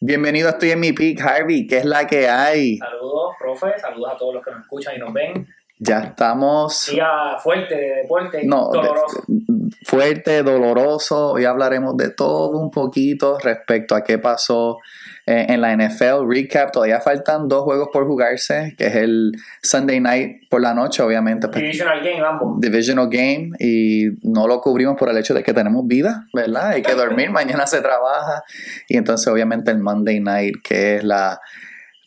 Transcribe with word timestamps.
Bienvenido, 0.00 0.48
estoy 0.48 0.70
en 0.70 0.80
mi 0.80 0.92
peak, 0.92 1.20
Harvey. 1.20 1.66
¿Qué 1.66 1.78
es 1.78 1.84
la 1.84 2.06
que 2.06 2.28
hay? 2.28 2.78
Saludos, 2.78 3.34
profe. 3.38 3.78
Saludos 3.78 4.12
a 4.12 4.16
todos 4.16 4.34
los 4.34 4.44
que 4.44 4.50
nos 4.50 4.60
escuchan 4.62 4.94
y 4.96 4.98
nos 4.98 5.12
ven. 5.12 5.46
Ya 5.78 6.00
estamos. 6.00 6.88
Día 6.90 7.36
fuerte 7.42 7.74
de 7.76 7.94
deporte. 8.02 8.42
No, 8.44 8.70
doloroso. 8.72 9.22
de- 9.26 9.76
fuerte, 9.84 10.42
doloroso. 10.42 11.32
Hoy 11.32 11.44
hablaremos 11.44 11.96
de 11.96 12.10
todo 12.10 12.58
un 12.58 12.70
poquito 12.70 13.38
respecto 13.38 13.94
a 13.94 14.02
qué 14.02 14.18
pasó 14.18 14.78
eh, 15.26 15.46
en 15.48 15.60
la 15.60 15.76
NFL. 15.76 16.26
Recap, 16.28 16.72
todavía 16.72 17.00
faltan 17.00 17.48
dos 17.48 17.62
juegos 17.62 17.88
por 17.92 18.06
jugarse, 18.06 18.74
que 18.76 18.86
es 18.86 18.96
el 18.96 19.32
Sunday 19.62 20.00
night 20.00 20.48
por 20.48 20.60
la 20.60 20.74
noche, 20.74 21.02
obviamente. 21.02 21.48
pues, 21.48 21.62
Divisional 21.62 22.00
game, 22.02 22.20
ambos. 22.26 22.60
Divisional 22.60 23.08
Game 23.08 23.50
y 23.58 24.08
no 24.22 24.48
lo 24.48 24.60
cubrimos 24.60 24.96
por 24.98 25.10
el 25.10 25.18
hecho 25.18 25.34
de 25.34 25.42
que 25.42 25.52
tenemos 25.52 25.86
vida, 25.86 26.26
¿verdad? 26.32 26.68
Hay 26.68 26.82
que 26.82 26.94
dormir, 26.94 27.30
mañana 27.32 27.66
se 27.66 27.80
trabaja 27.80 28.42
y 28.88 28.96
entonces 28.96 29.28
obviamente 29.28 29.70
el 29.70 29.78
Monday 29.78 30.20
Night 30.20 30.56
que 30.62 30.96
es 30.96 31.04
la 31.04 31.40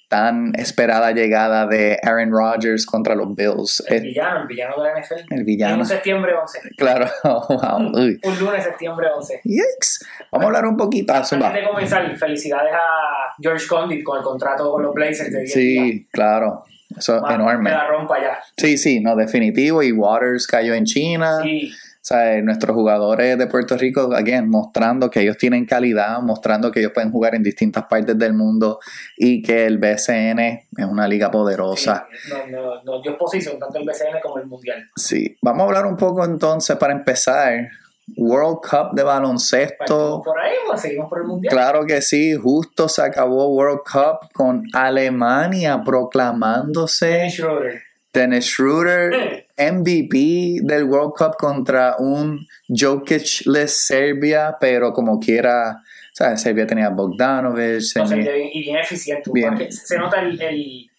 tan 0.08 0.54
esperada 0.56 1.12
llegada 1.12 1.66
de 1.68 1.98
Aaron 2.04 2.32
Rodgers 2.32 2.86
contra 2.86 3.16
los 3.16 3.34
Bills. 3.36 3.84
El 3.88 3.96
Es- 3.98 4.04
villano, 4.04 4.42
el 4.42 4.48
villano 4.48 4.82
de 4.82 4.90
la 4.92 5.00
NFL. 5.00 5.34
el 5.34 5.44
villano. 5.44 5.78
Un 5.80 5.86
septiembre 5.86 6.34
11. 6.34 6.60
Claro, 6.78 7.08
wow. 7.24 7.92
uy. 7.94 8.20
Un 8.24 8.40
lunes, 8.40 8.64
septiembre 8.64 9.08
11. 9.16 9.42
Yikes. 9.44 10.06
Vamos 10.32 10.44
a 10.44 10.48
hablar 10.48 10.66
un 10.66 10.78
poquito. 10.78 11.14
Antes 11.14 11.30
Zumba. 11.30 11.52
de 11.52 11.64
comenzar, 11.64 12.16
felicidades 12.18 12.74
a 12.74 13.34
George 13.42 13.68
Condit 13.68 14.04
con 14.04 14.18
el 14.20 14.24
contrato 14.24 14.72
con 14.72 14.84
los 14.84 14.94
Blazers 14.94 15.32
de 15.32 15.40
10 15.42 15.54
días. 15.56 15.86
Sí, 15.86 16.08
claro. 16.12 16.64
Eso 16.96 17.18
es 17.18 17.34
enorme. 17.34 17.70
Que 17.72 17.76
la 17.76 17.88
rompa 17.88 18.22
ya. 18.22 18.38
Sí, 18.56 18.78
sí, 18.78 19.02
no, 19.02 19.16
definitivo. 19.16 19.84
Y 19.84 19.92
Waters 19.92 20.48
cayó 20.48 20.74
en 20.76 20.86
China. 20.86 21.40
Sí. 21.42 21.72
O 22.06 22.08
sea, 22.08 22.40
nuestros 22.44 22.76
jugadores 22.76 23.36
de 23.36 23.48
Puerto 23.48 23.76
Rico, 23.76 24.14
again, 24.14 24.48
mostrando 24.48 25.10
que 25.10 25.22
ellos 25.22 25.38
tienen 25.40 25.66
calidad, 25.66 26.22
mostrando 26.22 26.72
que 26.72 26.80
ellos 26.80 26.92
pueden 26.94 27.10
jugar 27.12 27.34
en 27.34 27.42
distintas 27.42 27.86
partes 27.86 28.16
del 28.16 28.36
mundo 28.36 28.78
y 29.18 29.42
que 29.42 29.66
el 29.66 29.80
BCN 29.80 30.40
es 30.40 30.86
una 30.88 31.08
liga 31.08 31.32
poderosa. 31.32 32.08
sí. 32.16 32.32
No, 32.52 32.62
no, 32.62 32.84
no 32.84 33.02
dio 33.02 33.18
posición 33.18 33.58
tanto 33.58 33.80
el 33.80 33.86
BCN 33.86 34.20
como 34.22 34.38
el 34.38 34.46
Mundial. 34.46 34.88
Sí. 34.96 35.36
Vamos 35.42 35.64
a 35.64 35.66
hablar 35.66 35.88
un 35.88 35.98
poco 35.98 36.24
entonces 36.24 36.78
para 36.78 36.94
empezar. 36.94 37.70
World 38.16 38.60
Cup 38.62 38.94
de 38.94 39.02
baloncesto. 39.02 40.22
Partimos 40.22 40.26
por 40.26 40.40
ahí, 40.40 40.54
pues 40.68 40.82
seguimos 40.82 41.10
por 41.10 41.22
el 41.22 41.26
Mundial. 41.26 41.52
Claro 41.52 41.88
que 41.88 42.04
sí, 42.04 42.36
justo 42.36 42.88
se 42.88 43.02
acabó 43.02 43.48
World 43.48 43.80
Cup 43.80 44.30
con 44.32 44.64
Alemania 44.74 45.82
proclamándose 45.84 47.08
Dennis 47.08 47.34
Schroeder. 47.34 47.82
Dennis 48.14 48.46
Schroeder 48.46 49.42
MVP 49.58 50.60
del 50.64 50.84
World 50.86 51.14
Cup 51.18 51.36
contra 51.38 51.96
un 52.00 52.46
Jokic-less 52.68 53.72
Serbia, 53.72 54.58
pero 54.60 54.92
como 54.94 55.20
quiera, 55.20 55.82
¿sabes? 56.14 56.42
Serbia 56.42 56.68
tenía 56.68 56.90
Bogdanovic, 56.90 57.82
No 57.96 58.08
sé, 58.08 58.16
tenía- 58.16 58.32
bien- 58.34 58.50
y 58.54 58.62
bien 58.62 58.78
eficiente. 58.78 59.30
Bien. 59.34 59.72
Se 59.72 59.98
nota 59.98 60.20
el, 60.22 60.42
el, 60.42 60.90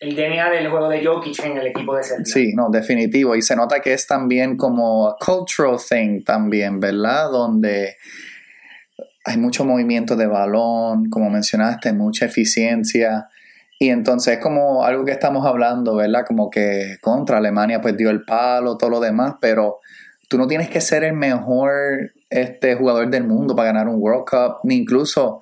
el 0.00 0.14
DNA 0.14 0.50
del 0.50 0.68
juego 0.70 0.88
de 0.88 1.04
Jokic 1.04 1.38
en 1.44 1.56
el 1.56 1.68
equipo 1.68 1.96
de 1.96 2.02
Serbia. 2.04 2.24
Sí, 2.26 2.52
no, 2.54 2.68
definitivo. 2.70 3.34
Y 3.34 3.42
se 3.42 3.56
nota 3.56 3.80
que 3.80 3.94
es 3.94 4.06
también 4.06 4.56
como 4.56 5.08
a 5.08 5.16
cultural 5.16 5.76
thing 5.78 6.22
también, 6.22 6.78
¿verdad? 6.80 7.30
Donde 7.30 7.96
hay 9.24 9.38
mucho 9.38 9.64
movimiento 9.64 10.14
de 10.16 10.26
balón, 10.26 11.08
como 11.10 11.30
mencionaste, 11.30 11.92
mucha 11.92 12.26
eficiencia. 12.26 13.28
Y 13.78 13.90
entonces 13.90 14.38
es 14.38 14.42
como 14.42 14.84
algo 14.84 15.04
que 15.04 15.12
estamos 15.12 15.44
hablando, 15.46 15.96
¿verdad? 15.96 16.24
Como 16.26 16.48
que 16.50 16.96
contra 17.02 17.38
Alemania 17.38 17.80
pues 17.80 17.96
dio 17.96 18.10
el 18.10 18.24
palo, 18.24 18.76
todo 18.78 18.90
lo 18.90 19.00
demás, 19.00 19.34
pero 19.40 19.80
tú 20.28 20.38
no 20.38 20.46
tienes 20.46 20.68
que 20.70 20.80
ser 20.80 21.04
el 21.04 21.12
mejor 21.12 22.12
este, 22.30 22.74
jugador 22.74 23.10
del 23.10 23.24
mundo 23.24 23.54
para 23.54 23.68
ganar 23.72 23.88
un 23.88 23.96
World 24.00 24.24
Cup, 24.28 24.58
ni 24.64 24.76
incluso 24.76 25.40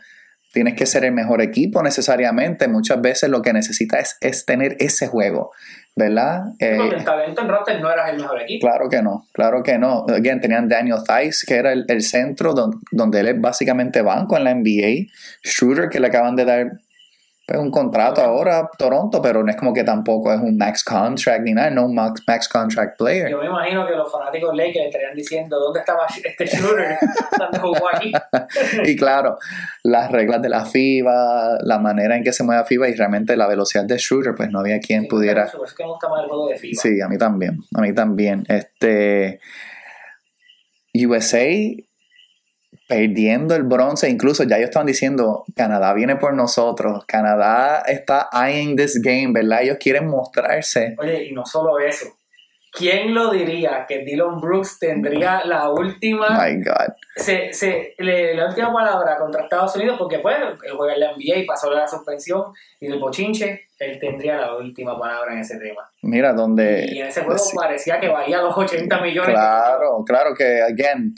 tienes 0.53 0.75
que 0.75 0.87
ser 0.87 1.05
el 1.05 1.13
mejor 1.13 1.41
equipo 1.43 1.83
necesariamente. 1.83 2.69
Muchas 2.69 3.01
veces 3.01 3.31
lo 3.31 3.41
que 3.43 3.53
necesitas 3.53 4.01
es, 4.01 4.17
es 4.21 4.45
tener 4.47 4.77
ese 4.79 5.07
juego, 5.09 5.51
¿verdad? 5.97 6.43
Eh, 6.61 6.77
Porque 6.77 6.97
el 6.97 7.05
talento 7.05 7.41
en 7.43 7.49
Raptors 7.49 7.81
no 7.81 7.91
era 7.91 8.09
el 8.11 8.19
mejor 8.21 8.41
equipo. 8.43 8.67
Claro 8.67 8.89
que 8.89 9.01
no, 9.03 9.27
claro 9.33 9.63
que 9.63 9.79
no. 9.79 10.05
Again, 10.09 10.41
tenían 10.41 10.69
Daniel 10.69 10.99
Thies, 11.07 11.45
que 11.47 11.55
era 11.55 11.73
el, 11.73 11.85
el 11.89 12.03
centro 12.03 12.53
don- 12.53 12.81
donde 12.93 13.21
él 13.21 13.29
es 13.29 13.41
básicamente 13.41 14.03
banco 14.03 14.37
en 14.37 14.45
la 14.45 14.55
NBA. 14.55 15.11
Schroeder, 15.45 15.89
que 15.89 15.99
le 16.01 16.09
acaban 16.09 16.37
de 16.37 16.45
dar 16.45 16.71
pues, 17.47 17.59
un 17.61 17.71
contrato 17.71 18.23
ahora 18.23 18.71
Toronto, 18.79 19.21
pero 19.21 19.43
no 19.43 19.51
es 19.51 19.57
como 19.57 19.75
que 19.75 19.85
tampoco 19.85 20.33
es 20.33 20.41
un 20.41 20.57
max 20.57 20.83
contract 20.83 21.43
ni 21.43 21.53
nada, 21.53 21.69
no 21.71 21.87
un 21.87 21.95
max, 21.95 22.23
max 22.27 22.49
contract 22.49 22.97
player. 22.97 23.29
Yo 23.31 23.39
me 23.39 23.47
imagino 23.47 23.87
que 23.87 23.93
los 23.95 24.11
fanáticos 24.11 24.55
Lakers 24.57 24.87
estarían 24.87 25.15
diciendo 25.15 25.59
dónde 25.59 25.81
estaba 25.81 26.07
este 26.07 26.47
Schroeder 26.47 26.97
cuando 27.37 27.61
jugó 27.61 27.89
aquí. 27.93 28.13
Y 28.85 28.97
claro, 28.97 29.39
las 29.83 30.11
reglas 30.11 30.41
de 30.41 30.49
la 30.49 30.65
FIBA, 30.65 31.59
la 31.63 31.79
manera 31.79 32.17
en 32.17 32.25
que 32.25 32.33
se 32.33 32.45
mueve 32.45 32.65
FIBA 32.65 32.89
y 32.89 32.95
realmente 32.95 33.37
la 33.37 33.47
velocidad 33.47 33.85
de 33.85 33.99
Schroeder, 33.99 34.35
pues 34.35 34.51
no 34.51 34.61
había 34.61 34.81
quien 34.81 35.03
Sí, 35.03 35.09
pudiera... 35.09 35.43
Por 35.47 35.55
eso 35.55 35.65
es 35.65 35.75
que 35.75 35.83
me 35.83 35.91
gusta 35.91 36.09
más 36.09 36.23
el 36.23 36.29
juego 36.29 36.49
de 36.49 36.57
FIBA. 36.57 36.81
Sí, 36.81 37.01
a 37.01 37.09
mí 37.09 37.19
también, 37.19 37.59
a 37.75 37.81
mí 37.81 37.95
también. 37.95 38.45
Este 38.49 39.41
USA 40.95 41.47
perdiendo 42.89 43.55
el 43.55 43.63
bronce, 43.63 44.09
incluso 44.09 44.45
ya 44.45 44.57
ellos 44.57 44.69
estaban 44.69 44.87
diciendo, 44.87 45.45
Canadá 45.57 45.93
viene 45.95 46.17
por 46.17 46.35
nosotros, 46.35 47.05
Canadá 47.07 47.83
está 47.87 48.29
eyeing 48.33 48.77
this 48.77 49.01
game, 49.03 49.33
¿verdad? 49.33 49.63
Ellos 49.63 49.79
quieren 49.81 50.07
mostrarse. 50.09 50.95
Oye, 50.99 51.25
y 51.25 51.33
no 51.33 51.45
solo 51.47 51.79
eso. 51.79 52.07
¿Quién 52.77 53.15
lo 53.15 53.31
diría 53.31 53.85
que 53.87 53.99
Dylan 54.01 54.41
Brooks 54.41 54.81
tendría 54.81 55.45
la 55.45 55.71
última 55.71 56.27
My 56.31 56.57
God. 56.57 56.93
se, 57.15 57.53
se, 57.53 57.95
le- 57.99 58.35
la 58.35 58.49
última 58.49 58.73
palabra 58.73 59.17
contra 59.17 59.45
Estados 59.45 59.77
Unidos, 59.77 59.97
porque 59.97 60.19
pues 60.19 60.37
él 60.39 60.73
juega 60.77 60.95
en 60.95 61.01
la 61.01 61.13
NBA 61.13 61.37
y 61.37 61.47
pasó 61.47 61.71
la 61.71 61.87
suspensión 61.87 62.53
y 62.81 62.87
el 62.89 62.99
bochinche, 62.99 63.69
él 63.79 63.99
tendría 64.01 64.39
la 64.39 64.57
última 64.57 64.99
palabra 64.99 65.35
en 65.35 65.39
ese 65.39 65.57
tema. 65.59 65.89
Mira, 66.03 66.33
y 66.33 66.35
donde... 66.35 66.85
en 66.87 67.07
ese 67.07 67.23
juego 67.23 67.39
sí, 67.39 67.57
parecía 67.57 68.01
que 68.01 68.09
valía 68.09 68.43
los 68.43 68.57
80 68.57 69.01
millones. 69.01 69.31
Claro, 69.35 70.03
claro 70.05 70.35
que, 70.35 70.61
again, 70.61 71.15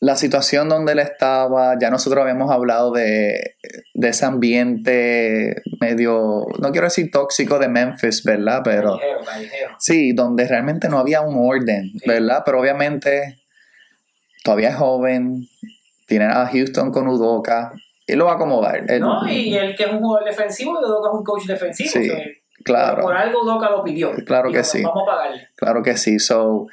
la 0.00 0.16
situación 0.16 0.68
donde 0.68 0.92
él 0.92 0.98
estaba, 0.98 1.78
ya 1.80 1.88
nosotros 1.90 2.22
habíamos 2.22 2.50
hablado 2.50 2.90
de, 2.92 3.56
de 3.94 4.08
ese 4.08 4.24
ambiente 4.26 5.62
medio, 5.80 6.46
no 6.60 6.72
quiero 6.72 6.86
decir 6.88 7.10
tóxico 7.10 7.58
de 7.58 7.68
Memphis, 7.68 8.22
¿verdad? 8.24 8.60
Pero... 8.64 8.98
Callejero, 8.98 9.24
callejero. 9.24 9.76
Sí, 9.78 10.12
donde 10.12 10.46
realmente 10.46 10.88
no 10.88 10.98
había 10.98 11.20
un 11.22 11.36
orden, 11.38 11.90
Sí. 11.92 12.00
¿verdad? 12.08 12.42
Pero 12.44 12.60
obviamente 12.60 13.40
todavía 14.44 14.70
es 14.70 14.76
joven, 14.76 15.46
tiene 16.06 16.24
a 16.26 16.46
Houston 16.46 16.90
con 16.90 17.06
Udoka, 17.08 17.72
y 18.06 18.14
lo 18.16 18.24
va 18.26 18.32
a 18.32 18.34
acomodar. 18.34 18.84
Él- 18.90 19.00
No, 19.00 19.26
y 19.28 19.54
él 19.56 19.74
que 19.76 19.84
es 19.84 19.90
un 19.92 20.00
jugador 20.00 20.28
defensivo, 20.28 20.78
y 20.80 20.84
Udoka 20.84 21.08
es 21.10 21.14
un 21.14 21.24
coach 21.24 21.46
defensivo. 21.46 21.90
Sí, 21.90 22.10
o 22.10 22.14
sea, 22.14 22.24
claro, 22.64 23.02
Por 23.02 23.16
algo 23.16 23.42
Udoka 23.44 23.70
lo 23.70 23.84
pidió. 23.84 24.12
Claro 24.26 24.50
que 24.50 24.58
Dijo, 24.58 24.68
sí. 24.68 24.82
Vamos 24.82 25.04
a 25.08 25.10
pagarle. 25.12 25.48
claro 25.54 25.82
que 25.82 25.96
sí. 25.96 26.18
So, 26.18 26.66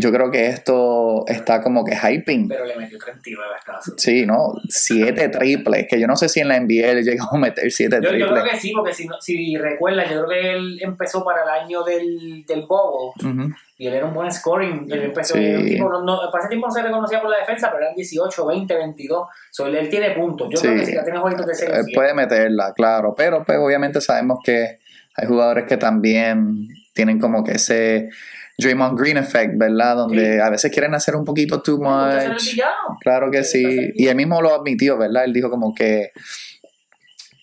yo 0.00 0.12
creo 0.12 0.30
que 0.30 0.46
esto 0.46 1.24
está 1.26 1.60
como 1.60 1.84
que 1.84 1.96
hyping. 1.96 2.46
Pero 2.46 2.64
le 2.64 2.76
metió 2.76 2.98
39 2.98 3.52
a 3.52 3.58
Estados 3.58 3.88
Unidos. 3.88 4.00
Sí, 4.02 4.26
¿no? 4.26 4.52
Siete 4.68 5.28
triples, 5.28 5.86
que 5.90 5.98
yo 5.98 6.06
no 6.06 6.14
sé 6.14 6.28
si 6.28 6.38
en 6.38 6.46
la 6.46 6.60
NBA 6.60 6.94
le 6.94 7.02
llegó 7.02 7.34
a 7.34 7.38
meter 7.38 7.68
siete 7.72 7.96
Yo, 8.00 8.10
yo 8.12 8.26
creo 8.26 8.28
triples. 8.34 8.52
que 8.52 8.60
sí, 8.60 8.72
porque 8.76 8.94
si, 8.94 9.08
no- 9.08 9.20
si 9.20 9.56
recuerdas, 9.56 10.08
yo 10.08 10.24
creo 10.24 10.28
que 10.28 10.52
él 10.52 10.78
empezó 10.82 11.24
para 11.24 11.42
el 11.42 11.48
año 11.64 11.82
del, 11.82 12.44
del 12.46 12.60
Bobo 12.62 13.12
Ujú. 13.18 13.52
y 13.76 13.88
él 13.88 13.94
era 13.94 14.06
un 14.06 14.14
buen 14.14 14.30
scoring. 14.30 14.86
Él 14.88 15.02
empezó, 15.02 15.34
Sí. 15.34 15.44
un 15.44 15.64
tipo, 15.66 15.90
no, 15.90 16.02
no, 16.04 16.30
para 16.30 16.44
ese 16.44 16.50
tiempo 16.50 16.68
no 16.68 16.72
se 16.72 16.82
reconocía 16.82 17.20
por 17.20 17.30
la 17.30 17.38
defensa, 17.38 17.68
pero 17.72 17.82
eran 17.82 17.96
18, 17.96 18.46
20, 18.46 18.76
22. 18.76 19.26
So, 19.50 19.66
él, 19.66 19.74
él 19.74 19.88
tiene 19.88 20.12
puntos. 20.12 20.46
Yo 20.48 20.58
Sí. 20.58 20.68
creo 20.68 20.78
que 20.78 20.86
si 20.86 20.94
ya 20.94 21.02
tiene 21.02 21.18
jueguitos 21.18 21.44
de 21.46 21.54
6 21.56 21.70
Él 21.74 21.86
puede 21.92 22.14
meterla, 22.14 22.72
claro, 22.72 23.14
pero 23.16 23.42
pues 23.44 23.58
obviamente 23.58 24.00
sabemos 24.00 24.38
que 24.44 24.78
hay 25.16 25.26
jugadores 25.26 25.64
que 25.64 25.76
también 25.76 26.68
tienen 26.94 27.18
como 27.18 27.42
que 27.42 27.52
ese 27.52 28.10
Draymond 28.58 28.98
Green 28.98 29.16
effect, 29.16 29.54
¿verdad? 29.56 29.94
Donde 29.96 30.34
Sí. 30.34 30.40
a 30.40 30.50
veces 30.50 30.72
quieren 30.72 30.92
hacer 30.94 31.14
un 31.14 31.24
poquito 31.24 31.62
too 31.62 31.78
much. 31.78 32.58
Claro 33.00 33.30
que 33.30 33.44
Sí, 33.44 33.92
Y 33.94 34.08
él 34.08 34.16
mismo 34.16 34.42
lo 34.42 34.54
admitió, 34.54 34.98
¿verdad? 34.98 35.24
Él 35.24 35.32
dijo 35.32 35.48
como 35.48 35.72
que 35.74 36.10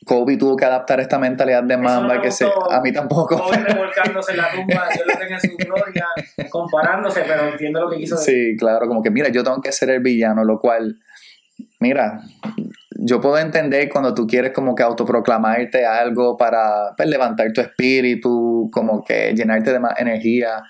Kobe 0.06 0.38
tuvo 0.38 0.56
que 0.56 0.65
adaptar 0.65 1.00
esta 1.00 1.17
mentalidad 1.17 1.63
de 1.63 1.77
Mamba 1.77 2.21
que 2.21 2.29
se, 2.31 2.45
a 2.45 2.79
mí 2.81 2.91
tampoco. 2.94 3.38
Kobe 3.41 3.57
revolcándose 3.67 4.33
en 4.33 4.38
la 4.38 4.51
tumba, 4.51 4.88
yo 4.95 5.03
lo 5.06 5.17
tenía 5.17 5.38
en 5.41 5.50
su 5.50 5.57
gloria, 5.57 6.06
comparándose, 6.50 7.23
pero 7.25 7.47
entiendo 7.47 7.81
lo 7.81 7.89
que 7.89 7.97
quiso 7.97 8.15
decir. 8.15 8.51
Sí, 8.51 8.57
claro, 8.57 8.88
como 8.88 9.01
que 9.01 9.09
mira, 9.09 9.29
yo 9.29 9.44
tengo 9.44 9.61
que 9.61 9.71
ser 9.71 9.89
el 9.89 10.01
villano, 10.01 10.44
lo 10.44 10.59
cual, 10.59 11.00
mira, 11.79 12.21
yo 12.91 13.19
puedo 13.19 13.39
entender 13.39 13.89
cuando 13.89 14.13
tú 14.13 14.27
quieres 14.27 14.51
como 14.51 14.75
que 14.75 14.83
autoproclamarte 14.83 15.85
algo 15.88 16.38
para 16.38 16.94
pues, 16.95 17.09
levantar 17.09 17.51
tu 17.51 17.61
espíritu, 17.61 18.69
como 18.71 19.03
que 19.03 19.33
llenarte 19.33 19.71
de 19.73 19.79
más 19.79 20.00
energía, 20.00 20.61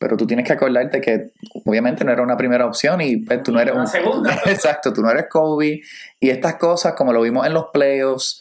pero 0.00 0.16
tú 0.16 0.26
tienes 0.26 0.46
que 0.46 0.54
acordarte 0.54 0.98
que 1.02 1.32
obviamente 1.66 2.04
no 2.06 2.10
era 2.10 2.22
una 2.22 2.34
primera 2.38 2.64
opción 2.64 3.02
y 3.02 3.18
pues, 3.18 3.42
tú 3.42 3.52
no 3.52 3.60
eres 3.60 3.74
Una 3.74 3.82
un... 3.82 3.86
segunda. 3.86 4.34
Exacto, 4.46 4.94
tú 4.94 5.02
no 5.02 5.10
eres 5.10 5.26
Kobe 5.28 5.82
y 6.18 6.30
estas 6.30 6.54
cosas 6.54 6.94
como 6.94 7.12
lo 7.12 7.20
vimos 7.20 7.46
en 7.46 7.52
los 7.52 7.66
playoffs, 7.66 8.40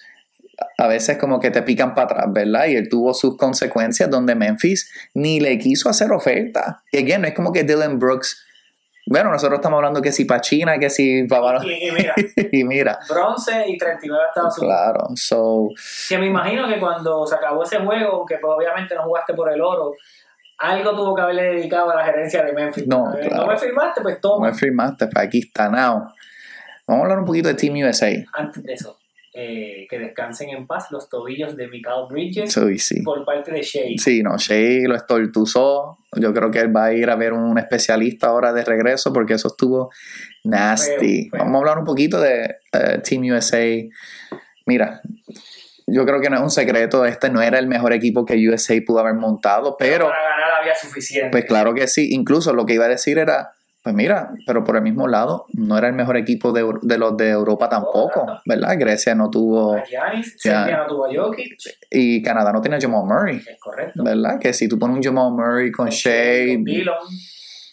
a 0.77 0.87
veces 0.87 1.17
como 1.17 1.41
que 1.41 1.51
te 1.51 1.61
pican 1.61 1.95
para 1.95 2.05
atrás, 2.05 2.27
¿verdad? 2.29 2.67
Y 2.67 2.77
él 2.77 2.87
tuvo 2.87 3.13
sus 3.13 3.35
consecuencias 3.35 4.09
donde 4.09 4.35
Memphis 4.35 4.89
ni 5.13 5.41
le 5.41 5.57
quiso 5.57 5.89
hacer 5.89 6.13
oferta. 6.13 6.81
Y 6.93 6.99
again, 6.99 7.21
no 7.23 7.27
es 7.27 7.33
como 7.33 7.51
que 7.51 7.65
Dylan 7.65 7.99
Brooks. 7.99 8.45
Bueno, 9.05 9.29
nosotros 9.29 9.59
estamos 9.59 9.77
hablando 9.77 10.01
que 10.01 10.13
si 10.13 10.23
para 10.23 10.39
China, 10.39 10.77
que 10.77 10.89
si 10.89 11.23
para... 11.23 11.61
Y, 11.65 11.87
y 11.87 11.91
mira, 11.91 12.13
y 12.53 12.63
mira, 12.63 12.99
bronce 13.09 13.65
y 13.67 13.77
39 13.77 14.23
Estados 14.29 14.57
Unidos. 14.59 14.77
claro, 14.77 15.07
so, 15.15 15.69
Que 16.07 16.17
me 16.17 16.27
imagino 16.27 16.69
que 16.69 16.79
cuando 16.79 17.27
se 17.27 17.35
acabó 17.35 17.63
ese 17.63 17.79
juego, 17.79 18.25
que 18.25 18.37
pues 18.37 18.53
obviamente 18.55 18.95
no 18.95 19.03
jugaste 19.03 19.33
por 19.33 19.51
el 19.51 19.59
oro, 19.59 19.95
algo 20.59 20.95
tuvo 20.95 21.15
que 21.15 21.21
haberle 21.21 21.43
dedicado 21.55 21.89
a 21.89 21.95
la 21.95 22.05
gerencia 22.05 22.43
de 22.43 22.53
Memphis. 22.53 22.85
No, 22.87 23.11
claro. 23.11 23.35
no 23.35 23.47
me 23.47 23.57
firmaste, 23.57 24.01
pues 24.01 24.15
no 24.15 24.21
toma. 24.21 24.47
me 24.49 24.53
firmaste, 24.53 25.07
pues 25.07 25.25
aquí 25.25 25.39
está, 25.39 25.69
now. 25.69 26.07
Vamos 26.85 27.01
a 27.01 27.03
hablar 27.03 27.19
un 27.19 27.25
poquito 27.25 27.47
de 27.47 27.53
Team 27.53 27.75
USA. 27.75 28.11
Antes 28.33 28.63
de 28.63 28.73
eso, 28.73 28.97
eh, 29.33 29.87
que 29.89 29.99
descansen 29.99 30.49
en 30.49 30.67
paz 30.67 30.91
los 30.91 31.07
tobillos 31.07 31.55
de 31.55 31.67
Michael 31.67 32.07
Bridges 32.09 32.57
y 32.57 32.79
sí. 32.79 33.01
por 33.03 33.23
parte 33.23 33.51
de 33.51 33.61
Shea. 33.61 33.97
Sí, 33.97 34.21
no, 34.21 34.37
Shea 34.37 34.87
lo 34.87 34.95
estortuzó. 34.95 35.99
Yo 36.15 36.33
creo 36.33 36.51
que 36.51 36.59
él 36.59 36.75
va 36.75 36.85
a 36.85 36.93
ir 36.93 37.09
a 37.09 37.15
ver 37.15 37.33
un 37.33 37.57
especialista 37.57 38.27
ahora 38.27 38.51
de 38.51 38.65
regreso 38.65 39.13
porque 39.13 39.35
eso 39.35 39.49
estuvo 39.49 39.91
nasty. 40.43 41.29
Feo, 41.29 41.31
feo. 41.31 41.39
Vamos 41.39 41.55
a 41.55 41.57
hablar 41.59 41.77
un 41.77 41.85
poquito 41.85 42.19
de 42.19 42.55
eh, 42.73 42.99
Team 43.03 43.23
USA. 43.31 43.63
Mira, 44.65 45.01
yo 45.91 46.05
creo 46.05 46.19
que 46.21 46.29
no 46.29 46.37
es 46.37 46.41
un 46.41 46.51
secreto, 46.51 47.05
este 47.05 47.29
no 47.29 47.41
era 47.41 47.59
el 47.59 47.67
mejor 47.67 47.93
equipo 47.93 48.25
que 48.25 48.35
USA 48.47 48.75
pudo 48.85 48.99
haber 48.99 49.15
montado, 49.15 49.75
pero 49.77 50.07
Para 50.07 50.21
ganar 50.21 50.48
había 50.59 50.75
suficiente. 50.75 51.29
pues 51.31 51.45
claro 51.45 51.73
que 51.73 51.87
sí. 51.87 52.09
Incluso 52.11 52.53
lo 52.53 52.65
que 52.65 52.73
iba 52.75 52.85
a 52.85 52.89
decir 52.89 53.17
era, 53.17 53.51
pues 53.81 53.95
mira, 53.95 54.31
pero 54.45 54.63
por 54.63 54.75
el 54.75 54.81
mismo 54.81 55.07
lado, 55.07 55.45
no 55.53 55.77
era 55.77 55.87
el 55.87 55.93
mejor 55.93 56.17
equipo 56.17 56.51
de, 56.51 56.65
de 56.81 56.97
los 56.97 57.15
de 57.17 57.29
Europa 57.29 57.69
tampoco. 57.69 58.25
¿verdad? 58.45 58.75
Grecia 58.77 59.15
no 59.15 59.29
tuvo, 59.29 59.75
A 59.75 59.83
Giannis, 59.83 60.35
Ya. 60.43 60.59
Serbia 60.65 60.77
no 60.79 60.87
tuvo 60.87 61.05
a 61.05 61.09
Jokic. 61.13 61.55
y 61.91 62.21
Canadá 62.21 62.51
no 62.51 62.61
tenía 62.61 62.79
Jamal 62.79 63.05
Murray. 63.05 63.37
Es 63.37 63.59
correcto. 63.59 64.03
¿Verdad? 64.03 64.37
Que 64.39 64.53
si 64.53 64.67
tú 64.67 64.77
pones 64.77 64.97
un 64.97 65.03
Jamal 65.03 65.31
Murray 65.31 65.71
con 65.71 65.89
Shea, 65.89 66.55
Con 66.55 66.63
Dillon, 66.65 66.95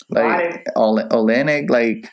like, 0.09 0.63
Olenek, 1.11 1.69
like, 1.71 2.09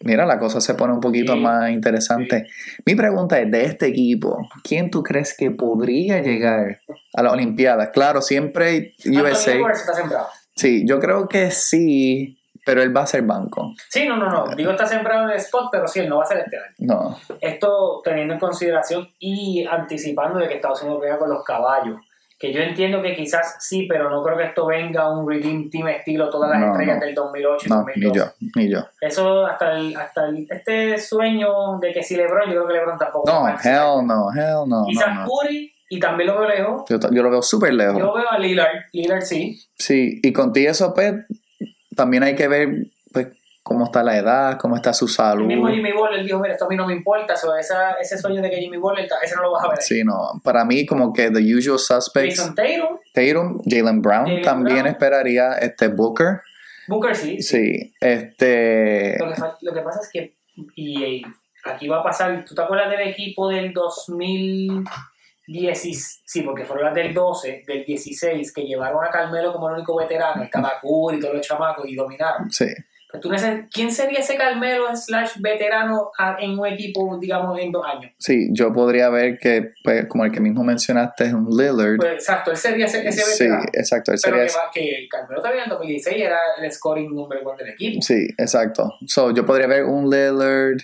mira, 0.00 0.26
la 0.26 0.38
cosa 0.38 0.60
se 0.60 0.74
pone 0.74 0.92
un 0.92 1.00
poquito 1.00 1.34
Sí, 1.34 1.40
más 1.40 1.70
interesante. 1.70 2.46
Mi 2.84 2.94
pregunta 2.94 3.38
es, 3.40 3.50
de 3.50 3.64
este 3.64 3.86
equipo, 3.86 4.48
¿quién 4.62 4.90
tú 4.90 5.02
crees 5.02 5.36
que 5.36 5.50
podría 5.50 6.20
llegar 6.20 6.80
a 7.14 7.22
las 7.22 7.32
Olimpiadas? 7.32 7.90
Claro, 7.90 8.22
siempre 8.22 8.94
USA. 9.06 9.54
Está. 9.54 10.28
Sí, 10.54 10.84
yo 10.86 10.98
creo 10.98 11.28
que 11.28 11.50
sí, 11.50 12.38
pero 12.64 12.82
él 12.82 12.94
va 12.94 13.02
a 13.02 13.06
ser 13.06 13.22
banco. 13.22 13.74
Sí, 13.88 14.06
no, 14.06 14.16
no, 14.16 14.28
no. 14.28 14.54
Digo, 14.54 14.72
está 14.72 14.86
sembrado 14.86 15.24
en 15.24 15.30
el 15.30 15.36
spot, 15.36 15.68
pero 15.70 15.86
sí, 15.86 16.00
él 16.00 16.08
no 16.08 16.18
va 16.18 16.24
a 16.24 16.26
ser 16.26 16.38
este 16.38 16.56
año. 16.56 16.74
No, 16.78 17.18
Esto 17.40 18.00
teniendo 18.04 18.34
en 18.34 18.40
consideración 18.40 19.08
y 19.18 19.64
anticipando 19.66 20.38
de 20.38 20.48
que 20.48 20.54
Estados 20.56 20.82
Unidos 20.82 21.00
venga 21.00 21.18
con 21.18 21.30
los 21.30 21.44
caballos. 21.44 21.96
Que 22.38 22.52
yo 22.52 22.60
entiendo 22.60 23.02
que 23.02 23.16
quizás 23.16 23.56
sí, 23.58 23.86
pero 23.88 24.08
no 24.08 24.22
creo 24.22 24.36
que 24.36 24.44
esto 24.44 24.64
venga 24.66 25.10
un 25.10 25.28
Redeem 25.28 25.68
Team 25.70 25.88
estilo 25.88 26.30
todas 26.30 26.50
las 26.50 26.60
No, 26.60 26.66
estrellas 26.70 26.98
no. 27.00 27.04
del 27.06 27.14
2008 27.14 27.66
y 27.66 27.68
no, 27.70 27.76
2012. 27.78 28.08
ni 28.10 28.16
yo, 28.16 28.24
ni 28.54 28.70
yo. 28.70 28.78
Eso 29.00 29.44
hasta 29.46 29.72
el, 29.72 29.96
hasta 29.96 30.26
el- 30.26 30.46
este 30.48 30.98
sueño 30.98 31.78
de 31.80 31.92
que 31.92 32.02
si 32.02 32.14
LeBron, 32.16 32.44
yo 32.46 32.52
creo 32.64 32.66
que 32.68 32.72
LeBron 32.74 32.96
tampoco. 32.98 33.28
No, 33.28 33.44
a 33.44 33.52
hell 33.62 34.06
no, 34.06 34.28
hell 34.32 34.68
no. 34.68 34.84
Quizás. 34.86 35.28
Curry, 35.28 35.72
y 35.90 35.98
también 35.98 36.28
lo 36.28 36.38
veo 36.38 36.48
lejos. 36.48 36.82
Yo, 36.88 36.98
yo 37.10 37.22
lo 37.24 37.30
veo 37.30 37.42
súper 37.42 37.74
lejos. 37.74 37.98
Yo 37.98 38.12
veo 38.14 38.30
a 38.30 38.38
Lillard. 38.38 38.84
Lillard 38.92 39.22
sí. 39.22 39.58
Sí, 39.76 40.20
y 40.22 40.32
contigo 40.32 40.70
eso, 40.70 40.94
pues, 40.94 41.14
también 41.96 42.22
hay 42.22 42.36
que 42.36 42.46
ver, 42.46 42.68
cómo 43.68 43.84
está 43.84 44.02
la 44.02 44.16
edad, 44.16 44.56
cómo 44.58 44.74
está 44.76 44.92
su 44.94 45.04
El 45.04 45.10
salud. 45.10 45.44
mismo 45.46 45.68
Jimmy 45.68 45.92
Butler 45.92 46.24
dijo, 46.24 46.38
mira, 46.40 46.54
esto 46.54 46.64
a 46.64 46.68
mí 46.68 46.74
no 46.76 46.86
me 46.86 46.94
importa. 46.94 47.36
So, 47.36 47.54
esa, 47.54 47.92
ese 48.00 48.16
sueño 48.16 48.40
de 48.40 48.48
que 48.50 48.56
Jimmy 48.56 48.78
Butler, 48.78 49.06
ese 49.22 49.36
no 49.36 49.42
lo 49.42 49.52
vas 49.52 49.64
a 49.64 49.68
ver. 49.68 49.78
ahí. 49.78 49.84
Sí, 49.84 50.02
no, 50.04 50.40
para 50.42 50.64
mí 50.64 50.86
como 50.86 51.12
que 51.12 51.30
the 51.30 51.40
usual 51.54 51.78
suspects, 51.78 52.38
Jason 52.38 52.54
Tatum, 52.54 52.98
Tatum, 53.12 53.60
Jalen 53.66 54.00
Brown, 54.02 54.42
también 54.42 54.78
Brown. 54.78 54.86
esperaría, 54.88 55.52
este 55.58 55.88
Booker, 55.88 56.40
Booker 56.88 57.14
sí. 57.14 57.42
sí, 57.42 57.92
este, 58.00 59.18
Lo 59.18 59.28
que, 59.28 59.34
fa- 59.36 59.58
lo 59.60 59.74
que 59.74 59.80
pasa 59.82 60.00
es 60.00 60.08
que, 60.10 60.34
y, 60.74 61.22
aquí 61.64 61.86
va 61.86 61.98
a 62.00 62.02
pasar, 62.02 62.44
¿tú 62.46 62.54
te 62.54 62.62
acuerdas 62.62 62.88
del 62.90 63.06
equipo 63.08 63.48
del 63.50 63.74
2010? 63.74 64.84
Sí, 66.24 66.42
porque 66.42 66.64
fueron 66.64 66.84
las 66.86 66.94
del 66.94 67.12
12, 67.14 67.64
del 67.66 67.84
16, 67.84 68.52
que 68.52 68.62
llevaron 68.64 69.04
a 69.04 69.10
Carmelo 69.10 69.52
como 69.52 69.68
el 69.68 69.74
único 69.76 69.96
veterano, 69.96 70.42
estaba 70.42 70.72
Curry 70.80 71.16
y 71.18 71.20
todos 71.20 71.34
los 71.34 71.46
chamacos 71.46 71.86
y 71.86 71.94
dominaron. 71.94 72.50
sí, 72.50 72.66
Pero 73.10 73.30
¿Quién 73.72 73.90
sería 73.90 74.18
ese 74.18 74.36
Carmelo 74.36 74.94
slash 74.94 75.40
veterano 75.40 76.10
en 76.38 76.58
un 76.58 76.66
equipo, 76.66 77.18
digamos, 77.18 77.58
en 77.58 77.72
dos 77.72 77.84
años? 77.86 78.12
sí, 78.18 78.48
yo 78.52 78.70
podría 78.72 79.08
ver 79.08 79.38
que, 79.38 79.72
pues, 79.82 80.06
como 80.06 80.24
el 80.26 80.30
que 80.32 80.40
mismo 80.40 80.62
mencionaste 80.62 81.24
es 81.24 81.32
un 81.32 81.46
Lillard, 81.48 81.96
Pues 81.96 82.12
exacto, 82.12 82.50
él 82.50 82.56
sería 82.58 82.84
ese, 82.84 83.06
ese 83.08 83.22
sí, 83.22 83.44
veterano. 83.44 83.64
exacto, 83.72 84.12
él 84.12 84.18
Pero 84.22 84.36
sería, 84.36 84.46
que, 84.46 84.58
va- 84.58 84.70
que 84.74 85.08
Carmelo 85.10 85.40
también 85.40 85.64
en 85.64 85.70
2016 85.70 86.22
era 86.22 86.38
el 86.60 86.70
scoring 86.70 87.14
number 87.14 87.38
one 87.44 87.56
del 87.56 87.72
equipo. 87.72 88.02
sí, 88.02 88.28
exacto, 88.36 88.92
so, 89.06 89.32
yo 89.34 89.46
podría 89.46 89.66
ver 89.68 89.84
un 89.84 90.10
Lillard, 90.10 90.76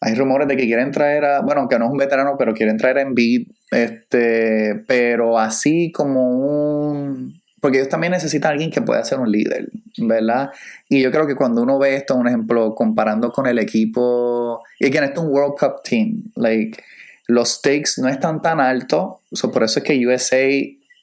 hay 0.00 0.14
rumores 0.14 0.46
de 0.48 0.56
que 0.56 0.64
quieren 0.66 0.90
traer 0.92 1.24
a, 1.24 1.40
bueno, 1.40 1.62
aunque 1.62 1.78
no 1.78 1.86
es 1.86 1.90
un 1.90 1.96
veterano, 1.96 2.36
pero 2.38 2.52
quieren 2.52 2.76
traer 2.76 2.98
a 2.98 3.00
Embiid, 3.00 3.48
este, 3.70 4.84
pero 4.86 5.38
así 5.38 5.90
como 5.92 6.28
un, 6.30 7.40
porque 7.60 7.78
ellos 7.78 7.88
también 7.88 8.12
necesitan 8.12 8.50
a 8.50 8.52
alguien 8.52 8.70
que 8.70 8.82
pueda 8.82 9.02
ser 9.04 9.18
un 9.18 9.30
líder, 9.30 9.68
¿verdad? 9.98 10.50
Y 10.88 11.02
yo 11.02 11.10
creo 11.10 11.26
que 11.26 11.34
cuando 11.34 11.62
uno 11.62 11.78
ve 11.78 11.96
esto, 11.96 12.14
un 12.14 12.28
ejemplo, 12.28 12.74
comparando 12.74 13.32
con 13.32 13.46
el 13.46 13.58
equipo, 13.58 14.62
y 14.78 14.90
que 14.90 14.98
esto 14.98 15.20
es 15.20 15.26
un 15.26 15.32
World 15.32 15.54
Cup 15.58 15.82
team, 15.82 16.24
like, 16.36 16.78
los 17.26 17.50
stakes 17.50 17.92
no 17.98 18.08
están 18.08 18.40
tan 18.40 18.60
altos, 18.60 19.16
so 19.32 19.50
por 19.50 19.62
eso 19.62 19.80
es 19.80 19.84
que 19.84 20.06
USA, 20.06 20.48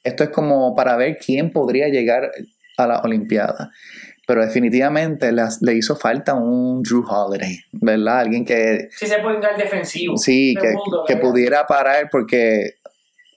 esto 0.02 0.24
es 0.24 0.30
como 0.30 0.74
para 0.74 0.96
ver 0.96 1.18
quién 1.24 1.50
podría 1.50 1.88
llegar 1.88 2.32
a 2.76 2.86
la 2.86 3.00
Olimpiada. 3.00 3.70
Pero 4.26 4.44
definitivamente 4.44 5.30
le, 5.30 5.42
le 5.60 5.74
hizo 5.74 5.94
falta 5.94 6.34
un 6.34 6.82
Drew 6.82 7.04
Holiday, 7.08 7.60
¿verdad? 7.70 8.20
Alguien 8.20 8.44
que 8.44 8.88
Sí 8.90 9.06
se 9.06 9.18
puede 9.18 9.36
ir 9.36 9.44
defensivo. 9.56 10.16
Sí, 10.16 10.56
que, 10.60 10.68
Segundo, 10.68 11.04
que 11.06 11.16
pudiera 11.16 11.64
parar 11.66 12.08
porque 12.10 12.74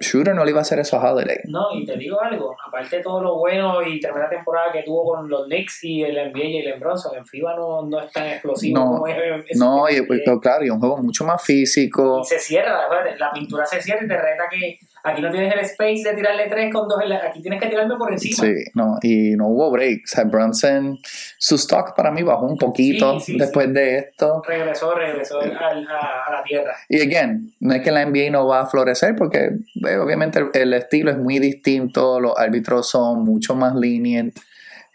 Shooter 0.01 0.33
no 0.33 0.45
le 0.45 0.51
iba 0.51 0.59
a 0.59 0.61
hacer 0.61 0.79
eso 0.79 0.97
a 0.97 1.11
Holiday. 1.11 1.39
No, 1.45 1.67
y 1.73 1.85
te 1.85 1.97
digo 1.97 2.21
algo, 2.21 2.55
aparte 2.65 2.97
de 2.97 3.03
todo 3.03 3.21
lo 3.21 3.37
bueno 3.37 3.81
y 3.81 3.99
tremenda 3.99 4.29
temporada 4.29 4.71
que 4.71 4.83
tuvo 4.83 5.03
con 5.13 5.29
los 5.29 5.45
Knicks 5.47 5.83
y 5.83 6.03
el 6.03 6.15
NBA 6.31 6.39
y 6.43 6.57
el 6.59 6.79
Bronson, 6.79 7.17
en 7.17 7.25
FIBA 7.25 7.55
no, 7.57 7.81
no 7.85 7.99
es 7.99 8.11
tan 8.13 8.27
explosivo 8.27 8.79
No, 8.79 8.85
como 8.93 9.07
es, 9.07 9.17
es- 9.49 9.57
No, 9.59 9.89
y, 9.89 9.95
es- 9.95 10.03
pues, 10.07 10.21
claro, 10.41 10.63
y 10.63 10.69
un 10.69 10.79
juego 10.79 10.97
mucho 10.97 11.25
más 11.25 11.43
físico. 11.43 12.21
y 12.21 12.25
se 12.25 12.39
cierra, 12.39 12.79
la 13.17 13.31
pintura 13.31 13.65
se 13.65 13.81
cierra 13.81 14.05
y 14.05 14.07
te 14.07 14.15
reta 14.17 14.43
que 14.49 14.79
aquí 15.03 15.21
no 15.21 15.31
tienes 15.31 15.53
el 15.53 15.59
space 15.61 16.01
de 16.03 16.13
tirarle 16.15 16.47
tres 16.47 16.73
con 16.73 16.87
dos, 16.87 17.01
en 17.01 17.09
la- 17.09 17.25
aquí 17.27 17.41
tienes 17.41 17.61
que 17.61 17.67
tirarme 17.69 17.95
por 17.95 18.11
encima. 18.11 18.35
Sí, 18.43 18.53
no, 18.75 18.97
y 19.01 19.31
no 19.35 19.47
hubo 19.47 19.71
break. 19.71 20.01
O 20.03 20.07
sea, 20.07 20.23
Brunson, 20.25 20.97
su 21.37 21.55
stock 21.55 21.95
para 21.95 22.11
mí 22.11 22.21
bajó 22.23 22.45
un 22.45 22.57
poquito 22.57 23.19
Sí, 23.19 23.33
sí, 23.33 23.37
después 23.37 23.73
de 23.73 23.97
esto. 23.97 24.41
Regresó, 24.47 24.93
regresó 24.95 25.39
al- 25.41 25.87
a, 25.87 26.23
a 26.27 26.31
la 26.31 26.43
tierra. 26.43 26.75
Y 26.89 27.01
again, 27.01 27.53
no 27.59 27.73
es 27.73 27.81
que 27.81 27.91
la 27.91 28.01
NBA 28.05 28.29
no 28.31 28.47
va 28.47 28.61
a 28.61 28.65
florecer 28.67 29.15
porque 29.15 29.49
eh, 29.87 29.97
obviamente 29.97 30.39
el, 30.39 30.49
el 30.53 30.73
estilo 30.73 31.11
es 31.11 31.17
muy 31.17 31.39
distinto, 31.39 32.19
los 32.19 32.37
árbitros 32.37 32.89
son 32.89 33.23
mucho 33.23 33.55
más 33.55 33.75
lenient, 33.75 34.35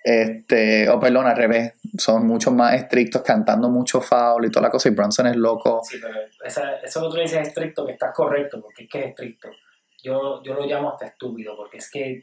este, 0.02 0.88
o 0.90 1.00
perdón, 1.00 1.26
al 1.26 1.36
revés, 1.36 1.72
son 1.96 2.26
mucho 2.26 2.50
más 2.50 2.74
estrictos, 2.74 3.22
cantando 3.22 3.70
mucho 3.70 4.00
foul 4.02 4.44
y 4.44 4.50
toda 4.50 4.64
la 4.66 4.70
cosa, 4.70 4.88
y 4.88 4.92
Brunson 4.92 5.28
es 5.28 5.36
loco. 5.36 5.80
Sí, 5.82 5.96
pero 6.00 6.14
esa- 6.44 6.76
eso 6.76 7.00
que 7.02 7.08
tú 7.08 7.16
le 7.16 7.22
dices 7.22 7.48
estricto, 7.48 7.86
que 7.86 7.92
estás 7.92 8.12
correcto, 8.14 8.60
porque 8.60 8.84
es 8.84 8.90
que 8.90 8.98
es 9.00 9.06
estricto. 9.06 9.48
Yo, 10.04 10.42
yo 10.42 10.54
lo 10.54 10.66
llamo 10.66 10.90
hasta 10.92 11.06
estúpido, 11.06 11.56
porque 11.56 11.78
es 11.78 11.90
que 11.90 12.22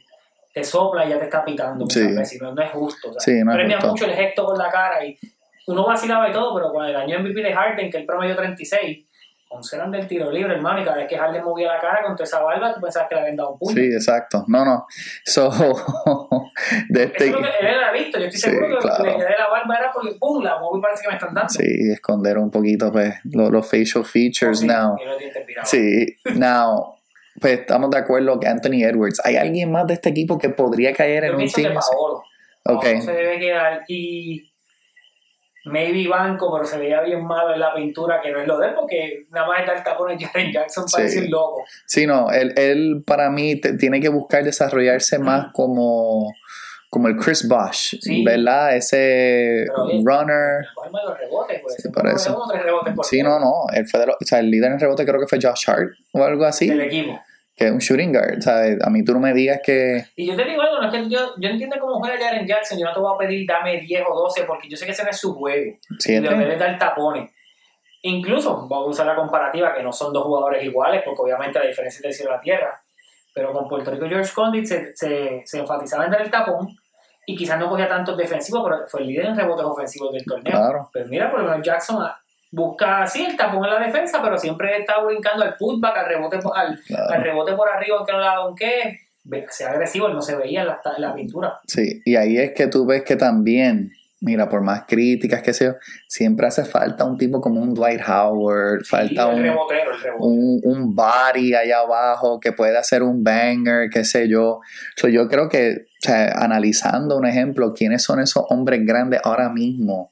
te 0.54 0.62
sopla 0.64 1.04
y 1.04 1.10
ya 1.10 1.18
te 1.18 1.24
está 1.24 1.44
pitando 1.44 1.84
Sí. 1.90 2.06
veces, 2.14 2.40
no, 2.40 2.54
no 2.54 2.62
es 2.62 2.70
justo. 2.70 3.08
o 3.10 3.12
sea, 3.12 3.20
Sí, 3.20 3.42
no 3.42 3.50
es 3.52 3.56
premia 3.56 3.78
mucho 3.80 4.04
el 4.06 4.12
gesto 4.12 4.44
con 4.46 4.56
la 4.58 4.70
cara 4.70 5.04
y 5.04 5.18
uno 5.66 5.84
vacilaba 5.86 6.28
y 6.28 6.32
todo, 6.32 6.54
pero 6.54 6.70
cuando 6.70 6.90
el 6.90 6.96
año 6.96 7.18
MVP 7.20 7.40
de 7.42 7.52
Harden, 7.54 7.90
que 7.90 7.98
el 7.98 8.06
promedio 8.06 8.36
36, 8.36 9.06
11 9.54 9.76
eran 9.76 9.90
del 9.90 10.06
tiro 10.06 10.30
libre, 10.30 10.54
hermano, 10.54 10.80
y 10.80 10.84
cada 10.84 10.96
vez 10.96 11.06
que 11.08 11.18
Harden 11.18 11.44
movía 11.44 11.68
la 11.74 11.78
cara 11.80 12.02
con 12.02 12.14
toda 12.16 12.24
esa 12.24 12.40
barba, 12.42 12.72
tú 12.74 12.80
pensabas 12.80 13.08
que 13.08 13.14
le 13.16 13.20
habían 13.20 13.36
dado 13.36 13.50
un 13.52 13.58
puño. 13.58 13.74
Sí, 13.76 13.84
exacto. 13.92 14.44
No, 14.48 14.64
no. 14.64 14.86
So, 15.26 15.50
de 16.88 17.02
Eso 17.04 17.12
este, 17.12 17.26
es 17.26 17.32
lo 17.32 17.38
que 17.42 17.48
él 17.60 17.66
era 17.66 17.92
visto, 17.92 18.18
yo 18.18 18.24
estoy 18.26 18.40
Sí, 18.40 18.50
seguro 18.50 18.78
que 18.78 18.88
claro. 18.88 19.04
le 19.04 19.12
de 19.12 19.18
la 19.38 19.48
barba 19.48 19.76
era 19.76 19.92
porque 19.92 20.16
¡pum! 20.18 20.42
la 20.42 20.58
moví 20.58 20.80
parece 20.80 21.02
que 21.02 21.08
me 21.08 21.14
están 21.14 21.34
dando. 21.34 21.48
sí, 21.50 21.64
esconder 21.92 22.38
un 22.38 22.50
poquito 22.50 22.90
pues, 22.90 23.14
lo- 23.24 23.50
los 23.50 23.66
facial 23.70 24.04
features 24.04 24.58
Oh, 24.58 24.60
sí, 24.62 24.66
now. 24.66 24.96
los. 25.04 25.68
Sí, 25.68 26.16
now, 26.34 26.96
pues 27.42 27.58
estamos 27.60 27.90
de 27.90 27.98
acuerdo 27.98 28.40
que 28.40 28.48
Anthony 28.48 28.82
Edwards. 28.84 29.20
¿Hay 29.24 29.36
alguien 29.36 29.70
más 29.70 29.86
de 29.86 29.94
este 29.94 30.08
equipo 30.08 30.38
que 30.38 30.48
podría 30.48 30.94
caer 30.94 31.24
en 31.24 31.34
un 31.34 31.46
team? 31.50 31.74
Paolo. 31.74 32.22
Se 33.02 33.12
debe 33.12 33.38
quedar 33.38 33.82
y 33.88 34.48
maybe 35.64 36.08
banco, 36.08 36.52
pero 36.52 36.64
se 36.64 36.78
veía 36.78 37.00
bien 37.02 37.24
malo 37.24 37.52
en 37.54 37.60
la 37.60 37.72
pintura, 37.74 38.20
que 38.20 38.32
no 38.32 38.40
es 38.40 38.46
lo 38.48 38.58
de 38.58 38.68
él, 38.68 38.74
porque 38.74 39.26
nada 39.30 39.46
más 39.46 39.60
está 39.60 39.74
el 39.76 39.82
tapón 39.84 40.16
de 40.16 40.24
Jaren 40.24 40.52
Jackson 40.52 40.88
Sí. 40.88 40.96
parece 40.96 41.18
un 41.20 41.30
loco. 41.30 41.64
Sí, 41.86 42.06
no, 42.06 42.30
él, 42.30 42.52
él 42.56 43.02
para 43.06 43.30
mí 43.30 43.60
te- 43.60 43.74
tiene 43.74 44.00
que 44.00 44.08
buscar 44.08 44.42
desarrollarse 44.42 45.18
más 45.20 45.52
como, 45.52 46.32
como 46.90 47.06
el 47.08 47.16
Chris 47.16 47.46
Bosh, 47.48 47.96
Sí. 48.00 48.24
¿verdad? 48.24 48.76
Ese 48.76 49.64
Pero, 49.68 49.86
runner. 50.04 50.64
Cógeme 50.74 50.98
los 51.04 51.18
rebotes, 51.18 51.60
pues. 51.62 51.74
Sí, 51.78 51.88
por 51.90 52.06
eso. 52.08 52.50
Rebotes 52.52 52.94
por 52.94 53.04
Sí, 53.06 53.22
no, 53.22 53.38
no. 53.38 53.64
Él 53.72 53.86
fue 53.88 54.00
de 54.00 54.06
o 54.10 54.16
sea, 54.20 54.40
el 54.40 54.50
líder 54.50 54.72
en 54.72 54.80
rebote 54.80 55.04
creo 55.06 55.20
que 55.20 55.26
fue 55.28 55.38
Josh 55.40 55.68
Hart 55.70 55.90
o 56.12 56.24
algo 56.24 56.44
así, 56.44 56.68
Del 56.68 56.80
equipo. 56.82 57.20
Que 57.54 57.66
es 57.66 57.70
un 57.70 57.78
shooting 57.78 58.12
guard. 58.12 58.40
Sea, 58.40 58.76
a 58.82 58.90
mí 58.90 59.04
tú 59.04 59.12
no 59.12 59.20
me 59.20 59.32
digas 59.32 59.60
que. 59.64 60.04
Y 60.16 60.26
yo 60.26 60.36
te 60.36 60.44
digo 60.44 60.62
algo, 60.62 60.80
no 60.80 60.88
es 60.88 60.94
que 60.94 61.08
yo, 61.08 61.34
yo 61.38 61.48
entiendo 61.48 61.76
cómo 61.80 61.98
juega 61.98 62.18
Jaren 62.18 62.46
Jackson, 62.46 62.78
yo 62.78 62.86
no 62.86 62.92
te 62.92 63.00
voy 63.00 63.14
a 63.14 63.18
pedir 63.18 63.46
dame 63.46 63.80
10 63.80 64.04
o 64.08 64.14
12 64.14 64.44
porque 64.44 64.68
yo 64.68 64.76
sé 64.76 64.86
que 64.86 64.92
ese 64.92 65.04
no 65.04 65.10
es 65.10 65.18
su 65.18 65.34
juego. 65.34 65.70
Y 65.70 65.94
Siete. 65.98 66.30
lo 66.30 66.38
debe 66.38 66.56
dar 66.56 66.78
tapones. 66.78 67.30
Incluso, 68.02 68.66
vamos 68.68 68.88
a 68.88 68.90
usar 68.90 69.06
la 69.06 69.14
comparativa, 69.14 69.74
que 69.74 69.82
no 69.82 69.92
son 69.92 70.12
dos 70.12 70.24
jugadores 70.24 70.64
iguales, 70.64 71.02
porque 71.04 71.22
obviamente 71.22 71.58
la 71.58 71.66
diferencia 71.66 71.98
es 71.98 72.02
del 72.02 72.14
cielo 72.14 72.32
a 72.32 72.36
la 72.36 72.40
tierra. 72.40 72.82
Pero 73.34 73.52
con 73.52 73.68
Puerto 73.68 73.90
Rico, 73.90 74.06
George 74.08 74.32
Condit 74.34 74.66
se, 74.66 74.96
se, 74.96 75.42
se 75.44 75.58
enfatizaba 75.58 76.04
en 76.04 76.10
dar 76.10 76.20
el 76.20 76.30
tapón 76.30 76.68
y 77.24 77.36
quizás 77.36 77.58
no 77.58 77.68
cogía 77.68 77.88
tantos 77.88 78.16
defensivos, 78.16 78.62
pero 78.64 78.86
fue 78.88 79.00
el 79.00 79.06
líder 79.06 79.26
en 79.26 79.36
rebotes 79.36 79.64
ofensivos 79.64 80.12
del 80.12 80.24
torneo. 80.24 80.52
Claro. 80.52 80.90
Pero 80.92 81.06
mira, 81.06 81.30
por 81.30 81.40
lo 81.40 81.48
menos 81.48 81.64
Jackson 81.64 82.04
busca 82.52 83.02
así 83.02 83.24
el 83.24 83.36
tapón 83.36 83.64
en 83.64 83.70
la 83.70 83.80
defensa, 83.80 84.20
pero 84.22 84.38
siempre 84.38 84.76
está 84.78 85.00
brincando 85.02 85.42
al 85.42 85.56
putback, 85.56 85.96
al 85.96 86.06
rebote, 86.06 86.38
por- 86.38 86.56
al, 86.56 86.78
Claro. 86.86 87.10
al 87.10 87.22
rebote 87.22 87.52
por 87.54 87.68
arriba, 87.68 87.96
aunque 87.96 88.12
no 88.12 88.20
la. 88.20 88.36
Sea 89.50 89.70
agresivo, 89.70 90.06
él 90.08 90.14
no 90.14 90.20
se 90.22 90.36
veía 90.36 90.60
en 90.62 90.66
la, 90.66 90.80
en 90.96 91.02
la 91.02 91.14
pintura. 91.14 91.60
Sí, 91.66 92.02
y 92.04 92.16
ahí 92.16 92.38
es 92.38 92.52
que 92.52 92.66
tú 92.66 92.84
ves 92.84 93.04
que 93.04 93.14
también, 93.16 93.92
mira, 94.20 94.48
por 94.48 94.62
más 94.62 94.82
críticas 94.88 95.42
que 95.42 95.52
sea, 95.54 95.76
siempre 96.08 96.46
hace 96.48 96.64
falta 96.64 97.04
un 97.04 97.16
tipo 97.16 97.40
como 97.40 97.60
un 97.62 97.72
Dwight 97.72 98.00
Howard, 98.06 98.84
falta 98.84 99.30
el 99.30 99.36
un, 99.36 99.42
rebotero, 99.42 99.92
el 99.94 100.00
rebote. 100.02 100.24
un, 100.24 100.60
un 100.64 100.94
body 100.96 101.54
allá 101.54 101.78
abajo 101.80 102.40
que 102.40 102.50
puede 102.52 102.76
hacer 102.76 103.02
un 103.04 103.22
banger, 103.22 103.88
qué 103.90 104.04
sé 104.04 104.28
yo. 104.28 104.60
So, 104.96 105.06
yo 105.08 105.28
creo 105.28 105.48
que, 105.48 105.86
o 105.86 106.06
sea, 106.06 106.32
analizando 106.38 107.16
un 107.16 107.24
ejemplo, 107.26 107.72
¿quiénes 107.74 108.02
son 108.02 108.18
esos 108.20 108.44
hombres 108.50 108.80
grandes 108.84 109.20
ahora 109.22 109.48
mismo? 109.50 110.10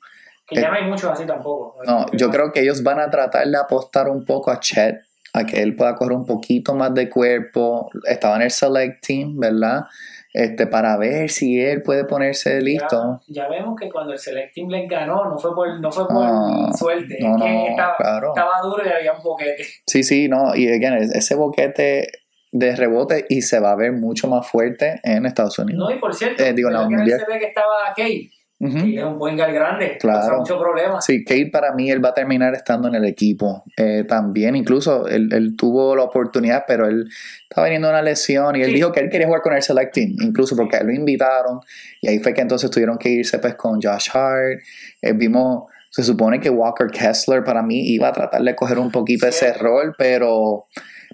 Que 0.51 0.61
ya 0.61 0.69
no 0.71 0.75
hay 0.77 0.85
muchos 0.85 1.11
así 1.11 1.25
tampoco. 1.27 1.77
No, 1.87 2.07
yo 2.13 2.31
creo 2.31 2.53
que 2.53 2.61
ellos 2.61 2.83
van 2.83 2.99
a 3.01 3.09
tratar 3.11 3.47
de 3.47 3.57
apostar 3.57 4.09
un 4.09 4.25
poco 4.25 4.51
a 4.51 4.61
Chet, 4.61 4.97
a 5.33 5.45
que 5.47 5.63
él 5.63 5.77
pueda 5.77 5.95
coger 5.95 6.13
un 6.13 6.27
poquito 6.27 6.75
más 6.75 6.93
de 6.95 7.09
cuerpo. 7.09 7.89
Estaba 8.07 8.37
en 8.37 8.43
el 8.43 8.51
select 8.51 9.07
team, 9.07 9.39
¿verdad? 9.39 9.85
Este, 10.33 10.67
para 10.69 10.97
ver 10.97 11.29
si 11.31 11.61
él 11.61 11.83
puede 11.83 12.05
ponerse 12.05 12.61
listo. 12.61 13.21
Ya, 13.27 13.43
ya 13.43 13.49
vemos 13.49 13.75
que 13.81 13.91
cuando 13.91 14.13
el 14.13 14.19
Select 14.21 14.55
Team 14.55 14.69
les 14.69 14.89
ganó, 14.89 15.25
no 15.25 15.37
fue 15.37 15.53
por, 15.53 15.81
no 15.81 15.91
fue 15.91 16.07
por 16.07 16.15
No, 16.23 16.73
suerte, 16.73 17.19
no, 17.21 17.37
es 17.37 17.43
que 17.43 17.53
no, 17.53 17.67
estaba, 17.67 17.97
claro. 17.97 18.29
estaba 18.29 18.61
duro 18.63 18.83
y 18.87 18.89
había 18.91 19.13
un 19.13 19.23
boquete. 19.25 19.65
Sí, 19.89 20.05
sí, 20.05 20.29
no. 20.29 20.55
Y 20.55 20.69
again, 20.69 20.95
ese 21.13 21.35
boquete 21.35 22.13
de 22.53 22.77
rebote 22.77 23.27
y 23.29 23.43
se 23.43 23.59
va 23.59 23.73
a 23.73 23.75
ver 23.75 23.91
mucho 23.93 24.29
más 24.29 24.47
fuerte 24.49 25.01
en 25.03 25.27
Estados 25.27 25.59
Unidos. 25.59 25.89
No, 25.91 25.97
y 25.97 25.99
por 25.99 26.15
cierto, 26.15 26.45
Eh, 26.45 26.53
digo, 26.53 26.69
¿verdad 26.69 26.85
no, 26.85 26.91
mundial. 26.97 27.19
se 27.19 27.33
ve 27.33 27.39
que 27.41 27.47
estaba 27.47 27.73
Kate, 27.97 28.31
Que 28.63 28.99
es 28.99 29.05
un 29.05 29.17
buen 29.19 29.39
gal 29.39 29.55
grande, 29.55 29.97
Claro. 29.99 30.21
causa 30.21 30.37
mucho 30.37 30.59
problema. 30.61 31.01
Sí, 31.01 31.25
Kate 31.25 31.47
para 31.51 31.73
mí 31.73 31.91
él 31.91 32.05
va 32.05 32.11
a 32.11 32.15
terminar 32.15 32.53
estando 32.55 32.89
en 32.89 32.95
el 32.95 33.07
equipo 33.07 33.65
eh, 33.75 34.05
también. 34.07 34.55
Incluso 34.55 35.09
él, 35.09 35.31
él 35.33 35.57
tuvo 35.57 35.97
la 35.97 36.03
oportunidad, 36.03 36.65
pero 36.69 36.87
él 36.87 37.09
estaba 37.49 37.65
viniendo 37.69 37.89
una 37.89 38.03
lesión 38.03 38.57
y 38.57 38.61
él 38.61 38.67
Sí. 38.69 38.75
dijo 38.75 38.93
que 38.93 39.01
él 39.01 39.09
quería 39.09 39.27
jugar 39.27 39.41
con 39.41 39.55
el 39.55 39.63
Select 39.63 39.95
Team, 39.95 40.17
incluso 40.21 40.55
porque 40.57 40.77
él 40.77 40.89
lo 40.89 40.93
invitaron 40.93 41.61
y 42.03 42.09
ahí 42.09 42.19
fue 42.19 42.35
que 42.35 42.43
entonces 42.43 42.71
tuvieron 42.71 42.99
que 42.99 43.09
irse 43.09 43.39
pues 43.39 43.55
con 43.55 43.81
Josh 43.81 44.11
Hart. 44.13 44.61
Eh, 45.01 45.13
vimos, 45.15 45.65
se 45.89 46.03
supone 46.05 46.39
que 46.39 46.51
Walker 46.51 46.89
Kessler 46.89 47.43
para 47.43 47.63
mí 47.63 47.81
iba 47.95 48.09
a 48.09 48.13
tratar 48.13 48.43
de 48.43 48.55
coger 48.55 48.79
un 48.79 48.91
poquito 48.91 49.27
ese 49.27 49.47
Cierto. 49.47 49.63
rol, 49.65 49.95
pero 49.97 50.67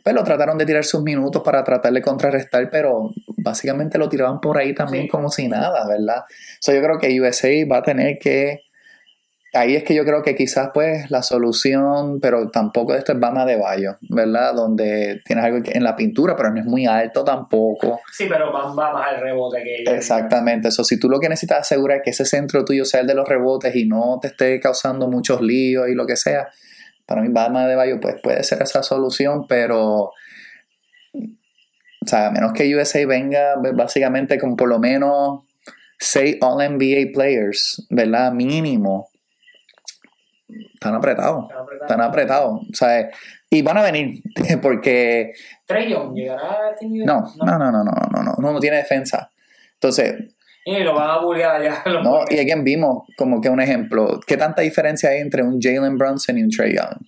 pues 0.07 0.15
lo 0.15 0.23
trataron 0.23 0.57
de 0.57 0.65
tirar 0.65 0.85
sus 0.85 1.03
minutos 1.03 1.43
para 1.43 1.65
tratar 1.65 1.93
de 1.93 2.01
contrarrestar, 2.01 2.71
pero 2.71 3.11
básicamente 3.39 3.99
lo 3.99 4.09
tiraban 4.09 4.41
por 4.41 4.57
ahí 4.57 4.73
también 4.73 5.07
Sí. 5.07 5.09
como 5.09 5.31
si 5.31 5.49
nada, 5.49 5.85
¿verdad? 5.85 6.23
So, 6.61 6.73
yo 6.73 6.81
creo 6.81 7.01
que 7.01 7.21
USA 7.21 7.49
va 7.69 7.79
a 7.79 7.83
tener 7.83 8.21
que 8.21 8.61
ahí 9.53 9.75
es 9.75 9.83
que 9.83 9.97
yo 9.97 10.05
creo 10.05 10.23
que 10.23 10.37
quizás 10.37 10.71
pues 10.73 11.11
la 11.11 11.25
solución, 11.25 12.21
pero 12.21 12.51
tampoco 12.51 12.95
esto 12.95 13.15
es 13.15 13.19
Bama 13.19 13.45
de 13.47 13.57
Bayo, 13.57 13.97
¿verdad? 14.09 14.55
Donde 14.55 15.23
tienes 15.25 15.45
algo 15.45 15.59
en 15.65 15.83
la 15.83 15.97
pintura, 15.97 16.37
pero 16.37 16.53
no 16.53 16.61
es 16.61 16.67
muy 16.67 16.87
alto 16.87 17.25
tampoco. 17.25 18.01
Sí, 18.13 18.27
pero 18.29 18.53
va, 18.53 18.73
más 18.73 19.09
al 19.09 19.21
rebote 19.21 19.61
que 19.65 19.81
ellos. 19.81 19.93
Exactamente, 19.93 20.69
eso 20.69 20.85
si 20.85 21.01
tú 21.01 21.09
lo 21.09 21.19
que 21.19 21.29
necesitas 21.29 21.63
asegurar 21.63 21.97
es 21.97 22.03
que 22.05 22.11
ese 22.11 22.27
centro 22.27 22.65
tuyo 22.65 22.85
sea 22.85 23.01
el 23.01 23.09
de 23.09 23.15
los 23.15 23.29
rebotes 23.29 23.75
y 23.75 23.87
no 23.87 24.21
te 24.23 24.29
esté 24.29 24.61
causando 24.61 25.09
muchos 25.09 25.41
líos 25.41 25.89
y 25.89 25.95
lo 25.95 26.07
que 26.07 26.15
sea, 26.15 26.49
para 27.07 27.23
mí 27.23 27.29
Bama 27.31 27.67
de 27.67 27.77
Bayo 27.77 28.01
pues 28.01 28.17
puede 28.23 28.43
ser 28.43 28.63
esa 28.63 28.83
solución, 28.83 29.47
pero 29.47 30.11
o 31.15 32.09
sea, 32.09 32.29
a 32.29 32.31
menos 32.31 32.53
que 32.53 32.75
USA 32.75 33.05
venga 33.07 33.55
pues, 33.61 33.75
básicamente 33.75 34.39
con 34.39 34.57
por 34.57 34.69
lo 34.69 34.79
menos 34.79 35.41
seis 35.99 36.37
All-NBA 36.41 37.13
players, 37.15 37.87
¿verdad? 37.91 38.33
Mínimo. 38.33 39.09
Están 40.75 40.95
apretados, 40.95 41.47
están 41.81 42.01
apretados. 42.01 42.61
O 42.71 42.75
sea, 42.75 43.11
y 43.51 43.63
van 43.63 43.79
a 43.79 43.83
venir, 43.83 44.23
porque 44.63 45.33
Trey 45.67 45.91
Young 45.91 46.15
llegará 46.15 46.69
al 46.69 46.77
team 46.77 46.93
no, 47.05 47.25
no, 47.45 47.59
no, 47.59 47.73
no, 47.73 47.83
no, 47.83 47.93
no, 48.13 48.23
no, 48.23 48.35
no, 48.39 48.53
no 48.53 48.61
tiene 48.61 48.77
defensa. 48.77 49.31
Entonces, 49.75 50.36
Y 50.69 50.81
lo 50.81 50.95
van 50.95 51.09
a 51.09 51.19
bullear 51.21 51.61
allá. 51.61 51.83
no, 52.03 52.25
y 52.29 52.41
again 52.41 52.65
vimos 52.65 53.05
como 53.17 53.41
que 53.41 53.49
un 53.49 53.61
ejemplo, 53.61 54.19
¿qué 54.27 54.37
tanta 54.37 54.63
diferencia 54.63 55.11
hay 55.11 55.21
entre 55.21 55.45
un 55.45 55.61
Jalen 55.61 55.97
Brunson 55.97 56.39
y 56.39 56.43
un 56.43 56.51
Trey 56.51 56.75
Young? 56.75 56.99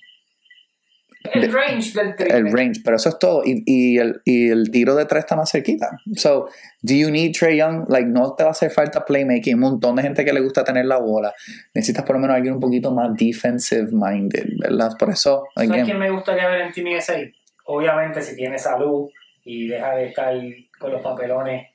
el 1.35 1.53
range 1.53 1.93
del 1.93 2.15
triple. 2.15 2.37
El 2.37 2.53
range, 2.53 2.81
pero 2.85 2.97
eso 2.97 3.09
es 3.09 3.19
todo. 3.19 3.43
Y, 3.45 3.63
y, 3.67 3.99
el, 3.99 4.21
y 4.25 4.49
el 4.49 4.71
tiro 4.71 4.95
de 4.95 5.05
tres 5.07 5.25
está 5.25 5.37
más 5.37 5.51
cerquita. 5.51 5.99
So, 6.17 6.49
do 6.83 6.95
you 6.95 7.11
need 7.11 7.33
Trey 7.39 7.59
Young? 7.59 7.87
Like, 7.89 8.07
no 8.07 8.35
te 8.35 8.45
va 8.45 8.51
a 8.51 8.53
hacer 8.53 8.71
falta 8.71 9.05
playmaking. 9.05 9.55
Un 9.55 9.61
montón 9.61 9.97
de 9.97 10.03
gente 10.03 10.25
que 10.25 10.33
le 10.33 10.41
gusta 10.41 10.65
tener 10.65 10.87
la 10.87 10.99
bola. 10.99 11.35
Necesitas 11.75 12.05
por 12.05 12.17
lo 12.17 12.21
menos 12.21 12.37
alguien 12.37 12.55
un 12.55 12.61
poquito 12.61 12.93
más 12.93 13.11
defensive 13.17 13.89
minded, 13.93 14.47
¿verdad? 14.61 14.93
Por 14.99 15.11
eso, 15.11 15.45
¿Sabes 15.55 15.71
again, 15.71 15.85
quién 15.85 15.99
me 15.99 16.11
gustaría 16.11 16.49
ver 16.49 16.61
en 16.63 16.73
Team 16.73 16.87
USA? 16.97 17.19
Obviamente, 17.67 18.23
si 18.23 18.37
tiene 18.37 18.59
salud 18.59 19.11
y 19.45 19.69
deja 19.69 19.95
de 19.97 20.07
estar 20.07 20.35
con 20.79 20.93
los 20.93 21.03
papelones 21.03 21.67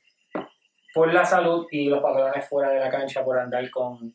por 0.93 1.13
la 1.13 1.25
salud 1.25 1.65
y 1.71 1.85
los 1.89 2.01
papelones 2.01 2.47
fuera 2.47 2.71
de 2.71 2.79
la 2.79 2.89
cancha 2.89 3.23
por 3.23 3.37
andar 3.39 3.69
con 3.69 4.13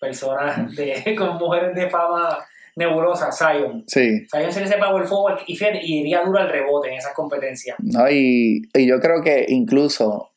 personas, 0.00 0.74
de, 0.76 1.14
con 1.18 1.36
mujeres 1.36 1.74
de 1.74 1.88
fama 1.88 2.38
nebulosa, 2.76 3.30
Zion. 3.30 3.84
sí. 3.86 4.26
Zion 4.30 4.52
se 4.52 4.60
le 4.60 4.66
sepa 4.66 4.90
el 4.96 5.04
forward 5.04 5.40
y, 5.46 5.56
fíjate, 5.56 5.80
y 5.82 6.00
iría 6.00 6.22
duro 6.22 6.38
al 6.38 6.48
rebote 6.48 6.88
en 6.88 6.94
esas 6.94 7.14
competencias. 7.14 7.76
¿no? 7.80 8.10
Y, 8.10 8.62
y 8.74 8.86
yo 8.86 9.00
creo 9.00 9.22
que 9.22 9.46
incluso 9.48 10.30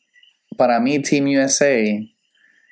para 0.58 0.80
mí 0.80 1.02
Team 1.02 1.26
USA 1.28 1.76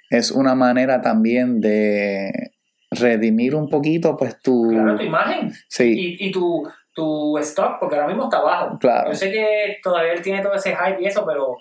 es 0.09 0.31
una 0.31 0.55
manera 0.55 1.01
también 1.01 1.59
de 1.59 2.51
redimir 2.91 3.55
un 3.55 3.69
poquito 3.69 4.15
pues 4.15 4.39
tu... 4.41 4.69
Claro, 4.69 4.95
tu 4.95 5.03
imagen 5.03 5.51
sí, 5.67 6.17
y, 6.19 6.27
y 6.27 6.31
tu, 6.31 6.63
tu 6.93 7.37
stock, 7.39 7.79
porque 7.79 7.95
ahora 7.95 8.07
mismo 8.07 8.25
está 8.25 8.41
bajo. 8.41 8.77
claro, 8.77 9.09
Yo 9.09 9.15
sé 9.15 9.31
que 9.31 9.77
todavía 9.81 10.13
él 10.13 10.21
tiene 10.21 10.41
todo 10.41 10.53
ese 10.53 10.75
hype 10.75 11.01
y 11.01 11.05
eso, 11.07 11.25
pero 11.25 11.57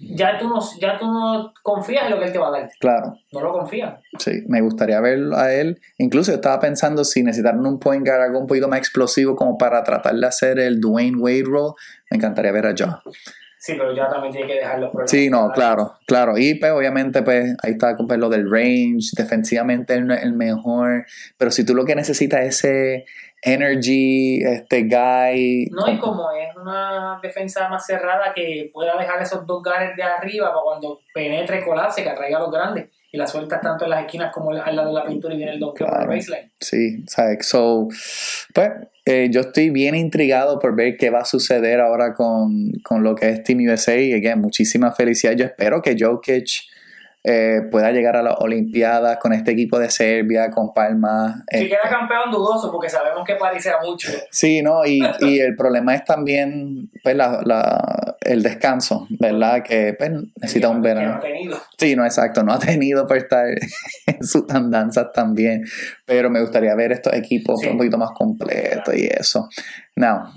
ya 0.00 0.38
tú 0.38 0.48
no, 0.48 0.60
ya 0.80 0.98
tú 0.98 1.06
no 1.06 1.52
confías 1.62 2.04
en 2.04 2.10
lo 2.10 2.18
que 2.18 2.26
él 2.26 2.32
te 2.32 2.38
va 2.38 2.48
a 2.48 2.50
dar. 2.50 2.70
claro. 2.78 3.18
No 3.32 3.40
lo 3.40 3.52
confías. 3.52 4.00
Sí, 4.18 4.44
me 4.48 4.60
gustaría 4.60 5.00
verlo 5.00 5.36
a 5.36 5.52
él. 5.52 5.80
Incluso 5.98 6.32
yo 6.32 6.36
estaba 6.36 6.60
pensando 6.60 7.04
si 7.04 7.22
necesitaran 7.22 7.64
un 7.66 7.78
point 7.78 8.06
guard 8.06 8.22
algo 8.22 8.38
un 8.38 8.46
poquito 8.46 8.68
más 8.68 8.78
explosivo 8.78 9.36
como 9.36 9.58
para 9.58 9.82
tratar 9.84 10.14
de 10.14 10.26
hacer 10.26 10.58
el 10.58 10.80
Dwayne 10.80 11.18
Wade 11.18 11.44
role. 11.44 11.74
Me 12.10 12.16
encantaría 12.16 12.52
ver 12.52 12.66
a 12.66 12.74
Ja. 12.76 13.02
Sí, 13.58 13.74
pero 13.76 13.92
ya 13.94 14.08
también 14.08 14.32
tiene 14.32 14.46
que 14.46 14.54
dejar 14.54 14.78
los 14.78 14.90
problemas. 14.90 15.10
Sí, 15.10 15.28
no, 15.28 15.50
claro, 15.50 15.94
claro. 16.06 16.38
Y 16.38 16.54
pues 16.54 16.70
obviamente 16.70 17.22
pues 17.22 17.56
ahí 17.62 17.72
está 17.72 17.96
pues, 17.96 18.18
lo 18.18 18.28
del 18.28 18.48
range, 18.48 19.10
defensivamente 19.16 19.94
él 19.94 20.06
no 20.06 20.14
es 20.14 20.22
el 20.22 20.34
mejor, 20.34 21.06
pero 21.36 21.50
si 21.50 21.64
tú 21.64 21.74
lo 21.74 21.84
que 21.84 21.96
necesitas 21.96 22.42
es 22.42 22.64
ese 22.64 23.06
energy, 23.46 24.42
este 24.44 24.82
guy. 24.82 25.68
No, 25.70 25.90
y 25.90 25.98
como 25.98 26.30
es 26.32 26.54
una 26.56 27.18
defensa 27.22 27.68
más 27.68 27.86
cerrada 27.86 28.32
que 28.34 28.70
pueda 28.72 28.96
dejar 28.98 29.22
esos 29.22 29.46
dos 29.46 29.62
guards 29.62 29.96
de 29.96 30.02
arriba 30.02 30.48
para 30.48 30.60
cuando 30.62 31.00
penetre, 31.14 31.64
colapse, 31.64 32.02
que 32.02 32.10
atraiga 32.10 32.38
a 32.38 32.40
los 32.40 32.50
grandes. 32.52 32.86
Y 33.12 33.18
la 33.18 33.26
sueltas 33.26 33.60
tanto 33.62 33.84
en 33.84 33.90
las 33.90 34.00
esquinas 34.04 34.32
como 34.32 34.50
al 34.50 34.76
lado 34.76 34.88
de 34.88 34.94
la 34.94 35.06
pintura 35.06 35.32
y 35.32 35.36
viene 35.38 35.52
el 35.52 35.60
donkeo 35.60 35.86
por 35.86 35.96
Claro. 35.96 36.12
el 36.12 36.18
baseline. 36.18 36.50
Sí, 36.60 37.04
¿sabes? 37.06 37.46
So, 37.46 37.88
pues 38.52 38.70
eh, 39.06 39.28
yo 39.30 39.40
estoy 39.42 39.70
bien 39.70 39.94
intrigado 39.94 40.58
por 40.58 40.74
ver 40.76 40.96
qué 40.98 41.08
va 41.10 41.20
a 41.20 41.24
suceder 41.24 41.80
ahora 41.80 42.12
con, 42.14 42.72
con 42.84 43.04
lo 43.04 43.14
que 43.14 43.30
es 43.30 43.42
Team 43.44 43.60
USA. 43.72 43.96
Y 43.96 44.12
again, 44.12 44.40
muchísima 44.40 44.92
felicidad. 44.92 45.32
Yo 45.34 45.44
espero 45.46 45.80
que 45.80 45.96
Jokic 45.98 46.46
eh, 47.28 47.62
pueda 47.72 47.90
llegar 47.90 48.14
a 48.16 48.22
las 48.22 48.34
Olimpiadas 48.38 49.16
con 49.18 49.32
este 49.32 49.50
equipo 49.50 49.80
de 49.80 49.90
Serbia, 49.90 50.48
con 50.52 50.72
Palma. 50.72 51.42
Si 51.50 51.64
eh, 51.64 51.68
queda 51.68 51.80
campeón 51.90 52.30
dudoso, 52.30 52.70
porque 52.70 52.88
sabemos 52.88 53.24
que 53.26 53.34
París 53.34 53.64
será 53.64 53.78
mucho. 53.82 54.08
Sí, 54.30 54.62
no, 54.62 54.86
y, 54.86 55.02
y 55.20 55.40
el 55.40 55.56
problema 55.56 55.94
es 55.96 56.04
también 56.04 56.88
pues, 57.02 57.16
la, 57.16 57.40
la- 57.44 58.16
el 58.20 58.42
descanso, 58.42 59.06
¿verdad? 59.18 59.62
Que 59.64 59.94
pues, 59.98 60.10
necesita 60.40 60.68
un 60.68 60.82
Que 60.82 60.88
no 60.88 60.94
verano. 60.94 61.14
ha 61.16 61.20
tenido. 61.20 61.58
Sí, 61.76 61.96
no, 61.96 62.04
exacto, 62.04 62.42
no 62.44 62.52
ha 62.52 62.58
tenido 62.60 63.06
por 63.08 63.16
estar 63.16 63.46
en 64.06 64.24
sus 64.24 64.48
andanzas 64.50 65.12
también, 65.12 65.64
pero 66.04 66.30
me 66.30 66.40
gustaría 66.40 66.74
ver 66.76 66.92
estos 66.92 67.12
equipos 67.14 67.60
Sí. 67.60 67.66
un 67.68 67.76
poquito 67.76 67.98
más 67.98 68.10
completos 68.12 68.94
y 68.96 69.06
eso. 69.06 69.48
Now, 69.96 70.28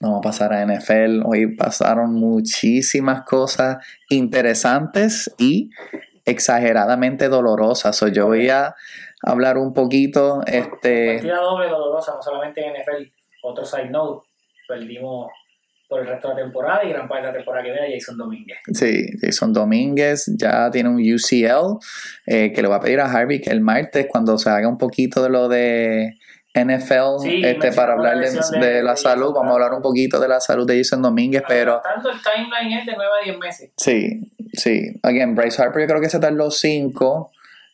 vamos 0.00 0.18
a 0.18 0.22
pasar 0.22 0.52
a 0.52 0.64
NFL. 0.64 1.22
Hoy 1.24 1.54
pasaron 1.56 2.12
muchísimas 2.14 3.22
cosas 3.22 3.78
interesantes 4.08 5.34
y 5.38 5.70
exageradamente 6.24 7.28
dolorosas. 7.28 7.96
So, 7.96 8.08
yo 8.08 8.26
voy 8.26 8.48
a 8.50 8.74
hablar 9.22 9.58
un 9.58 9.72
poquito. 9.72 10.42
Este, 10.46 11.14
Partida 11.14 11.40
doble 11.40 11.68
dolorosa, 11.68 12.14
no 12.14 12.22
solamente 12.22 12.66
en 12.66 12.74
NFL. 12.74 13.10
Otro 13.42 13.64
side 13.64 13.90
note, 13.90 14.26
perdimos 14.68 15.30
por 15.88 16.00
el 16.00 16.08
resto 16.08 16.28
de 16.28 16.34
la 16.34 16.40
temporada 16.42 16.84
y 16.84 16.88
gran 16.88 17.06
parte 17.06 17.26
de 17.26 17.32
la 17.32 17.36
temporada 17.38 17.64
que 17.64 17.70
viene 17.70 17.94
Jason 17.94 18.18
Domínguez. 18.18 18.58
Sí, 18.72 19.06
Jason 19.20 19.52
Domínguez 19.52 20.26
ya 20.36 20.68
tiene 20.70 20.88
un 20.88 20.96
UCL 20.96 21.78
eh, 22.26 22.52
que 22.52 22.62
le 22.62 22.68
va 22.68 22.76
a 22.76 22.80
pedir 22.80 23.00
a 23.00 23.10
Harvey 23.10 23.40
que 23.40 23.50
el 23.50 23.60
martes, 23.60 24.06
cuando 24.08 24.36
se 24.36 24.50
haga 24.50 24.68
un 24.68 24.78
poquito 24.78 25.22
de 25.22 25.28
lo 25.28 25.48
de 25.48 26.18
NFL, 26.64 27.18
Sí, 27.22 27.42
este, 27.44 27.72
para 27.72 27.92
hablar 27.94 28.14
de, 28.16 28.20
lesión 28.22 28.60
de 28.60 28.66
de- 28.66 28.82
la 28.82 28.92
de 28.92 28.96
salud, 28.96 29.32
vamos 29.34 29.50
a 29.50 29.54
hablar 29.54 29.72
un 29.74 29.82
poquito 29.82 30.18
de 30.20 30.28
la 30.28 30.40
salud 30.40 30.66
de 30.66 30.78
Jason 30.78 31.02
Domínguez, 31.02 31.42
pero 31.46 31.80
Tanto 31.82 32.10
el 32.10 32.16
timeline 32.22 32.78
es 32.80 32.86
de 32.86 32.92
9 32.96 33.10
a 33.20 33.24
10 33.24 33.38
meses. 33.38 33.70
sí, 33.76 34.32
sí. 34.52 34.98
Again, 35.02 35.34
Bryce 35.34 35.62
Harper 35.62 35.82
yo 35.82 35.88
creo 35.88 36.00
que 36.00 36.08
se 36.08 36.18
tardó 36.18 36.50
cinco 36.50 37.30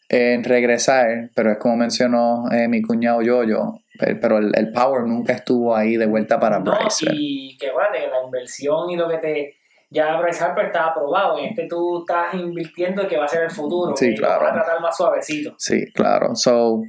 en 0.08 0.44
regresar, 0.44 1.30
pero 1.34 1.52
es 1.52 1.58
como 1.58 1.76
mencionó 1.76 2.44
eh, 2.52 2.68
mi 2.68 2.82
cuñado 2.82 3.22
Yoyo, 3.22 3.78
pe- 3.98 4.16
pero 4.16 4.38
el, 4.38 4.52
el 4.54 4.70
power 4.72 5.02
nunca 5.04 5.32
estuvo 5.32 5.74
ahí 5.74 5.96
de 5.96 6.06
vuelta 6.06 6.38
para 6.38 6.58
No, 6.58 6.70
Bryce. 6.72 7.06
y 7.12 7.56
que 7.56 7.66
que 7.68 7.72
la 8.08 8.22
inversión 8.24 8.90
y 8.90 8.96
lo 8.96 9.08
que 9.08 9.18
te. 9.18 9.56
Ya 9.90 10.16
Bryce 10.18 10.42
Harper 10.42 10.66
está 10.66 10.86
aprobado. 10.86 11.38
En 11.38 11.46
este 11.50 11.66
tú 11.68 12.00
estás 12.00 12.32
invirtiendo 12.34 13.06
que 13.06 13.18
va 13.18 13.26
a 13.26 13.28
ser 13.28 13.42
el 13.44 13.50
futuro. 13.50 13.94
Sí, 13.94 14.14
claro. 14.14 14.40
vas 14.42 14.50
a 14.52 14.54
tratar 14.54 14.80
más 14.80 14.96
suavecito. 14.96 15.54
Sí, 15.58 15.84
claro. 15.92 16.34
So, 16.34 16.82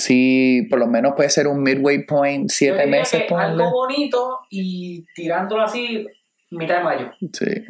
sí, 0.00 0.66
por 0.70 0.78
lo 0.78 0.86
menos 0.86 1.12
puede 1.16 1.30
ser 1.30 1.46
un 1.46 1.62
midway 1.62 2.04
point, 2.04 2.48
siete 2.50 2.86
meses, 2.86 3.24
que 3.28 3.34
algo 3.34 3.70
bonito 3.70 4.40
y 4.50 5.04
tirándolo 5.14 5.62
así, 5.62 6.06
mitad 6.50 6.78
de 6.78 6.84
mayo. 6.84 7.10
Sí. 7.32 7.64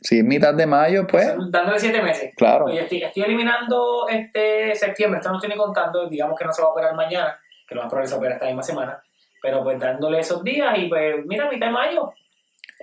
Si 0.00 0.18
es 0.18 0.24
mitad 0.24 0.54
de 0.54 0.64
mayo, 0.66 1.06
pues, 1.08 1.26
Dándole 1.50 1.78
7 1.78 2.00
meses. 2.02 2.32
claro. 2.36 2.66
Oye, 2.66 2.82
estoy, 2.82 3.02
estoy 3.02 3.24
eliminando 3.24 4.06
este 4.08 4.72
septiembre, 4.76 5.18
esto 5.18 5.30
no 5.30 5.38
estoy 5.38 5.50
ni 5.50 5.56
contando, 5.56 6.08
digamos 6.08 6.38
que 6.38 6.44
no 6.44 6.52
se 6.52 6.62
va 6.62 6.68
a 6.68 6.70
operar 6.70 6.94
mañana, 6.94 7.36
que 7.68 7.74
lo 7.74 7.80
más 7.82 7.90
probable 7.90 8.08
se 8.08 8.14
opera 8.14 8.34
esta 8.34 8.46
misma 8.46 8.62
semana, 8.62 9.02
pero 9.42 9.62
pues 9.64 9.78
dándole 9.80 10.20
esos 10.20 10.44
días 10.44 10.78
y 10.78 10.88
pues 10.88 11.16
mira, 11.26 11.50
mitad 11.50 11.66
de 11.66 11.72
mayo, 11.72 12.12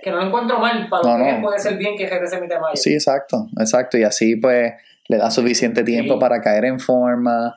que 0.02 0.10
no 0.10 0.18
lo 0.18 0.24
encuentro 0.26 0.58
mal, 0.58 0.88
para 0.90 1.02
lo 1.04 1.08
No, 1.18 1.24
que 1.24 1.30
no. 1.30 1.36
es, 1.38 1.42
puede 1.42 1.58
ser 1.58 1.78
bien 1.78 1.96
que 1.96 2.06
regrese 2.06 2.38
mitad 2.38 2.56
de 2.56 2.60
mayo. 2.60 2.76
Sí, 2.76 2.92
exacto, 2.92 3.46
exacto. 3.58 3.96
Y 3.96 4.02
así, 4.02 4.36
pues, 4.36 4.74
le 5.08 5.16
da 5.16 5.30
suficiente 5.30 5.84
tiempo 5.84 6.14
Sí. 6.14 6.20
para 6.20 6.42
caer 6.42 6.66
en 6.66 6.78
forma. 6.80 7.54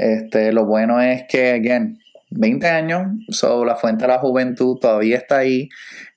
Este, 0.00 0.50
lo 0.52 0.64
bueno 0.64 1.00
es 1.00 1.24
que, 1.28 1.50
again, 1.50 1.98
20 2.30 2.66
años, 2.68 3.02
so, 3.28 3.64
la 3.64 3.76
fuente 3.76 4.04
de 4.04 4.08
la 4.08 4.18
juventud 4.18 4.78
todavía 4.78 5.16
está 5.16 5.38
ahí. 5.38 5.68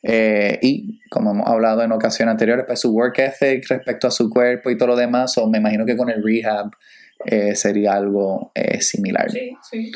eh, 0.04 0.60
y 0.62 1.02
como 1.10 1.32
hemos 1.32 1.48
hablado 1.48 1.82
en 1.84 1.92
ocasiones 1.92 2.32
anteriores, 2.32 2.66
pues 2.68 2.80
su 2.80 2.92
work 2.94 3.18
ethic 3.20 3.66
respecto 3.70 4.08
a 4.08 4.12
su 4.12 4.30
cuerpo 4.30 4.70
y 4.70 4.78
todo 4.78 4.90
lo 4.90 4.96
demás, 4.96 5.34
so, 5.34 5.48
me 5.50 5.58
imagino 5.58 5.86
que 5.86 5.98
con 5.98 6.10
el 6.10 6.24
rehab 6.24 6.72
eh, 7.26 7.56
sería 7.56 7.94
algo 7.94 8.52
eh, 8.56 8.80
similar. 8.82 9.30
Sí, 9.32 9.58
sí, 9.70 9.92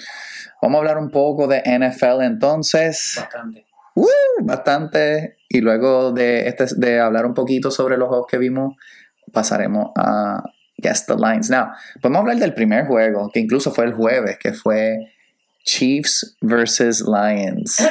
Vamos 0.61 0.77
a 0.77 0.79
hablar 0.79 0.97
un 0.97 1.11
poco 1.11 1.47
de 1.47 1.61
NFL 1.61 2.23
entonces. 2.23 3.13
bastante. 3.17 3.65
¡Woo! 3.95 4.07
bastante. 4.41 5.37
Y 5.49 5.61
luego 5.61 6.11
de, 6.11 6.47
este, 6.47 6.65
de 6.75 6.99
hablar 6.99 7.25
un 7.25 7.33
poquito 7.33 7.71
sobre 7.71 7.97
los 7.97 8.09
juegos 8.09 8.27
que 8.29 8.37
vimos, 8.37 8.75
pasaremos 9.31 9.91
a 9.95 10.43
Guess 10.77 11.05
the 11.07 11.15
Lines. 11.15 11.49
Now, 11.49 11.69
podemos 12.01 12.21
hablar 12.21 12.37
del 12.37 12.53
primer 12.53 12.85
juego, 12.85 13.29
que 13.33 13.39
incluso 13.39 13.71
fue 13.71 13.85
el 13.85 13.93
jueves, 13.93 14.37
que 14.39 14.53
fue 14.53 14.97
Chiefs 15.65 16.37
versus 16.41 17.01
Lions. 17.01 17.77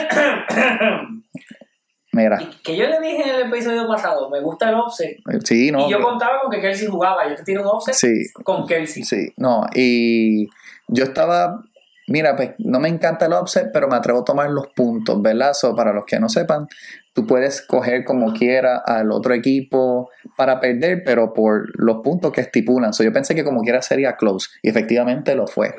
Mira, 2.12 2.38
que 2.64 2.74
yo 2.76 2.86
le 2.86 2.98
dije 3.00 3.22
en 3.28 3.34
el 3.34 3.52
episodio 3.52 3.86
pasado, 3.86 4.30
me 4.30 4.40
gusta 4.40 4.70
el 4.70 4.76
offset. 4.76 5.18
sí, 5.44 5.70
no. 5.70 5.86
y 5.86 5.90
yo 5.90 6.00
contaba 6.00 6.40
con 6.40 6.50
que 6.50 6.60
Kelsey 6.62 6.86
jugaba, 6.88 7.28
yo 7.28 7.34
te 7.34 7.42
tiro 7.42 7.60
un 7.60 7.68
offset 7.68 7.94
Sí, 7.94 8.32
con 8.42 8.66
Kelsey. 8.66 9.02
sí, 9.04 9.34
no. 9.36 9.66
Y 9.74 10.46
yo 10.88 11.04
estaba, 11.04 11.62
mira, 12.08 12.34
pues 12.34 12.52
no 12.58 12.80
me 12.80 12.88
encanta 12.88 13.26
el 13.26 13.34
offset, 13.34 13.70
pero 13.70 13.86
me 13.88 13.96
atrevo 13.96 14.20
a 14.20 14.24
tomar 14.24 14.48
los 14.48 14.68
puntos, 14.68 15.20
¿verdad? 15.20 15.52
So, 15.52 15.74
para 15.76 15.92
los 15.92 16.06
que 16.06 16.18
no 16.18 16.30
sepan, 16.30 16.68
tú 17.16 17.26
puedes 17.26 17.62
coger 17.62 18.04
como 18.04 18.34
quiera 18.34 18.76
al 18.76 19.10
otro 19.10 19.32
equipo 19.32 20.10
para 20.36 20.60
perder, 20.60 21.02
pero 21.02 21.32
por 21.32 21.70
los 21.82 22.02
puntos 22.02 22.30
que 22.30 22.42
estipulan. 22.42 22.92
So, 22.92 23.02
yo 23.02 23.12
pensé 23.12 23.34
que 23.34 23.42
como 23.42 23.62
quiera 23.62 23.80
sería 23.80 24.16
close, 24.16 24.50
y 24.62 24.68
efectivamente 24.68 25.34
lo 25.34 25.46
fue. 25.46 25.74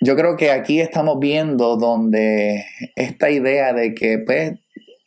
Yo 0.00 0.14
creo 0.14 0.36
que 0.36 0.52
aquí 0.52 0.80
estamos 0.80 1.18
viendo 1.18 1.76
donde 1.76 2.64
esta 2.94 3.28
idea 3.28 3.72
de 3.72 3.94
que, 3.94 4.18
pues, 4.18 4.52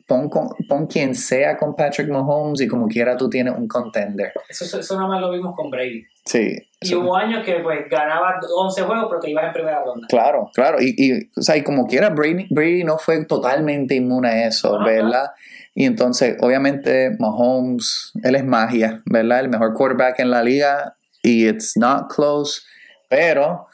pon, 0.09 0.27
con- 0.27 0.49
pon 0.67 0.87
quien 0.87 1.13
sea 1.15 1.55
con 1.55 1.75
Patrick 1.75 2.09
Mahomes 2.09 2.59
y 2.59 2.67
como 2.67 2.87
quiera 2.87 3.15
tú 3.15 3.29
tienes 3.29 3.55
un 3.55 3.67
contender. 3.67 4.33
Eso, 4.49 4.79
eso 4.79 4.95
nada 4.95 5.07
más 5.07 5.21
lo 5.21 5.31
vimos 5.31 5.55
con 5.55 5.69
Brady. 5.69 6.03
Sí. 6.25 6.57
Y 6.81 6.95
hubo 6.95 7.15
años 7.15 7.45
que 7.45 7.59
pues 7.59 7.87
ganabas 7.89 8.45
11 8.53 8.81
juegos, 8.81 9.05
pero 9.09 9.21
te 9.21 9.29
ibas 9.29 9.45
en 9.45 9.53
primera 9.53 9.83
ronda. 9.83 10.07
Claro, 10.09 10.49
claro. 10.53 10.77
Y, 10.81 10.95
y, 10.97 11.29
o 11.37 11.41
sea, 11.41 11.55
y 11.55 11.63
como 11.63 11.87
quiera, 11.87 12.09
Brady, 12.09 12.47
Brady 12.49 12.83
no 12.83 12.97
fue 12.97 13.23
totalmente 13.25 13.95
inmune 13.95 14.27
a 14.27 14.47
eso, 14.47 14.73
No, 14.73 14.79
no, 14.79 14.85
¿verdad? 14.85 15.31
Y 15.75 15.85
entonces, 15.85 16.35
obviamente, 16.41 17.15
Mahomes, 17.19 18.11
él 18.23 18.35
es 18.35 18.43
magia, 18.43 19.01
¿verdad? 19.05 19.39
El 19.41 19.49
mejor 19.49 19.73
quarterback 19.73 20.19
en 20.19 20.31
la 20.31 20.43
liga 20.43 20.97
y 21.21 21.47
it's 21.47 21.77
not 21.77 22.11
close, 22.13 22.61
pero 23.09 23.67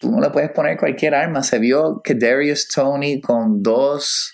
tú 0.00 0.10
no 0.10 0.20
le 0.20 0.30
puedes 0.30 0.50
poner 0.50 0.76
cualquier 0.78 1.14
arma. 1.14 1.42
Se 1.42 1.58
vio 1.58 2.00
que 2.02 2.14
Darius 2.14 2.68
Tony 2.68 3.20
con 3.20 3.62
dos 3.62 4.33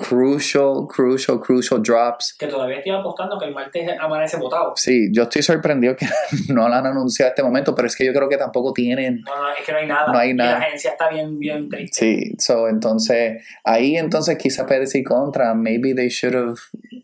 crucial, 0.00 0.86
crucial, 0.88 1.38
crucial 1.40 1.82
drops. 1.82 2.34
Que 2.38 2.46
todavía 2.46 2.78
estoy 2.78 2.92
apostando 2.92 3.38
que 3.38 3.46
el 3.46 3.54
martes 3.54 3.88
amanece 4.00 4.36
votado. 4.38 4.72
Sí, 4.76 5.10
yo 5.12 5.24
estoy 5.24 5.42
sorprendido 5.42 5.94
que 5.96 6.06
no 6.48 6.68
lo 6.68 6.74
han 6.74 6.86
anunciado 6.86 7.28
a 7.28 7.30
este 7.30 7.42
momento, 7.42 7.74
pero 7.74 7.86
es 7.86 7.94
que 7.94 8.04
yo 8.06 8.12
creo 8.12 8.28
que 8.28 8.36
tampoco 8.36 8.72
tienen 8.72 9.20
No, 9.26 9.36
no, 9.36 9.48
es 9.50 9.64
que 9.64 9.72
no 9.72 9.78
hay 9.78 9.86
nada. 9.86 10.12
No 10.12 10.18
hay 10.18 10.30
Y 10.30 10.34
nada. 10.34 10.58
la 10.58 10.64
agencia 10.66 10.92
está 10.92 11.08
bien, 11.08 11.38
bien 11.38 11.68
triste. 11.68 12.00
Sí, 12.00 12.34
so 12.38 12.68
entonces 12.68 13.44
ahí 13.64 13.96
entonces 13.96 14.38
quizá 14.38 14.66
puede 14.66 14.80
decir 14.80 15.04
contra, 15.04 15.54
maybe 15.54 15.94
they 15.94 16.08
should 16.08 16.34
have 16.34 16.56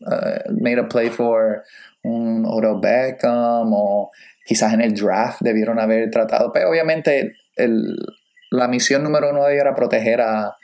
uh, 0.06 0.52
made 0.60 0.78
a 0.78 0.88
play 0.88 1.10
for 1.10 1.62
un 2.02 2.44
Odell 2.46 2.80
Beckham 2.80 3.72
o 3.72 4.10
quizás 4.44 4.72
en 4.72 4.80
el 4.80 4.94
draft 4.94 5.38
debieron 5.40 5.78
haber 5.78 6.10
tratado, 6.10 6.52
pero 6.52 6.70
obviamente 6.70 7.34
el, 7.56 7.96
la 8.50 8.68
misión 8.68 9.02
número 9.02 9.30
uno 9.30 9.44
de 9.44 9.54
ellos 9.54 9.62
era 9.62 9.74
proteger 9.74 10.20
a, 10.20 10.56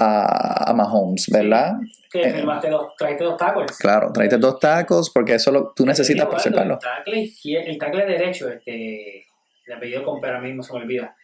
a, 0.00 0.70
a 0.70 0.72
Mahomes, 0.74 1.28
¿verdad? 1.30 1.74
Que 2.10 2.22
Eh, 2.22 2.32
firmaste 2.32 2.70
dos, 2.70 2.88
traiste 2.98 3.22
dos 3.22 3.36
tackles. 3.36 3.76
Claro, 3.78 4.10
tráete 4.12 4.38
dos 4.38 4.58
tacos 4.58 5.10
porque 5.10 5.34
eso 5.34 5.52
lo, 5.52 5.72
tú 5.76 5.86
necesitas 5.86 6.26
algo, 6.26 6.38
separarlo. 6.38 6.74
El 6.74 6.80
tackle, 6.80 7.70
el 7.70 7.78
tackle 7.78 8.06
derecho, 8.06 8.48
este, 8.48 9.26
el 9.66 9.72
apellido 9.76 10.02
con 10.02 10.24
ahora 10.24 10.40
mismo 10.40 10.62
se 10.62 10.72
me 10.72 10.80
olvida. 10.80 11.14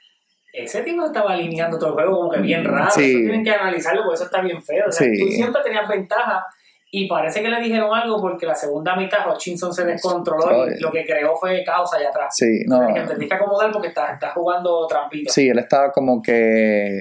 Ese 0.52 0.82
tipo 0.82 1.04
estaba 1.04 1.32
alineando 1.32 1.78
todo 1.78 1.88
el 1.90 1.94
juego 1.96 2.16
como 2.18 2.30
que 2.30 2.40
bien 2.40 2.64
raro. 2.64 2.90
Sí. 2.90 3.10
Eso 3.10 3.18
tienen 3.18 3.44
que 3.44 3.50
analizarlo 3.50 4.02
porque 4.02 4.14
eso 4.14 4.24
está 4.24 4.40
bien 4.40 4.62
feo. 4.62 4.84
O 4.88 4.92
sea, 4.92 5.06
Sí. 5.06 5.18
Tú 5.18 5.26
siempre 5.32 5.60
tenías 5.62 5.86
ventaja 5.88 6.46
y 6.90 7.08
parece 7.08 7.42
que 7.42 7.48
le 7.48 7.60
dijeron 7.60 7.92
algo 7.92 8.20
porque 8.20 8.46
la 8.46 8.54
segunda 8.54 8.94
mitad 8.96 9.18
Hutchinson 9.28 9.74
se 9.74 9.84
descontroló 9.84 10.66
y 10.70 10.80
lo 10.80 10.90
que 10.92 11.04
creó 11.04 11.36
fue 11.36 11.62
caos 11.64 11.92
allá 11.92 12.08
atrás. 12.08 12.34
Sí, 12.36 12.62
no. 12.66 12.78
Te 12.86 13.02
tienes 13.06 13.28
que 13.28 13.34
acomodar 13.34 13.70
porque 13.72 13.88
estás 13.88 14.14
estás 14.14 14.32
jugando 14.32 14.86
trampito. 14.86 15.30
Sí, 15.32 15.48
él 15.48 15.58
estaba 15.58 15.90
como 15.92 16.22
que 16.22 17.00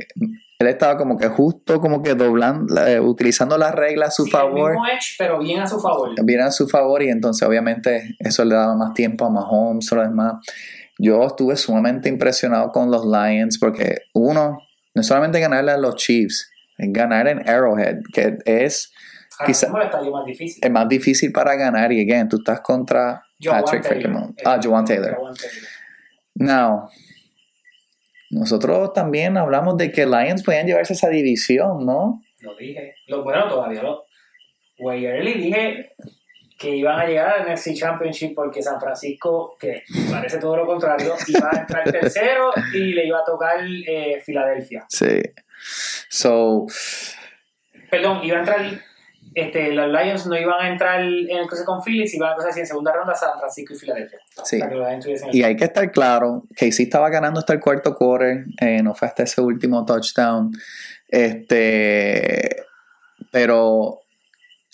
él 0.59 0.67
estaba 0.67 0.97
como 0.97 1.17
que 1.17 1.27
justo 1.27 1.81
como 1.81 2.01
que 2.01 2.15
doblando, 2.15 2.85
eh, 2.85 2.99
utilizando 2.99 3.57
las 3.57 3.75
reglas 3.75 4.09
a 4.09 4.11
su 4.11 4.23
Sí, 4.25 4.31
favor. 4.31 4.71
El 4.71 4.77
mismo 4.77 4.87
edge, 4.87 5.15
pero 5.17 5.39
bien 5.39 5.61
a 5.61 5.67
su 5.67 5.79
favor. 5.79 6.11
viene 6.23 6.43
a 6.43 6.51
su 6.51 6.67
favor 6.69 7.03
y 7.03 7.09
entonces 7.09 7.47
obviamente 7.47 8.15
eso 8.19 8.45
le 8.45 8.55
daba 8.55 8.75
más 8.75 8.93
tiempo 8.93 9.25
a 9.25 9.29
Mahomes 9.29 9.91
lo 9.91 10.01
demás. 10.01 10.35
Yo 10.97 11.23
estuve 11.25 11.57
sumamente 11.57 12.07
impresionado 12.07 12.71
con 12.71 12.89
los 12.89 13.05
Lions 13.05 13.57
porque 13.59 13.97
uno, 14.13 14.59
no 14.93 15.01
es 15.01 15.05
solamente 15.07 15.41
ganarle 15.41 15.71
a 15.71 15.77
los 15.77 15.95
Chiefs, 15.95 16.49
es 16.77 16.93
ganar 16.93 17.27
en 17.27 17.47
Arrowhead, 17.49 17.97
que 18.13 18.37
es 18.45 18.91
Ahora 19.37 19.47
Quizá- 19.51 19.65
mismo 19.67 19.79
el 19.81 19.85
estadio 19.87 20.11
más 20.11 20.25
difícil. 20.25 20.63
el 20.63 20.71
más 20.71 20.87
difícil 20.87 21.31
para 21.33 21.55
ganar 21.55 21.91
y 21.91 21.99
again, 22.09 22.29
tú 22.29 22.37
estás 22.37 22.61
contra 22.61 23.21
Joan 23.43 23.61
Patrick 23.65 23.83
Taylor. 23.83 24.33
Ah, 24.45 24.57
Joan 24.63 24.85
Taylor. 24.85 25.17
Joan 25.19 25.33
Taylor. 25.35 25.57
Now, 26.35 26.89
nosotros 28.29 28.93
también 28.93 29.37
hablamos 29.37 29.77
de 29.77 29.91
que 29.91 30.05
Lions 30.05 30.43
podían 30.43 30.67
llevarse 30.67 30.93
esa 30.93 31.09
división, 31.09 31.85
¿no? 31.85 32.21
Lo 32.41 32.55
dije. 32.55 32.95
Lo 33.07 33.23
bueno 33.23 33.47
todavía 33.47 33.83
lo. 33.83 34.05
Way 34.79 35.05
early 35.05 35.33
dije 35.33 35.91
que 36.57 36.75
iban 36.75 36.99
a 36.99 37.05
llegar 37.05 37.29
al 37.29 37.53
NFC 37.53 37.73
Championship 37.73 38.33
porque 38.33 38.61
San 38.61 38.79
Francisco, 38.79 39.57
que 39.59 39.83
parece 40.09 40.37
todo 40.37 40.55
lo 40.57 40.65
contrario, 40.65 41.13
iba 41.27 41.49
a 41.51 41.59
entrar 41.59 41.91
tercero 41.91 42.51
y 42.73 42.93
le 42.93 43.05
iba 43.05 43.19
a 43.19 43.25
tocar 43.25 43.59
eh, 43.61 44.21
Filadelfia. 44.23 44.85
Sí. 44.89 45.21
So, 46.09 46.65
Perdón, 47.89 48.23
iba 48.23 48.37
a 48.37 48.39
entrar. 48.39 48.61
Este, 49.35 49.73
los 49.73 49.87
Lions 49.89 50.25
no 50.27 50.37
iban 50.37 50.61
a 50.61 50.69
entrar 50.69 51.01
en 51.01 51.29
el 51.29 51.45
cruce 51.45 51.65
con 51.65 51.83
Phillies, 51.83 52.13
iban 52.13 52.31
a 52.31 52.33
cruzar 52.35 52.51
así 52.51 52.61
en 52.61 52.67
segunda 52.67 52.93
ronda 52.93 53.13
San 53.13 53.37
Francisco 53.37 53.73
y 53.73 53.77
Filadelfia. 53.77 54.19
Sí. 54.45 54.61
Que 54.61 55.17
Y 55.33 55.43
hay 55.43 55.57
que 55.57 55.65
estar 55.65 55.91
claro, 55.91 56.43
Casey 56.55 56.85
estaba 56.85 57.09
ganando 57.09 57.41
hasta 57.41 57.51
el 57.51 57.59
cuarto 57.59 57.95
quarter, 57.95 58.45
eh, 58.61 58.81
no 58.81 58.95
fue 58.95 59.09
hasta 59.09 59.23
ese 59.23 59.41
último 59.41 59.85
touchdown. 59.85 60.53
Este, 61.09 62.63
pero 63.29 64.04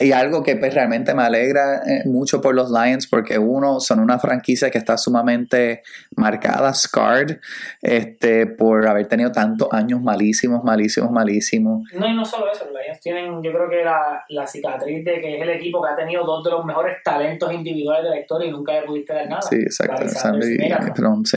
y 0.01 0.11
algo 0.11 0.43
que 0.43 0.55
pues, 0.55 0.73
realmente 0.73 1.13
me 1.13 1.23
alegra 1.23 1.83
eh, 1.85 2.01
mucho 2.05 2.41
por 2.41 2.55
los 2.55 2.71
Lions, 2.71 3.07
porque 3.07 3.37
uno, 3.37 3.79
son 3.79 3.99
una 3.99 4.19
franquicia 4.19 4.69
que 4.69 4.77
está 4.77 4.97
sumamente 4.97 5.83
marcada, 6.15 6.73
scarred, 6.73 7.37
este, 7.81 8.47
por 8.47 8.87
haber 8.87 9.07
tenido 9.07 9.31
tantos 9.31 9.67
años 9.71 10.01
malísimos, 10.01 10.63
malísimos, 10.63 11.11
malísimos. 11.11 11.83
No, 11.93 12.07
y 12.07 12.15
no 12.15 12.25
solo 12.25 12.51
eso, 12.51 12.65
los 12.65 12.73
Lions 12.73 12.99
tienen, 12.99 13.43
yo 13.43 13.51
creo 13.51 13.69
que 13.69 13.83
la, 13.83 14.23
la 14.29 14.47
cicatriz 14.47 15.05
de 15.05 15.21
que 15.21 15.37
es 15.37 15.41
el 15.41 15.49
equipo 15.49 15.81
que 15.81 15.89
ha 15.89 15.95
tenido 15.95 16.25
dos 16.25 16.43
de 16.43 16.51
los 16.51 16.65
mejores 16.65 16.97
talentos 17.03 17.53
individuales 17.53 18.03
de 18.05 18.09
la 18.09 18.19
historia 18.19 18.47
y 18.47 18.51
nunca 18.51 18.73
le 18.73 18.83
pudiste 18.83 19.13
dar 19.13 19.27
nada. 19.27 19.41
Sí, 19.41 19.55
exacto. 19.55 20.03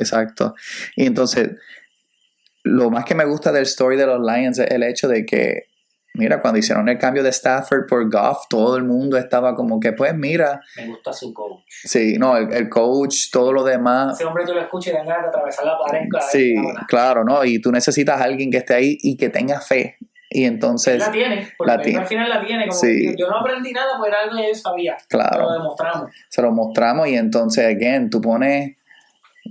exacto. 0.00 0.54
Y 0.96 1.06
entonces, 1.06 1.50
lo 2.62 2.90
más 2.90 3.04
que 3.04 3.14
me 3.14 3.24
gusta 3.24 3.52
del 3.52 3.64
story 3.64 3.96
de 3.96 4.06
los 4.06 4.20
Lions 4.20 4.58
es 4.58 4.70
el 4.70 4.82
hecho 4.82 5.08
de 5.08 5.26
que 5.26 5.73
Mira, 6.16 6.40
cuando 6.40 6.60
hicieron 6.60 6.88
el 6.88 6.96
cambio 6.96 7.24
de 7.24 7.30
Stafford 7.30 7.86
por 7.88 8.08
Goff, 8.08 8.46
todo 8.48 8.76
el 8.76 8.84
mundo 8.84 9.18
estaba 9.18 9.56
como 9.56 9.80
que, 9.80 9.92
pues 9.92 10.14
mira. 10.14 10.60
Me 10.76 10.86
gusta 10.86 11.12
su 11.12 11.34
coach. 11.34 11.62
Sí, 11.68 12.16
no, 12.18 12.36
el, 12.36 12.68
coach, 12.68 13.30
todo 13.32 13.52
lo 13.52 13.64
demás. 13.64 14.14
Ese 14.14 14.24
hombre 14.24 14.44
tú 14.46 14.54
lo 14.54 14.60
escuchas 14.60 14.94
y 14.94 14.96
dan 14.96 15.06
ganas 15.06 15.22
de 15.24 15.28
atravesar 15.30 15.66
la 15.66 15.76
pared. 15.76 16.06
Sí, 16.30 16.54
claro, 16.86 17.24
¿no? 17.24 17.44
Y 17.44 17.60
tú 17.60 17.72
necesitas 17.72 18.20
a 18.20 18.24
alguien 18.24 18.52
que 18.52 18.58
esté 18.58 18.74
ahí 18.74 18.96
y 19.02 19.16
que 19.16 19.28
tenga 19.28 19.60
fe. 19.60 19.96
Y 20.30 20.44
entonces. 20.44 21.00
La 21.00 21.10
tiene, 21.10 21.48
porque 21.58 21.72
la 21.72 21.82
tiene. 21.82 21.98
al 21.98 22.06
final 22.06 22.28
la 22.28 22.44
tiene. 22.44 22.68
Como 22.68 22.80
sí. 22.80 23.14
yo 23.18 23.28
no 23.28 23.38
aprendí 23.38 23.72
nada, 23.72 23.98
pues 23.98 24.12
era 24.12 24.22
algo 24.22 24.36
que 24.36 24.48
yo 24.48 24.54
sabía. 24.54 24.96
Claro. 25.08 25.42
Lo 25.42 25.52
demostramos. 25.54 26.10
Se 26.28 26.42
lo 26.42 26.52
mostramos 26.52 27.08
y 27.08 27.16
entonces, 27.16 27.64
again, 27.64 28.08
tú 28.08 28.20
pones 28.20 28.76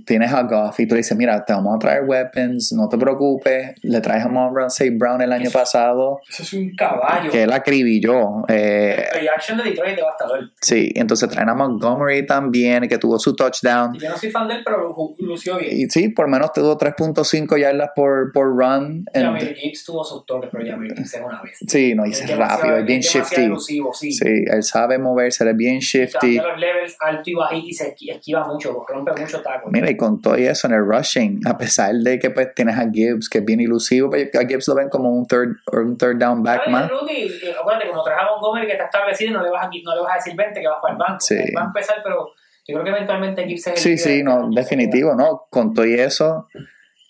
tienes 0.06 0.32
a 0.32 0.42
Goff 0.42 0.80
y 0.80 0.86
tú 0.86 0.94
le 0.94 1.00
dices, 1.00 1.16
mira, 1.16 1.44
te 1.44 1.52
vamos 1.52 1.76
a 1.76 1.78
traer 1.78 2.04
weapons, 2.04 2.72
no 2.72 2.88
te 2.88 2.98
preocupes, 2.98 3.74
le 3.82 4.00
traes 4.00 4.24
a 4.24 4.28
Monroe 4.28 4.66
Brown 4.92 5.22
el 5.22 5.32
año 5.32 5.50
pasado. 5.50 6.20
Eso 6.28 6.42
es 6.42 6.52
un 6.52 6.74
caballo. 6.76 7.30
Que 7.30 7.44
él 7.44 7.52
acribilló. 7.52 8.44
Eh, 8.48 9.04
el 9.20 9.28
action 9.28 9.58
de 9.58 9.64
Detroit 9.64 9.96
devastador. 9.96 10.50
Sí, 10.60 10.92
entonces 10.94 11.28
traen 11.28 11.48
a 11.48 11.54
Montgomery 11.54 12.26
también, 12.26 12.88
que 12.88 12.98
tuvo 12.98 13.18
su 13.18 13.34
touchdown. 13.34 13.94
yo 13.98 14.10
no 14.10 14.16
soy 14.16 14.30
fan 14.30 14.48
de 14.48 14.54
él, 14.54 14.62
pero 14.64 14.94
lució 15.18 15.58
bien. 15.58 15.76
Y 15.76 15.88
sí, 15.90 16.08
por 16.08 16.28
menos 16.28 16.52
tuvo 16.52 16.76
3.5 16.76 17.58
yardas 17.58 17.90
por, 17.94 18.32
por 18.32 18.48
run. 18.48 19.04
Jamie 19.14 19.54
Gibbs 19.54 19.84
tuvo 19.84 20.04
sus 20.04 20.26
toques, 20.26 20.50
pero 20.50 20.64
Jamie 20.66 20.90
Gibbs 20.94 21.14
es 21.14 21.20
una 21.24 21.40
vez. 21.42 21.58
Sí, 21.66 21.94
no, 21.94 22.06
y 22.06 22.10
es 22.10 22.36
rápido, 22.36 22.78
es 22.78 22.84
bien 22.84 23.00
shifty. 23.00 23.50
sí. 23.60 24.12
sí, 24.12 24.44
él 24.46 24.62
sabe 24.62 24.98
moverse, 24.98 25.48
es 25.48 25.56
bien 25.56 25.78
shifty. 25.78 26.36
los 26.36 26.58
levels 26.58 26.96
alto 27.00 27.30
y 27.30 27.34
bajito 27.34 27.68
y 27.68 27.72
se 27.72 27.94
esquiva 28.08 28.46
mucho, 28.46 28.84
rompe 28.88 29.12
mucho 29.18 29.40
tacos 29.40 29.72
y 29.90 29.96
con 29.96 30.20
todo 30.20 30.34
eso 30.34 30.66
en 30.66 30.74
el 30.74 30.84
rushing, 30.84 31.40
a 31.46 31.56
pesar 31.56 31.94
de 31.94 32.18
que 32.18 32.30
pues 32.30 32.54
tienes 32.54 32.78
a 32.78 32.90
Gibbs, 32.90 33.28
que 33.28 33.38
es 33.38 33.44
bien 33.44 33.60
ilusivo, 33.60 34.10
pues, 34.10 34.34
a 34.34 34.46
Gibbs 34.46 34.68
lo 34.68 34.74
ven 34.74 34.88
como 34.88 35.10
un 35.10 35.26
third, 35.26 35.56
un 35.72 35.96
third 35.96 36.18
down 36.18 36.42
back 36.42 36.68
más. 36.68 36.84
Acuérdate, 36.84 37.88
como 37.88 38.02
traes 38.02 38.20
a 38.20 38.30
Montgomery 38.30 38.66
que 38.66 38.72
está 38.72 38.84
establecido, 38.84 39.32
no 39.32 39.42
le 39.42 39.50
vas 39.50 39.66
a, 39.66 39.68
no 39.68 39.94
le 39.94 40.00
vas 40.02 40.12
a 40.12 40.16
decir 40.16 40.34
20 40.36 40.60
que 40.60 40.68
vas 40.68 40.78
para 40.80 40.92
el 40.92 40.98
banco. 40.98 41.20
Sí. 41.20 41.36
Va 41.56 41.62
a 41.62 41.66
empezar, 41.66 41.96
pero 42.02 42.32
yo 42.66 42.74
creo 42.74 42.84
que 42.84 42.90
eventualmente 42.90 43.44
Gibbs 43.46 43.66
es 43.68 43.80
Sí, 43.80 43.98
sí, 43.98 44.22
no, 44.22 44.48
definitivo, 44.50 45.14
¿no? 45.14 45.46
Con 45.50 45.74
todo 45.74 45.84
eso, 45.84 46.48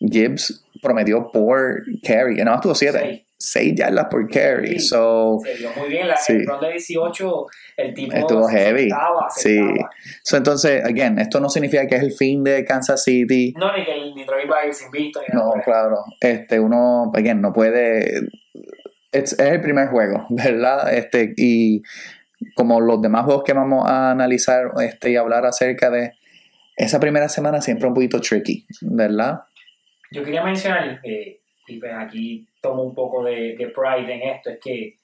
Gibbs 0.01 0.65
prometió 0.83 1.31
por 1.33 1.83
carry, 2.03 2.37
no, 2.45 2.55
estuvo 2.55 2.75
7. 2.75 3.24
6 3.51 3.75
yardas 3.77 4.07
por 4.11 4.29
carry. 4.29 4.79
so, 4.79 5.39
se 5.43 5.55
vio 5.55 5.71
muy 5.77 5.89
bien. 5.89 6.09
La, 6.09 6.17
sí. 6.17 6.33
El 6.33 6.47
de 6.61 6.71
18, 6.73 7.47
el 7.77 7.95
tipo 7.95 8.17
estuvo 8.17 8.49
heavy. 8.49 8.89
sí. 9.37 9.59
So, 10.23 10.37
entonces, 10.37 10.85
again, 10.85 11.19
esto 11.19 11.41
no 11.41 11.49
significa 11.49 11.87
que 11.87 11.97
es 11.97 12.03
el 12.03 12.13
fin 12.13 12.45
de 12.45 12.65
Kansas 12.65 13.03
City. 13.03 13.55
No, 13.57 13.77
ni 13.77 13.85
que 13.85 13.93
el 13.93 14.15
Detroit 14.15 14.51
va 14.51 14.61
a 14.61 14.67
ir 14.67 14.75
sin 14.75 14.91
visto. 14.91 15.21
no, 15.33 15.53
claro. 15.65 16.05
Este, 16.21 16.61
uno, 16.61 17.11
again, 17.15 17.41
no 17.41 17.53
puede. 17.53 18.29
Es, 19.13 19.33
es 19.33 19.39
el 19.39 19.61
primer 19.61 19.89
juego, 19.89 20.27
¿verdad? 20.31 20.93
Este, 20.93 21.35
y 21.37 21.83
como 22.55 22.81
los 22.81 23.01
demás 23.01 23.25
juegos 23.25 23.45
que 23.45 23.53
vamos 23.53 23.89
a 23.89 24.11
analizar 24.11 24.71
este, 24.83 25.13
y 25.13 25.17
hablar 25.17 25.47
acerca 25.47 25.91
de 25.91 26.13
esa 26.77 26.99
primera 27.01 27.29
semana, 27.29 27.61
siempre 27.61 27.87
un 27.87 27.95
poquito 27.95 28.21
tricky, 28.21 28.67
¿verdad? 28.83 29.43
Yo 30.11 30.23
quería 30.23 30.43
mencionar, 30.43 31.01
eh, 31.05 31.41
y 31.67 31.79
pues 31.79 31.93
aquí 31.97 32.47
tomo 32.65 32.83
un 32.83 32.95
poco 32.95 33.23
de, 33.23 33.73
pride 33.75 34.15
en 34.15 34.23
esto, 34.23 34.49
es 34.49 34.59
que 34.59 34.97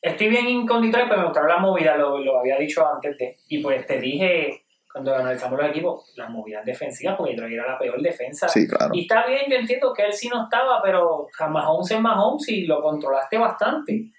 estoy 0.00 0.28
bien 0.28 0.48
incógnito, 0.48 0.98
pero 1.08 1.20
me 1.20 1.24
gusta 1.26 1.46
la 1.46 1.58
movida, 1.58 1.96
lo, 1.96 2.18
lo, 2.18 2.40
había 2.40 2.58
dicho 2.58 2.84
antes, 2.84 3.16
de, 3.16 3.36
y 3.48 3.62
pues 3.62 3.86
te 3.86 4.00
dije 4.00 4.64
cuando 4.92 5.14
analizamos 5.14 5.58
los 5.58 5.70
equipos, 5.70 6.12
las 6.16 6.28
movidas 6.28 6.64
defensivas, 6.66 7.16
porque 7.16 7.32
Detroit 7.32 7.54
era 7.54 7.72
la 7.72 7.78
peor 7.78 8.02
defensa. 8.02 8.46
Sí, 8.48 8.68
claro. 8.68 8.90
Y 8.92 9.02
está 9.02 9.26
bien, 9.26 9.44
yo 9.48 9.56
entiendo 9.56 9.94
que 9.94 10.02
él 10.02 10.12
sí 10.12 10.28
no 10.28 10.44
estaba, 10.44 10.82
pero 10.82 11.28
Mahomes 11.48 11.90
es 11.92 12.00
Mahomes 12.00 12.48
y 12.50 12.66
lo 12.66 12.82
controlaste 12.82 13.38
bastante. 13.38 14.10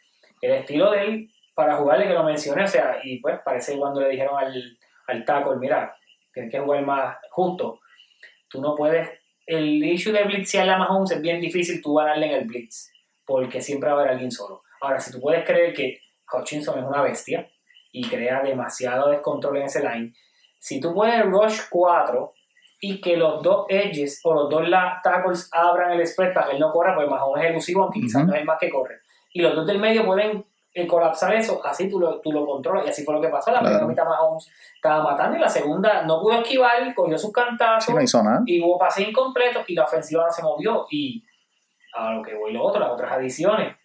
El 0.42 0.52
estilo 0.52 0.90
de 0.90 1.02
él 1.04 1.30
para 1.54 1.76
jugarle, 1.76 2.08
que 2.08 2.14
lo 2.14 2.24
mencioné, 2.24 2.64
o 2.64 2.68
sea, 2.68 2.98
y 3.04 3.20
pues 3.20 3.40
parece 3.46 3.78
cuando 3.78 4.02
le 4.02 4.10
dijeron 4.10 4.36
al, 4.36 4.78
al 5.08 5.26
tackle, 5.26 5.58
mira, 5.58 5.96
tienes 6.34 6.52
que 6.52 6.60
jugar 6.60 6.84
más 6.84 7.18
justo. 7.30 7.82
Tú 8.50 8.60
no 8.60 8.74
puedes 8.74 9.08
el 9.46 9.84
issue 9.84 10.12
de 10.12 10.24
blitzear 10.24 10.70
a 10.70 10.78
Mahomes 10.78 11.12
es 11.12 11.22
bien 11.22 11.42
difícil 11.42 11.82
tú 11.82 11.96
ganarle 11.96 12.28
en 12.28 12.42
el 12.42 12.48
blitz, 12.48 12.92
porque 13.26 13.62
siempre 13.62 13.90
va 13.90 13.98
a 13.98 14.00
haber 14.00 14.12
alguien 14.14 14.32
solo. 14.32 14.64
Ahora, 14.82 15.00
si 15.00 15.12
tú 15.12 15.20
puedes 15.20 15.46
creer 15.46 15.74
que 15.74 16.00
Hutchinson 16.32 16.80
es 16.80 16.86
una 16.86 17.02
bestia 17.02 17.50
y 17.92 18.08
crea 18.08 18.42
demasiado 18.42 19.10
descontrol 19.10 19.58
en 19.58 19.64
ese 19.64 19.82
line, 19.82 20.14
si 20.60 20.80
tú 20.80 20.94
puedes 20.94 21.24
rush 21.26 21.62
4 21.70 22.34
y 22.82 23.00
que 23.00 23.18
los 23.18 23.42
dos 23.42 23.66
edges 23.70 24.20
o 24.24 24.34
los 24.34 24.50
dos 24.50 24.68
tackles 25.04 25.50
abran 25.52 25.92
el 25.92 26.06
spread 26.08 26.34
para 26.34 26.48
que 26.48 26.54
él 26.54 26.60
no 26.60 26.72
corra, 26.72 26.96
pues 26.96 27.08
Mahomes 27.08 27.44
es 27.44 27.50
elusivo, 27.52 27.84
aunque 27.84 28.02
quizás 28.02 28.26
no 28.26 28.34
es 28.34 28.40
el 28.40 28.46
más 28.46 28.58
que 28.60 28.70
corre. 28.70 29.00
Y 29.32 29.42
los 29.42 29.56
dos 29.56 29.66
del 29.66 29.80
medio 29.80 30.06
pueden 30.06 30.46
el 30.74 30.88
colapsar 30.88 31.34
eso, 31.36 31.62
así 31.64 31.88
tú 31.88 32.00
lo, 32.00 32.20
tú 32.20 32.32
lo 32.32 32.46
controlas. 32.46 32.86
Y 32.86 32.90
así 32.90 33.04
fue 33.04 33.14
lo 33.14 33.22
que 33.22 33.28
pasó. 33.28 33.52
La 33.52 33.60
primera 33.60 33.86
mitad 33.86 34.06
Mahomes 34.06 34.50
estaba 34.76 35.04
matando 35.04 35.38
y 35.38 35.40
la 35.40 35.50
segunda 35.50 36.04
no 36.04 36.20
pudo 36.20 36.42
esquivar, 36.42 36.94
cogió 36.96 37.18
sus 37.18 37.32
cantazos. 37.32 37.94
Y 38.46 38.62
hubo 38.62 38.78
pase 38.78 39.04
incompleto 39.04 39.64
y 39.68 39.76
la 39.76 39.84
ofensiva 39.84 40.26
no 40.26 40.32
se 40.32 40.42
movió. 40.42 40.88
Y 40.90 41.24
a 41.94 42.14
lo 42.14 42.24
que 42.24 42.34
voy 42.34 42.54
lo 42.54 42.64
otro, 42.64 42.80
las 42.80 42.92
otras 42.92 43.12
adiciones. 43.14 43.76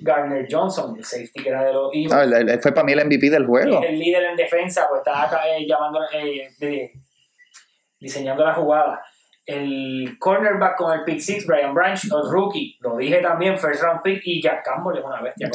Gardner 0.00 0.46
Johnson, 0.48 0.94
el 0.96 1.04
safety 1.04 1.42
que 1.42 1.48
era 1.48 1.64
de 1.64 1.72
los 1.72 1.92
ah, 2.12 2.22
él, 2.22 2.60
fue 2.60 2.70
para 2.70 2.84
mí 2.84 2.92
el 2.92 3.04
MVP 3.04 3.30
del 3.30 3.46
juego. 3.46 3.82
El 3.82 3.98
líder 3.98 4.24
en 4.24 4.36
defensa, 4.36 4.86
pues 4.88 5.00
estaba 5.00 5.24
acá, 5.24 5.48
eh, 5.48 5.66
llamando, 5.66 6.00
eh, 6.12 6.92
diseñando 7.98 8.44
la 8.44 8.54
jugada 8.54 9.02
el 9.46 10.16
cornerback 10.18 10.76
con 10.76 10.98
el 10.98 11.04
pick 11.04 11.20
six, 11.20 11.46
Brian 11.46 11.74
Branch, 11.74 12.02
el 12.04 12.30
rookie, 12.30 12.76
lo 12.80 12.96
dije 12.96 13.18
también, 13.18 13.58
first 13.58 13.82
round 13.82 14.02
pick, 14.02 14.22
y 14.24 14.40
Jack 14.40 14.64
Campbell 14.64 14.98
es 14.98 15.04
una 15.04 15.20
bestia 15.20 15.50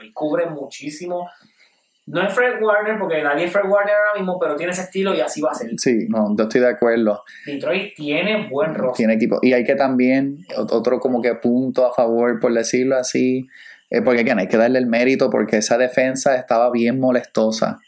Él 0.00 0.12
cubre 0.12 0.46
muchísimo. 0.46 1.28
No 2.06 2.22
es 2.22 2.32
Fred 2.32 2.62
Warner, 2.62 2.98
porque 2.98 3.22
nadie 3.22 3.44
es 3.44 3.52
Fred 3.52 3.66
Warner 3.68 3.94
ahora 3.94 4.18
mismo, 4.18 4.38
pero 4.38 4.56
tiene 4.56 4.72
ese 4.72 4.82
estilo 4.82 5.14
y 5.14 5.20
así 5.20 5.42
va 5.42 5.50
a 5.50 5.54
ser. 5.54 5.70
Sí, 5.76 6.06
no, 6.08 6.34
yo 6.36 6.44
estoy 6.44 6.62
de 6.62 6.68
acuerdo. 6.68 7.22
Detroit 7.44 7.94
tiene 7.94 8.48
buen 8.48 8.74
rostro. 8.74 8.96
Tiene 8.96 9.14
equipo. 9.14 9.38
Y 9.42 9.52
hay 9.52 9.62
que 9.62 9.74
también, 9.74 10.38
otro 10.56 11.00
como 11.00 11.20
que 11.20 11.34
punto 11.34 11.84
a 11.84 11.92
favor, 11.92 12.40
por 12.40 12.54
decirlo 12.54 12.96
así, 12.96 13.46
eh, 13.90 14.00
porque 14.00 14.20
again, 14.20 14.38
hay 14.38 14.48
que 14.48 14.56
darle 14.56 14.78
el 14.78 14.86
mérito 14.86 15.28
porque 15.28 15.58
esa 15.58 15.76
defensa 15.76 16.34
estaba 16.36 16.70
bien 16.70 16.98
molestosa. 16.98 17.78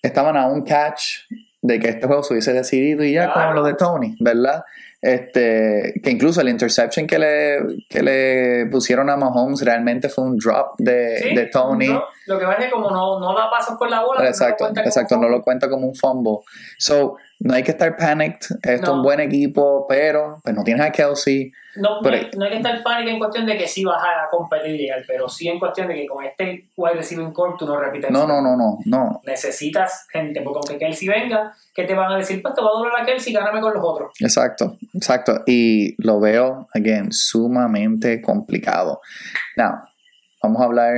Estaban 0.00 0.36
a 0.36 0.46
un 0.46 0.62
catch 0.62 1.22
de 1.62 1.78
que 1.78 1.88
este 1.88 2.06
juego 2.06 2.22
se 2.24 2.34
hubiese 2.34 2.52
decidido 2.52 3.04
y 3.04 3.12
ya 3.12 3.32
como 3.32 3.52
lo 3.52 3.62
de 3.62 3.74
Tony, 3.74 4.16
¿verdad? 4.20 4.64
Este, 5.00 6.00
que 6.02 6.10
incluso 6.10 6.40
el 6.40 6.48
interception 6.48 7.06
que 7.06 7.18
le, 7.18 7.84
que 7.88 8.02
le 8.02 8.66
pusieron 8.66 9.10
a 9.10 9.16
Mahomes 9.16 9.62
realmente 9.62 10.08
fue 10.08 10.24
un 10.24 10.36
drop 10.36 10.76
de, 10.78 11.32
de 11.34 11.46
Tony. 11.52 11.88
lo 12.26 12.38
que 12.38 12.44
pasa 12.44 12.60
es 12.60 12.64
que 12.66 12.70
como 12.70 12.90
no, 12.90 13.18
no 13.18 13.34
da 13.34 13.50
pasos 13.50 13.76
con 13.78 13.90
la 13.90 14.04
bola, 14.04 14.26
exacto, 14.28 14.70
no 14.70 14.80
exacto, 14.80 15.16
no 15.16 15.28
lo 15.28 15.42
cuenta 15.42 15.68
como 15.68 15.86
un 15.86 15.94
fumble. 15.94 16.38
So, 16.78 17.16
no 17.44 17.54
hay 17.54 17.64
que 17.64 17.72
estar 17.72 17.96
panicked, 17.96 18.56
esto 18.62 18.84
es 18.84 18.88
un 18.88 19.02
buen 19.02 19.18
equipo, 19.18 19.84
pero 19.88 20.40
pues 20.44 20.54
no 20.54 20.62
tienes 20.62 20.86
a 20.86 20.92
Kelsey. 20.92 21.50
No, 21.74 22.00
no, 22.00 22.08
hay, 22.10 22.50
que 22.50 22.56
estar 22.56 22.82
panicked 22.84 23.12
en 23.12 23.18
cuestión 23.18 23.46
de 23.46 23.58
que 23.58 23.66
sí 23.66 23.84
vas 23.84 24.00
a 24.00 24.28
competir 24.30 24.88
pero 25.08 25.28
sí 25.28 25.48
en 25.48 25.58
cuestión 25.58 25.88
de 25.88 25.94
que 25.94 26.06
con 26.06 26.24
este 26.24 26.68
wide 26.76 26.94
receiving 26.94 27.32
core 27.32 27.54
tú 27.58 27.66
no 27.66 27.80
repites. 27.80 28.10
No, 28.12 28.28
no, 28.28 28.40
no, 28.40 28.56
no, 28.56 28.78
no. 28.84 29.20
Necesitas 29.24 30.06
gente, 30.12 30.40
porque 30.42 30.58
aunque 30.58 30.86
Kelsey 30.86 31.08
venga, 31.08 31.52
¿qué 31.74 31.82
te 31.82 31.94
van 31.94 32.12
a 32.12 32.16
decir? 32.16 32.40
Pues 32.40 32.54
te 32.54 32.62
va 32.62 32.68
a 32.68 32.78
durar 32.78 33.02
a 33.02 33.04
Kelsey, 33.04 33.32
gáname 33.32 33.60
con 33.60 33.74
los 33.74 33.82
otros. 33.84 34.12
Exacto, 34.20 34.76
exacto. 34.94 35.42
Y 35.44 36.00
lo 36.00 36.20
veo, 36.20 36.68
again, 36.74 37.10
sumamente 37.10 38.22
complicado. 38.22 39.00
Now, 39.56 39.82
vamos 40.40 40.62
a 40.62 40.64
hablar 40.66 40.94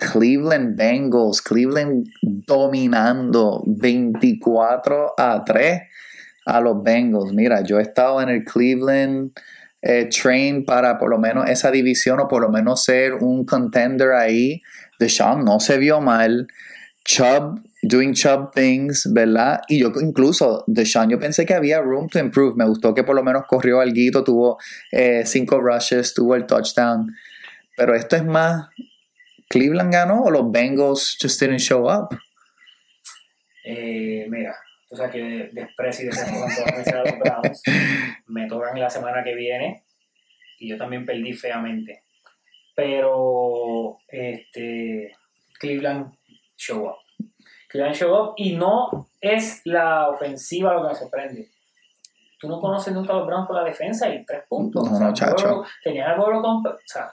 Cleveland 0.00 0.76
Bengals, 0.76 1.42
Cleveland 1.42 2.08
dominando 2.22 3.62
24 3.66 5.14
a 5.16 5.44
3 5.44 5.82
a 6.46 6.60
los 6.60 6.82
Bengals. 6.82 7.32
Mira, 7.32 7.62
yo 7.62 7.78
he 7.78 7.82
estado 7.82 8.20
en 8.22 8.30
el 8.30 8.44
Cleveland 8.44 9.32
eh, 9.82 10.08
train 10.08 10.64
para 10.64 10.98
por 10.98 11.10
lo 11.10 11.18
menos 11.18 11.48
esa 11.48 11.70
división 11.70 12.18
o 12.18 12.28
por 12.28 12.42
lo 12.42 12.48
menos 12.48 12.82
ser 12.82 13.14
un 13.14 13.44
contender 13.44 14.12
ahí. 14.12 14.62
Deshaun 14.98 15.44
no 15.44 15.60
se 15.60 15.78
vio 15.78 16.00
mal. 16.00 16.48
Chubb 17.04 17.60
doing 17.82 18.14
chub 18.14 18.52
things, 18.52 19.08
¿verdad? 19.12 19.60
Y 19.68 19.80
yo 19.80 19.92
incluso, 20.00 20.64
Deshaun, 20.66 21.10
yo 21.10 21.18
pensé 21.18 21.44
que 21.44 21.54
había 21.54 21.80
room 21.80 22.08
to 22.08 22.18
improve. 22.18 22.56
Me 22.56 22.66
gustó 22.66 22.94
que 22.94 23.04
por 23.04 23.14
lo 23.14 23.22
menos 23.22 23.44
corrió 23.46 23.80
algo, 23.80 24.24
tuvo 24.24 24.58
eh, 24.92 25.22
cinco 25.26 25.60
rushes, 25.60 26.14
tuvo 26.14 26.34
el 26.36 26.46
touchdown. 26.46 27.14
Pero 27.76 27.94
esto 27.94 28.16
es 28.16 28.24
más, 28.24 28.68
¿Cleveland 29.50 29.92
ganó 29.92 30.22
o 30.22 30.30
los 30.30 30.50
Bengals 30.50 31.18
just 31.20 31.40
didn't 31.40 31.58
show 31.58 31.90
up? 31.90 32.16
Eh, 33.64 34.26
mira, 34.30 34.56
o 34.88 34.96
sea 34.96 35.10
que 35.10 35.50
desprecio 35.52 36.04
y 36.04 36.08
desaprobación 36.08 36.68
a 36.68 37.02
los 37.02 37.18
Browns. 37.18 37.62
Me 38.28 38.46
tocan 38.46 38.78
la 38.78 38.88
semana 38.88 39.24
que 39.24 39.34
viene 39.34 39.82
y 40.60 40.68
yo 40.68 40.78
también 40.78 41.04
perdí 41.04 41.32
feamente. 41.32 42.04
Pero 42.76 43.98
este 44.06 45.16
Cleveland 45.58 46.14
show 46.56 46.86
up. 46.86 46.96
Cleveland 47.68 47.96
show 47.96 48.14
up 48.14 48.34
y 48.36 48.54
no 48.54 49.08
es 49.20 49.62
la 49.64 50.10
ofensiva 50.10 50.74
lo 50.74 50.82
que 50.82 50.88
me 50.88 50.94
sorprende. 50.94 51.50
Tú 52.38 52.48
no 52.48 52.60
conoces 52.60 52.94
nunca 52.94 53.12
a 53.12 53.16
los 53.16 53.26
Browns 53.26 53.48
por 53.48 53.56
la 53.56 53.64
defensa 53.64 54.08
y 54.08 54.24
tres 54.24 54.44
puntos. 54.48 54.88
No, 54.88 54.98
no, 54.98 55.12
chacho. 55.12 55.64
Tenían 55.82 56.08
al 56.08 56.16
con, 56.16 56.66
o 56.66 56.78
sea, 56.86 57.12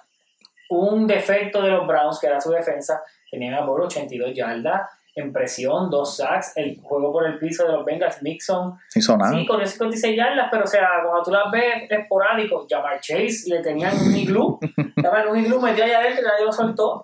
un 0.70 1.08
defecto 1.08 1.62
de 1.62 1.72
los 1.72 1.88
Browns 1.88 2.20
que 2.20 2.28
era 2.28 2.42
su 2.42 2.52
defensa. 2.52 3.02
Tenían 3.30 3.54
al 3.54 3.66
Boro 3.66 3.86
82 3.86 4.34
yardas 4.34 4.82
en 5.18 5.34
presión, 5.34 5.90
dos 5.90 6.18
sacks, 6.18 6.54
el 6.56 6.80
juego 6.80 7.12
por 7.12 7.26
el 7.26 7.40
piso 7.40 7.66
de 7.66 7.74
los 7.74 7.84
Bengals. 7.84 8.20
Hizo 8.24 9.18
nada. 9.18 9.32
Sí, 9.32 9.46
con 9.48 9.66
56 9.66 10.16
yardas, 10.16 10.48
pero 10.52 10.64
o 10.64 10.68
sea, 10.68 10.88
cuando 11.04 11.24
tú 11.24 11.32
las 11.32 11.52
ves 11.52 11.90
esporádicos, 11.90 12.68
Jamar 12.70 13.00
Chase 13.02 13.50
le 13.50 13.62
tenían 13.62 13.98
un 13.98 14.16
iglú, 14.16 14.60
estaba 14.96 15.24
en 15.24 15.30
un 15.30 15.40
iglú, 15.40 15.60
metió 15.60 15.84
allá 15.84 16.00
adentro 16.00 16.22
y 16.22 16.26
nadie 16.26 16.46
lo 16.46 16.52
soltó. 16.52 17.04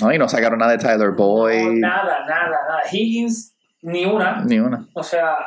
No, 0.00 0.12
y 0.12 0.18
no 0.18 0.28
sacaron 0.28 0.58
nada 0.58 0.72
de 0.72 0.78
Tyler 0.78 1.12
Boyd. 1.12 1.80
nada, 1.80 2.26
nada, 2.26 2.60
nada. 2.68 2.82
Higgins, 2.92 3.56
ni 3.82 4.04
una. 4.04 4.44
Ni 4.44 4.58
una. 4.58 4.86
O 4.92 5.02
sea, 5.02 5.38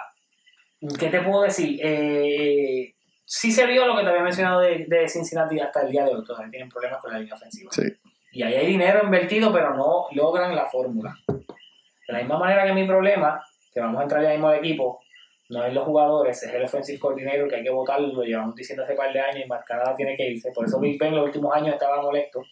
¿qué 1.00 1.10
te 1.10 1.22
puedo 1.22 1.44
decir? 1.44 1.80
Eh, 1.82 2.96
sí 3.26 3.52
se 3.52 3.66
vio 3.66 3.86
lo 3.86 3.96
que 3.96 4.04
te 4.04 4.10
había 4.10 4.24
mencionado 4.24 4.62
de, 4.62 4.86
de 4.88 5.08
Cincinnati 5.08 5.60
hasta 5.60 5.82
el 5.82 5.92
día 5.92 6.06
de 6.06 6.16
hoy. 6.16 6.24
Todavía 6.24 6.52
tienen 6.52 6.70
problemas 6.70 7.02
con 7.02 7.12
la 7.12 7.20
línea 7.20 7.36
ofensiva. 7.36 7.72
Sí. 7.72 7.84
Y 8.34 8.42
ahí 8.42 8.56
hay 8.56 8.68
dinero 8.68 9.02
invertido, 9.04 9.54
pero 9.54 9.76
no 9.76 10.08
logran 10.12 10.56
la 10.56 10.66
fórmula. 10.66 11.16
De 11.28 12.14
la 12.14 12.20
misma 12.20 12.40
manera 12.40 12.66
que 12.66 12.74
mi 12.74 12.88
problema, 12.88 13.44
que 13.72 13.80
vamos 13.80 14.00
a 14.00 14.04
entrar 14.04 14.24
ya 14.24 14.32
mismo 14.32 14.48
al 14.48 14.58
equipo, 14.58 15.00
no 15.50 15.64
es 15.64 15.74
los 15.74 15.86
jugadores, 15.86 16.42
es 16.42 16.54
el 16.54 16.64
offensive 16.64 17.00
coordinator 17.00 17.48
que 17.48 17.58
hay 17.58 17.64
que 17.64 17.70
votarlo, 17.70 18.08
lo 18.08 18.24
llevamos 18.24 18.56
diciendo 18.56 18.84
hace 18.84 18.96
par 18.96 19.14
de 19.14 19.20
años 19.20 19.46
y 19.46 19.48
más 19.48 19.64
Canadá 19.64 19.94
tiene 19.96 20.16
que 20.16 20.28
irse. 20.30 20.52
Por 20.52 20.66
eso 20.66 20.80
Big 20.80 20.98
Ben 20.98 21.16
los 21.16 21.26
últimos 21.26 21.56
años 21.56 21.74
estaba 21.74 22.02
molesto. 22.02 22.44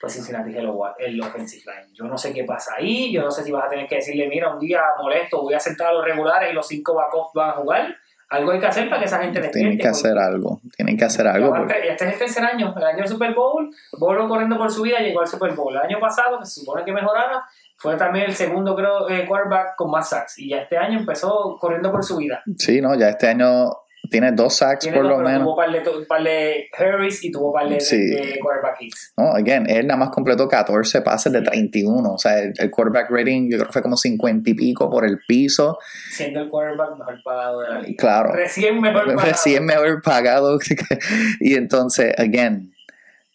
Pues 0.00 0.14
Cincinnati 0.14 0.50
es 0.50 0.56
el, 0.56 1.20
offensive 1.20 1.62
line. 1.64 1.92
Yo 1.92 2.04
no 2.04 2.16
sé 2.16 2.32
qué 2.32 2.44
pasa 2.44 2.74
ahí, 2.76 3.12
yo 3.12 3.22
no 3.22 3.30
sé 3.30 3.42
si 3.44 3.50
vas 3.50 3.66
a 3.66 3.68
tener 3.68 3.86
que 3.86 3.96
decirle, 3.96 4.28
mira, 4.28 4.52
un 4.52 4.60
día 4.60 4.82
molesto, 4.98 5.42
voy 5.42 5.54
a 5.54 5.60
sentar 5.60 5.88
a 5.88 5.92
los 5.92 6.04
regulares 6.04 6.50
y 6.50 6.54
los 6.54 6.66
cinco 6.66 6.94
backups 6.94 7.32
van 7.34 7.50
a 7.50 7.52
jugar. 7.54 7.96
Algo 8.32 8.50
hay 8.50 8.58
que 8.58 8.66
hacer 8.66 8.88
para 8.88 9.00
que 9.00 9.06
esa 9.06 9.18
gente 9.18 9.40
despierte. 9.40 9.58
Tienen 9.58 9.78
que 9.78 9.88
hacer 9.88 10.16
algo, 10.16 10.62
tienen 10.74 10.96
que 10.96 11.04
hacer 11.04 11.26
algo. 11.26 11.54
Este 11.66 12.06
es 12.06 12.12
el 12.14 12.18
tercer 12.18 12.44
año, 12.44 12.74
el 12.74 12.82
año 12.82 12.98
del 12.98 13.08
Super 13.08 13.34
Bowl, 13.34 13.70
Bolo 13.98 14.26
corriendo 14.26 14.56
por 14.56 14.72
su 14.72 14.82
vida 14.82 15.00
llegó 15.00 15.20
al 15.20 15.26
Super 15.26 15.52
Bowl. 15.52 15.74
El 15.74 15.82
año 15.82 16.00
pasado, 16.00 16.38
que 16.38 16.46
se 16.46 16.60
supone 16.60 16.82
que 16.82 16.92
mejorara, 16.92 17.44
fue 17.76 17.94
también 17.96 18.24
el 18.24 18.34
segundo, 18.34 18.74
creo, 18.74 19.10
eh, 19.10 19.26
quarterback 19.26 19.76
con 19.76 19.90
más 19.90 20.08
sacks. 20.08 20.38
Y 20.38 20.48
ya 20.48 20.62
este 20.62 20.78
año 20.78 21.00
empezó 21.00 21.58
corriendo 21.60 21.92
por 21.92 22.02
su 22.02 22.16
vida. 22.16 22.42
Sí, 22.56 22.80
no, 22.80 22.94
ya 22.94 23.10
este 23.10 23.28
año 23.28 23.70
tiene 24.12 24.30
dos 24.30 24.58
sacks 24.58 24.86
por 24.86 25.04
lo 25.04 25.18
menos. 25.18 25.42
Tuvo 25.42 25.56
par 25.56 25.72
de, 25.72 25.80
par 26.06 26.22
de 26.22 26.68
Harris 26.78 27.24
y 27.24 27.32
tuvo 27.32 27.52
par 27.52 27.68
de, 27.68 27.76
de, 27.76 28.38
quarterback 28.40 28.80
hits. 28.80 29.12
No, 29.16 29.32
again, 29.32 29.68
él 29.68 29.86
nada 29.88 29.98
más 29.98 30.10
completó 30.10 30.46
14 30.46 31.00
pases 31.00 31.32
de 31.32 31.42
31. 31.42 32.12
O 32.12 32.18
sea, 32.18 32.38
el, 32.38 32.70
quarterback 32.70 33.10
rating 33.10 33.50
yo 33.50 33.56
creo 33.56 33.66
que 33.66 33.72
fue 33.72 33.82
como 33.82 33.96
50 33.96 34.50
y 34.50 34.54
pico 34.54 34.88
por 34.88 35.04
el 35.04 35.18
piso. 35.26 35.78
Siendo 36.10 36.42
el 36.42 36.48
quarterback 36.48 36.98
mejor 36.98 37.22
pagado 37.24 37.60
de 37.60 37.68
la 37.68 37.80
liga. 37.80 37.96
Claro. 37.98 38.32
Recién 38.32 38.80
mejor 38.80 39.04
pagado. 39.16 39.28
Recién 39.28 39.64
mejor 39.64 40.02
pagado. 40.02 40.58
y 41.40 41.54
entonces, 41.54 42.14
again, 42.18 42.72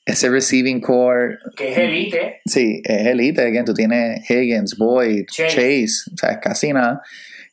ese 0.05 0.29
receiving 0.29 0.79
core. 0.79 1.37
Que 1.55 1.71
es 1.71 1.77
elite. 1.77 2.41
Sí, 2.45 2.81
es 2.85 3.07
elite. 3.07 3.41
Again, 3.41 3.65
tú 3.65 3.73
tienes 3.73 4.29
Higgins, 4.29 4.77
Boyd, 4.77 5.25
Chase. 5.27 6.09
o 6.13 6.17
sea, 6.17 6.31
es 6.31 6.37
casi 6.37 6.71
nada. 6.71 7.01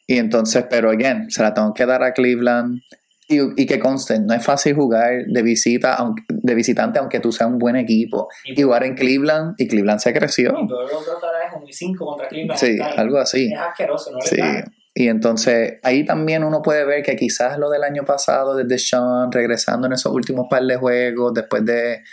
Y 0.06 0.18
entonces, 0.18 0.64
pero 0.68 0.90
again, 0.90 1.30
se 1.30 1.42
la 1.42 1.54
tengo 1.54 1.72
que 1.74 1.86
dar 1.86 2.02
a 2.02 2.12
Cleveland. 2.12 2.82
Y, 3.26 3.62
y, 3.62 3.66
que 3.66 3.78
conste, 3.78 4.20
no 4.20 4.34
es 4.34 4.44
fácil 4.44 4.74
jugar 4.74 5.24
de 5.26 5.42
visita, 5.42 5.94
aunque, 5.94 6.22
de 6.28 6.54
visitante, 6.54 6.98
aunque 6.98 7.20
tú 7.20 7.32
seas 7.32 7.48
un 7.48 7.58
buen 7.58 7.76
equipo. 7.76 8.28
Y, 8.44 8.60
jugar 8.60 8.84
en 8.84 8.94
Cleveland, 8.94 9.54
y 9.56 9.66
Cleveland 9.66 10.00
se 10.00 10.12
creció. 10.12 10.50
Y 10.50 10.66
todo 10.68 10.82
lo 10.82 11.00
es 11.00 11.54
un 11.56 11.72
5 11.72 12.04
contra 12.04 12.28
Cleveland. 12.28 12.58
Sí, 12.58 12.78
algo 12.96 13.18
así. 13.18 13.52
Es 13.52 13.58
asqueroso, 13.58 14.12
¿no? 14.12 14.20
Sí. 14.20 14.36
Y 14.96 15.08
entonces 15.08 15.80
ahí 15.82 16.04
también 16.04 16.44
uno 16.44 16.62
puede 16.62 16.84
ver 16.84 17.02
que 17.02 17.16
quizás 17.16 17.58
lo 17.58 17.68
del 17.68 17.82
año 17.82 18.04
pasado, 18.04 18.54
desde 18.54 18.78
Sean, 18.78 19.32
regresando 19.32 19.88
en 19.88 19.94
esos 19.94 20.12
últimos 20.12 20.46
par 20.48 20.62
de 20.62 20.76
juegos, 20.76 21.34
después 21.34 21.64
de 21.64 22.04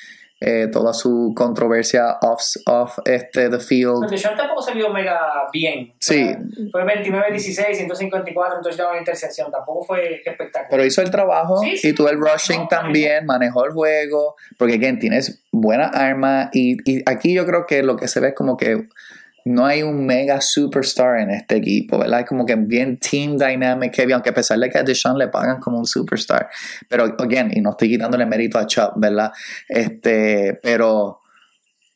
eh, 0.43 0.67
toda 0.71 0.91
su 0.91 1.33
controversia 1.35 2.17
off, 2.21 2.41
off 2.65 2.97
este, 3.05 3.47
the 3.47 3.59
field. 3.59 4.05
Pero 4.07 4.17
Sean 4.17 4.35
tampoco 4.35 4.63
se 4.63 4.73
vio 4.73 4.89
mega 4.89 5.19
bien. 5.53 5.93
Sí. 5.99 6.35
Fue 6.71 6.83
29-16, 6.83 7.75
154, 7.75 8.57
entonces 8.57 8.75
ya 8.75 8.89
una 8.89 8.97
intercepción. 8.97 9.51
Tampoco 9.51 9.85
fue 9.85 10.15
espectacular. 10.25 10.67
Pero 10.69 10.83
hizo 10.83 11.03
el 11.03 11.11
trabajo 11.11 11.61
y 11.63 11.93
tuvo 11.93 12.09
el 12.09 12.19
rushing 12.19 12.67
también, 12.67 13.27
manejó 13.27 13.65
el 13.65 13.71
juego, 13.71 14.35
porque 14.57 14.75
again, 14.75 14.97
tienes 14.97 15.43
buena 15.51 15.85
arma 15.85 16.49
y, 16.53 16.77
y 16.91 17.03
aquí 17.05 17.33
yo 17.33 17.45
creo 17.45 17.67
que 17.67 17.83
lo 17.83 17.95
que 17.95 18.07
se 18.07 18.19
ve 18.19 18.29
es 18.29 18.35
como 18.35 18.57
que 18.57 18.87
no 19.45 19.65
hay 19.65 19.83
un 19.83 20.05
mega 20.05 20.41
superstar 20.41 21.19
en 21.19 21.31
este 21.31 21.57
equipo, 21.57 21.97
¿verdad? 21.97 22.21
Es 22.21 22.25
como 22.25 22.45
que 22.45 22.55
bien 22.55 22.97
team 22.97 23.37
dynamic 23.37 23.95
heavy, 23.95 24.13
aunque 24.13 24.29
a 24.29 24.33
pesar 24.33 24.59
de 24.59 24.69
que 24.69 24.77
a 24.77 24.83
Deshaun 24.83 25.17
le 25.17 25.27
pagan 25.27 25.59
como 25.59 25.77
un 25.77 25.85
superstar. 25.85 26.49
Pero, 26.87 27.15
again, 27.19 27.51
y 27.53 27.61
no 27.61 27.71
estoy 27.71 27.89
quitándole 27.89 28.25
mérito 28.25 28.57
a 28.57 28.65
Chubb, 28.65 28.93
¿verdad? 28.97 29.31
Este, 29.67 30.59
pero 30.61 31.21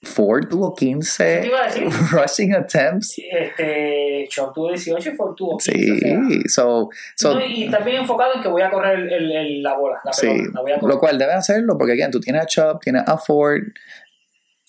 Ford 0.05 0.47
tuvo 0.47 0.73
15 0.73 1.51
rushing 2.11 2.53
attempts. 2.53 3.15
Este, 3.17 4.27
Chubb 4.29 4.53
tuvo 4.53 4.69
18 4.69 5.09
y 5.09 5.15
Ford 5.15 5.35
tuvo 5.35 5.57
15. 5.57 5.99
Sí, 5.99 6.41
so, 6.47 6.89
so, 7.15 7.39
y 7.41 7.69
también 7.69 8.01
enfocado 8.01 8.35
en 8.35 8.41
que 8.41 8.47
voy 8.47 8.61
a 8.61 8.69
correr 8.69 8.99
el, 8.99 9.31
el, 9.31 9.63
la 9.63 9.75
bola, 9.75 9.99
la 10.03 10.13
sí, 10.13 10.27
pelota, 10.27 10.49
la 10.53 10.61
voy 10.61 10.71
a 10.71 10.79
correr. 10.79 10.93
Lo 10.95 10.99
cual 10.99 11.17
debe 11.17 11.33
hacerlo, 11.33 11.77
porque, 11.77 11.93
again, 11.93 12.11
tú 12.11 12.19
tienes 12.19 12.43
a 12.43 12.45
Chubb, 12.45 12.79
tienes 12.79 13.03
a 13.05 13.17
Ford, 13.17 13.61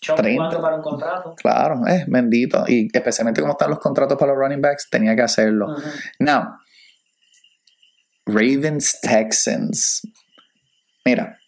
30. 0.00 0.60
para 0.60 0.76
un 0.76 0.82
contrato. 0.82 1.34
Claro, 1.36 1.86
es 1.86 2.06
bendito. 2.06 2.64
Y 2.66 2.88
especialmente 2.92 3.40
como 3.40 3.52
están 3.52 3.70
los 3.70 3.78
contratos 3.78 4.18
para 4.18 4.32
los 4.32 4.40
running 4.40 4.60
backs, 4.60 4.88
tenía 4.90 5.16
que 5.16 5.22
hacerlo. 5.22 5.68
Now, 6.18 6.58
Ravens 8.26 9.00
Texans. 9.00 10.02
Mira. 11.04 11.38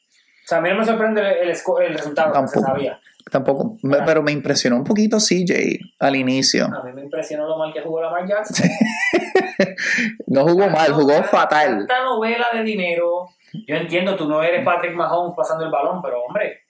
O 0.44 0.48
sea, 0.48 0.58
a 0.58 0.60
mí 0.60 0.70
no 0.70 0.76
me 0.76 0.84
sorprende 0.84 1.20
el, 1.20 1.50
el, 1.50 1.94
resultado, 1.94 2.32
tampoco, 2.32 2.60
se 2.60 2.66
sabía. 2.66 3.00
Tampoco, 3.30 3.76
pero 4.06 4.22
me 4.22 4.32
impresionó 4.32 4.76
un 4.76 4.84
poquito 4.84 5.18
CJ 5.18 5.78
al 6.00 6.16
inicio. 6.16 6.64
A 6.66 6.82
mí 6.84 6.92
me 6.94 7.02
impresionó 7.02 7.46
lo 7.46 7.58
mal 7.58 7.72
que 7.72 7.82
jugó 7.82 8.00
la 8.00 8.10
Mark 8.10 8.26
Jackson. 8.26 8.66
no 10.28 10.44
jugó 10.44 10.70
mal, 10.70 10.92
jugó 10.92 11.22
fatal. 11.24 11.82
Esta 11.82 12.02
novela 12.02 12.46
de 12.54 12.62
dinero. 12.62 13.28
Yo 13.66 13.76
entiendo, 13.76 14.16
tú 14.16 14.26
no 14.26 14.42
eres 14.42 14.64
Patrick 14.64 14.94
Mahomes 14.94 15.34
pasando 15.36 15.64
el 15.64 15.70
balón, 15.70 16.00
pero 16.00 16.22
hombre, 16.22 16.62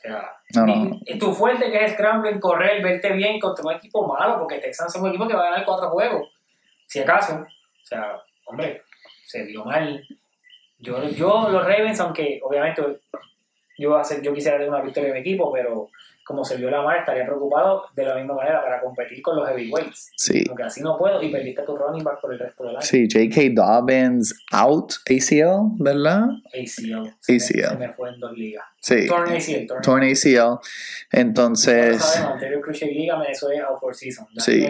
sea, 0.00 0.36
no, 0.54 1.00
tu 1.18 1.32
fuerte 1.32 1.70
que 1.70 1.84
es 1.84 1.92
scrambling, 1.92 2.40
correr, 2.40 2.82
verte 2.82 3.12
bien 3.12 3.38
contra 3.38 3.64
un 3.64 3.72
equipo 3.72 4.06
malo, 4.06 4.38
porque 4.38 4.58
Texans 4.58 4.94
es 4.94 5.00
un 5.00 5.08
equipo 5.08 5.28
que 5.28 5.34
va 5.34 5.42
a 5.42 5.50
ganar 5.50 5.64
cuatro 5.64 5.90
juegos, 5.90 6.28
si 6.86 7.00
acaso. 7.00 7.34
O 7.34 7.86
sea, 7.86 8.20
hombre, 8.46 8.82
se 9.26 9.44
dio 9.44 9.64
mal. 9.64 10.06
Yo, 10.78 11.08
yo 11.10 11.48
los 11.50 11.66
Ravens, 11.66 12.00
aunque 12.00 12.40
obviamente 12.42 12.82
yo, 13.78 13.96
hacer, 13.96 14.22
yo 14.22 14.32
quisiera 14.32 14.56
tener 14.56 14.72
una 14.72 14.82
victoria 14.82 15.08
en 15.08 15.14
mi 15.14 15.20
equipo, 15.20 15.52
pero 15.52 15.90
como 16.30 16.44
se 16.44 16.56
vio 16.56 16.70
la 16.70 16.80
mar, 16.80 16.98
estaría 16.98 17.24
preocupado 17.24 17.86
de 17.96 18.04
la 18.04 18.14
misma 18.14 18.34
manera 18.34 18.62
para 18.62 18.80
competir 18.80 19.20
con 19.20 19.34
los 19.34 19.48
heavyweights. 19.48 20.12
Sí. 20.16 20.44
Porque 20.46 20.62
así 20.62 20.80
no 20.80 20.96
puedo 20.96 21.20
y 21.20 21.28
perdiste 21.28 21.62
tu 21.62 21.76
running 21.76 22.04
back 22.04 22.20
por 22.20 22.32
el 22.32 22.38
resto 22.38 22.62
del 22.62 22.76
año. 22.76 22.86
Sí, 22.86 23.08
J.K. 23.12 23.60
Dobbins 23.60 24.32
out 24.52 24.92
ACL, 25.08 25.74
¿verdad? 25.80 26.28
ACL. 26.54 27.08
ACL. 27.08 27.40
Se 27.40 27.76
me 27.76 27.92
fue 27.92 28.10
en 28.10 28.20
dos 28.20 28.32
ligas. 28.38 28.64
Sí. 28.78 29.08
Torn 29.08 29.32
ACL. 29.32 29.82
Torn, 29.82 30.04
ACL. 30.04 30.60
Entonces. 31.10 31.96
No 31.96 31.98
sabemos, 31.98 32.32
anterior 32.34 32.60
Crucial 32.62 32.90
Liga 32.90 33.18
me 33.18 33.30
eso 33.32 33.50
es 33.50 33.60
out 33.60 33.80
for 33.80 33.92
season. 33.92 34.28
Sí. 34.38 34.64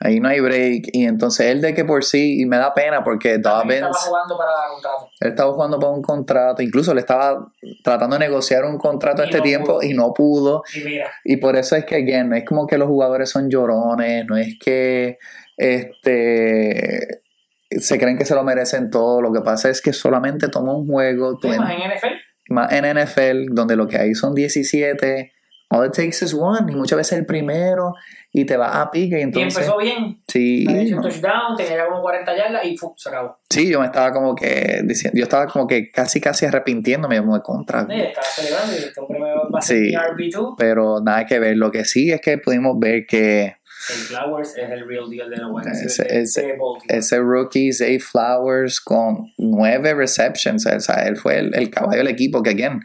Ahí 0.00 0.20
no 0.20 0.28
hay 0.28 0.40
break. 0.40 0.90
Y 0.92 1.04
entonces 1.06 1.46
él 1.46 1.60
de 1.60 1.74
que 1.74 1.84
por 1.84 2.04
sí, 2.04 2.40
y 2.40 2.46
me 2.46 2.56
da 2.56 2.72
pena 2.72 3.02
porque 3.02 3.38
Dobbins. 3.38 3.74
Estaba 3.74 3.92
jugando 3.94 4.38
para 4.38 4.50
contrato. 4.72 5.10
Él 5.20 5.28
estaba 5.28 5.52
jugando 5.52 5.78
para 5.78 5.92
un 5.92 6.02
contrato. 6.02 6.62
Incluso 6.62 6.94
le 6.94 7.00
estaba 7.00 7.52
tratando 7.82 8.16
de 8.16 8.20
negociar 8.20 8.64
un 8.64 8.78
contrato 8.78 9.22
a 9.22 9.24
este 9.24 9.40
tiempo 9.40 9.82
y 9.82 9.94
no 9.94 10.12
pudo. 10.14 10.62
Y 10.74 10.84
mira. 10.84 11.10
Y 11.24 11.36
por 11.38 11.56
eso 11.56 11.74
es 11.74 11.84
que, 11.84 11.96
again, 11.96 12.28
no 12.28 12.36
es 12.36 12.44
como 12.44 12.66
que 12.66 12.78
los 12.78 12.88
jugadores 12.88 13.30
son 13.30 13.50
llorones, 13.50 14.24
no 14.26 14.36
es 14.36 14.56
que 14.58 15.18
este 15.56 17.22
se 17.70 17.98
creen 17.98 18.16
que 18.16 18.24
se 18.24 18.34
lo 18.34 18.44
merecen 18.44 18.90
todo. 18.90 19.20
Lo 19.20 19.32
que 19.32 19.40
pasa 19.40 19.68
es 19.68 19.82
que 19.82 19.92
solamente 19.92 20.48
toma 20.48 20.74
un 20.74 20.86
juego. 20.86 21.38
más 21.42 21.70
en 21.70 21.90
NFL? 21.90 22.06
Más 22.50 22.72
en 22.72 22.84
NFL, 22.96 23.54
donde 23.54 23.76
lo 23.76 23.86
que 23.88 23.98
hay 23.98 24.14
son 24.14 24.34
17 24.34 25.32
all 25.70 25.84
it 25.84 25.92
takes 25.92 26.22
is 26.22 26.34
one. 26.34 26.70
Y 26.70 26.74
muchas 26.74 26.96
veces 26.96 27.18
el 27.18 27.26
primero 27.26 27.94
y 28.32 28.44
te 28.44 28.56
va 28.56 28.80
a 28.82 28.90
pique. 28.90 29.16
Y 29.16 29.20
Y 29.20 29.22
entonces, 29.22 29.54
empezó 29.56 29.78
bien. 29.78 30.20
sí, 30.28 30.66
Había 30.68 30.96
no. 30.96 31.02
touchdown, 31.02 31.56
tenía 31.56 31.86
como 31.86 32.02
40 32.02 32.36
yardas 32.36 32.64
y 32.64 32.76
¡fum! 32.76 32.92
se 32.96 33.08
acabó. 33.08 33.38
sí, 33.48 33.68
yo 33.70 33.80
me 33.80 33.86
estaba 33.86 34.12
como 34.12 34.34
que 34.34 34.82
diciendo, 34.84 35.16
yo 35.18 35.24
estaba 35.24 35.46
como 35.46 35.66
que 35.66 35.90
casi 35.90 36.20
casi 36.20 36.44
arrepintiéndome 36.46 37.18
como 37.20 37.34
de 37.36 37.42
contra. 37.42 37.86
Y 37.88 38.00
estaba 38.00 38.26
celebrando 38.26 38.72
y 38.74 38.76
este 38.76 39.00
hombre 39.00 39.18
me 39.20 39.30
va 39.30 39.58
a 39.58 39.62
Sí. 39.62 39.74
mi 39.74 39.94
RB2. 39.94 40.54
Pero 40.58 41.00
nada 41.00 41.24
que 41.26 41.38
ver. 41.38 41.56
Lo 41.56 41.70
que 41.70 41.84
sí 41.84 42.10
es 42.10 42.20
que 42.20 42.38
pudimos 42.38 42.78
ver 42.78 43.06
que 43.06 43.44
El 43.90 43.94
Flowers 43.94 44.56
es 44.58 44.70
el 44.70 44.86
real 44.88 45.08
deal 45.08 45.30
de 45.30 45.36
los 45.36 45.50
buenos. 45.52 45.78
Ese- 45.78 46.06
ese- 46.20 46.56
ese 46.88 47.18
rookie 47.20 47.72
Zay 47.72 47.98
Flowers 48.00 48.80
con 48.80 49.32
nueve 49.38 49.94
receptions, 49.94 50.66
o 50.66 50.80
sea, 50.80 51.06
él 51.06 51.16
fue 51.16 51.38
el, 51.38 51.54
el 51.54 51.70
caballo 51.70 51.98
del 51.98 52.08
equipo 52.08 52.42
que, 52.42 52.50
again, 52.50 52.80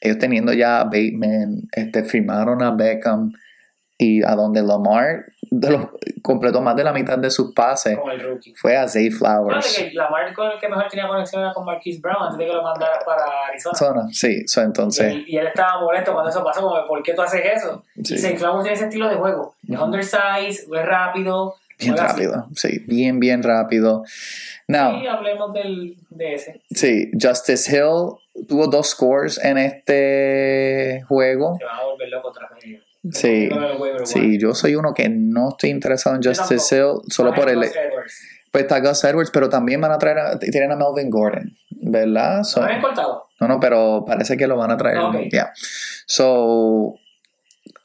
ellos 0.00 0.18
teniendo 0.18 0.52
ya 0.52 0.80
a 0.80 0.84
Bateman, 0.84 1.62
este, 1.72 2.04
firmaron 2.04 2.62
a 2.62 2.70
Beckham 2.72 3.32
y 3.98 4.22
a 4.22 4.34
donde 4.36 4.62
Lamar 4.62 5.24
de 5.50 5.70
los- 5.70 5.88
completó 6.22 6.60
más 6.60 6.76
de 6.76 6.84
la 6.84 6.92
mitad 6.92 7.18
de 7.18 7.30
sus 7.30 7.52
pases 7.52 7.98
Con 7.98 8.10
el 8.12 8.20
rookie. 8.20 8.54
fue 8.54 8.76
a 8.76 8.86
Zay 8.86 9.10
Flowers. 9.10 9.76
que 9.76 9.90
Lamar 9.92 10.32
con 10.34 10.50
el 10.52 10.58
que 10.58 10.68
mejor 10.68 10.86
tenía 10.88 11.08
conexión 11.08 11.42
era 11.42 11.52
con 11.52 11.64
Marquise 11.64 12.00
Brown 12.00 12.22
antes 12.22 12.38
de 12.38 12.46
que 12.46 12.52
lo 12.52 12.62
mandara 12.62 12.98
para 13.04 13.24
Arizona. 13.48 13.74
Zona, 13.76 14.08
Sí, 14.12 14.46
so, 14.46 14.62
entonces, 14.62 15.14
y 15.26 15.36
él 15.36 15.46
estaba 15.48 15.80
molesto 15.80 16.12
cuando 16.12 16.30
eso 16.30 16.44
pasó, 16.44 16.60
como, 16.62 16.86
¿por 16.86 17.02
qué 17.02 17.14
tú 17.14 17.22
haces 17.22 17.42
eso? 17.56 17.82
Sí. 18.04 18.14
Y 18.14 18.18
Zay 18.18 18.36
Flowers 18.36 18.62
tiene 18.62 18.76
ese 18.76 18.84
estilo 18.84 19.08
de 19.08 19.16
juego. 19.16 19.54
Es 19.68 19.78
undersized, 19.78 20.72
es 20.72 20.86
rápido. 20.86 21.54
bien 21.78 21.94
así. 21.94 22.02
rápido, 22.02 22.46
sí, 22.54 22.84
bien, 22.86 23.18
bien 23.20 23.42
rápido. 23.42 24.04
Now, 24.68 24.96
Y 25.00 25.06
hablemos 25.06 25.52
del, 25.54 25.96
de 26.10 26.34
ese. 26.34 26.60
sí, 26.70 27.10
Justice 27.20 27.74
Hill 27.74 28.46
tuvo 28.46 28.66
dos 28.66 28.90
scores 28.90 29.38
en 29.42 29.56
este 29.58 31.02
juego. 31.08 31.56
Se 31.58 31.64
va 31.64 31.76
a 31.78 31.84
volver 31.84 32.08
loco 32.10 32.28
otra 32.28 32.48
vez. 32.54 32.80
Sí. 33.12 33.48
Sí, 34.04 34.38
yo 34.38 34.54
soy 34.54 34.74
uno 34.76 34.94
que 34.94 35.08
no 35.08 35.50
estoy 35.50 35.70
interesado 35.70 36.16
en 36.16 36.22
Justice 36.22 36.76
Hill 36.76 37.00
solo 37.08 37.34
por 37.34 37.48
el... 37.48 37.60
Pues 38.50 38.64
está 38.64 38.80
Gus 38.80 39.04
Edwards, 39.04 39.30
pero 39.30 39.48
también 39.50 39.80
van 39.80 39.92
a 39.92 39.98
traer 39.98 40.18
a, 40.18 40.38
tienen 40.38 40.72
a 40.72 40.76
Melvin 40.76 41.10
Gordon, 41.10 41.52
¿verdad? 41.70 42.42
So- 42.44 42.66
¿No 42.66 42.80
cortado? 42.80 43.26
no, 43.40 43.46
no, 43.48 43.60
pero 43.60 44.04
parece 44.06 44.36
que 44.38 44.46
lo 44.46 44.56
van 44.56 44.70
a 44.70 44.76
traer. 44.78 44.98
Ok. 44.98 45.16
Yeah. 45.30 45.52
So, 46.06 46.94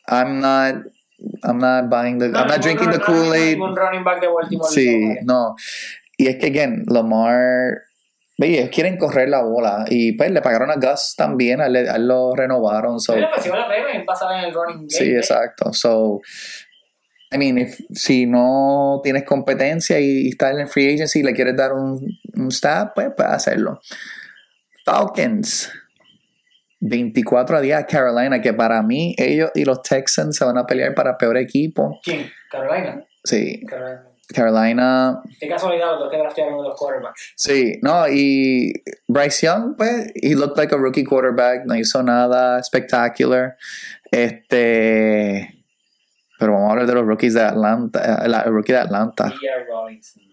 I'm 0.07 0.39
not, 0.39 0.85
I'm 1.43 1.57
not 1.59 1.89
buying 1.89 2.17
the, 2.17 2.27
I'm 2.27 2.47
not 2.47 2.61
drinking 2.61 2.91
the 2.91 2.99
Kool-Aid. 2.99 3.57
Sí, 4.69 5.17
no. 5.23 5.55
Y 6.17 6.27
es 6.27 6.37
que, 6.37 6.47
again, 6.47 6.83
Lamar, 6.87 7.81
ve, 8.47 8.59
ellos 8.59 8.69
quieren 8.73 8.97
correr 8.97 9.29
la 9.29 9.41
bola 9.43 9.85
y 9.89 10.13
pues 10.13 10.31
le 10.31 10.41
pagaron 10.41 10.69
a 10.71 10.75
Gus 10.75 11.15
también, 11.17 11.61
a 11.61 11.67
él, 11.67 11.75
a 11.75 11.95
él 11.95 12.07
lo 12.07 12.35
renovaron. 12.35 12.99
So, 12.99 13.13
Sí, 13.13 13.19
le 13.19 13.25
ofreció 13.25 13.55
la 13.55 13.67
pasaba 14.05 14.39
en 14.39 14.45
el 14.45 14.53
running 14.53 14.77
game. 14.77 14.89
Sí, 14.89 15.05
¿eh? 15.11 15.17
exacto. 15.17 15.73
So, 15.73 16.21
I 17.31 17.37
mean, 17.37 17.57
if- 17.57 17.79
si 17.93 18.25
no 18.25 19.01
tienes 19.03 19.23
competencia 19.23 19.99
y, 19.99 20.27
y 20.27 20.29
estás 20.29 20.51
en 20.53 20.59
el 20.61 20.67
free 20.67 20.93
agency 20.93 21.19
y 21.19 21.23
le 21.23 21.33
quieres 21.33 21.55
dar 21.55 21.73
un, 21.73 22.05
un 22.35 22.51
stab, 22.51 22.93
pues 22.93 23.09
puedes 23.15 23.31
hacerlo. 23.31 23.79
Falcons. 24.85 25.71
24 26.85 27.57
a 27.57 27.61
10 27.61 27.77
a 27.77 27.85
Carolina, 27.85 28.41
que 28.41 28.53
para 28.53 28.81
mí 28.83 29.15
ellos 29.17 29.51
y 29.55 29.63
los 29.63 29.81
Texans 29.81 30.35
se 30.35 30.43
van 30.43 30.57
a 30.57 30.65
pelear 30.65 30.93
para 30.93 31.17
peor 31.17 31.37
equipo. 31.37 31.97
¿Quién? 32.03 32.29
Carolina. 32.51 33.05
Sí, 33.23 33.61
Carolina. 33.65 34.03
Carolina. 34.33 35.21
Qué 35.39 35.47
casualidad 35.47 35.91
los 35.91 35.99
dos 36.01 36.11
que 36.11 36.17
draftearon 36.17 36.63
los 36.63 36.75
quarterbacks. 36.79 37.33
Sí, 37.35 37.79
no, 37.81 38.07
y 38.07 38.71
Bryce 39.07 39.45
Young, 39.47 39.75
pues, 39.75 40.11
he 40.15 40.35
looked 40.35 40.57
like 40.57 40.73
a 40.73 40.77
rookie 40.77 41.03
quarterback, 41.03 41.65
no 41.65 41.75
hizo 41.75 42.01
nada 42.03 42.59
espectacular. 42.59 43.57
Este. 44.11 45.59
Pero 46.39 46.53
vamos 46.53 46.69
a 46.69 46.71
hablar 46.71 46.87
de 46.87 46.93
los 46.93 47.05
rookies 47.05 47.33
de 47.33 47.41
Atlanta, 47.41 48.23
eh, 48.25 48.27
la- 48.29 48.41
el 48.41 48.51
rookie 48.53 48.73
de 48.73 48.79
Atlanta. 48.79 49.33
Robinson. 49.69 50.23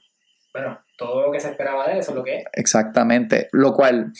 Bueno, 0.52 0.80
todo 0.96 1.26
lo 1.26 1.32
que 1.32 1.38
se 1.40 1.50
esperaba 1.50 1.86
de 1.86 1.92
él, 1.92 1.98
eso 1.98 2.10
es 2.12 2.16
lo 2.16 2.24
que 2.24 2.38
es. 2.38 2.44
Exactamente. 2.52 3.48
Lo 3.52 3.72
cual. 3.74 4.12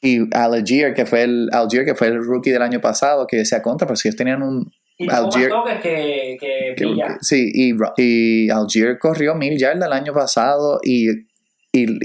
Y 0.00 0.34
Algier, 0.36 0.94
que 0.94 1.06
fue 1.06 1.22
el 1.22 1.48
Algier, 1.52 1.84
que 1.84 1.94
fue 1.94 2.08
el 2.08 2.22
rookie 2.24 2.50
del 2.50 2.62
año 2.62 2.80
pasado, 2.80 3.26
que 3.26 3.38
decía 3.38 3.62
contra, 3.62 3.86
pero 3.86 3.96
si 3.96 4.08
ellos 4.08 4.16
tenían 4.16 4.42
un. 4.42 4.70
Y 5.00 5.06
más 5.06 5.20
Algier- 5.20 5.48
toques 5.48 5.80
que, 5.80 6.36
que 6.40 6.74
que- 6.76 6.94
sí, 7.20 7.50
y, 7.54 7.74
y 7.96 8.50
Algier 8.50 8.98
corrió 8.98 9.34
mil 9.36 9.56
yardas 9.56 9.86
el 9.86 9.92
año 9.92 10.12
pasado 10.12 10.80
y, 10.82 11.08
y, 11.10 11.16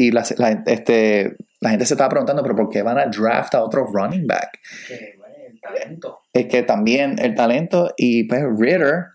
y 0.08 0.12
la, 0.12 0.24
la- 0.38 0.64
este, 0.68 1.36
la 1.60 1.70
gente 1.72 1.86
se 1.86 1.96
estaba 1.96 2.10
preguntando, 2.10 2.44
pero 2.44 2.56
¿por 2.56 2.70
qué 2.70 2.82
van 2.84 3.00
a 3.00 3.08
draft 3.08 3.56
a 3.56 3.64
otro 3.64 3.86
running 3.92 4.28
back? 4.28 4.60
Que, 4.88 5.16
bueno, 5.18 5.34
el 5.50 5.60
talento. 5.60 6.20
Es 6.34 6.46
que 6.46 6.62
también 6.64 7.18
el 7.20 7.34
talento 7.34 7.94
y 7.98 8.26
pues 8.26 8.44
Ritter, 8.60 9.06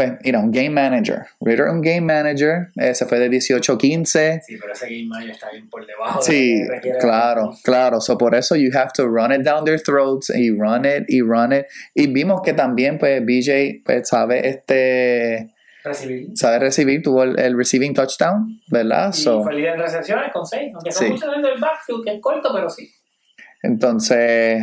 pues, 0.00 0.12
mira, 0.24 0.38
un 0.40 0.50
game 0.50 0.70
manager. 0.70 1.26
Ritter, 1.40 1.66
un 1.68 1.80
game 1.82 2.00
manager, 2.00 2.68
eh, 2.76 2.94
se 2.94 3.04
fue 3.06 3.18
de 3.18 3.28
18-15. 3.28 4.40
Sí, 4.46 4.56
pero 4.60 4.72
ese 4.72 4.86
game 4.86 5.06
manager 5.08 5.30
está 5.34 5.50
bien 5.50 5.68
por 5.68 5.86
debajo. 5.86 6.20
de 6.20 6.24
Sí, 6.24 6.62
claro, 7.00 7.50
claro. 7.62 8.00
So 8.00 8.16
por 8.16 8.34
eso 8.34 8.56
you 8.56 8.70
have 8.74 8.92
to 8.94 9.06
run 9.06 9.32
it 9.32 9.42
down 9.42 9.64
their 9.64 9.80
throats 9.80 10.30
y 10.30 10.50
run 10.50 10.84
it 10.86 11.04
y 11.08 11.20
run 11.20 11.52
it. 11.52 11.66
Y 11.94 12.06
vimos 12.06 12.40
que 12.42 12.52
también 12.54 12.98
pues 12.98 13.20
BJ 13.24 13.82
pues 13.84 14.08
sabe 14.08 14.48
este 14.48 15.50
Recibir. 15.84 16.28
sabe 16.34 16.58
recibir, 16.58 17.02
tuvo 17.02 17.22
el, 17.22 17.38
el 17.38 17.56
receiving 17.56 17.94
touchdown, 17.94 18.60
¿verdad? 18.68 19.10
Y 19.14 19.16
So, 19.22 19.42
fue 19.42 19.54
líder 19.54 19.74
en 19.74 19.80
recepciones 19.80 20.32
con 20.32 20.46
6. 20.46 20.72
Aunque 20.74 20.92
son 20.92 21.06
Sí. 21.06 21.12
muchos 21.12 21.30
dentro 21.30 21.50
del 21.50 21.60
backfield, 21.60 22.04
que 22.04 22.14
es 22.14 22.20
corto, 22.20 22.50
pero 22.54 22.68
sí. 22.70 22.90
entonces 23.62 24.62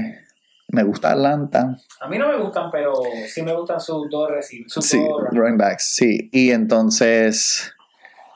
me 0.70 0.84
gusta 0.84 1.12
Atlanta. 1.12 1.78
A 2.02 2.08
mí 2.08 2.18
no 2.18 2.28
me 2.28 2.38
gustan, 2.38 2.70
pero 2.72 2.94
sí 3.28 3.42
me 3.42 3.54
gustan 3.54 3.80
sus 3.80 4.10
dos 4.10 4.30
receivers. 4.30 4.74
Sus 4.74 4.86
Sí, 4.86 5.00
dos 5.00 5.24
running- 5.32 5.58
backs, 5.58 5.96
sí. 5.96 6.30
Y 6.32 6.52
entonces 6.52 7.74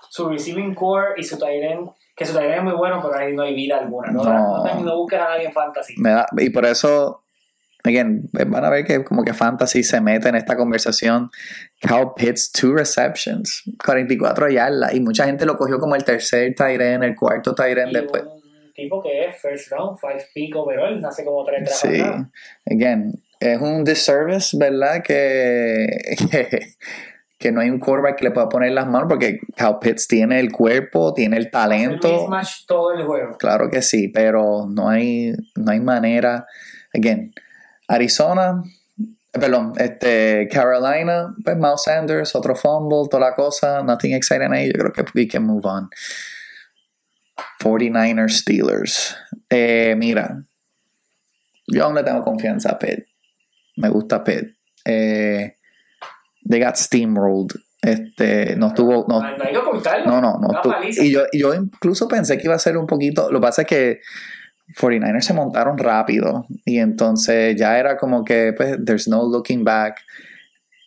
su 0.10 0.28
receiving 0.30 0.74
core 0.76 1.14
y 1.18 1.24
su 1.24 1.38
tight 1.38 1.64
end, 1.64 1.90
que 2.16 2.26
su 2.26 2.34
tight 2.34 2.46
end 2.50 2.58
es 2.58 2.64
muy 2.64 2.74
bueno, 2.74 3.00
pero 3.02 3.18
ahí 3.18 3.34
no 3.36 3.44
hay 3.44 3.54
vida 3.56 3.78
alguna. 3.80 4.12
No, 4.12 4.24
No. 4.24 4.64
no, 4.64 4.80
no 4.82 4.98
busques 4.98 5.20
a 5.20 5.24
nadie 5.30 5.46
en 5.46 5.54
fantasy. 5.54 5.94
me 5.98 6.10
da, 6.12 6.26
y 6.38 6.50
por 6.50 6.66
eso 6.66 7.24
again, 7.84 8.30
van 8.32 8.64
a 8.64 8.70
ver 8.70 8.86
que 8.86 9.04
como 9.04 9.24
que 9.24 9.34
Fantasy 9.34 9.82
se 9.84 10.00
mete 10.02 10.30
en 10.30 10.36
esta 10.36 10.56
conversación. 10.56 11.32
Cal 11.82 12.14
Pitts, 12.16 12.52
two 12.52 12.74
receptions, 12.76 13.64
44 13.84 14.50
yardas. 14.52 14.94
Y 14.94 15.00
mucha 15.00 15.26
gente 15.26 15.48
lo 15.48 15.58
cogió 15.58 15.80
como 15.80 15.96
el 15.96 16.04
tercer 16.04 16.54
tight 16.56 16.80
end, 16.80 17.04
el 17.04 17.16
cuarto 17.16 17.56
tight 17.56 17.76
end 17.80 17.92
después. 17.94 18.22
un 18.24 18.41
tipo 18.84 19.02
que 19.02 19.26
es 19.26 19.36
first 19.42 19.72
round, 19.72 19.98
five 20.00 20.24
pick 20.34 20.56
overall, 20.56 21.00
nace 21.02 21.24
como 21.26 21.44
tres 21.44 21.64
drafts 21.64 21.80
Sí, 21.82 22.02
atrás. 22.02 22.28
again, 22.70 23.14
es 23.40 23.60
un 23.60 23.84
disservice, 23.84 24.56
¿verdad? 24.58 25.02
Que, 25.04 25.88
que, 26.30 26.60
que 27.40 27.52
no 27.52 27.62
hay 27.62 27.70
un 27.70 27.80
quarterback 27.80 28.18
que 28.20 28.26
le 28.26 28.32
pueda 28.32 28.48
poner 28.50 28.72
las 28.72 28.86
manos 28.88 29.08
porque 29.10 29.40
Cal 29.56 29.80
Pitts 29.80 30.08
tiene 30.08 30.40
el 30.40 30.52
cuerpo, 30.52 31.14
tiene 31.14 31.38
el 31.38 31.46
El 31.46 31.52
talento. 31.52 32.08
mismatch 32.22 32.66
todo 32.68 32.94
el 32.94 33.04
juego. 33.06 33.38
Claro 33.38 33.70
que 33.70 33.82
sí, 33.82 34.10
pero 34.10 34.68
no 34.70 34.90
hay, 34.90 35.34
no 35.56 35.72
hay 35.72 35.80
manera. 35.80 36.46
Again, 36.94 37.34
Arizona, 37.88 38.62
perdón, 39.32 39.74
este, 39.78 40.48
Carolina, 40.52 41.34
pues 41.44 41.58
Miles 41.58 41.82
Sanders, 41.84 42.36
otro 42.36 42.56
fumble, 42.56 43.08
toda 43.10 43.30
la 43.30 43.36
cosa, 43.36 43.82
nothing 43.82 44.14
exciting 44.14 44.54
ahí. 44.54 44.68
Yo 44.68 44.74
creo 44.80 44.94
que 44.94 45.06
we 45.16 45.28
can 45.28 45.44
move 45.44 45.66
on. 45.66 45.90
49ers 47.60 48.32
Steelers. 48.40 49.18
Eh, 49.50 49.96
mira, 49.98 50.44
yo 51.68 51.86
aún 51.86 51.96
le 51.96 52.04
tengo 52.04 52.24
confianza 52.24 52.72
a 52.72 52.80
Pitt. 52.80 53.06
Me 53.78 53.90
gusta 53.90 54.24
Pitt. 54.24 54.56
Eh, 54.86 55.56
they 56.50 56.60
got 56.60 56.76
steamrolled. 56.76 57.54
Este, 57.82 58.56
no 58.58 58.68
estuvo, 58.68 59.06
no, 59.08 59.22
No, 59.22 59.38
no 59.38 59.44
hay 59.44 59.52
que 59.52 59.58
ocultarlo. 59.58 60.22
no, 60.22 60.38
no, 60.40 60.62
paliza. 60.62 61.04
y 61.04 61.12
yo, 61.12 61.24
y 61.32 61.40
yo 61.40 61.54
incluso 61.56 62.08
pensé 62.08 62.38
que 62.38 62.44
iba 62.46 62.56
a 62.56 62.60
ser 62.60 62.78
un 62.78 62.86
poquito. 62.86 63.32
Lo 63.32 63.40
que 63.40 63.48
pasa 63.48 63.62
es 63.64 63.68
que 63.68 64.00
49ers 64.80 65.22
se 65.22 65.34
montaron 65.34 65.78
rápido. 65.78 66.46
Y 66.66 66.78
entonces 66.80 67.56
ya 67.58 67.80
era 67.80 67.98
como 67.98 68.24
que, 68.24 68.54
pues, 68.56 68.78
there's 68.86 69.08
no 69.08 69.24
looking 69.28 69.64
back. 69.64 69.98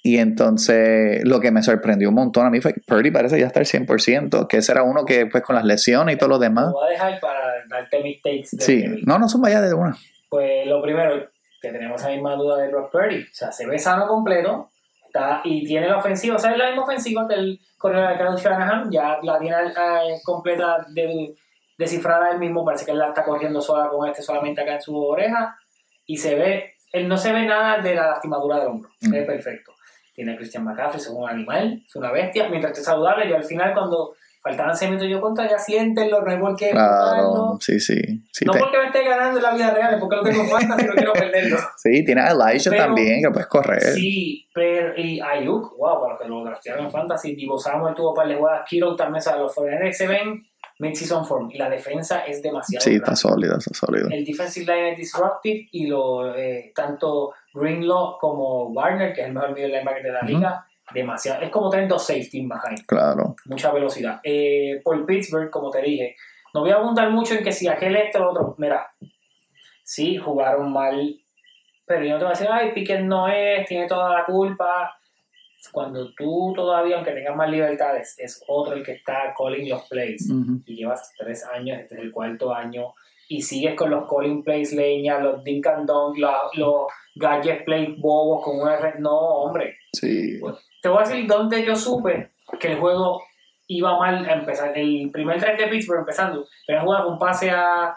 Y 0.06 0.18
entonces 0.18 1.22
lo 1.24 1.40
que 1.40 1.50
me 1.50 1.62
sorprendió 1.62 2.10
un 2.10 2.16
montón 2.16 2.44
a 2.44 2.50
mí 2.50 2.60
fue 2.60 2.74
que 2.74 2.82
Purdy 2.86 3.10
parece 3.10 3.40
ya 3.40 3.46
estar 3.46 3.62
100%. 3.62 4.46
Que 4.46 4.58
ese 4.58 4.72
era 4.72 4.82
uno 4.82 5.06
que, 5.06 5.24
pues, 5.24 5.42
con 5.42 5.56
las 5.56 5.64
lesiones 5.64 6.14
y 6.14 6.18
todo 6.18 6.28
lo 6.28 6.38
demás. 6.38 6.66
Lo 6.66 6.72
voy 6.72 6.88
a 6.88 6.90
dejar 6.90 7.20
para 7.20 7.54
darte 7.70 8.02
mis 8.02 8.20
takes. 8.20 8.48
de 8.52 8.64
Sí, 8.64 8.82
que 8.82 9.00
no, 9.06 9.18
no 9.18 9.30
son 9.30 9.40
vaya 9.40 9.62
de 9.62 9.72
una. 9.72 9.96
Pues 10.28 10.66
lo 10.66 10.82
primero, 10.82 11.26
que 11.62 11.72
tenemos 11.72 12.02
la 12.02 12.10
misma 12.10 12.34
duda 12.36 12.58
de 12.58 12.68
Brock 12.68 12.92
Purdy. 12.92 13.22
O 13.22 13.32
sea, 13.32 13.50
se 13.50 13.66
ve 13.66 13.78
sano 13.78 14.06
completo 14.06 14.68
está, 15.06 15.40
y 15.42 15.64
tiene 15.64 15.88
la 15.88 15.96
ofensiva. 15.96 16.36
O 16.36 16.38
sea, 16.38 16.52
es 16.52 16.58
la 16.58 16.66
misma 16.66 16.82
ofensiva 16.82 17.26
que 17.26 17.36
el 17.36 17.58
corredor 17.78 18.10
de 18.10 18.18
Kyle 18.18 18.36
Shanahan. 18.36 18.90
Ya 18.90 19.18
la 19.22 19.38
tiene 19.38 19.56
eh, 19.56 20.20
completa 20.22 20.84
de, 20.92 21.34
descifrada 21.78 22.32
él 22.32 22.38
mismo. 22.38 22.62
Parece 22.62 22.84
que 22.84 22.90
él 22.90 22.98
la 22.98 23.08
está 23.08 23.24
corriendo 23.24 23.62
sola 23.62 23.88
con 23.88 24.06
este 24.06 24.20
solamente 24.20 24.60
acá 24.60 24.74
en 24.74 24.82
su 24.82 24.94
oreja. 25.02 25.56
Y 26.04 26.18
se 26.18 26.34
ve, 26.34 26.74
él 26.92 27.08
no 27.08 27.16
se 27.16 27.32
ve 27.32 27.46
nada 27.46 27.78
de 27.78 27.94
la 27.94 28.08
lastimadura 28.08 28.58
del 28.58 28.68
hombro. 28.68 28.90
Se 28.98 29.10
ve 29.10 29.22
perfecto. 29.22 29.73
Tiene 30.14 30.32
a 30.34 30.36
Christian 30.36 30.64
McCaffrey, 30.64 31.00
es 31.00 31.08
un 31.08 31.28
animal, 31.28 31.82
es 31.86 31.96
una 31.96 32.10
bestia. 32.12 32.48
Mientras 32.48 32.72
esté 32.72 32.84
saludable, 32.84 33.28
y 33.28 33.32
al 33.32 33.44
final 33.44 33.74
cuando 33.74 34.14
faltaban 34.42 34.76
6 34.76 34.90
minutos 34.90 35.10
yo 35.10 35.20
contra, 35.20 35.48
ya 35.48 35.58
siéntenlo, 35.58 36.20
no 36.22 36.30
hay 36.30 36.38
por 36.38 36.54
qué 36.54 36.70
Claro, 36.70 37.56
sí, 37.60 37.80
sí. 37.80 37.96
sí 38.30 38.44
No 38.44 38.52
te- 38.52 38.58
porque 38.58 38.76
me 38.78 38.84
esté 38.86 39.02
ganando 39.02 39.38
en 39.38 39.42
la 39.42 39.54
vida 39.54 39.70
real, 39.72 39.94
es 39.94 40.00
porque 40.00 40.16
lo 40.16 40.22
tengo 40.22 40.42
y 40.60 40.66
no 40.66 40.76
quiero 40.94 41.12
perderlo. 41.14 41.56
sí, 41.76 42.04
tiene 42.04 42.20
a 42.20 42.30
Elijah 42.32 42.70
Pero- 42.70 42.84
también, 42.84 43.22
que 43.22 43.30
puedes 43.30 43.46
correr. 43.48 43.80
Sí, 43.80 44.46
pero 44.54 44.92
y 44.96 45.18
Ayuk, 45.20 45.76
wow, 45.78 45.98
para 46.00 46.12
los 46.12 46.20
que 46.22 46.28
lo 46.28 46.44
draftearon 46.44 46.84
en 46.84 46.90
fantasy, 46.90 47.34
Divo 47.34 47.58
Samuel 47.58 47.94
tuvo 47.94 48.12
par 48.14 48.28
de 48.28 48.36
jugadas, 48.36 48.68
Kittle 48.68 48.94
también, 48.96 49.16
o 49.18 49.22
sea, 49.22 49.36
los 49.36 49.54
foreigners 49.54 49.96
se 49.96 50.06
ven 50.06 50.42
mid-season 50.78 51.24
form 51.24 51.50
y 51.50 51.56
la 51.56 51.70
defensa 51.70 52.20
es 52.26 52.42
demasiado 52.42 52.82
Sí, 52.82 52.90
grande. 52.90 53.04
está 53.04 53.16
sólido, 53.16 53.56
está 53.56 53.72
sólido. 53.74 54.08
El 54.10 54.24
defensive 54.24 54.66
line 54.74 54.92
es 54.92 54.98
disruptive 54.98 55.68
y 55.70 55.86
lo, 55.86 56.34
eh, 56.36 56.72
tanto 56.74 57.32
Greenlaw 57.54 58.18
como 58.18 58.64
Warner, 58.68 59.12
que 59.14 59.22
es 59.22 59.26
el 59.28 59.32
mejor 59.32 59.52
middle 59.54 59.68
linebacker 59.68 60.02
de 60.02 60.12
la 60.12 60.18
Ujú. 60.18 60.26
liga, 60.28 60.66
demasiado. 60.92 61.40
Es 61.42 61.50
como 61.50 61.70
tener 61.70 61.88
dos 61.88 62.04
safety 62.06 62.40
behind, 62.46 62.84
Claro. 62.86 63.36
mucha 63.46 63.72
velocidad. 63.72 64.20
Eh, 64.22 64.80
por 64.84 65.06
Pittsburgh, 65.06 65.50
como 65.50 65.70
te 65.70 65.80
dije, 65.80 66.16
no 66.52 66.60
voy 66.60 66.70
a 66.70 66.74
abundar 66.76 67.10
mucho 67.10 67.34
en 67.34 67.42
que 67.44 67.52
si 67.52 67.66
aquel 67.68 67.96
este 67.96 68.18
o 68.18 68.22
el 68.22 68.28
otro, 68.28 68.54
mira, 68.58 68.86
sí, 69.82 70.16
jugaron 70.18 70.72
mal, 70.72 71.16
pero 71.86 72.04
yo 72.04 72.12
no 72.12 72.18
te 72.18 72.24
voy 72.24 72.32
a 72.34 72.36
decir, 72.38 72.48
ay, 72.50 72.72
Pickett 72.72 73.00
no 73.02 73.28
es, 73.28 73.66
tiene 73.66 73.86
toda 73.86 74.10
la 74.18 74.24
culpa. 74.24 74.94
Cuando 75.72 76.12
tú 76.14 76.52
todavía, 76.54 76.96
aunque 76.96 77.12
tengas 77.12 77.34
más 77.36 77.48
libertades, 77.48 78.14
es 78.18 78.42
otro 78.48 78.74
el 78.74 78.82
que 78.84 78.92
está 78.92 79.32
calling 79.36 79.68
los 79.70 79.88
plays 79.88 80.28
Ujú. 80.30 80.60
y 80.66 80.76
llevas 80.76 81.12
tres 81.16 81.44
años, 81.46 81.78
este 81.80 81.94
es 81.94 82.00
el 82.02 82.10
cuarto 82.12 82.54
año, 82.54 82.92
y 83.28 83.42
sigues 83.42 83.74
con 83.74 83.90
los 83.90 84.08
calling 84.08 84.42
plays 84.42 84.72
leña, 84.72 85.18
los 85.18 85.42
dink 85.44 85.66
and 85.66 85.88
dunk, 85.88 86.18
los 86.18 86.86
gadget 87.14 87.64
plays 87.64 87.90
bobos 87.98 88.44
con 88.44 88.60
una 88.60 88.76
red. 88.76 88.94
No, 88.98 89.16
hombre. 89.16 89.76
Sí. 89.92 90.40
Te 90.82 90.88
voy 90.88 90.98
a 90.98 91.08
decir 91.08 91.26
dónde 91.26 91.64
yo 91.64 91.74
supe 91.74 92.32
que 92.58 92.72
el 92.72 92.78
juego 92.78 93.22
iba 93.66 93.98
mal 93.98 94.24
a 94.24 94.34
empezar. 94.34 94.76
El 94.76 95.10
primer 95.12 95.40
drive 95.40 95.56
de 95.56 95.68
Pittsburgh 95.68 96.00
empezando, 96.00 96.46
pero 96.66 96.82
jugaba 96.82 97.06
un 97.06 97.18
pase 97.18 97.50
a, 97.50 97.94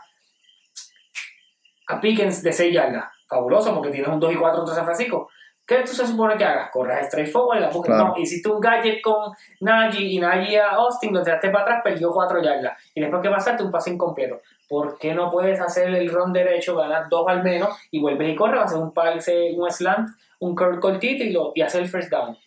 a 1.87 2.01
Pickens 2.01 2.41
de 2.43 2.53
6 2.53 2.73
yardas. 2.73 3.05
Fabuloso 3.27 3.73
porque 3.73 3.91
tienes 3.91 4.09
un 4.09 4.19
2 4.19 4.33
y 4.33 4.35
4 4.35 4.57
contra 4.57 4.75
San 4.75 4.85
Francisco. 4.85 5.29
¿Qué 5.67 5.79
tú 5.81 5.87
se 5.87 6.07
supone 6.07 6.37
que 6.37 6.45
hagas? 6.45 6.71
Corres 6.71 7.07
straight 7.07 7.29
forward 7.29 7.57
y 7.57 7.59
la 7.59 7.69
buscas. 7.69 7.95
Claro. 7.95 8.13
No, 8.15 8.17
hiciste 8.17 8.47
un 8.49 8.61
gadget 8.61 9.01
con 9.01 9.33
Najee 9.59 10.01
y 10.01 10.17
Najee 10.17 10.61
a 10.61 10.69
Austin, 10.69 11.13
lo 11.13 11.21
tiraste 11.21 11.49
para 11.49 11.63
atrás, 11.63 11.81
perdió 11.83 12.09
4 12.11 12.41
yardas. 12.41 12.81
Y 12.95 13.01
después 13.01 13.21
que 13.21 13.29
pasaste 13.29 13.63
un 13.63 13.71
pase 13.71 13.91
incompleto. 13.91 14.37
¿Por 14.69 14.97
qué 14.97 15.13
no 15.13 15.29
puedes 15.29 15.59
hacer 15.59 15.93
el 15.93 16.09
run 16.09 16.31
derecho, 16.31 16.77
ganar 16.77 17.09
dos 17.09 17.25
al 17.27 17.43
menos 17.43 17.69
y 17.91 17.99
vuelves 17.99 18.29
y 18.29 18.35
corres, 18.35 18.61
hacer 18.61 18.77
un 18.77 18.93
pase, 18.93 19.51
un 19.57 19.69
slant, 19.69 20.07
un 20.39 20.55
curl 20.55 20.79
cortito 20.79 21.25
y, 21.25 21.33
lo, 21.33 21.51
y 21.53 21.61
hacer 21.61 21.81
el 21.81 21.89
first 21.89 22.09
down? 22.09 22.37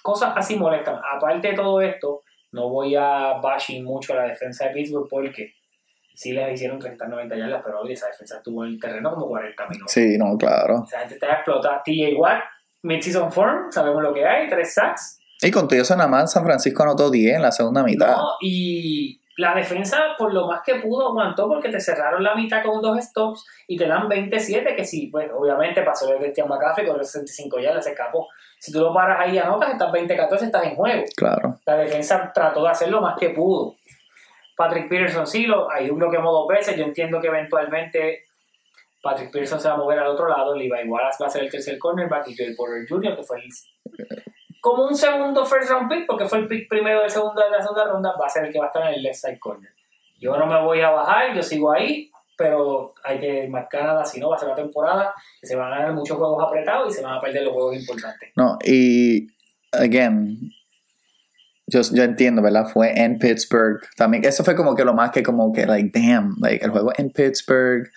Cosas 0.00 0.32
así 0.36 0.56
molestan. 0.56 1.00
Aparte 1.16 1.48
de 1.48 1.54
todo 1.54 1.80
esto, 1.80 2.22
no 2.52 2.68
voy 2.68 2.94
a 2.94 3.40
bashing 3.42 3.84
mucho 3.84 4.12
a 4.12 4.16
la 4.16 4.22
defensa 4.22 4.66
de 4.66 4.74
Pittsburgh 4.74 5.08
porque 5.10 5.52
sí 6.14 6.32
les 6.32 6.52
hicieron 6.54 6.80
30-90 6.80 7.36
yardas, 7.36 7.62
pero 7.64 7.80
hoy 7.80 7.92
esa 7.92 8.06
defensa 8.06 8.40
tuvo 8.42 8.64
el 8.64 8.78
terreno 8.78 9.14
como 9.14 9.26
40 9.26 9.66
minutos. 9.66 9.92
Sí, 9.92 10.16
no, 10.16 10.36
claro. 10.36 10.84
Esa 10.86 11.00
gente 11.00 11.14
está 11.14 11.32
explotada. 11.32 11.82
TJ 11.84 12.14
Watt, 12.16 12.42
mid-season 12.82 13.32
form, 13.32 13.70
sabemos 13.70 14.02
lo 14.02 14.12
que 14.12 14.26
hay, 14.26 14.48
tres 14.48 14.74
sacks. 14.74 15.20
Y 15.40 15.50
con 15.50 15.68
eso 15.70 15.96
nada 15.96 16.08
más 16.08 16.32
San 16.32 16.44
Francisco 16.44 16.82
anotó 16.82 17.10
10 17.10 17.36
en 17.36 17.42
la 17.42 17.52
segunda 17.52 17.82
mitad. 17.84 18.16
No, 18.16 18.30
y 18.40 19.20
la 19.38 19.54
defensa, 19.54 20.16
por 20.18 20.34
lo 20.34 20.48
más 20.48 20.62
que 20.64 20.76
pudo, 20.76 21.10
aguantó 21.10 21.46
porque 21.46 21.68
te 21.68 21.78
cerraron 21.80 22.24
la 22.24 22.34
mitad 22.34 22.60
con 22.64 22.82
dos 22.82 22.98
stops 23.04 23.46
y 23.68 23.76
te 23.76 23.86
dan 23.86 24.08
27, 24.08 24.74
que 24.74 24.84
sí, 24.84 25.06
pues 25.12 25.30
obviamente 25.32 25.82
pasó 25.82 26.12
el 26.12 26.18
Christian 26.18 26.48
McCaffrey 26.48 26.88
con 26.88 26.98
los 26.98 27.08
65 27.08 27.60
yardas, 27.60 27.84
se 27.84 27.92
escapó. 27.92 28.26
Si 28.58 28.72
tú 28.72 28.80
lo 28.80 28.92
paras 28.92 29.20
ahí 29.20 29.36
y 29.36 29.38
anotas, 29.38 29.70
estás 29.70 29.92
20-14, 29.92 30.42
estás 30.42 30.64
en 30.64 30.74
juego. 30.74 31.04
Claro. 31.16 31.60
La 31.64 31.76
defensa 31.76 32.32
trató 32.34 32.64
de 32.64 32.70
hacer 32.70 32.90
lo 32.90 33.00
más 33.00 33.16
que 33.16 33.30
pudo. 33.30 33.76
Patrick 34.56 34.88
Peterson 34.88 35.24
sí, 35.24 35.46
lo, 35.46 35.70
hay 35.70 35.88
un 35.88 35.98
bloqueo 35.98 36.20
dos 36.20 36.48
veces. 36.48 36.76
Yo 36.76 36.82
entiendo 36.82 37.20
que 37.20 37.28
eventualmente 37.28 38.24
Patrick 39.02 39.30
Peterson 39.30 39.60
se 39.60 39.68
va 39.68 39.74
a 39.74 39.78
mover 39.78 39.98
al 39.98 40.08
otro 40.08 40.28
lado. 40.28 40.54
Levi 40.54 40.88
Wallace 40.88 41.22
va 41.22 41.28
a 41.28 41.30
ser 41.30 41.44
el 41.44 41.50
tercer 41.50 41.78
cornerback 41.78 42.28
y 42.28 42.36
Joey 42.36 42.54
Porter 42.54 42.86
Jr., 42.88 43.16
que 43.16 43.22
fue 43.22 43.38
el, 43.38 43.48
como 44.60 44.86
un 44.86 44.96
segundo 44.96 45.44
first 45.46 45.70
round 45.70 45.88
pick, 45.88 46.06
porque 46.06 46.26
fue 46.26 46.38
el 46.38 46.48
pick 46.48 46.68
primero 46.68 47.00
del 47.00 47.10
segundo 47.10 47.42
de 47.42 47.50
la 47.50 47.62
segunda 47.62 47.84
ronda, 47.84 48.14
va 48.20 48.26
a 48.26 48.28
ser 48.28 48.46
el 48.46 48.52
que 48.52 48.58
va 48.58 48.66
a 48.66 48.68
estar 48.68 48.82
en 48.88 48.94
el 48.94 49.02
left 49.02 49.16
side 49.16 49.38
corner. 49.38 49.70
Yo 50.20 50.36
no 50.36 50.46
me 50.46 50.60
voy 50.60 50.80
a 50.80 50.90
bajar, 50.90 51.34
yo 51.34 51.42
sigo 51.42 51.72
ahí, 51.72 52.10
pero 52.36 52.94
hay 53.04 53.20
que 53.20 53.48
marcar 53.48 53.84
nada, 53.84 54.04
si 54.04 54.18
no 54.18 54.30
va 54.30 54.36
a 54.36 54.38
ser 54.38 54.48
una 54.48 54.56
temporada 54.56 55.14
que 55.40 55.46
se 55.46 55.56
van 55.56 55.72
a 55.72 55.78
ganar 55.78 55.92
muchos 55.94 56.16
juegos 56.16 56.44
apretados 56.44 56.92
y 56.92 56.96
se 56.96 57.02
van 57.04 57.14
a 57.14 57.20
perder 57.20 57.44
los 57.44 57.52
juegos 57.52 57.76
importantes. 57.76 58.30
No, 58.36 58.58
y 58.64 59.28
again, 59.72 60.50
yo, 61.66 61.80
yo 61.92 62.02
entiendo, 62.02 62.42
¿verdad? 62.42 62.66
Fue 62.66 62.92
en 62.98 63.18
Pittsburgh. 63.18 63.80
También, 63.96 64.24
eso 64.24 64.42
fue 64.42 64.56
como 64.56 64.74
que 64.74 64.84
lo 64.84 64.94
más 64.94 65.10
que 65.10 65.22
como 65.22 65.52
que, 65.52 65.66
like, 65.66 65.90
damn, 65.92 66.34
like, 66.40 66.64
el 66.64 66.70
juego 66.70 66.92
en 66.96 67.10
Pittsburgh, 67.10 67.88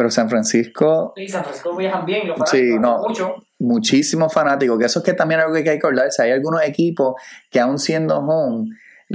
pero 0.00 0.10
San 0.10 0.30
Francisco, 0.30 1.12
Y 1.14 1.28
San 1.28 1.42
Francisco 1.44 1.76
viajan 1.76 2.06
bien, 2.06 2.26
los 2.26 2.38
Sí, 2.50 2.70
fanáticos, 2.70 2.80
no. 2.80 2.98
mucho. 3.06 3.34
muchísimos 3.58 4.32
fanáticos, 4.32 4.78
que 4.78 4.86
eso 4.86 5.00
es 5.00 5.04
que 5.04 5.12
también 5.12 5.40
algo 5.42 5.52
que 5.52 5.58
hay 5.58 5.64
que 5.64 5.70
acordarse. 5.72 6.22
Hay 6.22 6.30
algunos 6.30 6.62
equipos 6.62 7.16
que 7.50 7.60
aún 7.60 7.78
siendo 7.78 8.16
home, 8.18 8.70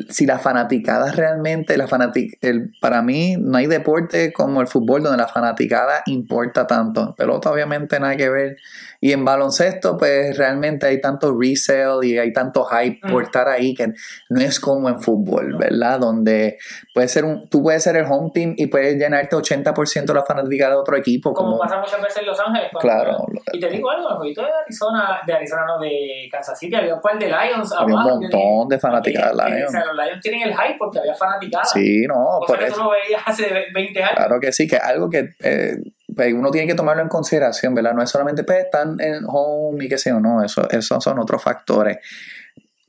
si 0.10 0.26
la 0.26 0.40
fanaticada 0.40 1.12
realmente, 1.12 1.78
la 1.78 1.88
fanatic 1.88 2.38
el, 2.42 2.72
para 2.82 3.02
mí 3.02 3.36
no 3.40 3.58
hay 3.58 3.68
deporte 3.68 4.34
como 4.34 4.62
el 4.62 4.68
fútbol 4.68 5.04
donde 5.04 5.18
la 5.18 5.28
fanaticada 5.28 6.04
importa 6.08 6.68
tanto. 6.68 7.02
En 7.02 7.14
pelota 7.14 7.52
obviamente 7.52 8.00
nada 8.00 8.16
que 8.16 8.30
ver. 8.30 8.58
Y 9.02 9.12
en 9.12 9.24
baloncesto 9.24 9.98
pues 9.98 10.38
realmente 10.38 10.88
hay 10.88 11.00
tanto 11.00 11.38
resale 11.40 12.08
y 12.08 12.18
hay 12.18 12.34
tanto 12.34 12.66
hype 12.66 13.00
por 13.08 13.22
Mm. 13.22 13.26
estar 13.26 13.48
ahí 13.48 13.74
que 13.74 13.94
no 14.30 14.42
es 14.42 14.60
como 14.60 14.90
en 14.90 15.00
fútbol. 15.02 15.56
¿verdad? 15.58 16.00
Donde 16.00 16.58
puede 16.94 17.08
ser 17.08 17.24
un, 17.26 17.48
tú 17.50 17.62
puedes 17.64 17.84
ser 17.84 17.96
el 17.98 18.06
home 18.06 18.32
team 18.34 18.54
y 18.58 18.68
puedes 18.68 18.96
llenarte 18.98 19.36
80% 19.36 20.06
de 20.14 20.14
la 20.20 20.26
fanaticada 20.26 20.72
de 20.72 20.78
otro 20.78 20.98
equipo. 20.98 21.34
como, 21.34 21.52
Como, 21.52 21.62
pasa 21.62 21.80
muchas 21.80 22.02
veces 22.02 22.18
en 22.18 22.26
Los 22.26 22.40
Ángeles. 22.40 22.70
claro, 22.80 23.26
Y 23.54 23.60
te 23.60 23.70
digo 23.70 23.90
algo, 23.90 24.10
el 24.10 24.16
jueguito 24.18 24.42
de 24.42 24.50
Arizona, 24.66 25.20
de 25.26 25.34
Arizona 25.34 25.66
no, 25.68 25.80
de 25.80 26.28
Kansas 26.32 26.58
City, 26.60 26.76
había 26.76 26.96
un 26.96 27.02
par 27.02 27.18
de 27.18 27.28
Lions 27.28 27.72
había 27.74 27.96
un 27.96 28.02
abajo, 28.02 28.20
montón 28.22 28.68
de 28.70 28.80
fanaticadas 28.80 29.48
eh, 29.52 29.56
Lions. 29.56 29.72
Los 29.86 29.96
Lions 29.96 30.22
tienen 30.22 30.42
el 30.42 30.52
hype 30.54 30.76
porque 30.78 31.00
había 31.00 31.14
fanaticada. 31.16 31.66
Sí, 31.66 32.06
no, 32.08 32.40
por 32.46 32.58
que 32.60 32.66
eso. 32.66 32.76
tú 32.76 32.84
no 32.84 32.90
veías 32.92 33.22
hace 33.26 33.48
20 33.74 34.04
años. 34.04 34.16
Claro 34.16 34.40
que 34.40 34.52
sí, 34.52 34.68
que 34.68 34.78
algo 34.78 35.10
que 35.10 35.36
eh, 35.42 35.78
pues, 36.16 36.34
uno 36.34 36.52
tiene 36.52 36.68
que 36.68 36.76
tomarlo 36.76 37.02
en 37.04 37.10
consideración, 37.10 37.74
¿verdad? 37.76 37.94
No 37.94 38.02
es 38.04 38.10
solamente 38.10 38.44
pues, 38.44 38.66
están 38.66 39.00
en 39.00 39.24
home 39.28 39.86
y 39.86 39.88
qué 39.90 39.98
sé 39.98 40.10
yo, 40.12 40.20
no, 40.20 40.44
eso, 40.44 40.68
esos 40.70 41.04
son 41.04 41.20
otros 41.20 41.42
factores. 41.44 41.98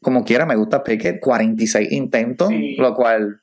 Como 0.02 0.24
quiera, 0.24 0.46
me 0.46 0.54
gusta 0.56 0.84
Pickett, 0.84 1.20
46 1.20 1.90
intentos, 1.92 2.48
Sí. 2.48 2.76
lo 2.76 2.94
cual, 2.94 3.40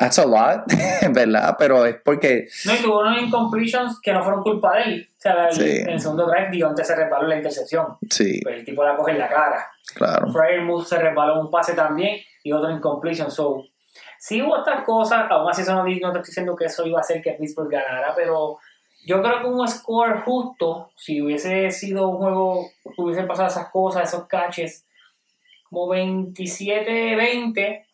that's 0.00 0.18
a 0.18 0.26
lot, 0.26 0.64
¿verdad? 1.12 1.54
Pero 1.58 1.86
es 1.86 1.96
porque, 2.04 2.48
No, 2.64 2.74
y 2.74 2.78
tuvo 2.78 3.00
unos 3.00 3.22
incompletions 3.22 4.00
que 4.00 4.12
no 4.12 4.22
fueron 4.24 4.42
culpa 4.42 4.76
de 4.78 4.82
él. 4.82 5.08
O 5.16 5.20
sea, 5.20 5.46
el, 5.48 5.52
Sí. 5.54 5.62
en 5.82 5.90
el 5.90 6.00
segundo 6.00 6.26
drive, 6.26 6.48
Dionte 6.50 6.84
se 6.84 6.96
resbaló 6.96 7.28
la 7.28 7.36
intercepción. 7.36 7.96
sí, 8.10 8.40
Pues 8.42 8.56
el 8.56 8.64
tipo 8.64 8.82
la 8.82 8.96
coge 8.96 9.12
en 9.12 9.18
la 9.18 9.28
cara. 9.28 9.70
claro. 9.94 10.26
Moose 10.64 10.88
se 10.88 10.98
resbaló 10.98 11.40
un 11.40 11.50
pase 11.50 11.74
también 11.74 12.18
y 12.42 12.52
otro 12.52 12.70
incompletion. 12.70 13.30
So, 13.30 13.64
sí 14.18 14.42
hubo 14.42 14.56
estas 14.58 14.82
cosas, 14.84 15.26
aún 15.30 15.48
así 15.50 15.62
eso 15.62 15.72
no, 15.74 15.84
no 15.84 15.84
te 15.84 15.92
estoy 15.92 16.22
diciendo 16.22 16.56
que 16.56 16.64
eso 16.64 16.86
iba 16.86 16.98
a 16.98 17.02
hacer 17.02 17.20
que 17.22 17.32
Pittsburgh 17.32 17.70
ganara, 17.70 18.12
pero 18.16 18.58
yo 19.06 19.22
creo 19.22 19.40
que 19.40 19.46
un 19.46 19.66
score 19.68 20.20
justo, 20.22 20.90
si 20.96 21.22
hubiese 21.22 21.70
sido 21.70 22.08
un 22.08 22.16
juego, 22.18 22.66
hubiesen 22.98 23.26
pasado 23.26 23.48
esas 23.48 23.68
cosas, 23.70 24.08
esos 24.08 24.26
catches, 24.26 24.86
como 25.70 25.86
27-20, 25.88 27.84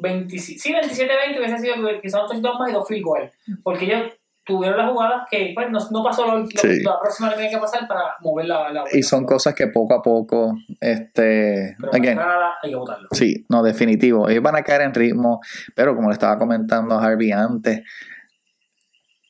20, 0.00 0.38
sí, 0.38 0.56
27-20 0.72 1.38
hubiese 1.38 1.58
sido 1.58 1.74
son 1.76 1.84
dos 1.84 2.30
touchdowns 2.30 2.58
más 2.58 2.70
y 2.70 2.72
dos 2.72 2.88
field 2.88 3.04
goal, 3.04 3.30
porque 3.62 3.84
ellos 3.86 4.12
tuvieron 4.44 4.78
las 4.78 4.90
jugadas 4.90 5.22
que 5.30 5.52
pues, 5.54 5.70
no, 5.70 5.78
no 5.90 6.02
pasó 6.02 6.26
lo, 6.26 6.38
lo- 6.38 6.46
Sí. 6.48 6.82
la 6.82 6.98
próxima 7.00 7.28
que 7.30 7.36
tenía 7.36 7.50
que 7.50 7.58
pasar 7.58 7.86
para 7.86 8.14
mover 8.20 8.46
la, 8.46 8.72
la 8.72 8.84
Y 8.92 9.02
son 9.02 9.24
cosas 9.24 9.54
que 9.54 9.68
poco 9.68 9.94
a 9.94 10.02
poco, 10.02 10.56
este, 10.80 11.76
pero 11.78 11.92
again, 11.94 12.16
nada 12.16 12.54
hay 12.62 12.72
que. 12.72 12.78
Sí, 13.16 13.46
no, 13.48 13.62
definitivo. 13.62 14.28
Ellos 14.28 14.42
van 14.42 14.56
a 14.56 14.62
caer 14.62 14.80
en 14.82 14.94
ritmo, 14.94 15.40
pero 15.76 15.94
como 15.94 16.08
le 16.08 16.14
estaba 16.14 16.36
comentando 16.38 16.94
a 16.96 17.04
Harvey 17.04 17.30
antes, 17.32 17.82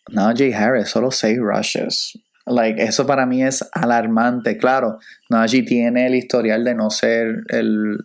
Najee 0.08 0.54
Harris, 0.54 0.88
solo 0.88 1.10
seis 1.10 1.38
rushes. 1.38 2.18
Like, 2.46 2.82
eso 2.82 3.06
para 3.06 3.26
mí 3.26 3.44
es 3.44 3.68
alarmante. 3.72 4.56
Claro, 4.56 4.98
Najee 5.28 5.62
tiene 5.62 6.06
el 6.06 6.14
historial 6.16 6.64
de 6.64 6.74
no 6.74 6.90
ser 6.90 7.44
el 7.48 7.98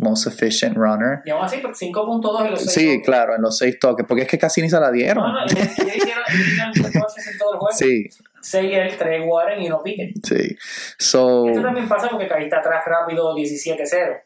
most 0.00 0.26
efficient 0.26 0.76
runner. 0.76 1.20
Y 1.24 1.30
aún 1.30 1.44
así, 1.44 1.58
pues, 1.58 1.78
5.2 1.80 2.44
en 2.46 2.50
los 2.52 2.60
seis 2.62 2.72
Sí, 2.72 2.86
juegos. 2.86 3.04
claro, 3.06 3.34
en 3.36 3.42
los 3.42 3.56
seis 3.58 3.78
toques, 3.78 4.06
porque 4.06 4.22
es 4.22 4.28
que 4.28 4.38
casi 4.38 4.60
ni 4.62 4.68
se 4.70 4.80
la 4.80 4.90
dieron. 4.90 5.24
No, 5.24 5.32
no, 5.32 5.44
ellos 5.44 5.68
hicieron, 5.76 6.22
ellos 6.28 6.46
hicieron 6.48 6.72
en 6.74 7.38
todo 7.38 7.52
el 7.54 7.58
juego. 7.58 7.76
Sí, 7.76 8.06
6 8.42 8.72
él, 8.74 8.96
3 8.98 9.22
Warren 9.26 9.60
y 9.62 9.68
no 9.68 9.82
Pickett. 9.82 10.14
sí. 10.24 10.56
So, 10.98 11.46
Esto 11.48 11.62
también 11.62 11.86
pasa 11.88 12.08
porque 12.08 12.26
caíste 12.26 12.56
atrás 12.56 12.82
rápido 12.86 13.34
17-0. 13.36 14.20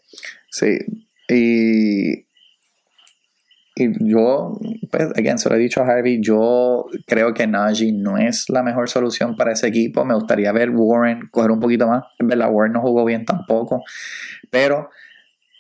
Sí, 0.51 0.79
y, 1.29 2.21
y 3.77 4.09
yo, 4.09 4.57
pues, 4.91 5.09
again, 5.19 5.37
se 5.39 5.49
lo 5.49 5.57
he 5.57 5.59
dicho 5.59 5.83
a 5.83 5.87
Harvey, 5.87 6.21
yo 6.23 6.87
creo 7.09 7.35
que 7.35 7.47
Najee 7.49 7.91
no 7.93 8.17
es 8.19 8.49
la 8.51 8.63
mejor 8.63 8.89
solución 8.89 9.35
para 9.37 9.51
ese 9.53 9.67
equipo. 9.67 10.05
Me 10.05 10.15
gustaría 10.15 10.53
ver 10.53 10.71
Warren 10.71 11.29
coger 11.33 11.51
un 11.51 11.59
poquito 11.59 11.89
más. 11.89 12.05
En 12.21 12.29
verdad, 12.29 12.51
Warren 12.53 12.73
no 12.75 12.81
jugó 12.83 13.05
bien 13.05 13.25
tampoco, 13.25 13.83
pero 14.49 14.91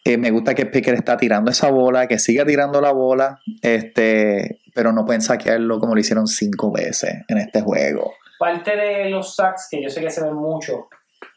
Eh, 0.06 0.18
me 0.18 0.30
gusta 0.30 0.54
que 0.54 0.66
Pickett 0.66 0.94
está 0.96 1.16
tirando 1.16 1.50
esa 1.50 1.70
bola, 1.70 2.06
que 2.06 2.18
siga 2.18 2.44
tirando 2.44 2.80
la 2.82 2.92
bola, 2.92 3.40
este, 3.62 4.60
pero 4.74 4.92
no 4.92 5.06
pueden 5.06 5.22
saquearlo 5.22 5.78
como 5.80 5.94
lo 5.94 6.00
hicieron 6.00 6.26
cinco 6.26 6.70
veces 6.70 7.22
en 7.26 7.38
este 7.38 7.62
juego. 7.62 8.12
Parte 8.38 8.76
de 8.76 9.08
los 9.08 9.34
sacks, 9.34 9.68
que 9.70 9.82
yo 9.82 9.88
sé 9.88 10.02
que 10.02 10.10
se 10.10 10.22
ven 10.22 10.34
mucho, 10.34 10.88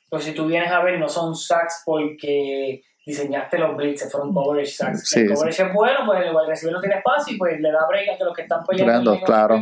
pues 0.09 0.25
si 0.25 0.33
tú 0.33 0.47
vienes 0.47 0.69
a 0.71 0.81
ver, 0.83 0.99
no 0.99 1.07
son 1.07 1.33
sacks 1.35 1.83
porque 1.85 2.81
diseñaste 3.05 3.57
los 3.57 3.77
blitzes, 3.77 4.11
fueron 4.11 4.33
coverage 4.33 4.71
sacks. 4.71 5.09
Sí, 5.09 5.21
el 5.21 5.33
coverage 5.33 5.63
es 5.63 5.73
bueno, 5.73 5.99
pues 6.05 6.21
el 6.25 6.35
receiver 6.47 6.73
no 6.73 6.81
tiene 6.81 6.95
espacio 6.97 7.35
y 7.35 7.37
pues 7.37 7.61
le 7.61 7.71
da 7.71 7.87
break 7.87 8.09
a 8.09 8.17
que 8.17 8.23
los 8.25 8.33
que 8.35 8.41
están 8.41 8.59
el 8.69 9.21
claro. 9.23 9.61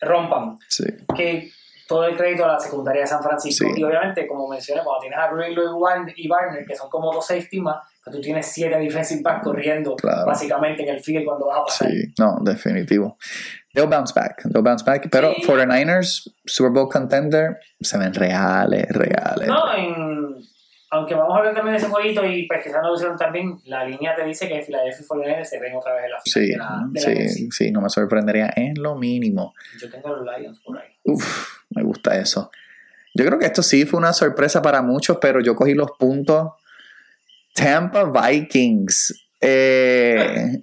rompan. 0.00 0.56
Sí, 0.66 0.84
Que 1.14 1.50
todo 1.86 2.04
el 2.06 2.16
crédito 2.16 2.44
a 2.44 2.52
la 2.52 2.58
secundaria 2.60 3.02
de 3.02 3.06
San 3.08 3.22
Francisco. 3.22 3.66
Sí. 3.74 3.80
Y 3.80 3.84
obviamente, 3.84 4.26
como 4.26 4.48
mencioné, 4.48 4.80
cuando 4.82 5.00
tienes 5.00 5.18
a 5.18 5.28
Greenlow 5.30 5.76
y 6.16 6.28
Warner- 6.28 6.64
que 6.66 6.76
son 6.76 6.88
como 6.88 7.12
dos 7.12 7.26
safety 7.26 7.60
más, 7.60 7.76
tú 8.10 8.20
tienes 8.20 8.46
siete 8.46 8.76
defensive 8.78 9.22
backs 9.22 9.42
corriendo 9.44 9.96
Claro. 9.96 10.26
básicamente 10.26 10.82
en 10.82 10.88
el 10.96 11.00
field 11.02 11.24
cuando 11.24 11.46
vas 11.46 11.58
a 11.60 11.64
pasar. 11.64 11.90
sí, 11.90 12.12
no, 12.18 12.38
definitivo. 12.42 13.16
They'll 13.72 13.88
bounce 13.88 14.12
back, 14.14 14.42
they'll 14.52 14.62
bounce 14.62 14.84
back. 14.84 15.08
Pero 15.10 15.32
Sí. 15.34 15.42
49ers, 15.42 16.32
Super 16.44 16.72
Bowl 16.72 16.88
contender, 16.88 17.58
se 17.80 17.96
ven 17.98 18.12
reales, 18.14 18.86
reales. 18.90 19.46
No, 19.48 19.74
en, 19.76 20.36
aunque 20.92 21.14
vamos 21.14 21.34
a 21.34 21.38
hablar 21.38 21.54
también 21.54 21.74
de 21.74 21.78
ese 21.78 21.88
jueguito 21.88 22.24
y 22.26 22.48
pues 22.48 22.64
quizás 22.64 22.82
no 22.82 22.88
lo 22.88 22.94
hicieron 22.96 23.16
también, 23.16 23.60
la 23.66 23.84
línea 23.84 24.16
te 24.16 24.24
dice 24.24 24.48
que 24.48 24.60
Philadelphia 24.62 25.06
49ers 25.08 25.44
se 25.44 25.60
ven 25.60 25.76
otra 25.76 25.94
vez 25.94 26.04
en 26.06 26.10
la 26.10 26.20
final 26.20 26.24
Sí, 26.24 26.50
de 26.50 26.56
la, 26.56 26.80
de 26.90 27.00
la 27.22 27.28
sí, 27.30 27.48
sí, 27.52 27.70
no 27.70 27.80
me 27.80 27.88
sorprendería 27.88 28.50
en 28.56 28.74
lo 28.82 28.96
mínimo. 28.96 29.54
Yo 29.80 29.88
tengo 29.88 30.16
los 30.16 30.26
Lions 30.38 30.58
por 30.60 30.76
ahí. 30.76 30.88
Uf, 31.04 31.58
me 31.70 31.84
gusta 31.84 32.18
eso. 32.18 32.50
Yo 33.14 33.24
creo 33.24 33.38
que 33.38 33.46
esto 33.46 33.62
sí 33.62 33.86
fue 33.86 33.98
una 33.98 34.12
sorpresa 34.12 34.62
para 34.62 34.82
muchos, 34.82 35.18
pero 35.20 35.40
yo 35.40 35.54
cogí 35.54 35.74
los 35.74 35.92
puntos. 35.98 36.54
Tampa 37.62 38.04
Vikings. 38.04 39.26
Eh, 39.40 40.62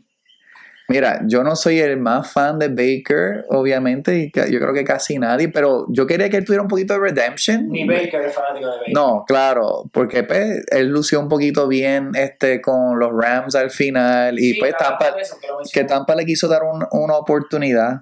mira, 0.87 1.21
yo 1.27 1.43
no 1.43 1.55
soy 1.55 1.79
el 1.79 1.97
más 1.97 2.31
fan 2.31 2.59
de 2.59 2.67
Baker, 2.69 3.45
obviamente, 3.49 4.17
y 4.17 4.31
yo 4.51 4.59
creo 4.59 4.73
que 4.73 4.83
casi 4.83 5.17
nadie, 5.17 5.49
pero 5.49 5.85
yo 5.89 6.05
quería 6.07 6.29
que 6.29 6.37
él 6.37 6.45
tuviera 6.45 6.61
un 6.61 6.67
poquito 6.67 6.93
de 6.93 6.99
redemption. 6.99 7.67
Ni 7.69 7.87
Baker 7.87 8.21
es 8.21 8.33
fanático 8.33 8.67
de 8.71 8.77
Baker. 8.77 8.93
No, 8.93 9.23
claro, 9.27 9.83
porque 9.91 10.23
pues, 10.23 10.63
él 10.71 10.87
lució 10.89 11.19
un 11.19 11.27
poquito 11.29 11.67
bien 11.67 12.11
este, 12.15 12.61
con 12.61 12.99
los 12.99 13.11
Rams 13.13 13.55
al 13.55 13.71
final 13.71 14.39
y 14.39 14.53
Sí, 14.53 14.59
pues 14.59 14.75
Tampa, 14.77 15.09
eso, 15.19 15.37
que. 15.73 15.83
Tampa 15.83 16.15
le 16.15 16.25
quiso 16.25 16.47
dar 16.47 16.63
un- 16.63 16.85
una 16.91 17.15
oportunidad. 17.15 18.01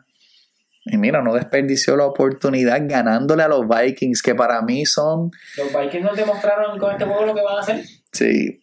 Y 0.87 0.97
mira, 0.97 1.19
no 1.23 1.33
desperdició 1.33 1.95
la 1.97 2.05
oportunidad 2.05 2.79
ganándole 2.83 3.41
a 3.41 3.47
los 3.47 3.65
Vikings, 3.67 4.21
que 4.21 4.35
para 4.35 4.61
mí 4.61 4.85
son, 4.85 5.31
Los 5.57 5.73
Vikings 5.73 6.03
nos 6.03 6.15
demostraron 6.15 6.77
con 6.77 6.91
este 6.91 7.05
juego 7.05 7.25
lo 7.25 7.33
que 7.33 7.41
van 7.41 7.57
a 7.57 7.59
hacer. 7.61 7.81
sí, 8.11 8.59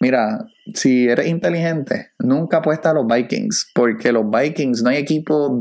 mira, 0.00 0.46
si 0.74 1.08
eres 1.08 1.26
inteligente, 1.26 2.10
nunca 2.18 2.56
apuesta 2.56 2.90
a 2.90 2.94
los 2.94 3.06
Vikings, 3.06 3.70
porque 3.74 4.12
los 4.12 4.24
Vikings 4.28 4.82
no 4.82 4.90
hay 4.90 4.96
equipo 4.96 5.60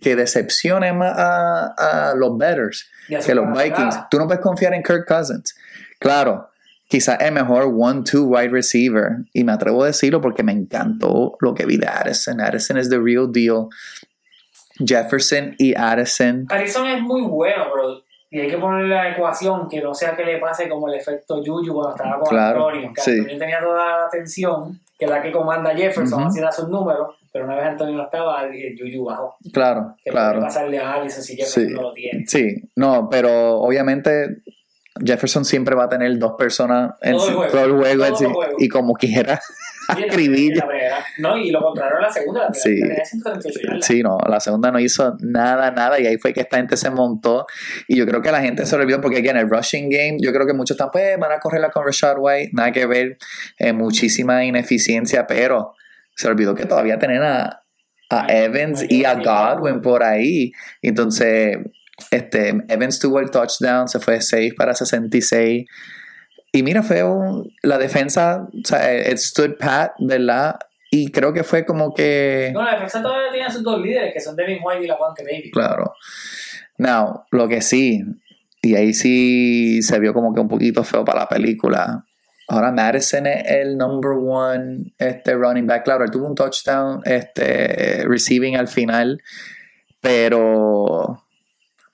que 0.00 0.16
decepcione 0.16 0.92
más 0.92 1.12
a, 1.16 2.10
a 2.10 2.14
los 2.14 2.36
betters 2.38 2.88
que 3.24 3.34
los 3.34 3.46
Vikings. 3.56 4.08
Tú 4.10 4.18
no 4.18 4.26
puedes 4.26 4.42
confiar 4.42 4.74
en 4.74 4.82
Kirk 4.82 5.06
Cousins. 5.06 5.54
Claro, 5.98 6.48
quizás 6.88 7.20
el 7.20 7.32
mejor 7.32 7.72
one-two 7.76 8.24
wide 8.24 8.48
receiver. 8.48 9.18
Y 9.32 9.44
me 9.44 9.52
atrevo 9.52 9.84
a 9.84 9.88
decirlo 9.88 10.20
porque 10.20 10.42
me 10.42 10.52
encantó 10.52 11.36
lo 11.40 11.54
que 11.54 11.66
vi 11.66 11.76
de 11.76 11.86
Addison. 11.86 12.40
Addison 12.40 12.78
es 12.78 12.88
the 12.88 12.98
real 12.98 13.30
deal. 13.30 13.68
Jefferson 14.78 15.54
y 15.58 15.74
Addison. 15.74 16.46
Arizona 16.48 16.96
es 16.96 17.02
muy 17.02 17.22
bueno, 17.22 17.64
pero 17.72 18.02
y 18.30 18.40
hay 18.40 18.48
que 18.48 18.58
ponerle 18.58 18.94
la 18.94 19.10
ecuación 19.10 19.68
que 19.68 19.80
no 19.80 19.94
sea 19.94 20.16
que 20.16 20.24
le 20.24 20.38
pase 20.38 20.68
como 20.68 20.88
el 20.88 20.94
efecto 20.94 21.42
Juju 21.44 21.72
cuando 21.72 21.90
estaba 21.96 22.18
con 22.18 22.28
Claro, 22.28 22.68
Antonio. 22.68 22.92
Que 22.94 23.00
sí. 23.00 23.10
Antonio 23.12 23.38
tenía 23.38 23.60
toda 23.60 23.84
la 24.00 24.06
atención, 24.06 24.80
que 24.98 25.04
es 25.04 25.10
la 25.10 25.22
que 25.22 25.30
comanda 25.32 25.74
Jefferson, 25.74 26.20
Ujú. 26.20 26.28
así 26.28 26.40
da 26.40 26.50
sus 26.50 26.68
números, 26.68 27.14
pero 27.32 27.44
una 27.44 27.54
vez 27.56 27.64
Antonio 27.66 27.96
no 27.96 28.04
estaba, 28.04 28.42
el 28.44 28.76
Juju 28.78 29.04
bajó. 29.04 29.36
Claro, 29.52 29.94
Que 30.02 30.10
puede 30.10 30.24
claro. 30.24 30.40
pasarle 30.40 30.78
a 30.78 30.94
Allison 30.94 31.22
si 31.22 31.36
Jefferson 31.36 31.66
Sí. 31.68 31.72
no 31.74 31.82
lo 31.82 31.92
tiene. 31.92 32.24
Sí, 32.26 32.70
no, 32.76 33.08
pero 33.10 33.58
obviamente 33.60 34.38
Jefferson 35.04 35.44
siempre 35.44 35.74
va 35.76 35.84
a 35.84 35.88
tener 35.90 36.18
dos 36.18 36.32
personas 36.38 36.94
en 37.02 37.16
Todo 37.16 37.28
el 37.28 37.34
juego. 37.34 37.52
todo 37.52 37.64
el 37.64 37.72
juego 37.72 38.04
en 38.04 38.08
Todo 38.10 38.16
sí, 38.16 38.24
el 38.24 38.32
juego. 38.32 38.52
y 38.58 38.68
como 38.68 38.94
quiera 38.94 39.40
acribilla. 39.88 40.66
la 40.66 41.04
No, 41.18 41.36
y 41.36 41.50
lo 41.50 41.60
contrario 41.60 42.00
la 42.00 42.10
segunda, 42.10 42.44
la 42.48 42.54
Sí. 42.54 42.80
tenía 42.80 43.04
138 43.04 43.60
yardas. 43.62 43.86
Sí, 43.86 44.02
no, 44.02 44.18
la 44.28 44.40
segunda 44.40 44.70
no 44.70 44.78
hizo 44.80 45.16
nada, 45.20 45.70
nada, 45.70 46.00
y 46.00 46.06
ahí 46.06 46.18
fue 46.18 46.32
que 46.32 46.40
esta 46.40 46.56
gente 46.56 46.76
se 46.76 46.90
montó. 46.90 47.46
Y 47.88 47.96
yo 47.96 48.06
creo 48.06 48.22
que 48.22 48.30
la 48.32 48.40
gente 48.40 48.66
se 48.66 48.76
olvidó, 48.76 49.00
porque 49.00 49.18
aquí 49.18 49.28
en 49.28 49.36
el 49.36 49.48
rushing 49.48 49.88
game, 49.90 50.16
yo 50.20 50.32
creo 50.32 50.46
que 50.46 50.52
muchos 50.54 50.74
están, 50.76 50.90
pues, 50.90 51.18
van 51.18 51.32
a 51.32 51.38
correrla 51.38 51.70
con 51.70 51.84
Rashad 51.84 52.16
White, 52.18 52.50
nada 52.52 52.72
que 52.72 52.86
ver, 52.86 53.18
eh, 53.58 53.72
muchísima 53.72 54.44
ineficiencia, 54.44 55.26
pero 55.26 55.74
se 56.14 56.28
olvidó 56.28 56.54
que 56.54 56.64
todavía 56.64 56.98
a, 57.00 57.62
a 58.10 58.26
Evans 58.32 58.84
y 58.88 59.04
a 59.04 59.14
Godwin 59.14 59.80
por 59.80 60.02
ahí. 60.02 60.52
Entonces, 60.82 61.58
este, 62.10 62.64
Evans 62.68 62.98
tuvo 62.98 63.20
el 63.20 63.30
touchdown, 63.30 63.88
se 63.88 64.00
fue 64.00 64.20
6 64.20 64.54
para 64.56 64.74
66. 64.74 65.64
Y 66.56 66.62
mira, 66.62 66.82
fue 66.82 67.02
un- 67.02 67.52
la 67.62 67.76
defensa, 67.76 68.48
o 68.50 68.66
sea, 68.66 69.10
it 69.10 69.18
stood 69.18 69.58
pat, 69.58 69.92
¿verdad? 69.98 70.58
Y 70.90 71.10
creo 71.10 71.34
que 71.34 71.44
fue 71.44 71.66
como 71.66 71.92
que... 71.92 72.50
No, 72.54 72.62
la 72.62 72.72
defensa 72.72 73.02
todavía 73.02 73.30
tiene 73.30 73.46
a 73.46 73.50
sus 73.50 73.62
dos 73.62 73.78
líderes, 73.78 74.14
que 74.14 74.20
son 74.20 74.34
Devin 74.36 74.60
White 74.64 74.82
y 74.84 74.86
la 74.86 74.96
Wante 74.96 75.22
Davis. 75.22 75.50
Claro. 75.52 75.92
Now, 76.78 77.24
lo 77.30 77.46
que 77.46 77.60
sí, 77.60 78.02
y 78.62 78.74
ahí 78.74 78.94
sí 78.94 79.82
se 79.82 79.98
vio 80.00 80.14
como 80.14 80.32
que 80.32 80.40
un 80.40 80.48
poquito 80.48 80.82
feo 80.82 81.04
para 81.04 81.20
la 81.20 81.28
película. 81.28 82.06
Ahora 82.48 82.72
Madison 82.72 83.26
es 83.26 83.44
el 83.50 83.76
number 83.76 84.12
one 84.12 84.94
este, 84.96 85.34
running 85.34 85.66
back. 85.66 85.84
Claro, 85.84 86.04
él 86.04 86.10
tuvo 86.10 86.26
un 86.26 86.34
touchdown 86.34 87.02
este, 87.04 88.02
receiving 88.06 88.56
al 88.56 88.68
final, 88.68 89.20
pero 90.00 91.22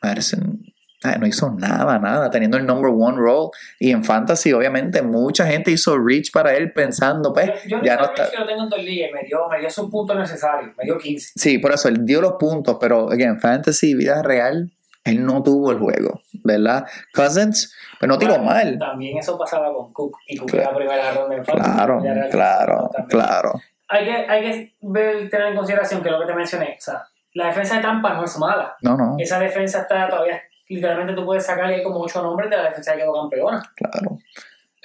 Madison 0.01 0.72
no 1.19 1.27
hizo 1.27 1.51
nada, 1.51 1.99
nada, 1.99 2.31
teniendo 2.31 2.57
el 2.57 2.67
number 2.67 2.91
one 2.95 3.17
role. 3.17 3.51
Y 3.79 3.91
en 3.91 4.05
fantasy, 4.05 4.53
obviamente, 4.53 5.03
mucha 5.03 5.47
gente 5.47 5.71
hizo 5.71 5.97
reach 5.99 6.31
para 6.33 6.55
él 6.55 6.73
pensando, 6.73 7.33
pues, 7.33 7.51
Yo, 7.65 7.79
yo 7.79 7.83
ya 7.83 7.97
no 7.97 8.05
está. 8.05 8.29
lo 8.39 8.47
tengo 8.47 8.63
en 8.65 8.69
dos 8.69 8.83
ligas 8.83 9.11
me 9.13 9.23
dio, 9.27 9.49
me 9.49 9.59
dio 9.61 9.71
su 9.71 9.91
punto 9.91 10.15
necesario, 10.15 10.73
me 10.79 10.85
dio 10.85 10.99
15. 10.99 11.33
Sí, 11.37 11.59
por 11.59 11.73
eso 11.73 11.89
él 11.89 12.05
dio 12.05 12.21
los 12.21 12.35
puntos, 12.35 12.77
pero 12.81 13.13
en 13.13 13.41
fantasy, 13.41 13.95
vida 13.95 14.23
real, 14.23 14.71
él 15.05 15.27
no 15.27 15.43
tuvo 15.43 15.73
el 15.73 15.79
juego, 15.79 16.23
¿verdad? 16.45 16.87
Cousins, 17.13 17.75
pues 17.99 18.09
no 18.09 18.19
tiró 18.19 18.39
mal. 18.39 18.79
También 18.79 19.19
eso 19.19 19.37
pasaba 19.37 19.73
con 19.73 19.93
Cook 19.93 20.17
y 20.29 20.37
Cook 20.37 20.51
Claro. 20.51 20.69
era 20.71 20.77
primera 20.77 21.13
ronda 21.13 21.37
en 21.37 21.45
fantasy, 21.45 21.71
Claro, 21.73 22.03
claro, 22.31 22.91
claro. 23.09 23.53
Hay 23.89 24.05
que, 24.07 24.13
hay 24.13 24.43
que 24.43 24.75
ver, 24.81 25.29
tener 25.29 25.49
en 25.49 25.57
consideración 25.57 26.03
que 26.03 26.11
lo 26.11 26.21
que 26.21 26.27
te 26.27 26.35
mencioné, 26.35 26.77
o 26.79 26.81
sea, 26.81 27.03
la 27.35 27.47
defensa 27.49 27.77
de 27.77 27.83
Tampa 27.83 28.15
no 28.15 28.25
es 28.25 28.39
mala. 28.39 28.77
No, 28.83 28.97
no, 28.97 29.17
Esa 29.19 29.39
defensa 29.39 29.81
está 29.83 30.09
todavía, 30.09 30.41
literalmente 30.75 31.15
tú 31.15 31.25
puedes 31.25 31.45
sacarle 31.47 31.83
como 31.83 32.01
ocho 32.01 32.23
nombres 32.23 32.51
de 32.51 32.57
la 32.57 32.65
defensa 32.65 32.93
que 32.93 32.99
quedó 33.01 33.13
campeona. 33.21 33.63
claro. 33.77 34.19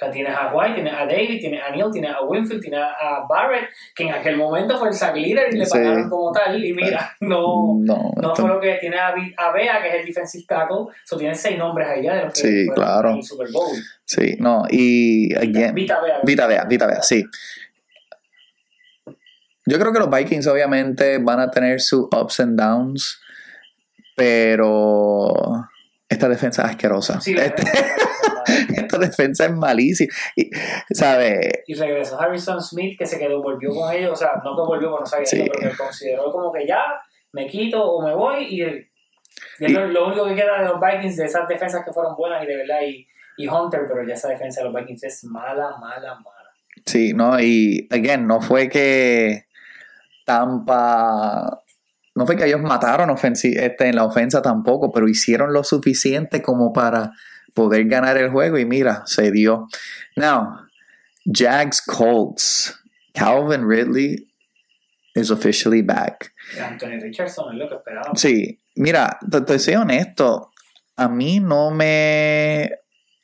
sea, 0.00 0.12
tienes 0.12 0.32
a 0.32 0.54
White, 0.54 0.74
tienes 0.74 0.92
a 0.94 1.06
David, 1.06 1.40
tienes 1.40 1.60
a 1.60 1.70
Neal, 1.70 1.90
tienes 1.90 2.12
a 2.12 2.22
Winfield, 2.22 2.62
tienes 2.62 2.78
a 2.78 3.26
Barrett, 3.28 3.68
que 3.96 4.04
en 4.04 4.14
aquel 4.14 4.36
momento 4.36 4.78
fue 4.78 4.90
el 4.90 4.94
sack 4.94 5.16
leader 5.16 5.52
y 5.52 5.56
le 5.58 5.66
Sí. 5.66 5.72
pagaron 5.72 6.08
como 6.08 6.30
tal. 6.30 6.64
Y 6.64 6.72
mira, 6.72 7.16
no, 7.18 7.74
No, 7.80 8.12
no 8.14 8.28
esto- 8.30 8.36
fue 8.36 8.48
lo 8.48 8.60
que 8.60 8.74
tiene 8.74 8.96
a, 8.96 9.08
a 9.08 9.50
Bea, 9.52 9.82
que 9.82 9.88
es 9.88 9.94
el 9.96 10.06
defensive 10.06 10.44
tackle. 10.46 10.86
So, 11.04 11.16
tienen 11.16 11.34
seis 11.34 11.58
nombres 11.58 11.88
ahí 11.88 12.04
ya 12.04 12.14
de 12.14 12.24
los 12.26 12.32
que 12.32 12.40
Sí, 12.40 12.66
claro. 12.76 13.10
en 13.10 13.16
el 13.16 13.22
Super 13.24 13.48
Bowl. 13.50 13.76
sí, 14.04 14.36
no, 14.38 14.62
y 14.70 15.34
again, 15.34 15.74
Vita 15.74 16.00
Bea. 16.00 16.20
Vita 16.22 16.46
Vea, 16.46 16.64
Vita 16.66 16.86
Vea, 16.86 17.02
sí. 17.02 17.24
Yo 19.66 19.80
creo 19.80 19.92
que 19.92 19.98
los 19.98 20.08
Vikings 20.10 20.46
obviamente 20.46 21.18
van 21.18 21.40
a 21.40 21.50
tener 21.50 21.80
sus 21.80 22.04
ups 22.16 22.38
and 22.38 22.56
downs, 22.56 23.20
pero 24.16 25.32
esta 26.08 26.28
defensa 26.28 26.62
es 26.64 26.70
asquerosa. 26.70 27.20
Sí, 27.20 27.34
Este- 27.36 27.62
esta 28.76 28.98
defensa 28.98 29.44
es 29.46 29.52
malísima. 29.52 30.12
Y, 30.36 30.50
¿Sabes? 30.90 31.50
Y 31.66 31.74
regresó 31.74 32.18
Harrison 32.20 32.62
Smith, 32.62 32.98
que 32.98 33.06
se 33.06 33.18
quedó, 33.18 33.42
volvió 33.42 33.74
con 33.74 33.92
ellos. 33.92 34.12
O 34.12 34.16
sea, 34.16 34.30
no 34.42 34.54
que 34.56 34.62
volvió, 34.62 34.90
no 34.98 35.04
sabía 35.06 35.26
Sí. 35.26 35.44
pero 35.52 35.70
que 35.70 35.76
consideró 35.76 36.32
como 36.32 36.52
que 36.52 36.66
ya 36.66 36.82
me 37.32 37.46
quito 37.46 37.84
o 37.84 38.02
me 38.06 38.14
voy. 38.14 38.44
Y, 38.44 38.62
y 38.62 38.64
es 38.64 38.86
Y- 39.60 39.68
lo, 39.68 39.86
lo 39.88 40.06
único 40.08 40.26
que 40.26 40.34
queda 40.34 40.62
de 40.62 40.68
los 40.68 40.80
Vikings, 40.80 41.16
de 41.16 41.26
esas 41.26 41.46
defensas 41.46 41.84
que 41.84 41.92
fueron 41.92 42.16
buenas 42.16 42.42
y 42.42 42.46
de 42.46 42.56
verdad, 42.56 42.80
y, 42.86 43.06
y 43.36 43.46
Hunter, 43.48 43.82
pero 43.86 44.06
ya 44.06 44.14
esa 44.14 44.28
defensa 44.28 44.62
de 44.62 44.70
los 44.70 44.74
Vikings 44.80 45.04
es 45.04 45.24
mala, 45.24 45.76
mala, 45.78 46.14
mala. 46.14 46.34
Sí, 46.86 47.12
no, 47.12 47.38
y 47.38 47.86
again, 47.90 48.26
no 48.26 48.40
fue 48.40 48.68
que 48.68 49.44
Tampa. 50.24 51.60
No 52.18 52.26
fue 52.26 52.34
que 52.34 52.46
ellos 52.46 52.60
mataron 52.60 53.14
este, 53.16 53.88
en 53.88 53.94
la 53.94 54.04
ofensa 54.04 54.42
tampoco, 54.42 54.90
pero 54.90 55.08
hicieron 55.08 55.52
lo 55.52 55.62
suficiente 55.62 56.42
como 56.42 56.72
para 56.72 57.12
poder 57.54 57.84
ganar 57.86 58.16
el 58.16 58.30
juego 58.30 58.58
y 58.58 58.64
mira, 58.64 59.02
se 59.06 59.30
dio. 59.30 59.68
Now, 60.16 60.66
Jags 61.24 61.80
Colts. 61.80 62.74
Calvin 63.14 63.68
Ridley 63.68 64.28
is 65.14 65.30
officially 65.30 65.82
back. 65.82 66.32
Anthony 66.60 67.00
Richardson 67.00 67.52
es 67.52 67.58
lo 67.58 67.68
que 67.68 67.76
esperábamos. 67.76 68.20
Sí, 68.20 68.60
mira, 68.74 69.16
te, 69.30 69.40
te 69.42 69.58
soy 69.60 69.74
honesto, 69.74 70.50
a 70.96 71.08
mí 71.08 71.38
no 71.38 71.70
me 71.70 72.70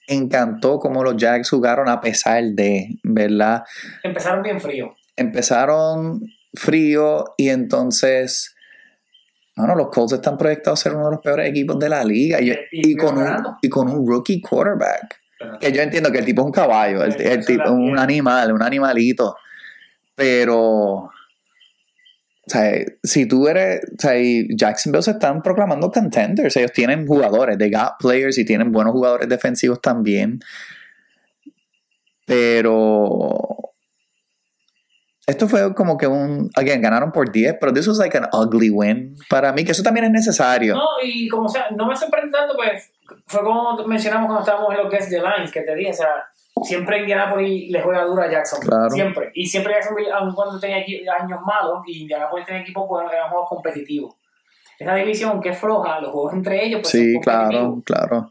encantó 0.06 0.78
cómo 0.78 1.02
los 1.02 1.16
Jags 1.16 1.50
jugaron 1.50 1.88
a 1.88 2.00
pesar 2.00 2.44
de, 2.44 2.98
¿verdad? 3.02 3.64
Empezaron 4.04 4.42
bien 4.42 4.60
frío. 4.60 4.94
Empezaron 5.16 6.22
frío 6.54 7.24
y 7.36 7.48
entonces, 7.48 8.53
bueno, 9.56 9.74
los 9.76 9.88
Colts 9.88 10.14
están 10.14 10.36
proyectados 10.36 10.80
a 10.80 10.82
ser 10.82 10.94
uno 10.94 11.06
de 11.06 11.10
los 11.12 11.20
peores 11.20 11.48
equipos 11.48 11.78
de 11.78 11.88
la 11.88 12.02
liga 12.04 12.38
y, 12.40 12.96
con, 12.96 13.16
un, 13.18 13.24
ganando. 13.24 13.56
y 13.62 13.68
con 13.68 13.88
un 13.88 14.06
rookie 14.06 14.40
quarterback. 14.40 15.20
Que 15.60 15.72
yo 15.72 15.82
entiendo 15.82 16.10
que 16.10 16.18
el 16.18 16.24
tipo 16.24 16.42
es 16.42 16.46
un 16.46 16.52
caballo, 16.52 17.04
el, 17.04 17.12
Sí, 17.12 17.18
el 17.22 17.38
eso 17.40 17.46
tipo 17.46 17.62
es 17.62 17.68
también. 17.68 17.90
un 17.92 17.98
animal, 17.98 18.52
un 18.52 18.62
animalito. 18.62 19.36
Pero, 20.16 20.50
o 20.56 21.10
sea, 22.46 22.72
si 23.02 23.26
tú 23.26 23.46
eres, 23.46 23.80
o 23.84 24.00
sea, 24.00 24.18
y 24.18 24.48
Jacksonville 24.56 25.02
se 25.02 25.12
están 25.12 25.42
proclamando 25.42 25.90
contenders. 25.90 26.56
Ellos 26.56 26.72
tienen 26.72 27.06
jugadores, 27.06 27.56
they 27.58 27.70
got 27.70 27.92
players 27.98 28.38
y 28.38 28.44
tienen 28.44 28.72
buenos 28.72 28.92
jugadores 28.92 29.28
defensivos 29.28 29.80
también. 29.80 30.40
Pero 32.26 33.73
esto 35.26 35.48
fue 35.48 35.74
como 35.74 35.96
que 35.96 36.06
un, 36.06 36.50
again, 36.56 36.80
ganaron 36.80 37.12
por 37.12 37.30
10, 37.30 37.56
pero 37.60 37.72
this 37.72 37.88
was 37.88 37.98
like 37.98 38.16
an 38.16 38.28
ugly 38.32 38.70
win 38.70 39.16
para 39.28 39.52
mí, 39.52 39.64
que 39.64 39.72
eso 39.72 39.82
también 39.82 40.06
es 40.06 40.12
necesario. 40.12 40.74
No, 40.74 40.84
y 41.02 41.28
como 41.28 41.48
sea, 41.48 41.66
no 41.74 41.86
me 41.86 41.96
sorprende 41.96 42.30
tanto, 42.30 42.54
pues 42.56 42.90
fue 43.26 43.40
como 43.42 43.86
mencionamos 43.86 44.26
cuando 44.26 44.44
estábamos 44.44 44.74
en 44.74 44.82
los 44.82 44.90
Guest 44.90 45.10
the 45.10 45.20
Lines, 45.20 45.50
que 45.50 45.62
te 45.62 45.74
dije, 45.74 45.90
o 45.90 45.94
sea, 45.94 46.24
siempre 46.62 47.00
Indianapolis 47.00 47.70
le 47.70 47.82
juega 47.82 48.04
duro 48.04 48.22
a 48.22 48.30
Jackson. 48.30 48.60
Claro. 48.60 48.90
Siempre. 48.90 49.30
Y 49.34 49.46
siempre 49.46 49.72
Jacksonville, 49.72 50.12
aun 50.12 50.34
cuando 50.34 50.60
tenía 50.60 50.76
años 50.76 51.40
malos, 51.44 51.82
y 51.86 52.02
Indianapolis 52.02 52.46
tenía 52.46 52.62
equipos 52.62 52.86
buenos, 52.86 53.12
eran 53.12 53.30
juegos 53.30 53.48
competitivos. 53.48 54.14
Esa 54.78 54.94
división 54.96 55.40
que 55.40 55.50
es 55.50 55.58
floja, 55.58 56.00
los 56.00 56.10
juegos 56.10 56.32
entre 56.34 56.64
ellos, 56.64 56.80
pues 56.82 56.90
Sí, 56.90 57.14
claro, 57.22 57.42
competitivos. 57.70 57.84
claro. 57.84 58.30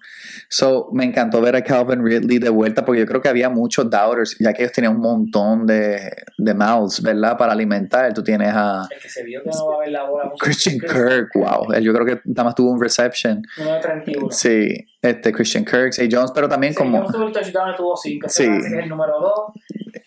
So, 0.50 0.90
me 0.92 1.06
encantó 1.06 1.42
ver 1.42 1.56
a 1.56 1.64
Calvin 1.64 2.04
Ridley 2.06 2.38
de 2.40 2.50
vuelta 2.50 2.84
porque 2.86 3.00
yo 3.02 3.08
creo 3.08 3.22
que 3.22 3.30
había 3.30 3.50
muchos 3.50 3.90
doubters, 3.90 4.36
ya 4.40 4.54
que 4.54 4.64
ellos 4.64 4.74
tenían 4.74 4.96
un 4.96 5.02
montón 5.02 5.66
de, 5.66 6.12
de 6.38 6.54
mouths, 6.54 7.02
¿verdad? 7.02 7.38
Para 7.38 7.54
alimentar. 7.54 8.14
Tú 8.14 8.24
tienes 8.24 8.52
a 8.54 8.88
El 8.92 9.00
que 9.00 9.10
se 9.10 9.24
vio 9.24 9.42
que 9.42 9.50
no 9.50 9.68
va 9.68 9.76
a 9.76 9.80
ver 9.80 9.90
la 9.90 10.04
bola. 10.04 10.26
mucho. 10.26 10.36
Christian 10.40 10.80
Kirk, 10.80 11.30
wow. 11.36 11.72
Él 11.74 11.84
Yo 11.84 11.94
creo 11.94 12.06
que 12.06 12.22
nada 12.26 12.44
más 12.46 12.56
tuvo 12.56 12.72
un 12.72 12.82
reception. 12.82 13.42
Uno 13.60 13.74
de 13.74 13.80
31. 13.80 14.28
Sí, 14.32 14.76
este 15.02 15.32
Christian 15.32 15.64
Kirk, 15.66 15.94
Zay 15.94 16.10
Jones, 16.12 16.32
pero 16.36 16.48
también 16.50 16.74
Sí, 16.74 16.78
como... 16.78 16.98
Jones 16.98 17.12
tuvo 17.14 17.28
el 17.28 17.32
touchdown, 17.34 17.76
tuvo 17.76 17.96
5. 17.98 18.28
Sí. 18.30 18.44
es 18.44 18.66
el 18.72 18.90
número 18.90 19.20
2. 19.20 19.32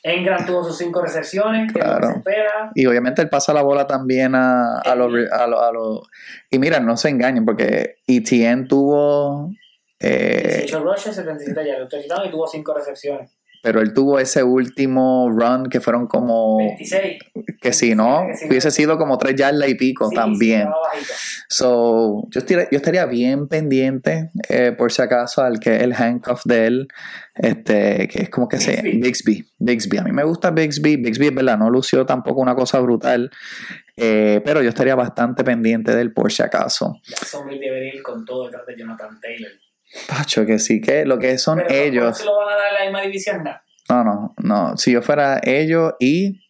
Engram 0.08 0.46
tuvo 0.46 0.62
sus 0.64 0.78
5 0.78 1.02
recepciones, 1.02 1.66
lo 1.68 1.72
que 1.74 1.80
Claro. 1.80 2.08
se 2.12 2.18
espera. 2.18 2.70
Y 2.74 2.86
obviamente 2.86 3.22
él 3.22 3.28
pasa 3.28 3.52
la 3.52 3.62
bola 3.62 3.86
también 3.86 4.34
a, 4.36 4.78
a 4.78 4.94
los... 4.94 5.12
A 5.32 5.46
los- 5.48 5.60
a 5.62 5.72
los- 5.72 6.08
y 6.50 6.58
mira, 6.60 6.78
no 6.80 6.96
se 6.96 7.08
engañen 7.08 7.44
porque 7.44 7.96
ETN 8.06 8.68
tuvo... 8.68 9.50
eh, 10.00 10.58
18 10.64 10.80
rushes, 10.84 11.16
77 11.16 11.66
yardas, 11.66 12.26
y 12.26 12.30
tuvo 12.30 12.46
5 12.46 12.74
recepciones. 12.74 13.35
Pero 13.66 13.80
él 13.80 13.92
tuvo 13.92 14.20
ese 14.20 14.44
último 14.44 15.28
run 15.28 15.68
que 15.68 15.80
fueron 15.80 16.06
como... 16.06 16.58
26. 16.58 17.18
Que 17.60 17.72
si 17.72 17.96
no, 17.96 18.24
hubiese 18.48 18.70
sido 18.70 18.96
como 18.96 19.18
tres 19.18 19.34
yardas 19.34 19.68
y 19.68 19.74
pico 19.74 20.08
Sí, 20.08 20.14
también. 20.14 20.68
sí. 20.96 21.04
So, 21.48 22.28
yo 22.30 22.38
estaría, 22.38 22.70
yo 22.70 22.76
estaría 22.76 23.04
bien 23.06 23.48
pendiente, 23.48 24.30
eh, 24.48 24.70
por 24.70 24.92
si 24.92 25.02
acaso, 25.02 25.42
al 25.42 25.58
que 25.58 25.78
el 25.78 25.92
handcuff 25.94 26.42
de 26.44 26.66
él, 26.68 26.88
este, 27.34 28.06
que 28.06 28.22
es 28.22 28.30
como 28.30 28.46
que 28.46 28.58
se 28.58 28.80
Bigsby. 28.82 29.00
Bixby. 29.00 29.46
Bixby. 29.58 29.98
A 29.98 30.04
mí 30.04 30.12
me 30.12 30.22
gusta 30.22 30.52
Bixby. 30.52 30.94
Bixby, 30.98 31.26
es 31.26 31.34
verdad, 31.34 31.58
no 31.58 31.68
lució 31.68 32.06
tampoco 32.06 32.40
una 32.42 32.54
cosa 32.54 32.78
brutal, 32.78 33.32
eh, 33.96 34.40
pero 34.44 34.62
yo 34.62 34.68
estaría 34.68 34.94
bastante 34.94 35.42
pendiente 35.42 35.92
de 35.92 36.02
él 36.02 36.12
por 36.12 36.30
si 36.30 36.44
acaso. 36.44 37.00
Jacksonville 37.02 37.58
debería 37.58 37.96
ir 37.96 38.02
con 38.04 38.24
todo 38.24 38.44
detrás 38.44 38.64
de 38.64 38.76
Jonathan 38.78 39.18
Taylor. 39.20 39.50
Pacho, 40.08 40.44
que 40.44 40.58
sí, 40.58 40.80
que 40.80 41.04
lo 41.04 41.18
que 41.18 41.38
son 41.38 41.58
Pero 41.58 41.68
¿por 41.68 41.76
ellos. 41.76 42.24
lo 42.24 42.36
van 42.36 42.48
a 42.48 42.56
dar 42.56 42.68
en 42.68 42.74
la 42.74 42.84
misma 42.84 43.02
división? 43.02 43.44
No. 43.44 44.04
No, 44.04 44.34
no. 44.38 44.76
Si 44.76 44.92
yo 44.92 45.00
fuera 45.02 45.40
ellos 45.42 45.94
y 46.00 46.40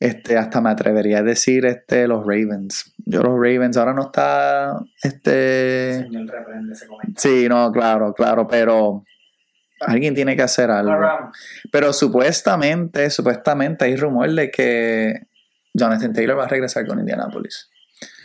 este, 0.00 0.36
hasta 0.36 0.60
me 0.60 0.70
atrevería 0.70 1.18
a 1.18 1.22
decir 1.22 1.64
este, 1.64 2.06
los 2.06 2.22
Ravens. 2.22 2.92
Yo 2.98 3.22
los 3.22 3.34
Ravens 3.34 3.76
ahora 3.76 3.94
no 3.94 4.02
está 4.02 4.78
este. 5.02 6.02
Señor, 6.02 6.26
reprende 6.28 6.72
ese 6.72 6.86
comentario. 6.86 7.14
Sí, 7.16 7.48
no, 7.48 7.70
claro, 7.72 8.12
claro, 8.12 8.46
pero 8.46 9.04
alguien 9.80 10.14
tiene 10.14 10.36
que 10.36 10.42
hacer 10.42 10.70
algo. 10.70 10.92
Pero 11.70 11.92
supuestamente, 11.92 13.08
supuestamente 13.10 13.84
hay 13.84 13.96
rumor 13.96 14.30
de 14.32 14.50
que 14.50 15.14
Jonathan 15.72 16.12
Taylor 16.12 16.38
va 16.38 16.44
a 16.44 16.48
regresar 16.48 16.86
con 16.86 16.98
Indianapolis. 16.98 17.70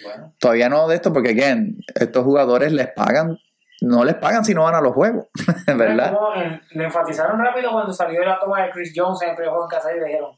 Bueno, 0.04 0.34
Todavía 0.40 0.68
no 0.68 0.88
de 0.88 0.96
esto, 0.96 1.14
porque 1.14 1.30
again, 1.30 1.78
estos 1.96 2.24
jugadores 2.24 2.74
les 2.74 2.88
pagan, 2.88 3.38
no 3.82 4.04
les 4.04 4.16
pagan 4.16 4.46
si 4.46 4.54
no 4.54 4.64
van 4.64 4.76
a 4.76 4.82
los 4.82 4.94
juegos, 4.94 5.26
¿verdad? 5.68 6.14
Eh, 6.38 6.62
lo 6.72 6.84
enfatizaron 6.84 7.40
rápido 7.40 7.72
cuando 7.72 7.92
salió 7.94 8.24
la 8.24 8.40
toma 8.40 8.64
de 8.64 8.70
Chris 8.72 8.94
Jones 8.96 9.22
en 9.24 9.30
el 9.30 9.36
primer 9.36 9.50
juego 9.52 9.66
en 9.66 9.70
casa 9.78 9.90
y 9.96 10.00
dijeron, 10.00 10.32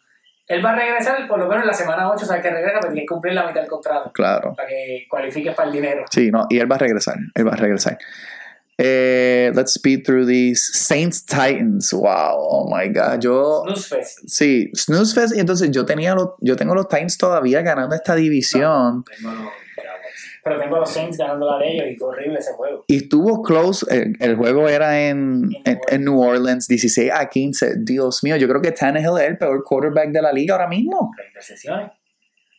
él 0.48 0.66
va 0.66 0.72
a 0.72 0.76
regresar 0.76 1.28
por 1.28 1.40
lo 1.40 1.48
menos 1.48 1.64
en 1.64 1.68
la 1.68 1.74
semana 1.74 2.10
8, 2.12 2.24
o 2.26 2.28
sea 2.28 2.42
que 2.42 2.50
regresa, 2.50 2.80
pero 2.82 2.94
tiene 2.94 3.02
que 3.06 3.14
cumplir 3.14 3.34
la 3.34 3.46
mitad 3.48 3.62
del 3.62 3.70
contrato 3.70 4.12
Claro. 4.14 4.54
para 4.56 4.68
que 4.68 5.06
cualifiques 5.10 5.56
para 5.56 5.68
el 5.70 5.74
dinero. 5.76 6.04
Sí, 6.10 6.32
no, 6.32 6.46
y 6.50 6.60
él 6.60 6.70
va 6.72 6.76
a 6.76 6.80
regresar, 6.80 7.16
él 7.36 7.48
va 7.48 7.52
a 7.54 7.58
regresar. 7.58 7.98
Eh, 8.78 9.52
let's 9.54 9.74
speed 9.76 10.04
through 10.04 10.26
these 10.26 10.60
Saints 10.74 11.24
Titans. 11.24 11.94
Wow, 11.94 12.36
oh 12.36 12.76
my 12.76 12.88
god. 12.90 13.20
Yo 13.20 13.62
Snooze 13.66 13.88
Fest. 13.96 14.20
sí, 14.26 14.72
Snooze 14.76 15.14
Fest 15.14 15.36
y 15.36 15.40
entonces 15.40 15.70
yo 15.70 15.86
tenía 15.86 16.16
los 16.16 16.30
yo 16.40 16.56
tengo 16.56 16.74
los 16.74 16.88
Titans 16.88 17.18
todavía 17.20 17.62
ganando 17.62 17.96
esta 17.96 18.16
división 18.16 19.04
Tengo 19.04 19.30
los 19.32 19.38
Jaguars. 19.44 19.58
Pero 20.44 20.60
tengo 20.60 20.78
los 20.78 20.90
Saints 20.92 21.18
ganando 21.18 21.50
la 21.50 21.58
de 21.58 21.72
ellos 21.72 21.86
y 21.98 22.04
horrible 22.04 22.40
ese 22.40 22.54
juego. 22.54 22.84
y 22.88 22.98
estuvo 22.98 23.42
close, 23.42 23.86
el, 23.90 24.16
el 24.20 24.36
juego 24.36 24.68
era 24.68 25.08
en, 25.08 25.50
en, 25.64 25.80
en 25.90 26.04
New 26.04 26.20
Orleans 26.22 26.68
16 26.68 27.12
a 27.14 27.30
15. 27.30 27.76
Dios 27.78 28.24
mío, 28.24 28.36
yo 28.36 28.48
creo 28.48 28.62
que 28.62 28.72
Tannehill 28.72 29.18
es 29.20 29.30
el 29.30 29.38
peor 29.38 29.64
quarterback 29.64 30.10
de 30.10 30.22
la 30.22 30.34
liga 30.34 30.56
ahora 30.56 30.68
mismo. 30.68 31.12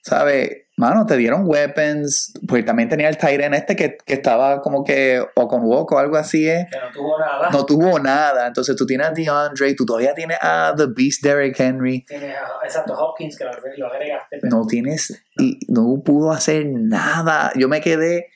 ¿Sabe? 0.04 0.66
Mano, 0.76 1.06
te 1.06 1.16
dieron 1.16 1.44
weapons. 1.46 2.34
Pues 2.46 2.64
también 2.66 2.90
tenía 2.90 3.08
el 3.08 3.16
Tyrant 3.16 3.54
este 3.54 3.74
que, 3.74 3.96
que 4.04 4.12
estaba 4.14 4.60
como 4.60 4.84
que 4.84 5.24
o 5.34 5.48
con 5.48 5.62
walk 5.64 5.92
o 5.92 5.98
algo 5.98 6.16
así, 6.16 6.46
¿eh? 6.46 6.66
Que 6.70 6.78
no 6.78 6.92
tuvo 6.92 7.18
nada. 7.18 7.50
No 7.50 7.64
tuvo 7.64 7.98
nada. 8.00 8.46
Entonces 8.48 8.76
tú 8.76 8.84
tienes 8.84 9.06
a 9.06 9.10
DeAndre, 9.12 9.74
tú 9.74 9.86
todavía 9.86 10.12
tienes 10.14 10.36
a 10.42 10.74
The 10.76 10.86
Beast 10.94 11.22
Derrick 11.22 11.58
Henry. 11.58 12.04
Tienes 12.04 12.36
a, 12.36 12.64
exacto, 12.64 12.92
Hopkins 12.92 13.38
que 13.38 13.44
lo, 13.44 13.50
lo 13.78 13.86
agregaste. 13.86 14.38
Pero 14.42 14.56
No 14.58 14.66
tienes. 14.66 15.24
Y 15.38 15.58
no 15.68 16.02
pudo 16.04 16.32
hacer 16.32 16.66
nada. 16.66 17.50
Yo 17.56 17.68
me 17.70 17.80
quedé 17.80 18.26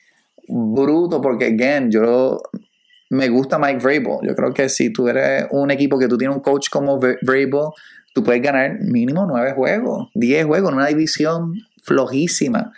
bruto 0.47 1.21
porque, 1.21 1.45
again, 1.47 1.91
yo. 1.91 2.41
Me 3.11 3.27
gusta 3.27 3.57
Mike 3.57 3.79
Vrabel. 3.79 4.19
Yo 4.21 4.35
creo 4.35 4.53
que 4.53 4.69
si 4.69 4.93
tú 4.93 5.07
eres 5.07 5.47
un 5.49 5.71
equipo 5.71 5.97
que 5.97 6.07
tú 6.07 6.15
tienes 6.17 6.35
un 6.35 6.43
coach 6.43 6.69
como 6.71 6.99
Vra- 6.99 7.17
Vrabel, 7.23 7.69
tú 8.13 8.23
puedes 8.23 8.41
ganar 8.41 8.79
mínimo 8.81 9.25
nueve 9.27 9.53
juegos, 9.53 10.09
diez 10.13 10.45
juegos 10.45 10.69
en 10.71 10.75
una 10.77 10.87
división 10.87 11.55
flojísima. 11.83 12.73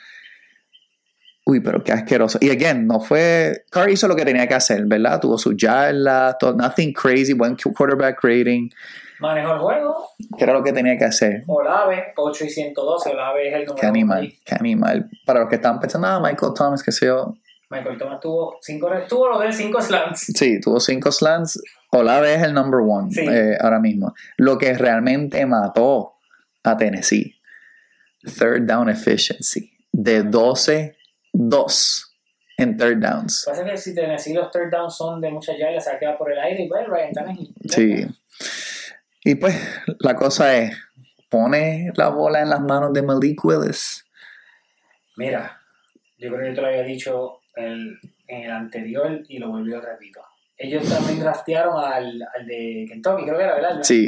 Uy, 1.46 1.60
pero 1.60 1.84
qué 1.84 1.92
asqueroso. 1.92 2.38
Y 2.40 2.50
again, 2.52 2.86
no 2.86 3.00
fue. 3.00 3.66
Carr 3.72 3.90
hizo 3.90 4.08
lo 4.08 4.16
que 4.16 4.24
tenía 4.24 4.48
que 4.48 4.54
hacer, 4.54 4.84
¿verdad? 4.86 5.20
Tuvo 5.20 5.38
su 5.38 5.54
yarda, 5.58 6.38
todo- 6.38 6.54
nothing 6.56 6.94
crazy, 6.94 7.34
buen 7.34 7.56
quarterback 7.56 8.24
rating, 8.24 8.70
manejó 9.20 9.54
el 9.54 9.60
juego. 9.60 10.10
que 10.38 10.44
era 10.44 10.54
lo 10.54 10.64
que 10.64 10.72
tenía 10.72 10.98
que 10.98 11.06
hacer. 11.06 11.44
Olave, 11.48 12.14
8 12.16 12.46
y 12.46 12.50
112. 12.50 13.10
Olave 13.10 13.48
es 13.50 13.54
el 13.56 13.60
número 13.66 13.76
Qué 13.76 13.86
uno 13.88 13.90
animal, 13.90 14.22
ahí. 14.22 14.40
qué 14.46 14.56
animal. 14.56 15.10
Para 15.26 15.40
los 15.42 15.50
que 15.50 15.56
están 15.56 15.80
pensando, 15.80 16.08
ah, 16.08 16.20
Michael 16.20 16.54
Thomas, 16.56 16.84
que 16.84 16.92
sé 16.92 17.08
yo. 17.08 17.34
Michael 17.72 17.98
Thomas 17.98 18.20
tuvo 18.20 18.58
5 18.62 18.90
tuvo 19.10 19.30
lo 19.30 19.40
de 19.40 19.52
5 19.52 19.82
slants. 19.82 20.20
Sí, 20.36 20.60
tuvo 20.60 20.80
cinco 20.80 21.12
slants. 21.12 21.60
Olave 21.92 22.36
es 22.36 22.44
el 22.44 22.54
number 22.54 22.80
one 22.82 23.12
Sí. 23.14 23.22
eh, 23.28 23.58
ahora 23.60 23.80
mismo. 23.80 24.14
Lo 24.38 24.58
que 24.58 24.74
realmente 24.74 25.46
mató 25.46 26.16
a 26.64 26.78
Tennessee. 26.78 27.36
Third 28.24 28.64
down 28.68 28.90
efficiency. 28.90 29.72
De 29.92 30.24
12-2 30.24 32.08
en 32.58 32.78
third 32.78 32.98
downs. 33.00 33.44
Pasa 33.46 33.64
que 33.66 33.76
si 33.78 33.94
Tennessee 33.96 34.34
los 34.34 34.52
third 34.52 34.70
downs 34.72 34.96
son 34.96 35.20
de 35.20 35.32
muchas 35.32 35.58
yardas, 35.58 35.84
se 35.84 35.98
queda 36.00 36.16
por 36.18 36.32
el 36.32 36.40
aire 36.40 36.64
y 36.64 36.68
pues 36.70 36.88
Ryan 36.88 37.12
Tannehill. 37.14 37.54
Sí. 37.70 38.06
Y 39.24 39.36
pues 39.36 39.56
la 40.00 40.16
cosa 40.16 40.56
es, 40.58 40.76
pone 41.30 41.92
la 41.96 42.10
bola 42.10 42.42
en 42.42 42.50
las 42.50 42.62
manos 42.62 42.94
de 42.94 43.02
Malik 43.02 43.44
Willis. 43.44 44.06
Mira, 45.18 45.60
yo 46.18 46.30
creo 46.30 46.42
que 46.42 46.48
yo 46.50 46.56
te 46.56 46.62
lo 46.62 46.68
había 46.68 46.84
dicho 46.84 47.42
el- 47.56 48.00
en 48.28 48.44
el 48.44 48.52
anterior 48.52 49.22
y 49.28 49.40
lo 49.40 49.50
volví 49.50 49.74
a 49.74 49.82
repito. 49.82 50.22
Ellos 50.64 50.88
también 50.88 51.20
draftearon 51.20 51.84
al, 51.84 52.22
al 52.22 52.46
de 52.46 52.86
Kentucky, 52.88 53.24
creo 53.24 53.36
que 53.36 53.44
era, 53.44 53.56
¿verdad? 53.56 53.80
Sí, 53.82 54.08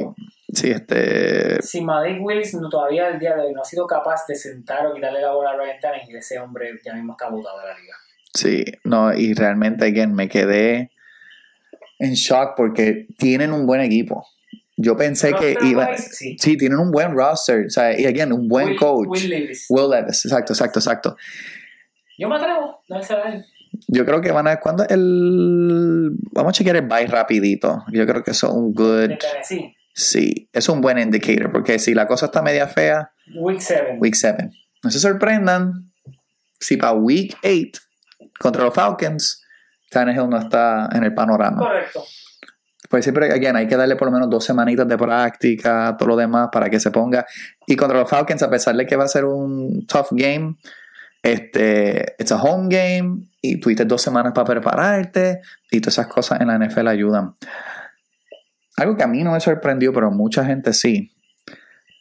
sí, 0.53 0.69
este... 0.69 1.59
Si 1.63 1.81
Malik 1.81 2.23
Willis 2.23 2.53
no, 2.53 2.69
todavía 2.69 3.07
al 3.07 3.17
día 3.17 3.33
de 3.35 3.41
hoy 3.41 3.53
no 3.53 3.61
ha 3.61 3.65
sido 3.65 3.87
capaz 3.87 4.27
de 4.27 4.35
sentar 4.35 4.85
o 4.85 4.93
quitarle 4.93 5.19
la 5.19 5.31
bola 5.31 5.49
a 5.49 5.57
Ryan 5.57 5.79
Tannehill, 5.81 6.15
ese 6.15 6.37
hombre 6.37 6.79
ya 6.85 6.93
mismo 6.93 7.13
está 7.13 7.27
botado 7.27 7.59
de 7.59 7.65
la 7.65 7.79
liga. 7.79 7.95
Sí, 8.35 8.63
no, 8.83 9.11
y 9.15 9.33
realmente, 9.33 9.85
again, 9.85 10.13
me 10.13 10.29
quedé 10.29 10.91
en 11.97 12.13
shock 12.13 12.53
porque 12.55 13.07
tienen 13.17 13.51
un 13.51 13.65
buen 13.65 13.81
equipo. 13.81 14.27
Yo 14.77 14.95
pensé 14.95 15.33
que 15.33 15.55
Roster 15.55 15.71
iba... 15.71 15.89
wise, 15.89 16.09
sí. 16.11 16.37
Sí, 16.39 16.55
tienen 16.55 16.77
un 16.77 16.91
buen 16.91 17.15
roster, 17.15 17.65
o 17.65 17.69
sea, 17.71 17.99
y 17.99 18.05
again, 18.05 18.31
un 18.31 18.47
buen 18.47 18.69
Will- 18.69 18.77
coach. 18.77 19.07
Will 19.07 19.27
Levis. 19.27 19.65
Will 19.69 19.89
Levis, 19.89 20.23
exacto, 20.25 20.53
exacto, 20.53 20.77
exacto. 20.77 21.17
Yo 22.15 22.29
me 22.29 22.35
atrevo, 22.35 22.79
no 22.89 22.99
él. 22.99 23.43
Yo 23.87 24.05
creo 24.05 24.21
que 24.21 24.31
van 24.31 24.47
a. 24.47 24.59
¿Cuándo 24.59 24.85
el.? 24.87 26.11
Vamos 26.31 26.51
a 26.51 26.53
chequear 26.53 26.77
el 26.77 26.87
bye 26.87 27.07
rapidito. 27.07 27.83
Yo 27.91 28.05
creo 28.05 28.23
que 28.23 28.31
eso 28.31 28.47
es 28.47 28.53
un 28.53 28.73
good. 28.73 29.11
Tennessee. 29.19 29.75
Sí, 29.93 30.49
es 30.51 30.69
un 30.69 30.81
buen 30.81 30.97
indicator. 30.97 31.51
Porque 31.51 31.79
si 31.79 31.93
la 31.93 32.07
cosa 32.07 32.27
está 32.27 32.41
media 32.41 32.67
fea, 32.67 33.11
Week 33.35 33.59
7. 33.59 33.97
week 33.99 34.15
7. 34.15 34.49
No 34.83 34.89
se 34.89 34.99
sorprendan 34.99 35.91
si 36.59 36.77
para 36.77 36.93
week 36.93 37.37
8 37.43 37.81
contra 38.39 38.63
los 38.63 38.73
Falcons, 38.73 39.43
Tannehill 39.89 40.29
no 40.29 40.37
está 40.37 40.89
en 40.91 41.03
el 41.03 41.13
panorama. 41.13 41.57
Correcto. 41.57 42.03
Pues 42.89 43.05
siempre, 43.05 43.31
again, 43.31 43.55
hay 43.55 43.67
que 43.67 43.75
darle 43.75 43.95
por 43.95 44.07
lo 44.07 44.11
menos 44.11 44.29
dos 44.29 44.43
semanitas 44.43 44.87
de 44.87 44.97
práctica, 44.97 45.95
todo 45.97 46.09
lo 46.09 46.15
demás, 46.15 46.49
para 46.51 46.69
que 46.69 46.79
se 46.79 46.91
ponga. 46.91 47.25
Y 47.65 47.75
contra 47.75 47.97
los 47.99 48.09
Falcons, 48.09 48.43
a 48.43 48.49
pesar 48.49 48.75
de 48.75 48.85
que 48.85 48.95
va 48.95 49.05
a 49.05 49.07
ser 49.07 49.25
un 49.25 49.87
tough 49.87 50.09
game, 50.11 50.57
este, 51.23 52.15
it's 52.19 52.31
a 52.31 52.41
home 52.41 52.67
game, 52.69 53.29
y 53.41 53.59
tuviste 53.59 53.85
dos 53.85 54.01
semanas 54.01 54.33
para 54.33 54.45
prepararte, 54.45 55.41
y 55.71 55.79
todas 55.79 55.95
esas 55.95 56.07
cosas 56.07 56.41
en 56.41 56.47
la 56.47 56.59
NFL 56.59 56.87
ayudan. 56.87 57.35
Algo 58.77 58.97
que 58.97 59.03
a 59.03 59.07
mí 59.07 59.23
no 59.23 59.31
me 59.31 59.39
sorprendió, 59.39 59.93
pero 59.93 60.11
mucha 60.11 60.45
gente 60.45 60.73
sí. 60.73 61.11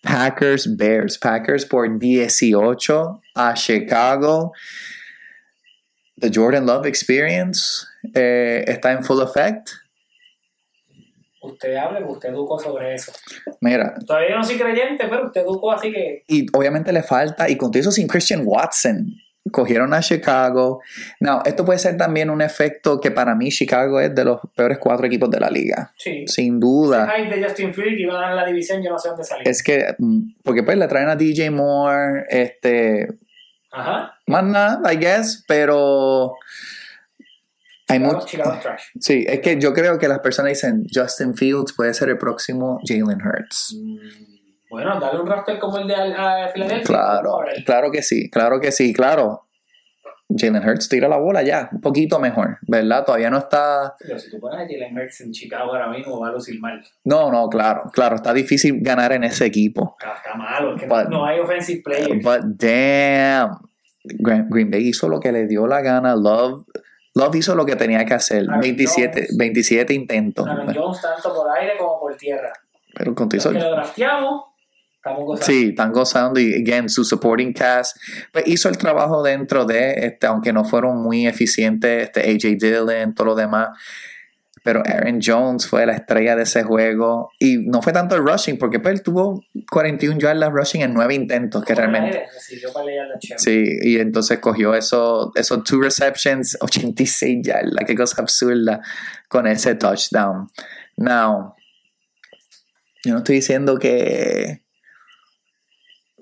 Packers 0.02 0.76
Bears. 0.76 1.18
Packers 1.18 1.64
por 1.64 1.98
18 1.98 3.22
a 3.34 3.54
Chicago. 3.54 4.52
The 6.18 6.30
Jordan 6.32 6.66
Love 6.66 6.86
Experience 6.86 7.86
eh, 8.14 8.64
está 8.66 8.92
en 8.92 9.04
full 9.04 9.22
effect. 9.22 9.70
Usted 11.42 11.74
hable, 11.76 12.04
usted 12.04 12.28
educó 12.30 12.58
sobre 12.58 12.94
eso. 12.94 13.12
Mira, 13.60 13.94
Todavía 14.06 14.36
no 14.36 14.44
soy 14.44 14.58
creyente, 14.58 15.06
pero 15.10 15.26
usted 15.26 15.40
educó 15.42 15.72
así 15.72 15.92
que. 15.92 16.24
y 16.28 16.46
obviamente 16.56 16.92
le 16.92 17.02
falta, 17.02 17.48
y 17.50 17.56
con 17.56 17.70
todo 17.70 17.80
eso 17.80 17.90
sin 17.90 18.06
Christian 18.06 18.42
Watson, 18.44 19.14
cogieron 19.50 19.92
a 19.92 19.98
Chicago. 20.00 20.80
No, 21.18 21.42
esto 21.44 21.64
puede 21.64 21.80
ser 21.80 21.96
también 21.96 22.30
un 22.30 22.40
efecto 22.42 23.00
que 23.00 23.10
para 23.10 23.34
mí 23.34 23.50
Chicago 23.50 24.00
es 24.00 24.14
de 24.14 24.24
los 24.24 24.38
peores 24.54 24.78
cuatro 24.78 25.04
equipos 25.06 25.28
de 25.30 25.40
la 25.40 25.50
liga, 25.50 25.92
Sí. 25.96 26.24
sin 26.28 26.60
duda. 26.60 27.12
Hype 27.16 27.34
de 27.36 27.44
Justin 27.44 27.74
Field 27.74 27.96
que 27.96 28.02
iba 28.02 28.16
a 28.16 28.20
ganar 28.20 28.36
la 28.36 28.46
división, 28.46 28.80
yo 28.82 28.90
no 28.90 28.98
sé 28.98 29.08
dónde 29.08 29.24
salió. 29.24 29.42
Es 29.50 29.64
que, 29.64 29.96
mm, 29.98 30.34
porque 30.44 30.62
pues 30.62 30.78
le 30.78 30.86
traen 30.86 31.08
a 31.08 31.16
DJ 31.16 31.50
Moore, 31.50 32.24
este, 32.28 33.08
Ajá. 33.72 34.14
más 34.28 34.44
nada, 34.44 34.92
I 34.92 34.96
guess, 34.96 35.44
pero 35.48 36.34
hay 37.92 38.00
mucho. 38.00 38.38
Sí, 39.00 39.24
es 39.28 39.40
que 39.40 39.58
yo 39.60 39.72
creo 39.72 39.98
que 39.98 40.08
las 40.08 40.20
personas 40.20 40.50
dicen 40.50 40.84
Justin 40.92 41.34
Fields 41.34 41.72
puede 41.74 41.94
ser 41.94 42.08
el 42.08 42.18
próximo 42.18 42.80
Jalen 42.86 43.20
Hurts. 43.24 43.76
Bueno, 44.70 44.98
dale 44.98 45.20
un 45.20 45.26
roster 45.26 45.58
como 45.58 45.78
el 45.78 45.86
de 45.86 45.94
Filadelfia. 46.54 46.82
Claro, 46.84 47.38
claro 47.66 47.90
que 47.90 48.02
sí, 48.02 48.30
claro 48.30 48.60
que 48.60 48.72
sí, 48.72 48.92
claro. 48.92 49.46
Jalen 50.34 50.66
Hurts 50.66 50.88
tira 50.88 51.08
la 51.08 51.18
bola 51.18 51.42
ya, 51.42 51.68
un 51.72 51.82
poquito 51.82 52.18
mejor, 52.18 52.56
¿verdad? 52.66 53.04
Todavía 53.04 53.28
no 53.28 53.36
está. 53.36 53.94
Pero 53.98 54.18
si 54.18 54.30
tú 54.30 54.40
pones 54.40 54.60
a 54.60 54.62
Jalen 54.66 54.96
Hurts 54.96 55.20
en 55.20 55.30
Chicago 55.32 55.72
ahora 55.74 55.88
mismo, 55.88 56.18
va 56.18 56.28
a 56.28 56.32
lucir 56.32 56.58
mal. 56.58 56.82
No, 57.04 57.30
no, 57.30 57.50
claro, 57.50 57.82
claro, 57.92 58.16
está 58.16 58.32
difícil 58.32 58.78
ganar 58.80 59.12
en 59.12 59.24
ese 59.24 59.44
equipo. 59.44 59.94
Está, 60.00 60.14
está 60.16 60.34
malo, 60.34 60.74
es 60.74 60.80
que 60.80 60.88
But- 60.88 61.08
no, 61.10 61.26
hay 61.26 61.38
offensive 61.38 61.82
players. 61.84 62.24
But 62.24 62.44
damn, 62.56 63.58
Green 64.48 64.70
Bay 64.70 64.88
hizo 64.88 65.06
lo 65.06 65.20
que 65.20 65.32
le 65.32 65.46
dio 65.46 65.66
la 65.66 65.82
gana. 65.82 66.16
Love, 66.16 66.64
Love 67.14 67.36
hizo 67.36 67.54
lo 67.54 67.66
que 67.66 67.76
tenía 67.76 68.04
que 68.04 68.14
hacer. 68.14 68.44
Aaron 68.48 68.60
27, 68.60 69.12
Jones. 69.12 69.36
27 69.36 69.94
intentos. 69.94 70.46
Aaron 70.46 70.74
Jones 70.74 71.00
tanto 71.00 71.34
por 71.34 71.50
aire 71.58 71.76
como 71.78 72.00
por 72.00 72.16
tierra. 72.16 72.52
Pero 72.94 73.14
con 73.14 73.28
Los 73.32 73.46
que 73.46 73.52
lo 73.52 73.70
drafteamos, 73.70 74.44
estamos 74.96 75.24
gozando. 75.24 75.46
Sí, 75.46 75.68
están 75.70 75.92
gozando 75.92 76.40
y 76.40 76.54
again 76.62 76.88
su 76.88 77.04
supporting 77.04 77.52
cast 77.52 77.96
pues 78.32 78.46
hizo 78.46 78.68
el 78.68 78.78
trabajo 78.78 79.22
dentro 79.22 79.64
de 79.64 80.06
este 80.06 80.26
aunque 80.26 80.52
no 80.52 80.64
fueron 80.64 81.02
muy 81.02 81.26
eficientes 81.26 82.04
este 82.04 82.20
AJ 82.20 82.58
Dillon 82.58 83.14
todo 83.14 83.28
lo 83.28 83.34
demás 83.34 83.70
pero 84.62 84.82
Aaron 84.86 85.20
Jones 85.24 85.66
fue 85.66 85.84
la 85.86 85.94
estrella 85.94 86.36
de 86.36 86.44
ese 86.44 86.62
juego 86.62 87.30
y 87.38 87.58
no 87.58 87.82
fue 87.82 87.92
tanto 87.92 88.14
el 88.14 88.22
rushing 88.22 88.58
porque 88.58 88.78
pues 88.78 88.94
él 88.94 89.02
tuvo 89.02 89.44
41 89.70 90.18
yardas 90.18 90.52
rushing 90.52 90.82
en 90.82 90.94
9 90.94 91.14
intentos 91.14 91.64
que 91.64 91.74
realmente 91.74 92.24
sí 93.36 93.78
y 93.82 93.98
entonces 93.98 94.38
cogió 94.38 94.74
eso 94.74 95.32
esos 95.34 95.64
two 95.64 95.80
receptions 95.80 96.56
86 96.60 97.40
yardas 97.42 97.84
qué 97.86 97.94
cosa 97.94 98.22
absurda 98.22 98.80
con 99.28 99.46
ese 99.46 99.74
touchdown 99.74 100.48
now 100.96 101.54
yo 103.04 103.12
no 103.12 103.18
estoy 103.18 103.36
diciendo 103.36 103.78
que 103.78 104.62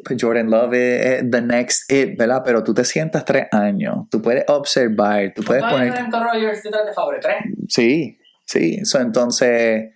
pues 0.03 0.19
Jordan 0.21 0.51
Love 0.51 0.75
es, 0.75 1.31
the 1.31 1.43
next 1.43 1.93
it, 1.93 2.17
¿verdad? 2.19 2.43
Pero 2.45 2.65
tú 2.65 2.73
te 2.73 2.85
sientas 2.85 3.23
tres 3.25 3.49
años, 3.53 4.07
tú 4.11 4.23
puedes 4.23 4.45
observar, 4.49 5.33
tú 5.35 5.43
puedes 5.43 5.63
¿Cuántos 5.63 5.81
años 5.81 6.11
poner... 6.11 6.27
Rogers 6.27 6.63
detrás 6.63 6.87
de 6.87 6.93
Favre? 6.95 7.19
¿Tres? 7.21 7.37
Sí, 7.69 8.19
sí, 8.51 8.85
so, 8.85 8.99
entonces 9.01 9.91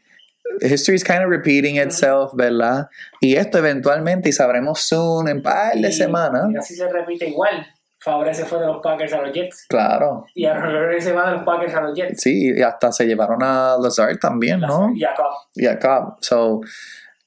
history 0.60 0.94
is 0.94 1.02
kind 1.02 1.22
of 1.22 1.30
repeating 1.30 1.76
itself, 1.76 2.32
¿verdad? 2.34 2.88
Y 3.20 3.34
esto 3.36 3.58
eventualmente, 3.58 4.28
y 4.28 4.32
sabremos 4.32 4.80
soon, 4.80 5.28
en 5.28 5.42
par 5.42 5.74
de 5.74 5.90
semanas, 5.92 6.46
Y 6.52 6.56
así 6.56 6.74
se 6.76 6.88
repite 6.88 7.28
igual. 7.28 7.66
Favre 7.98 8.34
se 8.34 8.44
fue 8.44 8.60
de 8.60 8.66
los 8.66 8.82
Packers 8.82 9.14
a 9.14 9.22
los 9.22 9.32
Jets. 9.32 9.64
claro, 9.66 10.26
Y 10.34 10.44
Aaron 10.44 11.00
se 11.00 11.12
va 11.12 11.30
de 11.30 11.36
los 11.36 11.44
Packers 11.44 11.74
a 11.74 11.80
los 11.80 11.94
Jets. 11.96 12.20
sí, 12.20 12.52
y 12.54 12.62
hasta 12.62 12.92
se 12.92 13.06
llevaron 13.06 13.42
a 13.42 13.76
Lazard 13.80 14.18
también, 14.18 14.60
¿no? 14.60 14.92
Y 14.94 15.02
acá. 15.04 15.24
y 15.54 15.66
acá. 15.66 16.14
So, 16.20 16.60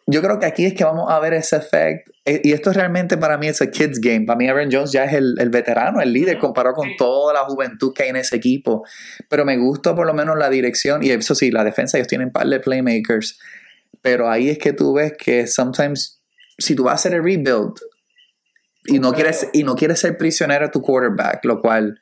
yo 0.10 0.22
creo 0.22 0.39
que 0.39 0.45
aquí 0.45 0.66
es 0.66 0.74
que 0.74 0.86
vamos 0.86 1.12
a 1.12 1.20
ver 1.20 1.34
ese 1.34 1.58
efecto. 1.58 2.14
Y 2.26 2.53
esto 2.53 2.72
realmente 2.72 3.18
para 3.18 3.38
mí 3.38 3.47
es 3.47 3.62
a 3.62 3.70
kids 3.70 3.99
game. 3.99 4.22
Para 4.26 4.38
mí 4.38 4.47
Aaron 4.47 4.70
Jones 4.72 4.93
ya 4.93 5.03
es 5.03 5.14
el, 5.14 5.36
el 5.38 5.49
veterano, 5.49 5.99
el 6.01 6.14
líder, 6.14 6.39
comparado 6.39 6.76
con 6.76 6.95
toda 6.97 7.34
la 7.34 7.41
juventud 7.41 7.93
que 7.93 8.03
hay 8.03 8.10
en 8.10 8.16
ese 8.16 8.38
equipo. 8.38 8.86
Pero 9.28 9.43
me 9.43 9.58
gusta 9.58 9.93
por 9.95 10.08
lo 10.08 10.14
menos 10.14 10.38
la 10.38 10.49
dirección. 10.49 11.03
Y 11.03 11.12
eso 11.12 11.36
sí, 11.36 11.51
la 11.51 11.66
defensa, 11.66 11.97
ellos 11.97 12.08
tienen 12.08 12.32
par 12.32 12.47
de 12.47 12.62
playmakers. 12.62 13.38
Pero 14.01 14.30
ahí 14.30 14.49
es 14.49 14.58
que 14.58 14.72
tú 14.72 14.93
ves 14.93 15.14
que 15.18 15.45
sometimes, 15.45 16.22
si 16.58 16.74
tú 16.74 16.86
vas 16.86 16.93
a 16.93 16.95
hacer 16.95 17.14
el 17.14 17.24
rebuild 17.24 17.74
y 18.86 18.99
no, 18.99 19.12
quieres, 19.12 19.49
y 19.51 19.64
no 19.64 19.76
quieres 19.76 19.99
ser 19.99 20.18
prisionero 20.18 20.68
de 20.68 20.72
tu 20.72 20.82
quarterback, 20.82 21.43
lo 21.43 21.60
cual... 21.60 21.99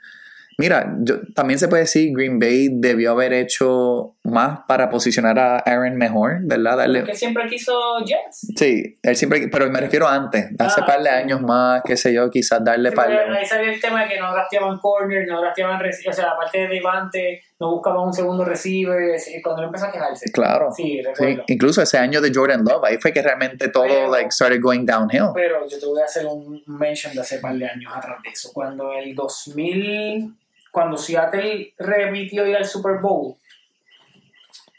Mira, 0.57 0.95
yo, 1.01 1.21
también 1.33 1.59
se 1.59 1.67
puede 1.67 1.83
decir 1.83 2.11
Green 2.15 2.39
Bay 2.39 2.69
debió 2.71 3.11
haber 3.11 3.33
hecho 3.33 4.14
más 4.25 4.59
para 4.67 4.89
posicionar 4.89 5.37
a 5.39 5.57
Aaron 5.59 5.95
mejor, 5.95 6.39
¿verdad? 6.41 6.77
Darle, 6.77 7.03
Que 7.03 7.15
siempre 7.15 7.47
quiso 7.47 7.99
Jets. 8.05 8.47
Sí, 8.57 8.97
él 9.03 9.15
siempre, 9.15 9.47
pero 9.51 9.69
me 9.69 9.79
refiero 9.79 10.07
antes, 10.07 10.47
hace 10.59 10.81
Ah, 10.81 10.85
par 10.85 10.99
de 11.01 11.09
sí. 11.09 11.15
años 11.15 11.41
más, 11.41 11.81
qué 11.85 11.95
sé 11.95 12.13
yo, 12.13 12.29
quizás 12.29 12.63
darle 12.63 12.89
Sí, 12.89 12.95
par 12.95 13.09
de... 13.09 13.17
ahí 13.37 13.45
salió 13.45 13.71
el 13.71 13.79
tema 13.79 14.03
de 14.03 14.09
que 14.09 14.19
no 14.19 14.31
drafteaban 14.31 14.77
corner, 14.79 15.27
no 15.27 15.39
drafteaban 15.41 15.79
o 16.09 16.13
sea, 16.13 16.31
aparte 16.31 16.57
de 16.59 16.67
Devante, 16.67 17.41
no 17.59 17.71
buscaban 17.71 18.01
un 18.07 18.13
segundo 18.13 18.43
receiver, 18.43 19.15
cuando 19.43 19.61
él 19.61 19.67
empezó 19.67 19.85
a 19.85 19.91
quejarse. 19.91 20.31
Claro. 20.31 20.71
Sí, 20.75 20.83
Sí, 20.83 21.01
recuerdo. 21.01 21.43
incluso 21.47 21.81
ese 21.81 21.97
año 21.97 22.19
de 22.21 22.31
Jordan 22.33 22.63
Love, 22.65 22.83
ahí 22.85 22.97
fue 22.97 23.13
que 23.13 23.21
realmente 23.21 23.69
todo 23.69 23.83
Pero- 23.83 24.11
like 24.11 24.31
started 24.31 24.59
going 24.61 24.85
downhill. 24.85 25.29
Pero 25.33 25.67
yo 25.67 25.79
te 25.79 25.85
voy 25.85 26.01
a 26.01 26.05
hacer 26.05 26.25
un 26.25 26.61
mention 26.67 27.13
de 27.13 27.21
hace 27.21 27.39
par 27.39 27.55
de 27.55 27.65
años 27.67 27.91
atrás 27.95 28.17
de 28.23 28.29
eso. 28.29 28.51
Cuando 28.53 28.91
el 28.93 29.15
2000, 29.15 30.33
cuando 30.71 30.97
Seattle 30.97 31.73
repitió 31.77 32.45
ir 32.45 32.55
al 32.57 32.65
Super 32.65 32.97
Bowl, 33.01 33.35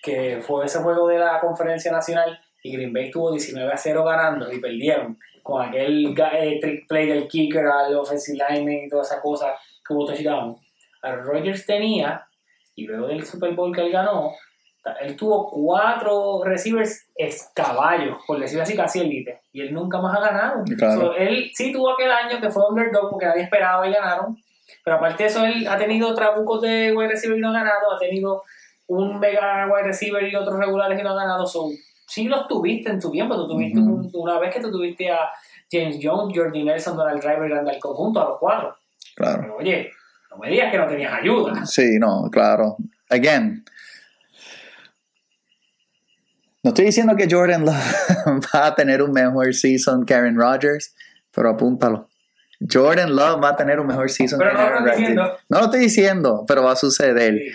que 0.07 0.41
fue 0.41 0.65
ese 0.67 0.79
juego 0.79 1.09
de 1.09 1.19
la 1.19 1.41
conferencia 1.41 1.91
nacional, 1.91 2.39
y 2.63 2.73
Green 2.73 2.93
Bay 2.93 3.07
estuvo 3.07 3.33
19 3.33 3.73
a 3.73 3.77
0 3.77 4.05
ganando 4.05 4.53
y 4.53 4.61
perdieron 4.61 5.19
con 5.43 5.63
aquel 5.63 6.15
eh, 6.33 6.59
trick 6.61 6.87
play 6.89 7.09
del 7.09 7.27
kicker 7.27 7.67
al 7.67 7.95
offensive 7.97 8.39
lineman 8.39 8.85
y 8.87 8.89
toda 8.89 9.03
esa 9.03 9.21
cosa 9.21 9.55
que 9.85 9.93
hubo 9.93 10.07
touchdown. 10.07 10.57
Rodgers 11.03 11.67
tenía, 11.67 12.25
y 12.77 12.87
luego 12.87 13.09
del 13.09 13.25
Super 13.25 13.53
Bowl 13.55 13.75
que 13.75 13.81
él 13.81 13.91
ganó, 13.91 14.33
él 15.01 15.17
tuvo 15.17 15.51
cuatro 15.51 16.45
receivers 16.45 17.11
caballos, 17.55 18.19
por 18.27 18.39
decirlo 18.39 18.63
así, 18.63 18.77
casi 18.77 19.01
elite. 19.01 19.41
Y 19.53 19.63
él 19.63 19.75
nunca 19.75 20.01
más 20.01 20.17
ha 20.17 20.21
ganado. 20.21 20.63
Claro. 20.79 21.01
So, 21.01 21.15
él 21.15 21.51
sí 21.53 21.73
tuvo 21.73 21.93
aquel 21.93 22.13
año 22.13 22.41
que 22.41 22.51
fue 22.51 22.69
underdog 22.69 23.11
porque 23.11 23.27
nadie 23.27 23.43
esperaba 23.43 23.87
y 23.89 23.93
ganaron. 23.93 24.37
Pero 24.85 24.97
aparte 24.97 25.25
de 25.25 25.29
eso, 25.29 25.45
él 25.45 25.67
ha 25.69 25.77
tenido 25.77 26.15
trabucos 26.15 26.63
de 26.63 26.93
wide 26.97 27.09
receiver 27.09 27.37
y 27.37 27.41
no 27.41 27.51
ha 27.51 27.55
ganado. 27.55 27.93
Ha 27.93 27.99
tenido 27.99 28.43
un 28.89 29.19
mega 29.19 29.67
wide 29.67 29.85
receiver 29.85 30.23
y 30.29 30.35
otros 30.37 30.59
regulares 30.59 30.99
y 30.99 31.03
no 31.03 31.11
ha 31.11 31.15
ganado. 31.17 31.47
So, 31.47 31.71
sí 32.07 32.25
los 32.29 32.47
tuviste 32.47 32.91
en 32.91 33.01
tu 33.01 33.11
tiempo. 33.11 33.35
Tú 33.37 33.49
tuviste 33.49 33.79
un- 33.81 34.11
una 34.15 34.39
vez 34.39 34.55
que 34.55 34.61
tú 34.61 34.71
tuviste 34.71 35.11
a 35.11 35.29
James 35.71 35.99
Jones, 36.03 36.33
Jordi 36.37 36.63
Nelson, 36.65 36.97
Donald 36.97 37.21
Driver 37.21 37.51
y 37.51 37.53
Randall 37.55 37.79
conjunto, 37.81 38.21
a 38.21 38.29
los 38.31 38.39
cuatro. 38.39 38.77
Claro. 39.17 39.41
Pero 39.43 39.57
oye, 39.57 39.91
no 40.31 40.37
me 40.39 40.51
digas 40.51 40.71
que 40.71 40.79
no 40.79 40.87
tenías 40.87 41.13
ayuda. 41.13 41.67
Sí, 41.67 41.99
no, 41.99 42.29
claro. 42.31 42.77
Again. 43.11 43.65
No 46.63 46.71
estoy 46.71 46.87
diciendo 46.87 47.15
que 47.17 47.29
Jordan 47.31 47.65
Love 47.65 47.75
va 48.55 48.67
a 48.67 48.75
tener 48.75 49.03
un 49.03 49.13
mejor 49.13 49.55
season 49.55 50.05
que 50.05 50.15
Aaron 50.15 50.37
Rodgers, 50.37 50.95
pero 51.33 51.51
apúntalo. 51.51 52.09
Jordan 52.73 53.15
Love 53.15 53.43
va 53.43 53.51
a 53.51 53.57
tener 53.57 53.79
un 53.79 53.87
mejor 53.87 54.11
season 54.11 54.39
Pero 54.39 54.51
que 54.53 54.57
no 54.57 54.63
Aaron 54.63 54.85
Rodgers. 54.87 55.15
No 55.49 55.59
lo 55.59 55.65
estoy 55.67 55.81
diciendo, 55.81 56.45
pero 56.49 56.63
va 56.65 56.73
a 56.73 56.77
suceder. 56.77 57.35
Sí. 57.35 57.53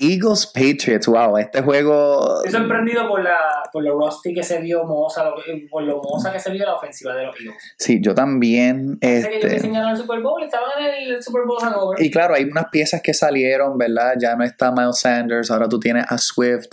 Eagles 0.00 0.46
Patriots, 0.46 1.06
wow, 1.08 1.36
este 1.38 1.60
juego. 1.62 2.42
Estoy 2.44 2.60
sorprendido 2.60 3.08
por, 3.08 3.22
la, 3.22 3.38
por 3.72 3.82
lo 3.82 3.98
rusty 3.98 4.32
que 4.32 4.42
se 4.44 4.60
vio 4.60 4.84
Moza, 4.84 5.24
por 5.70 5.82
lo 5.82 6.00
Moza 6.00 6.32
que 6.32 6.38
se 6.38 6.52
vio 6.52 6.64
la 6.64 6.74
ofensiva 6.74 7.14
de 7.16 7.26
los 7.26 7.34
Eagles. 7.40 7.56
Sí, 7.78 7.98
yo 8.00 8.14
también. 8.14 8.98
Sé 9.02 9.28
que 9.28 9.36
ellos 9.38 9.52
Este, 9.54 9.66
el 9.76 9.96
Super 9.96 10.20
Bowl, 10.20 10.42
estaban 10.42 10.70
en 10.78 11.12
el 11.14 11.22
Super 11.22 11.42
Bowl 11.46 11.58
hangover. 11.60 12.00
y 12.00 12.10
claro, 12.10 12.34
hay 12.34 12.44
unas 12.44 12.66
piezas 12.70 13.02
que 13.02 13.12
salieron, 13.12 13.76
¿verdad? 13.76 14.14
Ya 14.20 14.36
no 14.36 14.44
está 14.44 14.70
Miles 14.70 14.98
Sanders, 15.00 15.50
ahora 15.50 15.68
tú 15.68 15.80
tienes 15.80 16.04
a 16.08 16.16
Swift. 16.16 16.68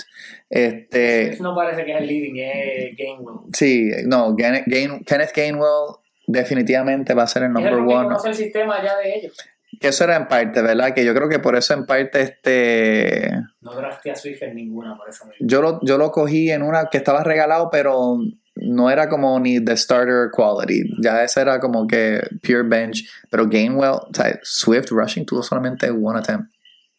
Este, 0.49 1.37
No 1.41 1.55
parece 1.55 1.83
que 1.83 1.93
es 1.95 2.01
el 2.01 2.07
leading, 2.07 2.35
es 2.37 2.95
Gainwell. 2.95 3.37
sí, 3.53 3.89
no, 4.05 4.35
Gain- 4.35 5.03
Kenneth 5.03 5.31
Gainwell 5.35 5.95
definitivamente 6.27 7.13
va 7.13 7.23
a 7.23 7.27
ser 7.27 7.43
el 7.43 7.53
number 7.53 7.73
one. 7.73 8.03
conoce 8.05 8.29
el 8.29 8.35
sistema 8.35 8.83
ya 8.83 8.95
de 8.97 9.15
ellos. 9.17 9.35
Que 9.79 9.89
eso 9.89 10.03
era 10.03 10.15
en 10.15 10.27
parte, 10.27 10.61
¿verdad? 10.61 10.93
Que 10.93 11.03
yo 11.05 11.13
creo 11.13 11.29
que 11.29 11.39
por 11.39 11.55
eso 11.55 11.73
en 11.73 11.85
parte 11.85 12.21
este 12.21 13.31
No 13.61 13.73
drafté 13.75 14.11
a 14.11 14.15
Swift 14.15 14.41
en 14.43 14.55
ninguna, 14.55 14.95
por 14.97 15.09
eso 15.09 15.25
yo 15.39 15.61
lo, 15.61 15.79
yo 15.83 15.97
lo 15.97 16.11
cogí 16.11 16.51
en 16.51 16.61
una 16.61 16.85
que 16.91 16.97
estaba 16.97 17.23
regalado, 17.23 17.69
pero 17.71 18.17
no 18.55 18.89
era 18.89 19.09
como 19.09 19.39
ni 19.39 19.63
the 19.63 19.75
starter 19.75 20.29
quality. 20.31 20.83
Ya 21.01 21.23
ese 21.23 21.41
era 21.41 21.59
como 21.59 21.85
que 21.87 22.21
pure 22.41 22.63
bench. 22.63 23.05
Pero 23.29 23.47
Gainwell, 23.47 23.91
o 23.91 24.09
sea, 24.13 24.39
Swift 24.43 24.89
Rushing 24.91 25.25
tuvo 25.25 25.43
solamente 25.43 25.89
one 25.91 26.19
attempt. 26.19 26.51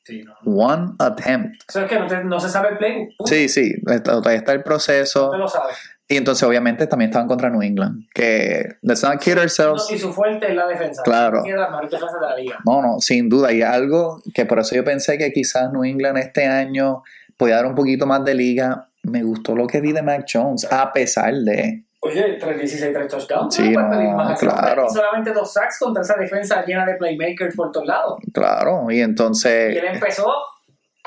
Sí, 0.04 0.22
no. 0.22 0.34
One 0.44 0.92
attempt. 0.98 1.62
Eso 1.68 1.80
es 1.80 1.88
que 1.90 1.98
no, 1.98 2.06
te- 2.06 2.22
no 2.24 2.38
se 2.38 2.48
sabe 2.48 2.68
el 2.70 2.78
playbook. 2.78 3.26
Sí, 3.26 3.48
sí, 3.48 3.72
está, 3.90 4.20
está 4.34 4.52
el 4.52 4.58
No 4.58 4.64
proceso. 4.64 5.30
te 5.30 5.38
lo 5.38 5.48
sabes. 5.48 5.76
Y 6.08 6.16
entonces, 6.16 6.46
obviamente, 6.46 6.86
también 6.86 7.10
estaban 7.10 7.26
contra 7.26 7.50
New 7.50 7.62
England. 7.62 8.04
Que, 8.14 8.76
let's 8.82 9.02
not 9.02 9.20
kid 9.20 9.34
No, 9.34 9.40
ourselves. 9.42 9.90
y 9.90 9.98
su 9.98 10.12
fuerte 10.12 10.48
es 10.48 10.54
la 10.54 10.66
defensa. 10.68 11.02
Claro. 11.02 11.42
Tiene 11.42 11.58
la 11.58 11.68
mejor 11.68 11.90
defensa 11.90 12.14
de 12.20 12.26
la 12.26 12.36
liga. 12.36 12.58
No, 12.64 12.80
no, 12.80 13.00
sin 13.00 13.28
duda. 13.28 13.52
Y 13.52 13.62
algo 13.62 14.22
que 14.32 14.46
por 14.46 14.60
eso 14.60 14.76
yo 14.76 14.84
pensé 14.84 15.18
que 15.18 15.32
quizás 15.32 15.72
New 15.72 15.82
England 15.84 16.18
este 16.18 16.46
año 16.46 17.02
podía 17.36 17.56
dar 17.56 17.66
un 17.66 17.74
poquito 17.74 18.06
más 18.06 18.24
de 18.24 18.34
liga. 18.34 18.88
Me 19.02 19.22
gustó 19.24 19.56
lo 19.56 19.66
que 19.66 19.80
vi 19.80 19.92
de 19.92 20.02
Mac 20.02 20.26
Jones, 20.32 20.66
a 20.70 20.92
pesar 20.92 21.34
de. 21.34 21.84
Oye, 22.00 22.38
3-16, 22.38 22.92
3 22.92 23.08
touchdowns. 23.08 23.54
Sí, 23.54 23.62
pedir 23.62 23.78
no, 23.80 24.16
más 24.16 24.38
claro. 24.38 24.86
Y 24.88 24.94
solamente 24.94 25.32
dos 25.32 25.52
sacks 25.52 25.78
contra 25.80 26.02
esa 26.02 26.14
defensa 26.14 26.64
llena 26.64 26.86
de 26.86 26.94
playmakers 26.94 27.56
por 27.56 27.72
todos 27.72 27.86
lados. 27.86 28.20
Claro, 28.32 28.88
y 28.90 28.98
Y 28.98 29.00
entonces. 29.00 29.76
él 29.76 29.84
empezó, 29.92 30.32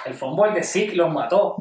el 0.06 0.14
fumble 0.14 0.52
de 0.54 0.64
Zeke 0.64 0.95
los 0.95 1.10
mató. 1.14 1.56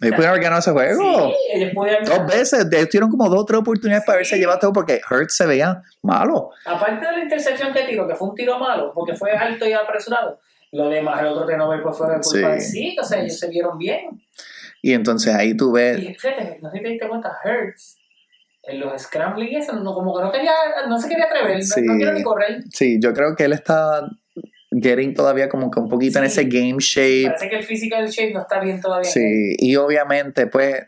¿Ellos 0.00 0.14
pudieron 0.14 0.28
haber 0.30 0.42
ganado 0.42 0.60
ese 0.60 0.70
juego? 0.72 1.28
Sí, 1.28 1.34
ellos 1.54 1.70
pudieron. 1.74 2.04
Dos 2.04 2.26
veces. 2.26 2.66
Ellos 2.70 2.88
tuvieron 2.88 3.10
como 3.10 3.28
dos 3.28 3.40
o 3.40 3.44
tres 3.46 3.60
oportunidades 3.60 4.04
para 4.04 4.16
haberse 4.16 4.34
Sí. 4.34 4.40
llevado 4.40 4.58
todo 4.58 4.72
porque 4.72 5.00
Hurts 5.10 5.36
se 5.36 5.46
veía 5.46 5.82
malo. 6.02 6.50
Aparte 6.66 7.06
de 7.06 7.12
la 7.12 7.22
intercepción 7.22 7.72
que 7.72 7.82
tiró, 7.84 8.06
que 8.06 8.14
fue 8.14 8.28
un 8.28 8.34
tiro 8.34 8.58
malo, 8.58 8.92
porque 8.94 9.14
fue 9.14 9.30
alto 9.32 9.66
y 9.66 9.72
apresurado, 9.72 10.40
lo 10.72 10.88
demás, 10.88 11.20
el 11.20 11.26
otro 11.28 11.46
turnover 11.46 11.82
pues 11.82 11.96
fue 11.96 12.06
de 12.08 12.20
culpa 12.20 12.30
Sí. 12.30 12.40
de 12.42 12.60
Zeke, 12.60 13.00
o 13.00 13.04
sea, 13.04 13.20
ellos 13.20 13.38
se 13.38 13.48
vieron 13.48 13.78
bien. 13.78 14.22
Y 14.82 14.92
entonces 14.92 15.34
ahí 15.34 15.56
tú 15.56 15.72
ves. 15.72 15.98
Y 15.98 16.14
fíjate, 16.14 16.58
no 16.60 16.70
sé 16.70 16.76
si 16.76 16.82
te 16.82 16.88
diste 16.90 17.08
cuenta, 17.08 17.32
Hurts, 17.44 17.98
en 18.64 18.80
los 18.80 19.00
scrambling 19.00 19.56
eso, 19.56 19.72
no, 19.74 19.94
como 19.94 20.14
que 20.16 20.24
no 20.24 20.30
quería, 20.32 20.52
no 20.88 20.98
se 21.00 21.08
quería 21.08 21.24
atrever, 21.24 21.56
no- 21.58 21.62
Sí. 21.62 21.80
no, 21.82 21.96
quiero 21.96 22.12
ni 22.12 22.22
correr. 22.22 22.62
Sí, 22.70 22.98
yo 23.00 23.14
creo 23.14 23.34
que 23.34 23.44
él 23.44 23.52
está 23.54 24.02
getting 24.82 25.14
todavía 25.14 25.48
como 25.48 25.70
que 25.70 25.80
un 25.80 25.88
poquito 25.88 26.18
en 26.18 26.28
Sí. 26.30 26.40
ese 26.40 26.48
game 26.48 26.76
shape. 26.78 27.26
Parece 27.26 27.48
que 27.50 27.56
el 27.56 27.64
physical 27.64 28.06
shape 28.08 28.32
no 28.32 28.40
está 28.40 28.60
bien 28.60 28.80
todavía. 28.80 29.10
Sí, 29.10 29.54
y 29.58 29.76
obviamente, 29.76 30.46
pues, 30.46 30.86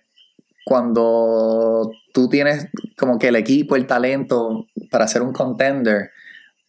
cuando 0.64 1.90
tú 2.12 2.28
tienes 2.28 2.68
como 2.96 3.18
que 3.18 3.28
el 3.28 3.36
equipo, 3.36 3.76
el 3.76 3.86
talento 3.86 4.66
para 4.90 5.08
ser 5.08 5.22
un 5.22 5.32
contender, 5.32 6.10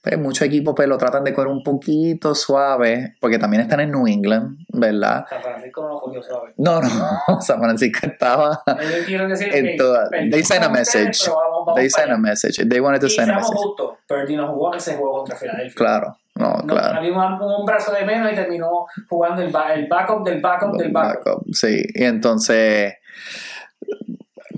pues 0.01 0.17
muchos 0.17 0.47
equipos 0.47 0.73
pues 0.75 0.87
lo 0.87 0.97
tratan 0.97 1.25
de 1.25 1.33
coger 1.33 1.49
un 1.51 1.61
poquito 1.61 2.33
suave, 2.33 3.15
porque 3.19 3.37
también 3.37 3.61
están 3.61 3.81
en 3.81 3.91
New 3.91 4.07
England, 4.07 4.57
¿verdad? 4.69 5.25
San 5.29 5.41
Francisco 5.41 5.81
no 5.81 5.89
lo 5.89 5.99
cogió, 5.99 6.23
¿sabes? 6.23 6.53
No, 6.57 6.79
no, 6.81 6.89
San 7.41 7.59
Francisco 7.59 7.99
estaba 8.07 8.61
Ellos 8.79 9.05
quieren 9.05 9.27
decir 9.27 9.53
en 9.53 9.65
que 9.65 9.75
toda. 9.77 10.09
They 10.09 10.43
sent 10.43 10.63
a 10.63 10.69
message. 10.69 11.19
vamos- 11.27 11.65
vamos 11.65 11.75
They 11.75 11.89
sent 11.89 12.11
a 12.11 12.17
message. 12.17 12.65
They 12.69 12.79
wanted 12.79 13.01
to 13.01 13.07
Y 13.07 13.09
send 13.09 13.31
a 13.31 13.35
message. 13.35 13.53
justos, 13.57 13.97
Purdy 14.07 14.35
no 14.37 14.47
jugó 14.53 14.73
ese 14.73 14.95
juego 14.95 15.17
contra 15.17 15.35
Filadelfia. 15.35 15.75
Claro, 15.75 16.17
no, 16.39 16.53
claro. 16.65 17.01
Un, 17.01 17.41
un 17.41 17.65
brazo 17.65 17.91
de 17.91 18.05
menos 18.05 18.31
y 18.31 18.35
terminó 18.35 18.85
jugando 19.09 19.41
el, 19.41 19.53
el 19.75 19.87
backup 19.87 20.23
del 20.23 20.39
backup 20.39 20.77
del 20.77 20.91
backup. 20.91 21.25
Backup, 21.25 21.53
Sí, 21.53 21.83
y 21.93 22.03
entonces, 22.05 22.93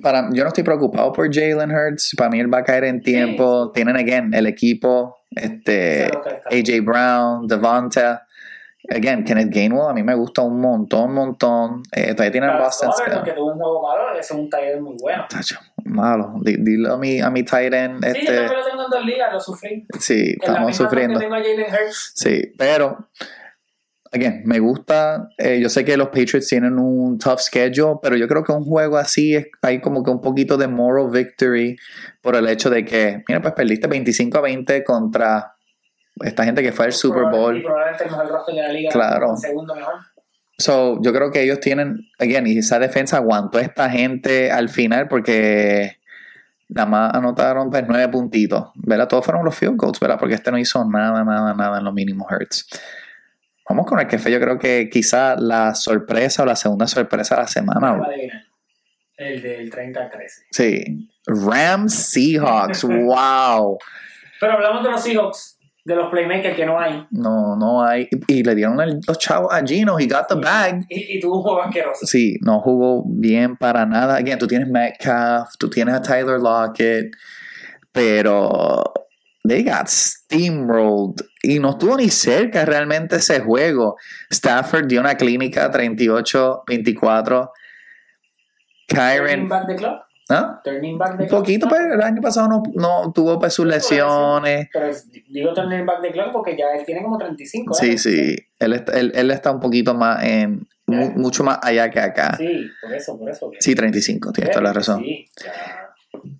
para, 0.01 0.29
yo 0.31 0.43
no 0.43 0.49
estoy 0.49 0.63
preocupado 0.63 1.11
por 1.11 1.33
Jalen 1.33 1.71
Hurts. 1.71 2.13
Para 2.15 2.29
mí 2.29 2.39
él 2.39 2.53
va 2.53 2.59
a 2.59 2.63
caer 2.63 2.83
en 2.83 3.01
tiempo. 3.01 3.71
Tienen, 3.71 3.97
again, 3.97 4.31
el 4.33 4.45
equipo, 4.45 5.23
este. 5.31 6.05
AJ 6.51 6.83
Brown, 6.83 7.47
Devonta. 7.47 8.27
Again, 8.89 9.23
Kenneth 9.23 9.53
Gainwell 9.53 9.89
a 9.89 9.93
mí 9.93 10.03
me 10.03 10.15
gusta 10.15 10.41
un 10.41 10.59
montón, 10.59 11.13
montón. 11.13 11.83
Eh, 11.91 12.13
todavía 12.13 12.31
tienen 12.31 12.57
Boston 12.57 12.91
tuvo 13.35 13.53
un 13.53 13.59
juego 13.59 13.87
malo, 13.87 14.19
es 14.19 14.29
un 14.31 14.49
taller 14.49 14.81
muy 14.81 14.95
bueno. 14.99 15.25
Tacho, 15.29 15.59
Malo. 15.91 16.33
Di- 16.41 16.57
Dilo 16.59 16.93
a 16.93 16.97
mi, 16.97 17.19
a 17.21 17.29
mi 17.29 17.43
tight 17.43 17.73
end. 17.73 18.03
Sí, 18.03 18.11
yo 18.11 18.17
Este, 18.19 18.25
también 18.35 18.57
lo 18.59 18.65
tengo 18.65 18.83
en 18.85 18.89
dos 18.89 19.05
ligas, 19.05 19.33
lo 19.33 19.39
sufrí. 19.39 19.85
sí, 19.99 20.35
estamos 20.39 20.75
sufriendo. 20.75 21.19
tengo 21.19 21.35
a. 21.35 21.41
Sí, 22.15 22.53
pero, 22.57 23.09
again, 24.11 24.41
me 24.45 24.59
gusta. 24.59 25.29
eh, 25.37 25.59
yo 25.61 25.69
sé 25.69 25.85
que 25.85 25.95
los 25.97 26.07
Patriots 26.09 26.47
tienen 26.47 26.77
un 26.79 27.17
tough 27.17 27.39
schedule, 27.39 27.99
pero 28.01 28.15
yo 28.17 28.27
creo 28.27 28.43
que 28.43 28.51
un 28.51 28.63
juego 28.63 28.97
así 28.97 29.35
es, 29.35 29.47
hay 29.61 29.79
como 29.81 30.03
que 30.03 30.11
un 30.11 30.21
poquito 30.21 30.57
de 30.57 30.67
moral 30.67 31.09
victory 31.11 31.75
por 32.21 32.35
el 32.35 32.47
hecho 32.47 32.69
de 32.69 32.83
que, 32.85 33.23
mira, 33.27 33.41
pues 33.41 33.53
perdiste 33.53 33.87
25 33.87 34.37
a 34.37 34.41
20 34.41 34.83
contra 34.83 35.55
esta 36.23 36.43
gente 36.43 36.61
que 36.61 36.71
fue 36.71 36.85
al 36.85 36.93
Super 36.93 37.23
Y 37.23 37.35
Bowl. 37.37 37.61
probablemente 37.63 38.03
el 38.03 38.11
mejor 38.11 38.27
roster 38.29 38.55
de 38.55 38.61
la 38.61 38.69
liga. 38.73 38.89
Claro. 38.91 39.31
El 39.31 39.37
segundo 39.37 39.73
mejor. 39.75 39.93
So, 40.61 41.01
yo 41.01 41.11
creo 41.11 41.31
que 41.31 41.41
ellos 41.41 41.59
tienen, 41.59 42.09
again, 42.19 42.45
y 42.45 42.57
esa 42.57 42.77
defensa 42.79 43.17
aguantó 43.17 43.57
a 43.57 43.61
esta 43.61 43.89
gente 43.89 44.51
al 44.51 44.69
final 44.69 45.07
porque 45.07 45.97
nada 46.69 46.87
más 46.87 47.13
anotaron 47.13 47.69
pues 47.69 47.83
nueve 47.87 48.07
puntitos, 48.09 48.69
¿verdad? 48.75 49.07
Todos 49.07 49.25
fueron 49.25 49.43
los 49.43 49.55
field 49.55 49.75
goals, 49.75 49.99
¿verdad? 49.99 50.19
Porque 50.19 50.35
este 50.35 50.51
no 50.51 50.57
hizo 50.57 50.83
nada, 50.85 51.23
nada, 51.23 51.53
nada 51.53 51.79
en 51.79 51.83
lo 51.83 51.91
mínimo 51.91 52.27
Hurts. 52.29 52.67
Vamos 53.67 53.85
con 53.85 53.99
el 53.99 54.07
que 54.07 54.17
fue, 54.17 54.31
yo 54.31 54.39
creo 54.39 54.59
que 54.59 54.89
quizá 54.89 55.35
la 55.35 55.73
sorpresa 55.75 56.43
o 56.43 56.45
la 56.45 56.55
segunda 56.55 56.87
sorpresa 56.87 57.35
de 57.35 57.41
la 57.41 57.47
semana. 57.47 58.01
El 59.17 59.41
del 59.41 59.69
30 59.69 59.99
al 59.99 60.09
13. 60.09 60.45
Sí. 60.51 61.09
Rams 61.25 61.93
Seahawks, 61.93 62.83
wow. 62.83 63.77
Pero 64.39 64.53
hablamos 64.53 64.83
de 64.83 64.91
los 64.91 65.03
Seahawks, 65.03 65.50
de 65.83 65.95
los 65.95 66.09
playmakers 66.11 66.55
que 66.55 66.65
no 66.65 66.79
hay. 66.79 67.05
No, 67.09 67.55
no 67.55 67.83
hay. 67.83 68.07
Y 68.27 68.43
le 68.43 68.53
dieron 68.55 68.79
el- 68.81 68.99
los 69.07 69.17
chavos 69.17 69.51
a 69.53 69.65
Gino, 69.65 69.97
he 69.99 70.05
got 70.07 70.27
the 70.27 70.35
bag. 70.35 70.85
Y, 70.89 71.17
y 71.17 71.19
tuvo 71.19 71.37
un 71.37 71.41
juego 71.43 71.61
asqueroso. 71.63 72.05
Sí, 72.05 72.37
no 72.41 72.59
jugó 72.61 73.03
bien 73.07 73.57
para 73.57 73.85
nada. 73.85 74.15
Again, 74.17 74.37
tú 74.37 74.47
tienes 74.47 74.67
Metcalf, 74.69 75.49
tú 75.57 75.69
tienes 75.69 75.95
a 75.95 76.01
Tyler 76.01 76.39
Lockett, 76.39 77.11
pero 77.91 78.83
they 79.43 79.63
got 79.63 79.87
steamrolled 79.87 81.25
y 81.41 81.57
no 81.59 81.71
estuvo 81.71 81.97
ni 81.97 82.09
cerca 82.09 82.63
realmente 82.63 83.15
ese 83.15 83.39
juego. 83.39 83.95
Stafford 84.29 84.85
dio 84.87 84.99
una 85.01 85.15
clínica 85.15 85.71
38-24. 85.71 87.51
Turning 88.87 89.47
Kyron, 89.47 89.49
back 89.49 89.67
the 89.67 89.75
clock. 89.75 90.01
¿Ah? 90.29 90.61
Turning 90.63 90.97
back 90.97 91.11
Un 91.11 91.17
clock. 91.27 91.29
poquito, 91.41 91.67
pero 91.69 91.93
el 91.93 92.01
año 92.01 92.21
pasado 92.21 92.47
no, 92.47 92.63
no 92.75 93.11
tuvo 93.13 93.37
pues 93.39 93.53
sus 93.53 93.65
lesiones. 93.65 94.67
Pero 94.71 94.85
es- 94.87 95.09
digo 95.29 95.53
turning 95.53 95.85
back 95.85 96.01
the 96.01 96.11
clock 96.11 96.31
porque 96.31 96.55
ya 96.57 96.65
él 96.77 96.85
tiene 96.85 97.01
como 97.03 97.17
35. 97.17 97.73
Sí, 97.73 97.91
¿eh? 97.91 97.97
sí, 97.97 98.35
él, 98.59 98.73
está- 98.73 98.99
él, 98.99 99.11
él 99.15 99.31
está 99.31 99.51
un 99.51 99.59
poquito 99.59 99.93
más 99.93 100.23
en, 100.23 100.67
mu- 100.87 101.11
mucho 101.11 101.43
más 101.43 101.59
allá 101.61 101.89
que 101.89 101.99
acá. 101.99 102.35
Sí, 102.37 102.67
por 102.81 102.93
eso, 102.93 103.17
por 103.17 103.29
eso. 103.29 103.51
Sí, 103.59 103.75
35, 103.75 104.31
tienes 104.31 104.51
toda 104.51 104.63
la 104.63 104.73
razón. 104.73 105.01
Sí, 105.03 105.27
ya. 105.43 105.51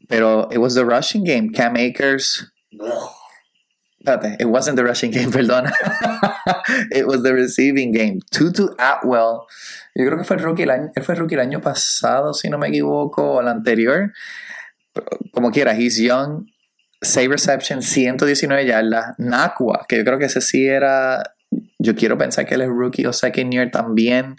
Pero 0.08 0.48
it 0.52 0.58
was 0.58 0.74
the 0.76 0.84
rushing 0.84 1.24
game. 1.24 1.50
Cam 1.52 1.76
Akers. 1.76 2.52
Espérate, 4.04 4.38
it 4.40 4.46
wasn't 4.46 4.76
the 4.76 4.84
rushing 4.84 5.12
game, 5.12 5.32
perdona. 5.32 5.72
it 6.92 7.06
was 7.06 7.22
the 7.22 7.34
receiving 7.34 7.92
game. 7.92 8.20
Tutu 8.32 8.70
Atwell. 8.78 9.46
Yo 9.96 10.06
creo 10.06 10.18
que 10.18 10.24
fue 10.24 10.38
el 10.38 10.44
rookie 10.44 10.64
el 10.64 10.72
año, 10.72 10.92
él 10.96 11.04
fue 11.04 11.16
rookie 11.16 11.36
el 11.36 11.42
año 11.42 11.62
pasado, 11.62 12.34
si 12.34 12.50
no 12.50 12.58
me 12.58 12.70
equivoco, 12.70 13.34
o 13.34 13.42
el 13.42 13.48
anterior. 13.48 14.12
Como 15.34 15.52
quiera, 15.52 15.74
he's 15.74 15.98
young. 15.98 16.48
6 17.04 17.30
receptions, 17.30 17.86
119 17.88 18.66
yardas. 18.66 19.16
Nakua, 19.18 19.86
que 19.88 19.98
yo 19.98 20.04
creo 20.04 20.20
que 20.20 20.26
ese 20.26 20.42
sí 20.42 20.68
era. 20.68 21.24
Yo 21.80 21.96
quiero 21.96 22.18
pensar 22.18 22.46
que 22.46 22.56
él 22.56 22.62
es 22.62 22.70
rookie 22.70 23.06
o 23.06 23.14
second 23.14 23.52
year 23.52 23.72
también. 23.72 24.38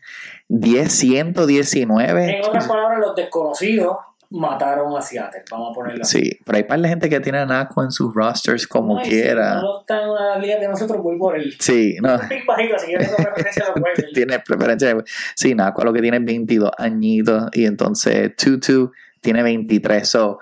10, 0.48 0.92
119. 0.92 2.38
En 2.38 2.44
otras 2.44 2.66
palabras, 2.66 3.00
los 3.00 3.16
desconocidos 3.16 3.96
mataron 4.32 4.96
a 4.96 5.00
Seattle. 5.00 5.42
Vamos 5.50 5.70
a 5.70 5.74
ponerlo 5.74 6.02
así. 6.02 6.20
Sí, 6.24 6.38
pero 6.44 6.56
hay 6.56 6.64
par 6.64 6.80
de 6.80 6.88
gente 6.88 7.08
que 7.08 7.20
tiene 7.20 7.38
a 7.38 7.46
Nakua 7.46 7.84
en 7.84 7.90
sus 7.92 8.14
rosters 8.14 8.66
como 8.66 8.98
Ay, 8.98 9.08
quiera. 9.08 9.54
Si 9.60 9.62
no 9.64 9.80
está 9.80 10.02
en 10.02 10.08
una 10.08 10.38
liga 10.38 10.58
de 10.58 10.68
nosotros, 10.68 11.00
voy 11.02 11.18
por 11.18 11.36
el 11.36 11.52
Sí, 11.60 11.96
no. 12.00 12.18
pick 12.28 12.46
bajito, 12.46 12.76
así 12.76 12.86
que 12.86 12.92
yo 12.94 12.98
tengo 12.98 13.16
preferencia 13.16 13.64
a 13.66 13.78
los 13.78 14.12
tiene 14.12 14.38
preferencia. 14.40 14.94
de- 14.94 15.04
Sí, 15.36 15.54
Nakua 15.54 15.84
lo 15.84 15.92
que 15.92 16.00
tiene 16.02 16.16
es 16.16 16.24
22 16.24 16.70
añitos 16.78 17.48
y 17.52 17.66
entonces 17.66 18.34
Tutu 18.36 18.90
tiene 19.20 19.42
23. 19.42 20.08
So, 20.08 20.38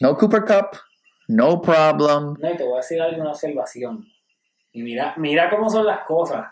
no 0.00 0.16
Cooper 0.16 0.42
Cup, 0.42 0.78
no 1.28 1.60
problem. 1.62 2.34
No, 2.38 2.50
y 2.50 2.56
te 2.56 2.64
voy 2.64 2.74
a 2.74 2.76
decir 2.78 3.00
alguna 3.00 3.30
observación. 3.30 4.04
Y 4.72 4.82
mira, 4.82 5.14
mira 5.16 5.48
cómo 5.48 5.70
son 5.70 5.86
las 5.86 6.00
cosas. 6.00 6.46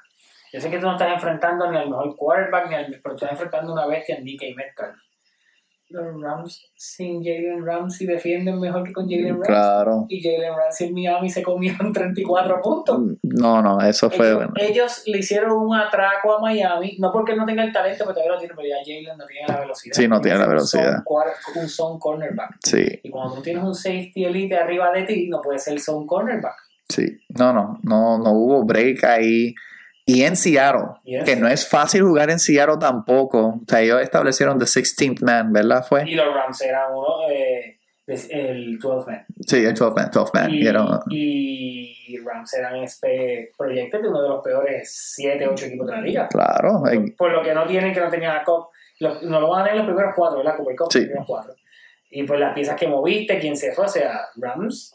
Yo 0.52 0.60
sé 0.60 0.70
que 0.70 0.78
tú 0.78 0.86
no 0.86 0.92
estás 0.92 1.12
enfrentando 1.12 1.70
ni 1.70 1.78
al 1.78 1.88
mejor 1.88 2.14
quarterback, 2.14 2.68
ni 2.68 2.74
al, 2.74 3.00
pero 3.02 3.14
estás 3.14 3.32
enfrentando 3.32 3.72
una 3.72 3.86
bestia 3.86 4.16
en 4.16 4.24
DK 4.24 4.54
Metcalf. 4.54 4.96
Los 5.92 6.20
Rams 6.20 6.72
sin 6.74 7.22
Jalen 7.22 7.64
Ramsey 7.64 8.06
defienden 8.06 8.58
mejor 8.58 8.82
que 8.84 8.92
con 8.92 9.04
Jalen 9.08 9.34
Ramsey. 9.34 9.46
Claro. 9.54 10.06
Y 10.08 10.22
Jalen 10.22 10.56
Ramsey 10.56 10.88
en 10.88 10.94
Miami 10.94 11.30
se 11.30 11.42
comieron 11.42 11.92
34 11.92 12.60
puntos. 12.62 13.00
No, 13.22 13.62
no, 13.62 13.80
eso 13.80 14.10
fue 14.10 14.26
ellos, 14.28 14.36
bueno. 14.38 14.52
ellos 14.56 15.02
le 15.06 15.18
hicieron 15.18 15.52
un 15.52 15.76
atraco 15.76 16.34
a 16.34 16.40
Miami, 16.40 16.96
no 16.98 17.12
porque 17.12 17.36
no 17.36 17.44
tenga 17.44 17.62
el 17.62 17.72
talento, 17.72 18.04
pero 18.04 18.14
todavía 18.14 18.32
lo 18.34 18.38
tiene, 18.38 18.54
pero 18.56 18.68
ya 18.68 18.76
Jalen 18.84 19.18
no 19.18 19.26
tiene 19.26 19.46
la 19.48 19.60
velocidad. 19.60 19.94
Sí, 19.94 20.08
no 20.08 20.20
tiene 20.20 20.38
la 20.38 20.46
velocidad. 20.46 21.02
Un 21.56 21.68
zone 21.68 21.98
cornerback. 22.00 22.56
Sí, 22.64 23.00
Y 23.02 23.10
cuando 23.10 23.36
tú 23.36 23.42
tienes 23.42 23.62
un 23.62 23.74
safety 23.74 24.24
elite 24.24 24.56
arriba 24.56 24.90
de 24.92 25.02
ti, 25.04 25.28
no 25.28 25.40
puede 25.40 25.58
ser 25.58 25.78
zone 25.80 26.06
cornerback. 26.06 26.56
sí. 26.88 27.06
No, 27.28 27.52
no, 27.52 27.78
no, 27.82 28.18
no 28.18 28.32
hubo 28.32 28.64
break 28.64 29.04
ahí. 29.04 29.54
Y 30.04 30.24
en 30.24 30.36
Seattle, 30.36 30.96
Y 31.04 31.16
en 31.16 31.24
que 31.24 31.36
no 31.36 31.46
es 31.48 31.68
fácil 31.68 32.02
jugar 32.02 32.28
en 32.30 32.38
Seattle 32.40 32.76
tampoco. 32.80 33.46
O 33.48 33.60
sea, 33.68 33.80
ellos 33.80 34.00
establecieron 34.02 34.58
the 34.58 34.64
16th 34.66 35.20
man, 35.22 35.52
¿verdad? 35.52 35.84
Fue. 35.88 36.08
Y 36.10 36.14
los 36.14 36.34
Rams 36.34 36.60
eran 36.62 36.92
uno, 36.92 37.28
eh, 37.30 37.78
el 38.06 38.78
12 38.80 39.10
man. 39.10 39.24
Sí, 39.46 39.56
el 39.64 39.74
12 39.74 39.94
man, 39.94 40.10
12 40.12 40.30
man. 40.34 40.50
Y, 41.10 41.94
y 42.08 42.18
Rams 42.18 42.52
eran 42.54 42.76
este 42.76 43.52
proyecto 43.56 43.98
de 44.00 44.08
uno 44.08 44.22
de 44.22 44.28
los 44.28 44.42
peores 44.42 44.90
7, 45.14 45.46
8 45.48 45.66
equipos 45.66 45.86
de 45.86 45.92
la 45.92 46.00
liga. 46.00 46.28
claro, 46.28 46.82
eh, 46.88 47.14
Por 47.16 47.30
lo 47.32 47.42
que 47.42 47.54
no 47.54 47.64
tienen, 47.66 47.94
que 47.94 48.00
no 48.00 48.08
tenían 48.10 48.36
a 48.36 48.44
Cup. 48.44 48.66
Los- 48.98 49.22
no 49.22 49.40
lo 49.40 49.48
van 49.50 49.62
a 49.62 49.64
tener 49.64 49.78
los 49.78 49.86
primeros 49.86 50.12
cuatro, 50.16 50.38
¿verdad? 50.38 50.56
Cooper 50.56 50.76
Cup, 50.76 50.88
Sí. 50.92 50.98
los 50.98 51.06
primeros 51.06 51.26
cuatro. 51.26 51.54
Y 52.10 52.24
pues 52.24 52.38
las 52.40 52.52
piezas 52.54 52.76
que 52.78 52.88
moviste, 52.88 53.38
quién 53.38 53.56
se 53.56 53.72
fue, 53.72 53.84
o 53.86 53.88
sea, 53.88 54.20
Rams. 54.36 54.94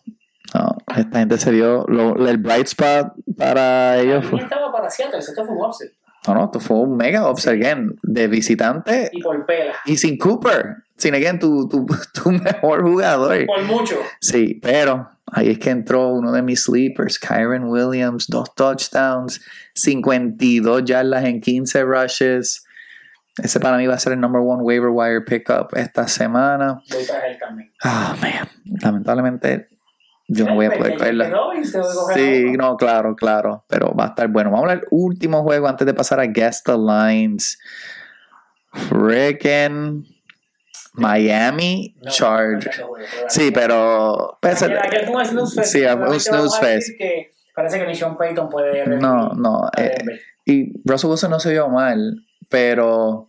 No, 0.54 0.78
esta 0.96 1.20
gente 1.20 1.38
se 1.38 1.52
dio. 1.52 1.86
lo- 1.88 2.28
el 2.28 2.38
bright 2.38 2.68
spot 2.68 3.14
para 3.38 3.98
ellos 4.00 4.26
fue. 4.26 4.40
estaba 4.42 4.72
para 4.72 4.90
Seattle, 4.90 5.20
esto 5.20 5.46
fue 5.46 5.56
un 5.56 5.66
upset. 5.66 5.92
No, 6.28 6.34
no, 6.34 6.46
esto 6.46 6.60
fue 6.60 6.78
un 6.78 6.98
mega 6.98 7.30
upset 7.30 7.54
again. 7.54 7.96
De 8.04 8.28
visitante 8.28 9.10
Y 9.14 9.22
por 9.22 9.46
pela. 9.46 9.74
y 9.86 9.96
sin 9.98 10.18
Cooper. 10.18 10.78
Sin 10.98 11.14
again, 11.14 11.38
tu, 11.40 11.68
tu, 11.70 11.86
tu 12.14 12.32
mejor 12.32 12.82
jugador. 12.84 13.46
Por 13.46 13.64
mucho. 13.64 13.96
Sí, 14.20 14.60
pero 14.62 15.10
ahí 15.32 15.52
es 15.52 15.60
que 15.60 15.70
entró 15.70 16.10
uno 16.10 16.32
de 16.32 16.42
mis 16.42 16.64
sleepers, 16.64 17.20
Kyron 17.20 17.66
Williams, 17.66 18.28
dos 18.28 18.54
touchdowns, 18.56 19.42
52 19.76 20.84
yardas 20.86 21.24
en 21.26 21.40
15 21.40 21.84
rushes. 21.84 22.66
Ese 23.38 23.60
para 23.60 23.78
mí 23.78 23.86
va 23.86 23.94
a 23.94 24.00
ser 24.00 24.14
el 24.14 24.20
number 24.20 24.42
one 24.42 24.64
waiver 24.64 24.90
wire 24.90 25.22
pickup 25.22 25.68
esta 25.78 26.08
semana. 26.08 26.82
Voy 26.90 27.02
él 27.04 27.38
también. 27.40 27.72
Ah, 27.84 28.16
man. 28.20 28.50
Lamentablemente, 28.82 29.68
yo 30.28 30.46
no 30.46 30.56
voy 30.56 30.66
a 30.66 30.72
poder 30.72 30.98
cogerla. 30.98 31.32
Sí, 32.14 32.46
no, 32.58 32.76
claro, 32.78 33.16
claro. 33.16 33.66
Pero 33.68 33.94
va 33.94 34.06
a 34.06 34.08
estar 34.10 34.28
bueno. 34.28 34.52
Vamos 34.52 34.70
al 34.70 34.84
último 34.92 35.44
juego 35.44 35.68
antes 35.68 35.86
de 35.86 35.94
pasar 35.94 36.20
a 36.20 36.26
Guess 36.26 36.64
the 36.64 36.78
Lines. 36.78 37.58
Freaking 38.72 40.06
Miami 40.94 41.96
Chargers. 42.08 42.82
Sí, 43.30 43.52
pero. 43.52 44.38
pues, 44.42 44.62
Aquel 44.64 45.06
fue 45.06 45.16
un 45.16 45.26
snooze 45.26 45.62
fest. 45.62 45.72
Sí, 45.72 45.84
un 45.84 46.20
snooze 46.20 46.60
fest. 46.60 46.90
que 46.98 47.32
Parece 47.56 47.80
que 47.80 47.88
ni 47.88 47.96
Sean 47.96 48.16
Payton 48.16 48.50
puede 48.50 48.86
No, 48.86 49.30
no. 49.34 49.70
eh, 49.78 49.96
y 50.46 50.74
Russell 50.86 51.10
Wilson 51.10 51.32
no 51.32 51.40
se 51.40 51.52
vio 51.52 51.70
mal, 51.70 52.24
pero. 52.50 53.28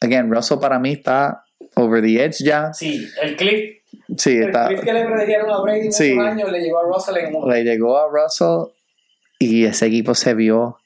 Again, 0.00 0.32
Russell 0.32 0.58
para 0.58 0.78
mí 0.78 0.92
está 0.92 1.44
over 1.74 2.02
the 2.02 2.24
edge 2.24 2.42
ya. 2.42 2.72
Sí, 2.72 3.06
el 3.22 3.36
clip, 3.36 3.82
Sí, 4.18 4.36
el 4.36 4.44
está. 4.48 4.68
que 4.68 4.92
le 4.92 5.04
predijeron 5.06 5.50
a 5.50 5.60
Brady 5.60 5.80
muchos 5.84 5.96
Sí. 5.96 6.18
años 6.18 6.50
le 6.50 6.60
llegó 6.60 6.78
a 6.78 6.82
Russell 6.84 7.16
en 7.16 7.34
uno. 7.34 7.46
Le 7.52 7.64
llegó 7.64 7.98
a 7.98 8.06
Russell 8.10 8.72
y 9.38 9.64
ese 9.64 9.86
equipo 9.86 10.14
se 10.14 10.34
vio 10.34 10.78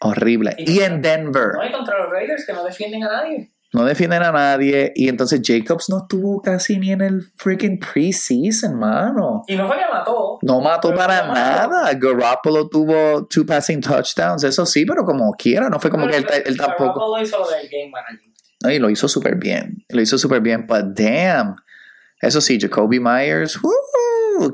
horrible. 0.00 0.54
Y- 0.58 0.72
Y 0.78 0.80
en 0.80 1.02
Denver. 1.02 1.48
No 1.54 1.60
hay 1.62 1.72
contra 1.72 1.98
los 1.98 2.10
Raiders 2.10 2.44
que 2.46 2.52
no 2.52 2.64
defienden 2.64 3.04
a 3.04 3.08
nadie. 3.08 3.50
no 3.74 3.84
defienden 3.84 4.22
a 4.22 4.32
nadie 4.32 4.92
y 4.94 5.10
entonces 5.10 5.42
Jacobs 5.44 5.90
no 5.90 5.98
estuvo 5.98 6.40
casi 6.40 6.78
ni 6.78 6.90
en 6.90 7.02
el 7.02 7.20
freaking 7.36 7.78
preseason, 7.78 8.78
mano. 8.78 9.42
Y 9.46 9.56
no 9.56 9.66
fue 9.68 9.76
que 9.76 9.82
mató. 9.92 10.38
No 10.40 10.60
mató 10.62 10.88
Pero 10.88 10.98
para 11.00 11.22
no 11.26 11.34
mató. 11.34 11.68
nada. 11.68 11.92
Garoppolo 11.92 12.66
tuvo 12.70 13.26
two 13.26 13.44
passing 13.44 13.82
touchdowns, 13.82 14.42
eso 14.44 14.64
sí, 14.64 14.86
pero 14.86 15.04
como 15.04 15.32
quiera, 15.34 15.68
no 15.68 15.78
fue 15.78 15.90
como 15.90 16.06
que 16.06 16.16
él, 16.16 16.26
él 16.46 16.56
tampoco. 16.56 16.84
Garoppolo 16.84 17.22
hizo 17.22 17.38
lo 17.40 17.50
del 17.50 17.68
game 17.68 17.90
manager. 17.90 18.30
No, 18.64 18.70
y 18.70 18.78
lo 18.78 18.88
hizo 18.88 19.06
súper 19.06 19.34
bien, 19.36 19.84
lo 19.90 20.00
hizo 20.00 20.16
súper 20.16 20.40
bien, 20.40 20.66
but 20.66 20.84
damn. 20.98 21.54
Eso 22.20 22.40
sí, 22.40 22.58
Jacoby 22.60 23.00
Myers, 23.00 23.58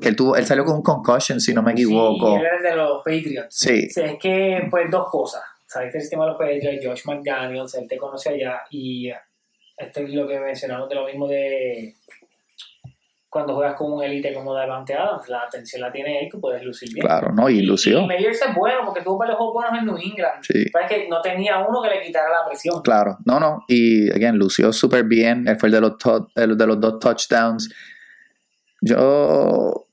que 0.01 0.09
él, 0.09 0.17
tuvo, 0.17 0.37
él 0.37 0.45
salió 0.47 0.65
con 0.65 0.77
un 0.77 0.83
concussion, 0.83 1.41
si 1.41 1.55
no 1.55 1.63
me 1.63 1.73
equivoco. 1.73 2.29
Sí, 2.29 2.35
él 2.35 2.47
era 2.47 2.71
de 2.71 2.77
los 2.77 2.99
Patriots. 2.99 3.55
Sí, 3.55 3.89
Sí, 3.91 4.01
es 4.01 4.19
que, 4.21 4.67
pues, 4.71 4.91
dos 4.91 5.09
cosas. 5.11 5.43
Sabes 5.67 5.91
que 5.91 5.99
el 5.99 6.03
sistema 6.03 6.25
de 6.25 6.31
los 6.31 6.39
Patriots, 6.39 6.87
Josh 6.87 7.07
McDaniels, 7.07 7.75
él 7.75 7.89
te 7.89 7.97
conoce 7.97 8.31
allá 8.31 8.63
y 8.71 9.11
esto 9.77 10.01
es 10.01 10.11
lo 10.11 10.29
que 10.29 10.39
mencionamos 10.39 10.89
de 10.89 10.95
lo 10.95 11.07
mismo 11.07 11.27
de 11.27 11.97
cuando 13.35 13.53
juegas 13.57 13.75
con 13.75 13.93
un 13.93 14.01
elite 14.01 14.33
como 14.33 14.55
Davante 14.55 14.95
Adams, 14.95 15.29
la 15.29 15.43
atención 15.43 15.83
la 15.83 15.91
tiene 15.91 16.21
él 16.21 16.29
que 16.31 16.39
puedes 16.39 16.63
lucir 16.65 16.89
bien. 16.95 17.05
claro, 17.05 17.33
¿no? 17.35 17.51
Y 17.51 17.59
Y 17.59 17.63
lució. 17.63 18.07
Meyers 18.07 18.41
es 18.41 18.55
bueno 18.55 18.83
porque 18.85 19.01
tuvo 19.01 19.19
varios 19.19 19.37
juegos 19.39 19.55
buenos 19.55 19.77
en 19.81 19.87
New 19.87 19.97
England. 19.97 20.41
Sí. 20.43 20.67
Pero 20.73 20.85
es 20.85 20.89
que 20.89 21.09
no 21.09 21.21
tenía 21.21 21.59
uno 21.59 21.83
que 21.83 21.89
le 21.89 22.01
quitara 22.01 22.29
la 22.29 22.47
presión. 22.47 22.81
Claro, 22.83 23.19
no, 23.25 23.41
no. 23.41 23.65
Y, 23.67 24.09
again, 24.13 24.37
lució 24.37 24.73
súper 24.73 25.03
bien. 25.03 25.49
Él 25.49 25.57
fue 25.57 25.69
el 25.69 25.73
de 25.73 25.81
los, 25.81 25.95
el 26.37 26.57
de 26.57 26.67
los 26.69 26.81
dos 26.81 27.01
touchdowns. 27.01 27.75
Yo, 28.81 29.89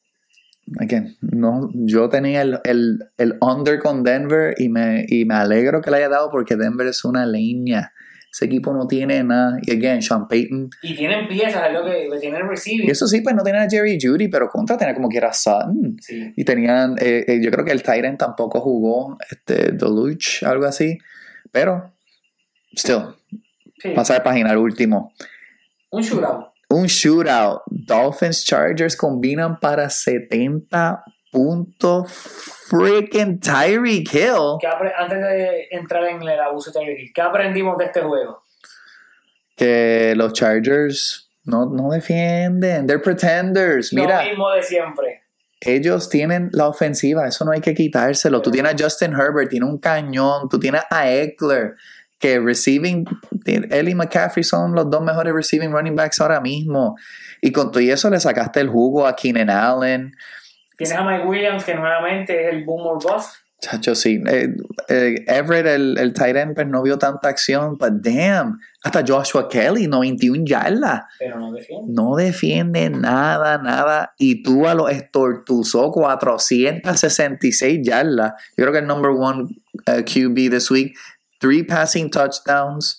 again, 0.80 1.18
no, 1.22 1.72
yo 1.74 2.10
tenía 2.10 2.44
el, 2.44 2.60
el, 2.64 3.00
el 3.18 3.38
under 3.42 3.80
con 3.80 4.04
Denver 4.04 4.54
y 4.60 4.70
me, 4.70 5.04
y 5.08 5.26
me 5.26 5.34
alegro 5.34 5.82
que 5.82 5.90
le 5.90 5.98
haya 5.98 6.10
dado 6.10 6.30
porque 6.30 6.56
Denver 6.56 6.86
es 6.86 7.04
una 7.04 7.26
leña. 7.26 7.92
Ese 8.32 8.46
equipo 8.46 8.74
no 8.74 8.88
tiene 8.88 9.24
nada. 9.24 9.60
Y, 9.62 9.72
again, 9.72 10.02
Sean 10.02 10.28
Payton. 10.28 10.70
Y 10.82 10.96
tienen 10.96 11.28
piezas, 11.28 11.68
es 11.68 11.74
lo 11.74 11.84
que 11.84 12.18
tienen 12.20 12.48
receiving. 12.48 12.88
Y 12.88 12.92
eso 12.92 13.06
sí, 13.06 13.20
pues 13.22 13.36
no 13.36 13.44
tenía 13.44 13.64
a 13.64 13.70
Jerry 13.70 13.98
Judy, 14.02 14.30
pero 14.30 14.48
contra 14.48 14.78
tenía 14.78 14.94
como 14.94 15.10
que 15.10 15.18
era 15.18 15.34
Sutton. 15.34 15.98
Sí. 16.00 16.34
Y 16.38 16.46
tenían, 16.46 16.96
eh, 17.00 17.26
eh, 17.28 17.40
yo 17.44 17.52
creo 17.52 17.66
que 17.66 17.74
el 17.74 17.84
Tyrant 17.84 18.18
tampoco 18.18 18.62
jugó, 18.62 19.18
este, 19.30 19.74
Deluge, 19.74 20.46
algo 20.46 20.66
así. 20.66 20.98
Pero, 21.52 21.94
still, 22.74 23.02
sí. 23.80 23.90
pasar 23.90 24.20
de 24.20 24.24
página 24.24 24.52
al 24.52 24.58
último. 24.58 25.12
Un 25.90 26.02
shootout. 26.02 26.54
Un 26.70 26.86
shootout. 26.86 27.64
Dolphins 27.68 28.46
Chargers 28.46 28.96
combinan 28.96 29.60
para 29.60 29.90
70 29.90 31.04
puntos. 31.32 32.12
Freaking 32.70 33.40
Tyreek 33.40 34.14
Hill. 34.14 34.58
¿Qué 34.60 34.68
apre- 34.68 34.94
Antes 34.98 35.20
de 35.20 35.68
entrar 35.72 36.04
en 36.06 36.22
el 36.22 36.40
abuso 36.40 36.72
de 36.72 36.80
Tyreek 36.80 37.00
Hill, 37.00 37.12
¿qué 37.14 37.22
aprendimos 37.22 37.78
de 37.78 37.86
este 37.86 38.02
juego? 38.02 38.44
Que 39.56 40.14
los 40.16 40.34
Chargers 40.34 41.30
no, 41.44 41.66
no 41.66 41.90
defienden. 41.92 42.88
They're 42.88 43.02
pretenders. 43.04 43.94
Mira, 43.94 44.24
Lo 44.24 44.30
mismo 44.30 44.52
de 44.52 44.64
siempre. 44.64 45.24
ellos 45.60 46.10
tienen 46.10 46.50
la 46.54 46.68
ofensiva. 46.68 47.28
Eso 47.28 47.46
no 47.46 47.52
hay 47.52 47.62
que 47.62 47.74
quitárselo. 47.74 48.42
Tú 48.42 48.52
tienes 48.52 48.74
a 48.74 48.84
Justin 48.84 49.14
Herbert, 49.14 49.50
tiene 49.50 49.66
un 49.66 49.78
cañón. 49.78 50.50
Tú 50.50 50.60
tienes 50.60 50.82
a 50.90 51.10
Eckler. 51.12 51.76
Que 52.18 52.40
receiving, 52.40 53.04
él 53.48 53.90
y 53.90 53.96
McCaffrey 53.96 54.44
son 54.44 54.76
los 54.76 54.88
dos 54.92 55.02
mejores 55.02 55.34
receiving 55.34 55.72
running 55.72 55.96
backs 55.96 56.22
ahora 56.22 56.40
mismo. 56.40 56.96
Y 57.42 57.52
con 57.52 57.72
todo 57.72 57.82
eso 57.82 58.12
le 58.12 58.20
sacaste 58.20 58.60
el 58.60 58.70
jugo 58.70 59.08
a 59.08 59.16
Keenan 59.16 59.50
Allen. 59.50 60.16
Tienes 60.82 60.98
a 60.98 61.04
Mike 61.04 61.26
Williams, 61.28 61.64
que 61.64 61.76
nuevamente 61.76 62.48
es 62.48 62.54
el 62.54 62.64
boom 62.64 62.88
or 62.88 62.96
bust. 62.96 63.36
Chacho, 63.62 63.94
sí. 63.94 64.20
Eh, 64.28 64.50
eh, 64.90 65.24
Everett, 65.28 65.68
el, 65.68 65.96
el 66.00 66.14
tight 66.14 66.36
end, 66.36 66.56
pues 66.56 66.66
no 66.66 66.82
vio 66.82 66.98
tanta 66.98 67.30
acción, 67.30 67.78
but 67.78 68.02
damn. 68.02 68.60
Hasta 68.84 69.04
Joshua 69.08 69.48
Kelly, 69.48 69.86
91 69.86 70.46
yardas. 70.46 71.04
pero 71.20 71.40
no 71.40 71.52
defiende. 71.52 71.94
No 71.94 72.16
defiende 72.16 72.90
nada, 72.90 73.60
nada. 73.60 74.16
Y 74.18 74.42
tú 74.42 74.68
a 74.68 74.74
lo 74.74 74.90
estortuzó 74.90 75.92
466 75.92 77.82
yardas. 77.84 78.34
Yo 78.58 78.64
creo 78.64 78.72
que 78.72 78.80
el 78.80 78.88
number 78.88 79.12
one 79.12 79.56
uh, 79.88 80.02
QB 80.02 80.50
this 80.50 80.72
week. 80.72 80.96
Three 81.40 81.62
passing 81.62 82.10
touchdowns 82.10 82.98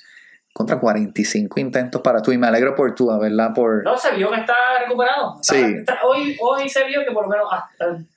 contra 0.52 0.78
45 0.78 1.60
intentos 1.60 2.00
para 2.02 2.20
tú. 2.20 2.30
Y 2.32 2.38
me 2.38 2.46
alegro 2.46 2.74
por 2.74 2.94
tú, 2.94 3.08
¿verdad? 3.18 3.52
Por, 3.54 3.82
No, 3.84 3.96
se 3.96 4.14
vio 4.14 4.30
que 4.30 4.40
está 4.40 4.54
recuperado. 4.80 5.36
Está- 5.40 5.54
Sí. 5.54 5.74
está- 5.78 5.98
hoy, 6.04 6.36
hoy 6.40 6.68
se 6.68 6.84
vio 6.84 7.00
que 7.06 7.10
por 7.12 7.24
lo 7.24 7.30
menos 7.30 7.48
ah, 7.50 7.68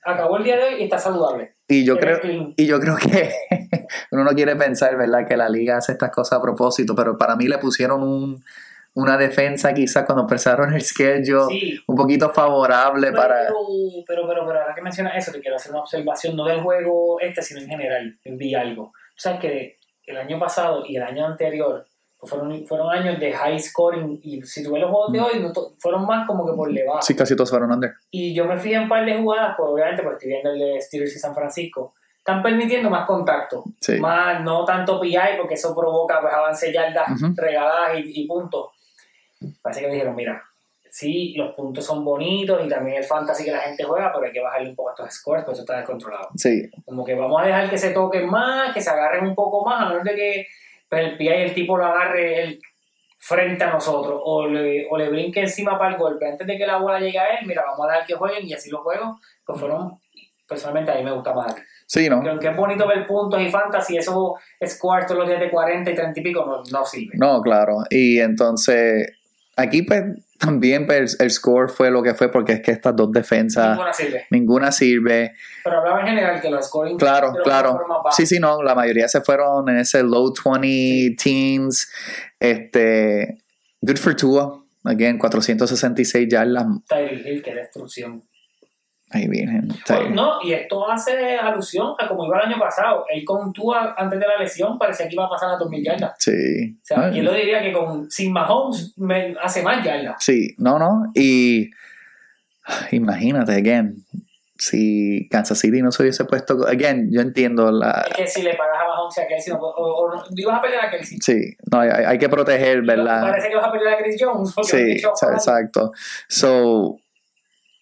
acabó 0.04 0.36
el 0.36 0.44
día 0.44 0.56
de 0.56 0.64
hoy 0.64 0.74
y 0.80 0.84
está 0.84 0.98
saludable. 0.98 1.54
y 1.68 1.84
yo 1.84 1.98
creo. 1.98 2.20
Y 2.56 2.66
yo 2.66 2.78
creo 2.78 2.96
que 2.96 3.32
uno 4.12 4.22
no 4.24 4.30
quiere 4.32 4.54
pensar, 4.56 4.96
¿verdad?, 4.96 5.26
que 5.26 5.36
la 5.36 5.48
liga 5.48 5.78
hace 5.78 5.92
estas 5.92 6.10
cosas 6.10 6.38
a 6.38 6.42
propósito, 6.42 6.94
pero 6.94 7.18
para 7.18 7.34
mí 7.36 7.46
le 7.48 7.58
pusieron 7.58 8.02
un, 8.04 8.44
una 8.94 9.16
defensa 9.18 9.74
quizás 9.74 10.04
cuando 10.04 10.22
empezaron 10.22 10.72
el 10.74 10.80
schedule 10.82 11.46
Sí. 11.48 11.80
un 11.88 11.96
poquito 11.96 12.30
favorable 12.30 13.08
Pero, 13.08 13.16
para... 13.20 13.34
pero, 14.06 14.26
pero, 14.28 14.46
pero, 14.46 14.60
ahora 14.60 14.74
que 14.74 14.80
mencionas 14.82 15.14
eso, 15.16 15.32
te 15.32 15.40
quiero 15.40 15.56
hacer 15.56 15.72
una 15.72 15.80
observación, 15.80 16.36
no 16.36 16.44
del 16.44 16.60
juego 16.60 17.18
este, 17.20 17.42
sino 17.42 17.60
en 17.60 17.66
general. 17.68 18.16
Vi 18.24 18.54
algo. 18.54 18.92
Tú 19.16 19.22
sabes 19.22 19.40
que 19.40 19.76
el 20.06 20.16
año 20.18 20.38
pasado 20.38 20.84
y 20.86 20.96
el 20.96 21.02
año 21.02 21.26
anterior 21.26 21.84
fueron, 22.26 22.66
fueron 22.66 22.90
años 22.90 23.18
de 23.18 23.32
high 23.32 23.58
scoring 23.58 24.20
y 24.22 24.42
si 24.42 24.62
tú 24.62 24.72
ves 24.72 24.82
los 24.82 24.90
juegos 24.90 25.12
de 25.12 25.20
hoy, 25.20 25.40
no 25.40 25.52
fueron 25.78 26.06
más 26.06 26.26
como 26.26 26.46
que 26.46 26.52
por 26.52 26.72
debajo. 26.72 27.02
Sí, 27.02 27.14
casi 27.16 27.34
todos 27.36 27.50
fueron 27.50 27.72
under. 27.72 27.92
Y 28.10 28.34
yo 28.34 28.44
me 28.44 28.58
fui 28.58 28.74
en 28.74 28.82
un 28.82 28.88
par 28.88 29.04
de 29.04 29.16
jugadas, 29.18 29.54
pues 29.56 29.70
obviamente, 29.70 30.02
porque 30.02 30.16
estoy 30.16 30.28
viendo 30.30 30.50
el 30.50 30.58
de 30.58 30.80
Steelers 30.80 31.16
y 31.16 31.18
San 31.18 31.34
Francisco. 31.34 31.94
están 32.18 32.42
permitiendo 32.42 32.90
más 32.90 33.06
contacto. 33.06 33.64
Sí. 33.80 33.98
Más, 34.00 34.42
no 34.42 34.64
tanto 34.64 35.00
PI, 35.00 35.16
porque 35.38 35.54
eso 35.54 35.74
provoca 35.76 36.20
pues, 36.20 36.32
avance 36.34 36.72
yardas 36.72 37.08
Ujú. 37.22 37.32
regaladas 37.36 37.98
y, 38.00 38.22
y 38.22 38.26
puntos. 38.26 38.70
Parece 39.62 39.82
que 39.82 39.90
dijeron, 39.90 40.14
mira, 40.16 40.42
sí, 40.90 41.34
los 41.36 41.54
puntos 41.54 41.84
son 41.84 42.04
bonitos 42.04 42.64
y 42.64 42.68
también 42.68 42.96
el 42.96 43.04
fantasy 43.04 43.44
que 43.44 43.52
la 43.52 43.58
gente 43.60 43.84
juega, 43.84 44.10
pero 44.12 44.26
hay 44.26 44.32
que 44.32 44.40
bajarle 44.40 44.70
un 44.70 44.74
poco 44.76 44.88
a 44.88 44.92
estos 44.94 45.14
scores, 45.14 45.44
porque 45.44 45.54
eso 45.56 45.62
está 45.62 45.76
descontrolado. 45.76 46.28
Sí, 46.36 46.68
Como 46.84 47.04
que 47.04 47.14
vamos 47.14 47.40
a 47.42 47.46
dejar 47.46 47.68
que 47.70 47.76
se 47.78 47.90
toquen 47.90 48.28
más, 48.28 48.72
que 48.72 48.80
se 48.80 48.88
agarren 48.90 49.26
un 49.26 49.34
poco 49.34 49.64
más, 49.64 49.82
a 49.82 49.88
menos 49.90 50.04
de 50.04 50.14
que 50.14 50.46
pues, 50.88 51.02
el 51.02 51.16
PI 51.16 51.28
el 51.28 51.54
tipo 51.54 51.76
lo 51.76 51.84
agarre 51.86 52.42
el- 52.42 52.60
frente 53.18 53.64
a 53.64 53.70
nosotros 53.72 54.20
o 54.22 54.46
le, 54.46 54.86
o 54.90 54.96
le 54.96 55.08
brinque 55.08 55.40
encima 55.40 55.76
para 55.78 55.94
el 55.94 55.98
golpe 55.98 56.28
antes 56.28 56.46
de 56.46 56.56
que 56.58 56.66
la 56.66 56.76
bola 56.76 57.00
llegue 57.00 57.18
a 57.18 57.26
él, 57.38 57.46
mira, 57.46 57.64
vamos 57.66 57.86
a 57.88 57.92
dejar 57.92 58.06
que 58.06 58.14
jueguen 58.14 58.46
y 58.46 58.52
así 58.52 58.70
los 58.70 58.82
juegos, 58.82 59.18
pues 59.44 59.58
fueron, 59.58 59.98
personalmente 60.46 60.92
a 60.92 60.96
mí 60.96 61.02
me 61.02 61.10
gusta 61.12 61.32
más. 61.34 61.54
sí, 61.86 62.08
¿no? 62.10 62.22
Que 62.22 62.28
aunque 62.28 62.48
es 62.48 62.56
bonito 62.56 62.86
ver 62.86 63.06
puntos 63.06 63.40
y 63.40 63.50
fantasy, 63.50 63.96
esos 63.96 64.32
scores 64.64 65.06
todos 65.06 65.20
los 65.20 65.28
días 65.28 65.40
de 65.40 65.50
40 65.50 65.90
y 65.90 65.94
30 65.94 66.20
y 66.20 66.22
pico 66.22 66.44
no, 66.44 66.62
no 66.70 66.84
sirven. 66.84 67.18
No, 67.18 67.40
claro. 67.40 67.78
Y 67.90 68.20
entonces, 68.20 69.10
aquí 69.56 69.82
pues 69.82 70.04
también 70.38 70.86
pues, 70.86 71.18
el 71.20 71.30
score 71.30 71.70
fue 71.70 71.90
lo 71.90 72.02
que 72.02 72.14
fue 72.14 72.30
porque 72.30 72.52
es 72.54 72.60
que 72.60 72.70
estas 72.70 72.94
dos 72.94 73.10
defensas, 73.12 73.70
Ninguna 73.76 73.92
sirve. 73.92 74.26
ninguna 74.30 74.72
sirve. 74.72 75.34
Pero 75.64 75.78
hablaba 75.78 76.00
en 76.00 76.06
general 76.08 76.40
que 76.40 76.50
los 76.50 76.66
scoring 76.66 76.96
Claro, 76.98 77.32
claro. 77.42 77.78
Sí, 78.12 78.26
sí, 78.26 78.38
no, 78.38 78.62
la 78.62 78.74
mayoría 78.74 79.08
se 79.08 79.20
fueron 79.20 79.68
en 79.68 79.78
ese 79.78 80.02
low 80.02 80.32
20 80.44 81.16
teens. 81.22 81.90
Este, 82.38 83.38
good 83.80 83.96
for 83.98 84.14
Tua. 84.14 84.62
Again, 84.84 85.18
466 85.18 86.28
yardas. 86.28 86.66
Tyreek 86.88 87.26
Hill, 87.26 87.42
qué 87.42 87.54
destrucción. 87.54 88.22
Ay, 89.10 89.28
virgen. 89.28 89.68
No, 90.12 90.42
y 90.42 90.52
esto 90.52 90.90
hace 90.90 91.36
alusión 91.36 91.94
a 91.98 92.08
como 92.08 92.26
iba 92.26 92.38
el 92.40 92.50
año 92.50 92.58
pasado. 92.58 93.04
Él 93.08 93.24
con 93.24 93.52
Tua 93.52 93.94
antes 93.96 94.18
de 94.18 94.26
la 94.26 94.36
lesión 94.36 94.78
parecía 94.78 95.06
que 95.06 95.14
iba 95.14 95.26
a 95.26 95.28
pasar 95.30 95.50
a 95.50 95.56
2000 95.56 95.84
yardas. 95.84 96.14
Sí. 96.18 96.76
O 96.82 96.84
sea, 96.84 97.04
Ay, 97.04 97.12
¿quién 97.12 97.24
lo 97.24 97.32
diría 97.32 97.62
que 97.62 97.72
con 97.72 98.10
sin 98.10 98.32
Mahomes 98.32 98.94
me 98.98 99.36
hace 99.40 99.62
más 99.62 99.84
yardas? 99.84 100.16
Sí, 100.18 100.54
no, 100.58 100.78
no. 100.80 101.04
Y 101.14 101.70
imagínate, 102.90 103.52
again, 103.52 103.94
si 104.58 105.28
Kansas 105.30 105.58
City 105.58 105.82
no 105.82 105.92
se 105.92 106.02
hubiese 106.02 106.24
puesto. 106.24 106.66
Again, 106.66 107.08
yo 107.12 107.20
entiendo 107.20 107.70
la. 107.70 108.06
Es 108.10 108.16
que 108.16 108.26
si 108.26 108.42
le 108.42 108.54
pagas 108.54 108.78
a 108.82 108.88
Mahomes 108.88 109.18
a 109.18 109.26
Kelsey, 109.28 109.52
no, 109.52 109.60
o, 109.60 110.04
o 110.04 110.14
no- 110.16 110.24
ibas 110.34 110.58
a 110.58 110.62
pelear 110.62 110.86
a 110.86 110.90
Kelsey. 110.90 111.18
Sí, 111.20 111.56
no, 111.70 111.80
hay, 111.80 111.90
hay 111.90 112.18
que 112.18 112.28
proteger, 112.28 112.82
¿verdad? 112.82 113.20
Parece 113.22 113.50
que 113.50 113.56
vas 113.56 113.66
a 113.66 113.72
pelear 113.72 113.94
a 113.94 113.98
Chris 113.98 114.16
Jones. 114.18 114.54
Sí, 114.62 114.96
exacto. 115.32 115.92
So, 116.28 116.98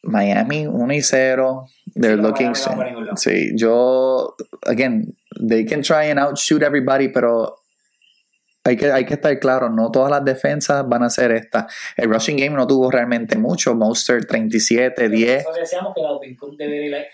Miami 0.05 0.67
1 0.67 0.95
y 0.95 1.03
0. 1.03 1.67
They're 1.95 2.17
Sí, 2.17 2.23
no, 2.23 2.29
looking. 2.29 2.53
No 2.53 2.85
ningún 2.85 3.05
lado. 3.07 3.17
Sí, 3.17 3.53
yo. 3.55 4.35
Again, 4.67 5.17
they 5.49 5.65
can 5.65 5.83
try 5.83 6.11
and 6.11 6.19
outshoot 6.19 6.63
everybody, 6.63 7.09
pero. 7.09 7.57
Hay 8.67 8.79
que, 8.79 8.91
hay 8.91 9.05
que 9.05 9.15
estar 9.15 9.39
claro, 9.41 9.69
no 9.69 9.91
todas 9.91 10.11
las 10.11 10.25
defensas 10.25 10.89
van 10.89 11.03
a 11.03 11.11
ser 11.11 11.33
estas. 11.33 11.67
El 11.99 12.09
rushing 12.09 12.39
game 12.39 12.57
no 12.57 12.67
tuvo 12.67 12.91
realmente 12.91 13.37
mucho. 13.37 13.75
Monster 13.75 14.25
37, 14.25 15.11
10. 15.11 15.37
Nosotros 15.45 15.57
decíamos 15.59 15.95
que 15.95 16.01
la 16.01 16.37
Cook 16.39 16.57
debería. 16.57 17.05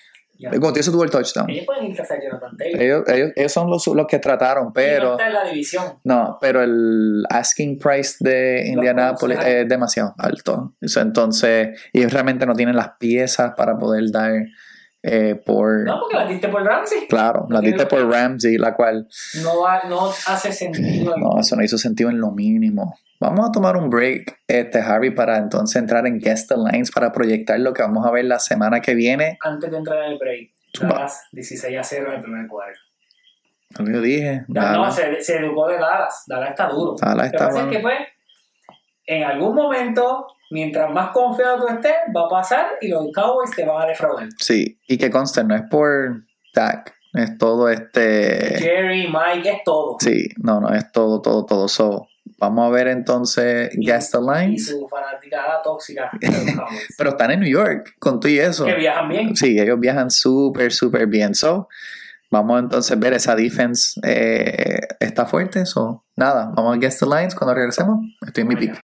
Contigo 0.48 0.72
eso 0.76 0.90
tuvo 0.92 1.04
el 1.04 1.10
touchdown. 1.10 1.50
Ellos 1.50 1.66
pueden 1.66 1.86
irse 1.86 2.02
a 2.02 2.06
Jonathan 2.22 2.56
Taylor. 2.56 2.82
Ellos, 2.82 3.02
ellos, 3.08 3.30
ellos 3.36 3.52
son 3.52 3.68
los, 3.70 3.86
los 3.88 4.06
que 4.06 4.18
trataron, 4.18 4.64
Y 4.64 4.66
no 4.68 4.72
pero. 4.72 5.12
está 5.12 5.26
en 5.26 5.34
la 5.34 5.44
división. 5.44 5.84
No, 6.04 6.38
pero 6.40 6.62
el 6.62 7.24
asking 7.28 7.78
price 7.78 8.16
de 8.20 8.64
Indianapolis 8.68 9.38
es 9.44 9.68
demasiado 9.68 10.14
alto. 10.18 10.74
Entonces, 10.80 11.78
ellos 11.92 12.12
realmente 12.12 12.46
no 12.46 12.54
tienen 12.54 12.76
las 12.76 12.92
piezas 12.98 13.52
para 13.56 13.76
poder 13.78 14.10
dar 14.10 14.32
eh, 15.02 15.34
por... 15.46 15.84
No, 15.84 15.98
porque 16.00 16.16
la 16.16 16.26
diste 16.26 16.48
por 16.48 16.62
Ramsey. 16.64 17.06
Claro, 17.08 17.46
la 17.50 17.60
diste 17.60 17.86
por 17.86 18.06
Ramsey, 18.08 18.56
la 18.58 18.74
cual... 18.74 19.08
No, 19.42 19.60
va- 19.62 19.82
no 19.88 20.10
hace 20.26 20.52
sentido. 20.52 21.16
No, 21.16 21.40
eso 21.40 21.56
no 21.56 21.64
hizo 21.64 21.78
sentido 21.78 22.10
en 22.10 22.20
lo 22.20 22.30
mínimo. 22.30 22.94
Vamos 23.20 23.46
a 23.46 23.52
tomar 23.52 23.76
un 23.76 23.90
break, 23.90 24.40
este 24.48 24.80
Harvey, 24.80 25.10
para 25.10 25.36
entonces 25.36 25.76
entrar 25.76 26.06
en 26.06 26.18
Guest 26.18 26.48
the 26.48 26.54
Lines 26.56 26.90
para 26.90 27.12
proyectar 27.12 27.60
lo 27.60 27.74
que 27.74 27.82
vamos 27.82 28.06
a 28.06 28.10
ver 28.10 28.24
la 28.24 28.38
semana 28.38 28.80
que 28.80 28.94
viene. 28.94 29.36
Antes 29.44 29.70
de 29.70 29.76
entrar 29.76 30.04
en 30.04 30.12
el 30.12 30.18
break. 30.18 30.52
Dallas 30.80 31.28
16 31.32 31.78
a 31.78 31.82
0 31.82 32.06
en 32.08 32.14
el 32.14 32.22
primer 32.22 32.48
cuadro. 32.48 32.74
Lo 33.78 33.84
que 33.84 33.92
yo 33.92 34.00
dije. 34.00 34.44
Ya, 34.48 34.72
no, 34.72 34.78
Dallas, 34.78 34.96
se, 34.96 35.20
se 35.20 35.36
educó 35.36 35.68
de 35.68 35.74
Dallas. 35.74 36.24
Dallas 36.26 36.48
está 36.48 36.68
duro. 36.68 36.96
Dallas 36.98 37.16
Lo 37.16 37.22
que 37.22 37.36
está 37.36 37.48
pasa 37.48 37.60
es 37.60 37.68
que, 37.68 37.78
pues, 37.80 37.98
en 39.04 39.22
algún 39.24 39.54
momento, 39.54 40.26
mientras 40.50 40.90
más 40.90 41.10
confiado 41.10 41.58
tú 41.58 41.74
estés, 41.74 41.92
va 42.16 42.24
a 42.24 42.28
pasar 42.30 42.68
y 42.80 42.88
los 42.88 43.06
Cowboys 43.12 43.50
te 43.50 43.66
van 43.66 43.82
a 43.82 43.86
defraudar. 43.86 44.28
Sí, 44.38 44.80
y 44.88 44.96
que 44.96 45.10
conste, 45.10 45.44
no 45.44 45.54
es 45.54 45.62
por 45.70 46.22
Dak, 46.54 46.94
es 47.12 47.36
todo 47.36 47.68
este... 47.68 48.56
Jerry, 48.58 49.08
Mike, 49.08 49.50
es 49.50 49.62
todo. 49.62 49.98
Sí, 50.00 50.26
no, 50.38 50.58
no, 50.58 50.72
es 50.72 50.90
todo, 50.90 51.20
todo, 51.20 51.44
todo. 51.44 51.68
So, 51.68 52.06
vamos 52.40 52.66
a 52.66 52.70
ver 52.70 52.88
entonces 52.88 53.70
Guest 53.74 54.12
the 54.12 54.18
Y 54.18 54.46
Lines. 54.46 54.76
fanaticada 54.90 55.62
tóxica. 55.62 56.10
Pero 56.98 57.10
están 57.10 57.30
en 57.30 57.40
New 57.40 57.50
York 57.50 57.94
con 57.98 58.18
tú 58.18 58.28
y 58.28 58.38
eso. 58.38 58.64
que 58.64 58.74
viajan 58.74 59.08
bien. 59.08 59.36
Sí, 59.36 59.60
ellos 59.60 59.78
viajan 59.78 60.10
súper, 60.10 60.72
súper 60.72 61.06
bien. 61.06 61.34
So, 61.34 61.68
vamos 62.30 62.60
entonces 62.60 62.92
a 62.92 62.98
ver 62.98 63.12
esa 63.12 63.36
defense 63.36 64.00
eh, 64.02 64.80
está 64.98 65.26
fuerte. 65.26 65.66
So, 65.66 66.04
nada, 66.16 66.50
vamos 66.56 66.76
a 66.76 66.80
Guest 66.80 67.00
the 67.00 67.06
Lines 67.06 67.34
cuando 67.34 67.54
regresemos. 67.54 68.00
Estoy 68.26 68.42
en 68.42 68.48
mi 68.48 68.56
pick. 68.56 68.80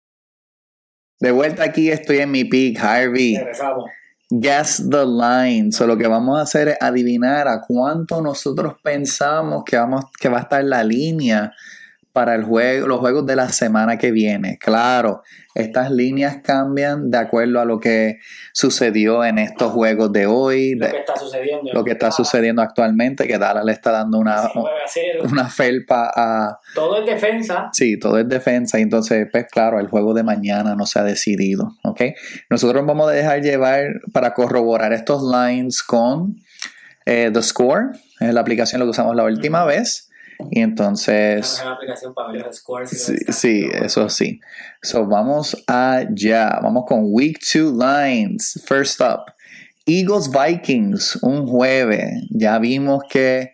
De 1.21 1.31
vuelta 1.31 1.63
aquí, 1.63 1.89
estoy 1.89 2.17
en 2.17 2.31
mi 2.31 2.43
pick, 2.43 2.77
Harvey. 2.77 3.37
Regresamos. 3.37 3.85
Guess 4.29 4.89
the 4.89 5.05
line. 5.05 5.71
So, 5.71 5.87
lo 5.87 5.97
que 5.97 6.07
vamos 6.07 6.37
a 6.39 6.41
hacer 6.41 6.67
es 6.67 6.77
adivinar 6.81 7.47
a 7.47 7.61
cuánto 7.65 8.21
nosotros 8.21 8.73
pensamos 8.83 9.63
que, 9.63 9.77
vamos, 9.77 10.05
que 10.19 10.27
va 10.27 10.39
a 10.39 10.41
estar 10.41 10.63
la 10.63 10.83
línea 10.83 11.53
para 12.15 12.33
el 12.33 12.45
juego, 12.45 12.87
los 12.87 12.99
juegos 13.01 13.25
de 13.25 13.35
la 13.35 13.49
semana 13.49 13.97
que 13.97 14.11
viene. 14.11 14.57
Claro, 14.57 15.21
estas 15.53 15.91
líneas 15.91 16.37
cambian 16.41 17.11
de 17.11 17.17
acuerdo 17.17 17.59
a 17.59 17.65
lo 17.65 17.77
que 17.81 18.19
sucedió 18.53 19.25
en 19.25 19.37
estos 19.37 19.73
juegos 19.73 20.13
de 20.13 20.25
hoy, 20.25 20.75
Lo 20.75 20.85
de- 20.85 20.91
que 20.93 20.99
está 20.99 21.17
sucediendo. 21.17 21.71
lo 21.73 21.83
que 21.83 21.91
está 21.91 22.11
sucediendo 22.11 22.61
actualmente, 22.61 23.27
que 23.27 23.37
Dallas 23.37 23.65
le 23.65 23.73
está 23.73 23.91
dando 23.91 24.17
una, 24.17 24.43
19 24.43 24.69
a 24.69 24.87
0. 24.87 25.23
una 25.29 25.49
felpa 25.49 26.09
a... 26.15 26.59
Todo 26.73 27.01
es 27.01 27.05
defensa. 27.05 27.69
Sí, 27.73 27.99
todo 27.99 28.17
es 28.17 28.29
defensa 28.29 28.79
y 28.79 28.83
entonces, 28.83 29.27
pues 29.29 29.47
claro, 29.51 29.81
el 29.81 29.87
juego 29.89 30.13
de 30.13 30.23
mañana 30.23 30.73
no 30.73 30.85
se 30.85 30.99
ha 30.99 31.03
decidido, 31.03 31.75
¿ok? 31.83 32.01
Nosotros 32.49 32.85
vamos 32.85 33.09
a 33.09 33.11
dejar 33.11 33.41
llevar 33.41 33.87
para 34.13 34.33
corroborar 34.33 34.93
estos 34.93 35.21
lines 35.21 35.83
con 35.83 36.37
eh, 37.05 37.29
The 37.33 37.43
Score, 37.43 37.91
es 38.21 38.33
la 38.33 38.39
aplicación 38.39 38.79
lo 38.79 38.85
que 38.85 38.91
usamos 38.91 39.17
la 39.17 39.25
última 39.25 39.65
vez, 39.65 40.09
y 40.51 40.59
entonces, 40.61 41.61
la 41.63 41.71
aplicación 41.71 42.13
para 42.13 42.31
ver 42.31 42.45
los 42.45 42.55
scores. 42.57 42.91
y 42.91 42.95
sí, 42.95 43.11
los 43.13 43.19
stats. 43.21 43.37
sí, 43.39 43.69
eso 43.73 44.09
sí. 44.09 44.39
So, 44.81 45.05
vamos 45.05 45.63
allá, 45.67 46.59
vamos 46.61 46.85
con 46.87 47.01
Week 47.05 47.39
2 47.39 47.73
lines. 47.73 48.61
First 48.67 49.01
up, 49.01 49.31
Eagles 49.85 50.29
Vikings, 50.31 51.17
un 51.21 51.47
jueves. 51.47 52.23
Ya 52.31 52.57
vimos 52.59 53.03
que 53.09 53.53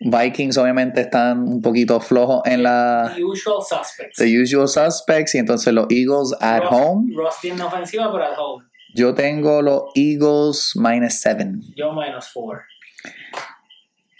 Vikings 0.00 0.56
obviamente 0.56 1.02
están 1.02 1.40
un 1.46 1.60
poquito 1.60 2.00
flojos 2.00 2.40
en 2.46 2.62
la... 2.62 3.12
The 3.14 3.22
usual 3.24 3.58
suspects. 3.62 4.16
The 4.16 4.40
usual 4.42 4.66
suspects 4.68 5.34
y 5.34 5.38
entonces 5.38 5.72
los 5.74 5.86
Eagles 5.90 6.32
at 6.40 6.60
Ross- 6.62 6.70
home. 6.72 7.12
Ross 7.14 7.34
tiene 7.42 7.62
ofensiva, 7.62 8.10
pero 8.10 8.24
at 8.24 8.38
home. 8.38 8.64
Yo 8.94 9.14
tengo 9.14 9.60
los 9.62 9.82
Eagles 9.94 10.72
minus 10.74 11.14
7. 11.20 11.46
Yo 11.76 11.92
menos 11.92 12.28
4. 12.32 12.62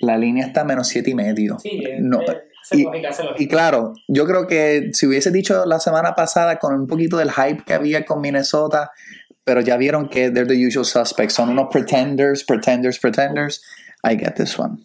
La 0.00 0.16
línea 0.16 0.46
está 0.46 0.64
menos 0.64 0.88
7 0.88 1.10
y 1.10 1.14
medio. 1.14 1.58
Sí, 1.58 1.82
eh, 1.86 1.98
No, 2.00 2.20
eh. 2.22 2.50
Y 3.38 3.48
claro, 3.48 3.94
yo 4.06 4.26
creo 4.26 4.46
que 4.46 4.90
si 4.92 5.06
hubiese 5.06 5.30
dicho 5.30 5.64
la 5.66 5.80
semana 5.80 6.14
pasada 6.14 6.58
con 6.58 6.74
un 6.74 6.86
poquito 6.86 7.16
del 7.16 7.32
hype 7.32 7.64
que 7.64 7.74
había 7.74 8.04
con 8.04 8.20
Minnesota, 8.20 8.92
pero 9.44 9.60
ya 9.60 9.76
vieron 9.76 10.08
que 10.08 10.30
they're 10.30 10.46
the 10.46 10.66
usual 10.66 10.84
suspects, 10.84 11.34
son 11.34 11.48
unos 11.48 11.68
pretenders, 11.70 12.44
pretenders, 12.44 12.98
pretenders. 12.98 13.62
I 14.04 14.16
get 14.16 14.34
this 14.36 14.58
one. 14.58 14.78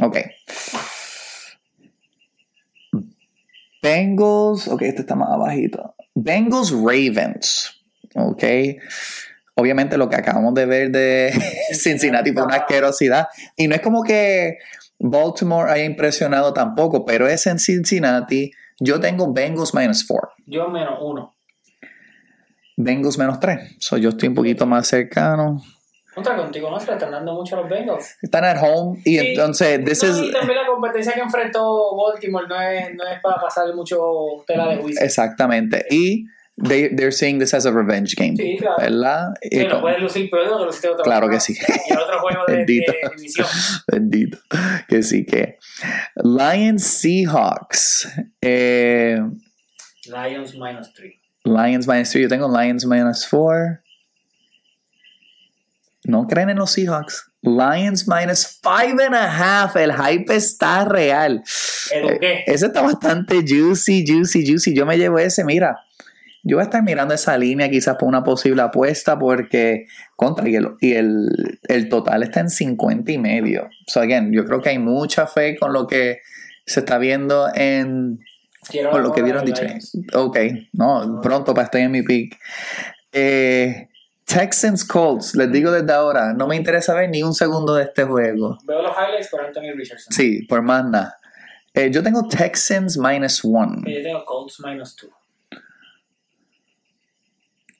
Ok. 0.00 0.18
Bengals, 3.82 4.68
ok, 4.68 4.82
este 4.82 5.02
está 5.02 5.14
más 5.14 5.30
abajito. 5.30 5.94
Bengals 6.14 6.72
Ravens, 6.72 7.80
ok. 8.14 8.42
Obviamente 9.60 9.96
lo 9.98 10.08
que 10.08 10.16
acabamos 10.16 10.54
de 10.54 10.66
ver 10.66 10.90
de 10.90 11.32
Cincinnati 11.72 12.32
fue 12.32 12.44
una 12.44 12.56
asquerosidad. 12.56 13.26
Y 13.56 13.66
no 13.68 13.74
es 13.74 13.80
como 13.80 14.02
que 14.04 14.58
Baltimore 15.00 15.70
haya 15.70 15.84
impresionado 15.84 16.52
tampoco, 16.52 17.04
pero 17.04 17.26
es 17.28 17.46
en 17.46 17.58
Cincinnati. 17.58 18.52
Yo 18.78 19.00
tengo 19.00 19.32
Bengals 19.32 19.74
minus 19.74 20.06
4. 20.06 20.30
Yo 20.46 20.68
menos 20.68 20.98
1. 21.02 21.34
Bengals 22.76 23.18
menos 23.18 23.40
3. 23.40 23.76
So 23.80 23.96
yo 23.96 24.10
estoy 24.10 24.28
un 24.28 24.34
poquito 24.36 24.64
más 24.66 24.86
cercano. 24.86 25.60
Contra 26.14 26.36
contigo, 26.36 26.70
no 26.70 26.78
se 26.80 26.86
le 26.86 26.92
están 26.94 27.10
dando 27.12 27.32
mucho 27.34 27.56
a 27.56 27.60
los 27.60 27.68
Bengals. 27.70 28.16
Están 28.22 28.44
at 28.44 28.58
home 28.62 29.00
y 29.04 29.18
Sí. 29.18 29.26
entonces 29.28 29.84
this 29.84 30.02
No, 30.02 30.08
is 30.10 30.16
y 30.28 30.32
también 30.32 30.58
la 30.58 30.66
competencia 30.66 31.12
que 31.12 31.20
enfrentó 31.20 31.96
Baltimore 31.96 32.46
no 32.48 32.60
es, 32.60 32.94
no 32.94 33.04
es 33.06 33.20
para 33.20 33.40
pasar 33.40 33.72
mucho 33.74 33.98
tela 34.46 34.68
de 34.68 34.76
juicio. 34.78 35.04
exactamente. 35.04 35.84
Y 35.90 36.26
they, 36.66 36.88
they're 36.88 37.12
seeing 37.12 37.38
this 37.38 37.54
as 37.54 37.66
a 37.66 37.72
revenge 37.72 38.14
game. 38.16 38.36
Sí, 38.36 38.56
claro. 38.58 38.76
¿Verdad? 38.78 39.34
Y 39.42 39.58
Pero 39.58 39.70
como- 39.70 39.82
puede 39.82 39.98
lucir 40.00 40.28
peor 40.30 40.46
lo 40.48 40.58
que 40.58 40.64
luciste 40.66 40.88
otro 40.88 41.04
Claro 41.04 41.26
juego. 41.26 41.34
que 41.34 41.40
sí. 41.40 41.54
Y 41.88 41.92
el 41.92 41.98
otro 41.98 42.20
juego 42.20 42.42
de, 42.46 42.56
Bendito. 42.56 42.92
de 42.92 43.16
división. 43.16 43.46
Bendito. 43.86 44.38
Que 44.88 45.02
sí 45.02 45.24
que. 45.24 45.58
Lions 46.16 46.84
Seahawks. 46.84 48.08
Eh, 48.40 49.20
Lions 50.06 50.54
minus 50.54 50.92
3. 50.94 51.12
Lions 51.44 51.86
minus 51.86 52.10
3. 52.10 52.22
Yo 52.22 52.28
tengo 52.28 52.48
Lions 52.48 52.84
minus 52.86 53.26
4. 53.28 53.78
No 56.04 56.26
creen 56.26 56.50
en 56.50 56.56
los 56.58 56.72
Seahawks. 56.72 57.30
Lions 57.42 58.08
minus 58.08 58.58
5 58.62 58.98
and 59.00 59.14
a 59.14 59.28
half. 59.28 59.76
El 59.76 59.92
hype 59.92 60.34
está 60.34 60.84
real. 60.86 61.42
Eduqué. 61.92 62.32
Eh, 62.38 62.44
ese 62.46 62.66
está 62.66 62.80
bastante 62.82 63.42
juicy, 63.46 64.04
juicy, 64.06 64.44
juicy. 64.46 64.74
Yo 64.74 64.86
me 64.86 64.96
llevo 64.96 65.18
ese, 65.18 65.44
mira. 65.44 65.76
Yo 66.48 66.56
voy 66.56 66.62
a 66.62 66.64
estar 66.64 66.82
mirando 66.82 67.12
esa 67.12 67.36
línea 67.36 67.68
quizás 67.68 67.96
por 67.96 68.08
una 68.08 68.24
posible 68.24 68.62
apuesta 68.62 69.18
porque 69.18 69.86
contra 70.16 70.48
y 70.48 70.56
el, 70.56 70.70
y 70.80 70.94
el, 70.94 71.60
el 71.68 71.88
total 71.88 72.22
está 72.22 72.40
en 72.40 72.48
50 72.48 73.12
y 73.12 73.18
medio. 73.18 73.68
So 73.86 74.00
again, 74.00 74.32
yo 74.32 74.44
creo 74.46 74.62
que 74.62 74.70
hay 74.70 74.78
mucha 74.78 75.26
fe 75.26 75.56
con 75.56 75.74
lo 75.74 75.86
que 75.86 76.20
se 76.64 76.80
está 76.80 76.96
viendo 76.96 77.48
en 77.54 78.18
Quiero 78.68 78.90
con 78.90 79.02
lo 79.02 79.12
que 79.12 79.22
vieron 79.22 79.44
dicho. 79.44 79.62
Ok, 80.14 80.38
no, 80.72 81.20
pronto 81.22 81.52
para 81.54 81.66
estar 81.66 81.80
en 81.80 81.90
mi 81.90 82.02
pick. 82.02 82.38
Eh, 83.12 83.88
Texans 84.24 84.84
Colts, 84.84 85.34
les 85.34 85.50
digo 85.50 85.70
desde 85.70 85.92
ahora, 85.92 86.32
no 86.34 86.46
me 86.46 86.56
interesa 86.56 86.94
ver 86.94 87.08
ni 87.08 87.22
un 87.22 87.34
segundo 87.34 87.74
de 87.74 87.84
este 87.84 88.04
juego. 88.04 88.58
Veo 88.64 88.82
los 88.82 88.92
highlights 88.92 89.28
por 89.28 89.40
Anthony 89.42 89.72
Richardson. 89.74 90.12
Sí, 90.12 90.46
por 90.46 90.62
más 90.62 90.84
nada. 90.84 91.18
Eh, 91.72 91.90
yo 91.90 92.02
tengo 92.02 92.26
Texans 92.28 92.98
minus 92.98 93.44
one. 93.44 93.82
Y 93.86 93.94
Yo 93.94 94.02
tengo 94.02 94.24
Colts 94.24 94.60
minus 94.64 94.96
2. 94.96 95.10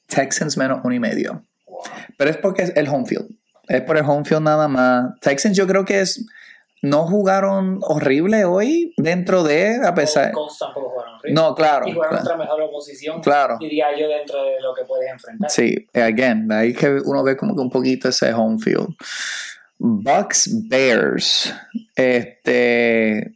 Texans 0.08 0.56
menos 0.56 0.80
uno 0.82 0.94
y 0.94 1.00
medio. 1.00 1.44
Pero 2.16 2.30
es 2.30 2.36
porque 2.36 2.62
es 2.62 2.72
el 2.76 2.88
home 2.88 3.06
field. 3.06 3.28
Es 3.68 3.82
por 3.82 3.96
el 3.96 4.04
home 4.04 4.24
field 4.24 4.42
nada 4.42 4.66
más. 4.66 5.12
Texans 5.20 5.56
yo 5.56 5.66
creo 5.66 5.84
que 5.84 6.00
es... 6.00 6.26
No 6.80 7.08
jugaron 7.08 7.80
horrible 7.82 8.44
hoy 8.44 8.94
dentro 8.96 9.42
de, 9.42 9.84
a 9.84 9.94
pesar... 9.94 10.30
Colts 10.30 10.58
tampoco 10.60 10.90
jugaron 10.90 11.14
horrible. 11.16 11.34
No, 11.34 11.54
claro. 11.56 11.88
Y 11.88 11.92
jugaron 11.92 12.18
claro. 12.18 12.24
nuestra 12.24 12.36
mejor 12.36 12.62
oposición. 12.62 13.20
Claro. 13.20 13.56
Diría 13.58 13.86
yo 13.98 14.08
dentro 14.08 14.44
de 14.44 14.60
lo 14.60 14.74
que 14.74 14.84
puedes 14.84 15.10
enfrentar. 15.10 15.50
Sí, 15.50 15.88
again, 15.92 16.50
ahí 16.52 16.72
que 16.72 17.00
uno 17.04 17.24
ve 17.24 17.36
como 17.36 17.56
que 17.56 17.62
un 17.62 17.70
poquito 17.70 18.08
ese 18.08 18.32
home 18.32 18.58
field. 18.60 18.94
Bucks 19.78 20.68
Bears. 20.68 21.52
Este. 21.96 23.34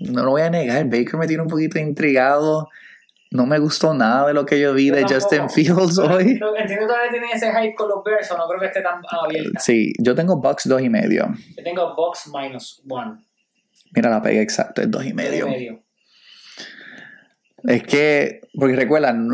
No 0.00 0.22
lo 0.24 0.30
voy 0.30 0.42
a 0.42 0.50
negar, 0.50 0.84
Baker 0.84 1.16
me 1.16 1.26
tiene 1.26 1.42
un 1.42 1.48
poquito 1.48 1.78
intrigado. 1.78 2.68
No 3.32 3.46
me 3.46 3.58
gustó 3.60 3.94
nada 3.94 4.26
de 4.26 4.34
lo 4.34 4.44
que 4.44 4.58
yo 4.58 4.74
vi 4.74 4.88
Yo 4.88 4.94
de 4.96 5.02
tampoco. 5.02 5.20
Justin 5.20 5.50
Fields 5.50 5.98
hoy. 5.98 6.34
Pero 6.34 6.56
Entiendo 6.56 6.86
que 6.86 6.86
todavía 6.86 7.10
tienen 7.10 7.30
ese 7.32 7.52
hype 7.52 7.74
con 7.74 7.88
los 7.88 8.02
Bears, 8.04 8.30
o 8.32 8.36
no 8.36 8.48
creo 8.48 8.60
que 8.60 8.66
esté 8.66 8.82
tan 8.82 9.00
abierta. 9.08 9.60
Sí, 9.60 9.92
yo 9.98 10.14
tengo 10.14 10.40
Bucks 10.40 10.68
dos 10.68 10.82
y 10.82 10.88
medio. 10.88 11.28
Yo 11.56 11.62
tengo 11.62 11.94
Box 11.94 12.28
minus 12.34 12.82
1. 12.88 13.22
Mira 13.92 14.10
la 14.10 14.20
pega 14.22 14.40
exacta, 14.40 14.82
es 14.82 14.90
dos 14.90 15.04
y 15.04 15.12
medio. 15.12 15.46
medio. 15.48 15.82
Es 17.64 17.82
que, 17.84 18.40
porque 18.58 18.74
recuerdan, 18.74 19.28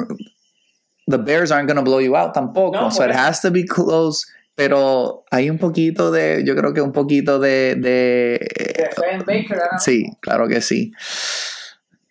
the 1.07 1.17
Bears 1.19 1.51
aren't 1.53 1.69
going 1.69 1.77
to 1.77 1.83
blow 1.85 2.01
you 2.01 2.17
out 2.17 2.35
tampoco. 2.35 2.73
No, 2.79 2.91
so 2.91 3.05
it 3.05 3.13
has 3.13 3.41
to 3.41 3.51
be 3.51 3.65
close. 3.65 4.27
Pero 4.57 5.25
hay 5.31 5.51
un 5.51 5.59
poquito 5.59 6.11
de, 6.11 6.43
yo 6.45 6.57
creo 6.57 6.73
que 6.73 6.81
un 6.81 6.93
poquito 6.93 7.39
de, 7.39 7.75
de 7.77 8.41
De 8.41 9.19
Baker, 9.27 9.59
Sí, 9.79 10.07
claro 10.21 10.49
que 10.49 10.63
sí. 10.63 10.93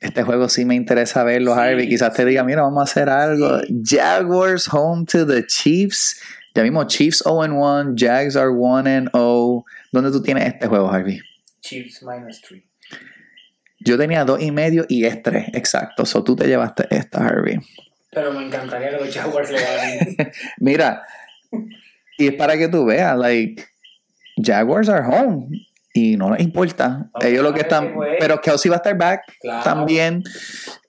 Este 0.06 0.22
juego 0.22 0.48
sí 0.50 0.66
me 0.66 0.76
interesa 0.76 1.24
verlo, 1.24 1.56
Sí, 1.56 1.60
Harvey. 1.60 1.90
Quizás 1.90 2.14
te 2.14 2.26
diga, 2.26 2.44
mira, 2.44 2.62
vamos 2.62 2.80
a 2.80 2.84
hacer 2.84 3.10
algo. 3.10 3.60
Jaguars 3.84 4.72
home 4.72 5.06
to 5.06 5.26
the 5.26 5.46
Chiefs. 5.48 6.22
Ya 6.54 6.62
mismo 6.62 6.86
Chiefs 6.86 7.24
0-1, 7.26 7.96
Jags 7.98 8.36
are 8.36 8.52
1-0. 8.52 9.64
¿Dónde 9.92 10.12
tú 10.12 10.22
tienes 10.22 10.46
este 10.48 10.68
juego, 10.68 10.90
Harvey? 10.90 11.20
Chiefs 11.60 12.04
minus 12.04 12.40
3. 12.42 12.62
Yo 13.80 13.98
tenía 13.98 14.24
dos 14.26 14.42
y 14.42 14.52
medio 14.52 14.86
y 14.88 15.06
es 15.06 15.22
tres, 15.22 15.48
exacto. 15.54 16.06
So 16.06 16.24
tú 16.24 16.36
te 16.36 16.48
llevaste 16.48 16.88
esta, 16.92 17.26
Harvey. 17.26 17.60
Pero 18.12 18.32
me 18.32 18.46
encantaría 18.46 18.92
que 18.92 19.06
los 19.06 19.14
Jaguars 19.14 19.52
le 19.52 19.62
ganen. 19.62 20.18
Mira, 20.60 21.04
y 22.18 22.28
es 22.28 22.34
para 22.36 22.58
que 22.58 22.68
tú 22.68 22.86
veas, 22.86 23.18
like, 23.18 23.66
Jaguars 24.38 24.88
are 24.88 25.04
home. 25.06 25.50
Y 25.98 26.18
no 26.18 26.30
les 26.32 26.42
importa. 26.44 27.10
Ellos 27.22 27.42
lo 27.42 27.54
que 27.54 27.62
están. 27.62 27.94
fue. 27.94 28.18
Pero 28.20 28.42
Kelsey 28.42 28.70
va 28.70 28.76
a 28.76 28.78
estar 28.78 28.98
back 28.98 29.22
Claro. 29.40 29.64
también. 29.64 30.22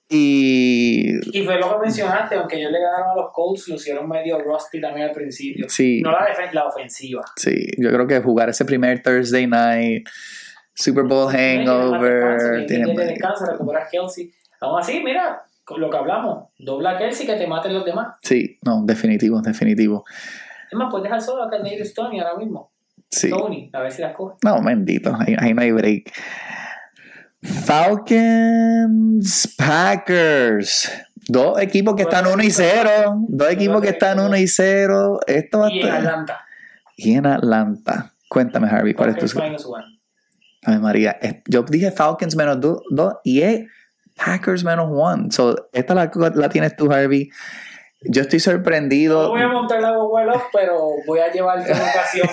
Y 0.09 1.11
Y 1.37 1.43
fue 1.43 1.59
lo 1.59 1.71
que 1.73 1.85
mencionaste, 1.85 2.35
aunque 2.35 2.61
yo 2.61 2.69
le 2.69 2.79
ganaron 2.79 3.11
a 3.11 3.15
los 3.15 3.31
Colts, 3.33 3.67
lucieron 3.67 4.07
medio 4.07 4.39
rusty 4.39 4.79
también 4.81 5.07
al 5.07 5.13
principio. 5.13 5.67
Sí. 5.69 6.01
No 6.01 6.11
la 6.11 6.25
defensa, 6.25 6.53
la 6.53 6.65
ofensiva. 6.65 7.23
sí, 7.35 7.67
yo 7.77 7.91
creo 7.91 8.07
que 8.07 8.19
jugar 8.21 8.49
ese 8.49 8.65
primer 8.65 9.01
Thursday 9.01 9.47
night, 9.47 10.07
Super 10.73 11.03
Bowl 11.05 11.29
hangover. 11.31 12.65
Tiene 12.67 12.85
tiene- 12.85 12.99
de 13.01 13.05
descanso, 13.13 13.45
recuperar 13.45 13.87
Kelsey. 13.89 14.31
Aún 14.61 14.79
así, 14.79 15.01
mira, 15.03 15.43
con 15.65 15.81
lo 15.81 15.89
que 15.89 15.97
hablamos, 15.97 16.49
dobla 16.57 16.91
a 16.91 16.97
Kelsey 16.97 17.25
que 17.25 17.35
te 17.35 17.47
maten 17.47 17.73
los 17.73 17.83
demás. 17.85 18.15
sí, 18.23 18.57
no, 18.63 18.83
definitivo, 18.85 19.41
definitivo. 19.41 20.05
Es 20.71 20.77
más, 20.77 20.89
puedes 20.89 21.03
dejar 21.03 21.21
solo 21.21 21.43
a 21.43 21.49
Canadian 21.49 21.81
Stone 21.81 22.19
ahora 22.21 22.37
mismo. 22.37 22.71
Sí. 23.09 23.29
Tony, 23.29 23.69
a 23.73 23.79
ver 23.81 23.91
si 23.91 24.01
las 24.01 24.15
coge. 24.15 24.35
No, 24.43 24.61
bendito, 24.63 25.15
ahí, 25.19 25.35
ahí 25.39 25.53
no 25.53 25.61
hay 25.61 25.71
break. 25.71 26.11
Falcons, 27.43 29.55
Packers. 29.57 30.91
Dos 31.29 31.59
equipos 31.59 31.95
que 31.95 32.03
están 32.03 32.25
1 32.27 32.41
y 32.43 32.51
0. 32.51 33.25
Dos 33.27 33.51
equipos 33.51 33.81
que 33.81 33.89
están 33.89 34.19
1 34.19 34.37
y 34.37 34.47
0. 34.47 35.19
Esto 35.27 35.59
va 35.59 35.67
a 35.67 35.71
Y 35.71 35.79
en 35.79 35.85
estar. 35.85 35.97
Atlanta, 35.99 36.45
Y 36.95 37.13
en 37.15 37.25
Atlanta. 37.25 38.13
Cuéntame, 38.29 38.67
Harvey, 38.69 38.93
¿cuál 38.93 39.09
es 39.09 39.17
tu. 39.17 39.39
Ay, 40.65 40.79
María. 40.79 41.17
Yo 41.47 41.63
dije 41.63 41.91
Falcons 41.91 42.35
menos 42.35 42.59
2 42.59 42.81
y 43.23 43.41
es 43.41 43.61
Packers 44.15 44.63
menos 44.63 44.87
1. 44.89 45.31
So, 45.31 45.69
esta 45.73 45.93
la, 45.95 46.11
la 46.35 46.49
tienes 46.49 46.75
tú, 46.75 46.91
Harvey. 46.91 47.29
Yo 48.01 48.21
estoy 48.21 48.37
No 48.37 48.43
sorprendido. 48.43 49.29
voy 49.29 49.41
a 49.41 49.47
montar 49.47 49.81
la 49.81 49.97
Off, 49.97 50.43
pero 50.53 50.89
voy 51.05 51.19
a 51.19 51.31
llevarte 51.31 51.71
una 51.71 51.81
ocasión 51.89 52.27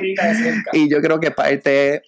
de 0.00 0.34
cerca. 0.34 0.70
Y 0.72 0.90
yo 0.90 1.00
creo 1.00 1.20
que 1.20 1.30
parte. 1.30 2.02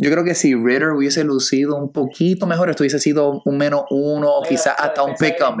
Yo 0.00 0.10
creo 0.12 0.22
que 0.22 0.34
si 0.36 0.54
Ritter 0.54 0.90
hubiese 0.90 1.24
lucido 1.24 1.76
un 1.76 1.92
poquito 1.92 2.46
mejor, 2.46 2.70
esto 2.70 2.82
hubiese 2.84 3.00
sido 3.00 3.42
un 3.44 3.58
menos 3.58 3.82
uno 3.90 4.30
o 4.30 4.42
quizás 4.42 4.74
hasta 4.78 5.02
un 5.02 5.14
pick-up. 5.16 5.56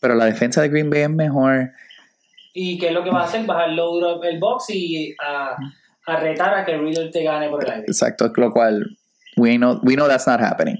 Pero 0.00 0.14
la 0.14 0.24
defensa 0.24 0.60
de 0.62 0.68
Green 0.70 0.90
Bay 0.90 1.02
es 1.02 1.10
mejor. 1.10 1.70
¿Y 2.52 2.78
qué 2.78 2.88
es 2.88 2.92
lo 2.92 3.04
que 3.04 3.10
vas 3.10 3.26
a 3.26 3.28
hacer? 3.28 3.46
Bajar 3.46 3.70
load 3.70 4.24
el 4.24 4.40
box 4.40 4.70
y 4.70 5.14
a, 5.24 5.56
a 6.06 6.16
retar 6.16 6.52
a 6.54 6.64
que 6.64 6.76
Riddle 6.76 7.10
te 7.10 7.22
gane 7.22 7.48
por 7.48 7.62
el 7.64 7.70
aire. 7.70 7.84
Exacto, 7.86 8.32
lo 8.34 8.50
cual 8.50 8.84
we 9.36 9.56
know, 9.56 9.78
we 9.84 9.94
know 9.94 10.08
that's 10.08 10.26
not 10.26 10.40
happening. 10.40 10.78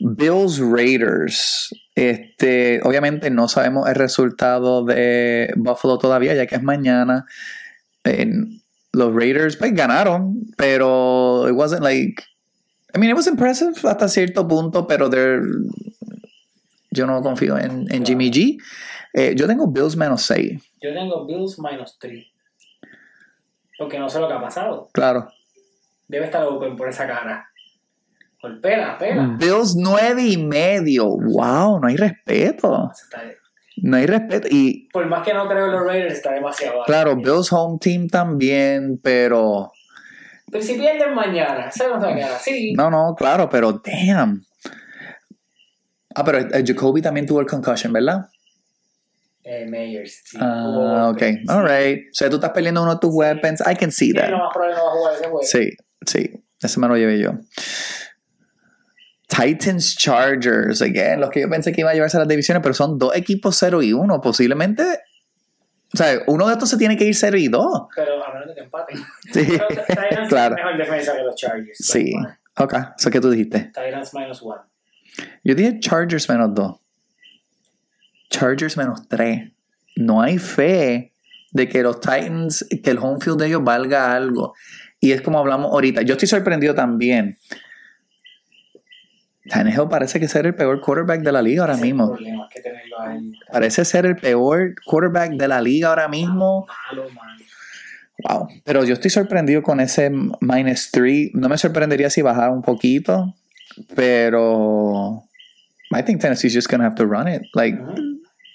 Bills 0.00 0.58
Raiders. 0.58 1.68
Este, 1.94 2.80
obviamente 2.82 3.28
no 3.30 3.46
sabemos 3.48 3.86
el 3.88 3.94
resultado 3.96 4.86
de 4.86 5.52
Buffalo 5.56 5.98
todavía, 5.98 6.34
ya 6.34 6.46
que 6.46 6.54
es 6.54 6.62
mañana. 6.62 7.26
En- 8.04 8.62
los 8.92 9.14
Raiders 9.14 9.56
pues 9.56 9.72
ganaron, 9.74 10.46
pero 10.56 11.46
it 11.48 11.54
wasn't 11.54 11.82
like 11.82 12.22
I 12.94 12.98
mean, 12.98 13.10
it 13.10 13.14
was 13.16 13.26
impressive 13.28 13.74
hasta 13.88 14.08
cierto 14.08 14.46
punto, 14.48 14.86
pero 14.86 15.08
they're- 15.08 15.64
yo 16.90 17.06
no 17.06 17.22
confío 17.22 17.56
en, 17.56 17.86
en 17.92 18.04
Jimmy 18.04 18.30
G. 18.32 18.58
Eh, 19.14 19.34
yo 19.36 19.46
tengo 19.46 19.68
Bills 19.68 19.96
menos 19.96 20.22
6, 20.22 20.60
Yo 20.82 20.92
tengo 20.92 21.24
Bills 21.26 21.58
minus 21.60 21.96
3. 22.00 22.26
Porque 23.78 23.98
no 23.98 24.10
sé 24.10 24.18
lo 24.18 24.26
que 24.28 24.34
ha 24.34 24.40
pasado. 24.40 24.88
claro. 24.92 25.28
Debe 26.08 26.24
estar 26.24 26.42
open 26.44 26.74
por 26.74 26.88
esa 26.88 27.06
cara. 27.06 27.48
Golpea, 28.42 28.98
pela. 28.98 29.36
Bills 29.38 29.76
9 29.76 30.22
y 30.22 30.36
medio. 30.36 31.06
Wow, 31.06 31.78
no 31.78 31.86
hay 31.86 31.96
respeto. 31.96 32.90
Está- 32.92 33.22
No 33.82 33.96
hay 33.96 34.06
respeto. 34.06 34.48
Y 34.50 34.88
Por 34.92 35.06
más 35.06 35.22
que 35.24 35.32
no 35.34 35.46
creo 35.48 35.66
en 35.66 35.72
los 35.72 35.84
Raiders, 35.86 36.14
está 36.14 36.32
demasiado 36.32 36.74
alto. 36.80 36.84
claro, 36.86 37.16
Bills 37.16 37.52
home 37.52 37.78
team 37.80 38.08
también, 38.08 38.98
pero. 39.02 39.72
Pero 40.50 40.64
si 40.64 40.74
pierden 40.74 41.14
mañana, 41.14 41.70
se 41.70 41.86
nos 41.88 42.02
va 42.02 42.10
a 42.10 42.14
quedar 42.14 42.32
así. 42.32 42.72
No, 42.72 42.90
no, 42.90 43.14
claro, 43.16 43.48
pero 43.48 43.80
damn. 43.84 44.44
Ah, 46.14 46.24
pero 46.24 46.38
eh, 46.38 46.64
Jacoby 46.66 47.00
también 47.02 47.26
tuvo 47.26 47.40
el 47.40 47.46
concussion, 47.46 47.92
¿verdad? 47.92 48.26
Eh, 49.44 49.64
Meyers, 49.66 50.22
sí. 50.24 50.36
Ah, 50.40 50.64
Jugó- 50.66 51.10
ok. 51.10 51.22
Alright. 51.48 52.06
O 52.10 52.14
sea, 52.14 52.28
tú 52.28 52.36
estás 52.36 52.50
perdiendo 52.50 52.82
uno 52.82 52.94
de 52.94 53.00
tus 53.00 53.10
weapons. 53.14 53.60
I 53.60 53.76
can 53.76 53.90
see 53.92 54.08
Sí, 54.08 54.14
that. 54.14 54.28
no 54.30 54.48
ese 55.12 55.22
juego. 55.24 55.42
Sí, 55.42 55.70
sí. 56.06 56.44
Ese 56.60 56.80
me 56.80 56.88
lo 56.88 56.96
llevé 56.96 57.18
yo. 57.20 57.32
Titans 59.40 59.96
Chargers, 59.96 60.82
again, 60.82 61.20
los 61.20 61.30
que 61.30 61.40
yo 61.40 61.48
pensé 61.48 61.72
que 61.72 61.80
iba 61.80 61.90
a 61.90 61.94
llevarse 61.94 62.16
a 62.16 62.20
las 62.20 62.28
divisiones, 62.28 62.62
pero 62.62 62.74
son 62.74 62.98
dos 62.98 63.16
equipos 63.16 63.56
0 63.58 63.82
y 63.82 63.92
1. 63.92 64.20
Posiblemente. 64.20 64.82
O 65.92 65.96
sea, 65.96 66.20
uno 66.26 66.46
de 66.46 66.52
estos 66.52 66.68
se 66.70 66.76
tiene 66.76 66.96
que 66.96 67.04
ir 67.04 67.14
0 67.14 67.36
y 67.38 67.48
2. 67.48 67.82
Pero 67.96 68.24
a 68.24 68.32
menos 68.32 68.48
de 68.48 68.54
que 68.54 68.60
empaten. 68.60 68.98
Sí, 69.32 69.46
Pero 69.46 69.66
Titans 69.68 70.28
claro. 70.28 70.56
es 70.56 70.64
mejor 70.64 70.78
defensa 70.78 71.16
que 71.16 71.22
los 71.22 71.34
Chargers. 71.34 71.78
Sí. 71.78 72.12
Ok, 72.58 72.74
eso 72.98 73.10
que 73.10 73.20
tú 73.20 73.30
dijiste. 73.30 73.72
Titans 73.74 74.14
minus 74.14 74.42
one. 74.42 74.60
Yo 75.42 75.54
dije 75.54 75.80
Chargers 75.80 76.28
menos 76.28 76.54
2. 76.54 76.76
Chargers 78.30 78.76
menos 78.76 79.08
3. 79.08 79.52
No 79.96 80.22
hay 80.22 80.38
fe 80.38 81.14
de 81.52 81.68
que 81.68 81.82
los 81.82 82.00
Titans, 82.00 82.66
que 82.82 82.90
el 82.90 82.98
home 82.98 83.18
field 83.20 83.40
de 83.40 83.46
ellos 83.48 83.64
valga 83.64 84.14
algo. 84.14 84.54
Y 85.00 85.12
es 85.12 85.22
como 85.22 85.38
hablamos 85.38 85.72
ahorita. 85.72 86.02
Yo 86.02 86.12
estoy 86.12 86.28
sorprendido 86.28 86.74
también. 86.74 87.38
Tannehill 89.48 89.88
parece 89.88 90.20
que 90.20 90.28
ser 90.28 90.46
el 90.46 90.54
peor 90.54 90.80
quarterback 90.80 91.22
de 91.22 91.32
la 91.32 91.40
liga 91.40 91.62
ahora 91.62 91.76
mismo. 91.76 92.16
Parece 93.50 93.84
ser 93.84 94.06
el 94.06 94.16
peor 94.16 94.74
quarterback 94.84 95.32
de 95.32 95.48
la 95.48 95.60
liga 95.60 95.88
ahora 95.88 96.08
mismo. 96.08 96.66
Wow. 98.28 98.48
Pero 98.64 98.84
yo 98.84 98.92
estoy 98.92 99.10
sorprendido 99.10 99.62
con 99.62 99.80
ese 99.80 100.10
minus 100.10 100.90
3. 100.90 101.30
No 101.34 101.48
me 101.48 101.56
sorprendería 101.56 102.10
si 102.10 102.22
bajara 102.22 102.50
un 102.50 102.62
poquito. 102.62 103.34
Pero. 103.94 105.24
I 105.92 106.02
think 106.02 106.20
Tennessee's 106.20 106.54
just 106.54 106.70
gonna 106.70 106.84
have 106.84 106.96
to 106.96 107.06
run 107.06 107.26
it. 107.26 107.42
Like. 107.54 107.78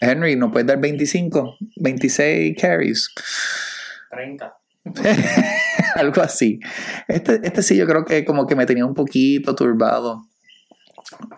Henry 0.02 0.36
no 0.36 0.52
puede 0.52 0.66
dar 0.66 0.80
25, 0.80 1.57
26 1.78 2.56
carries. 2.62 3.10
30. 4.12 4.53
Algo 5.95 6.22
así. 6.22 6.60
Este, 7.07 7.40
este 7.44 7.64
sí 7.64 7.76
yo 7.76 7.88
creo 7.88 8.06
que 8.06 8.24
como 8.24 8.45
que 8.45 8.56
me 8.56 8.66
tenía 8.66 8.86
un 8.86 8.94
poquito 8.94 9.56
turbado. 9.56 10.22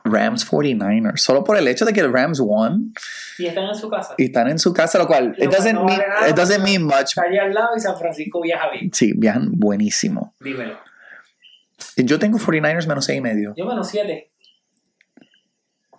Rams 0.03 0.49
49ers. 0.49 1.17
Solo 1.17 1.43
por 1.43 1.57
el 1.57 1.67
hecho 1.67 1.85
de 1.85 1.93
que 1.93 1.99
el 2.01 2.11
Rams 2.11 2.39
won 2.39 2.93
Y 3.37 3.45
están 3.45 3.65
en 3.65 3.75
su 3.75 3.89
casa. 3.89 4.13
y 4.17 4.25
están 4.25 4.47
en 4.49 4.59
su 4.59 4.73
casa, 4.73 4.97
lo 4.97 5.07
cual 5.07 5.35
Lo 5.37 5.45
it 5.45 5.51
doesn't, 5.51 5.73
no 5.73 5.83
mean, 5.85 5.97
vale 5.99 6.09
nada, 6.09 6.29
it 6.29 6.35
doesn't 6.35 6.63
mean 6.63 6.83
much. 6.83 7.09
Está 7.09 7.23
allá 7.23 7.43
al 7.43 7.53
lado 7.53 7.69
y 7.75 7.79
San 7.79 7.97
Francisco 7.97 8.41
viaja 8.41 8.69
bien. 8.71 8.91
Sí, 8.93 9.13
viajan 9.15 9.51
buenísimo. 9.51 10.35
Dímelo. 10.39 10.77
Yo 11.97 12.19
tengo 12.19 12.37
49ers 12.37 12.87
menos 12.87 13.05
6 13.05 13.17
y 13.17 13.21
medio. 13.21 13.53
Yo 13.57 13.65
menos 13.65 13.87
7. 13.89 14.31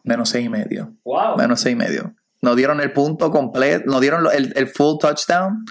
Menos 0.05 0.29
6 0.31 0.47
y 0.47 0.49
medio. 0.49 0.95
Wow. 1.05 1.37
Menos 1.37 1.61
6 1.61 1.73
y 1.73 1.77
medio. 1.77 2.15
No 2.41 2.55
dieron 2.55 2.81
el 2.81 2.93
punto 2.93 3.31
completo, 3.31 3.85
no 3.91 4.01
dieron 4.01 4.27
el, 4.33 4.53
el 4.57 4.69
full 4.69 4.99
touchdown. 5.01 5.65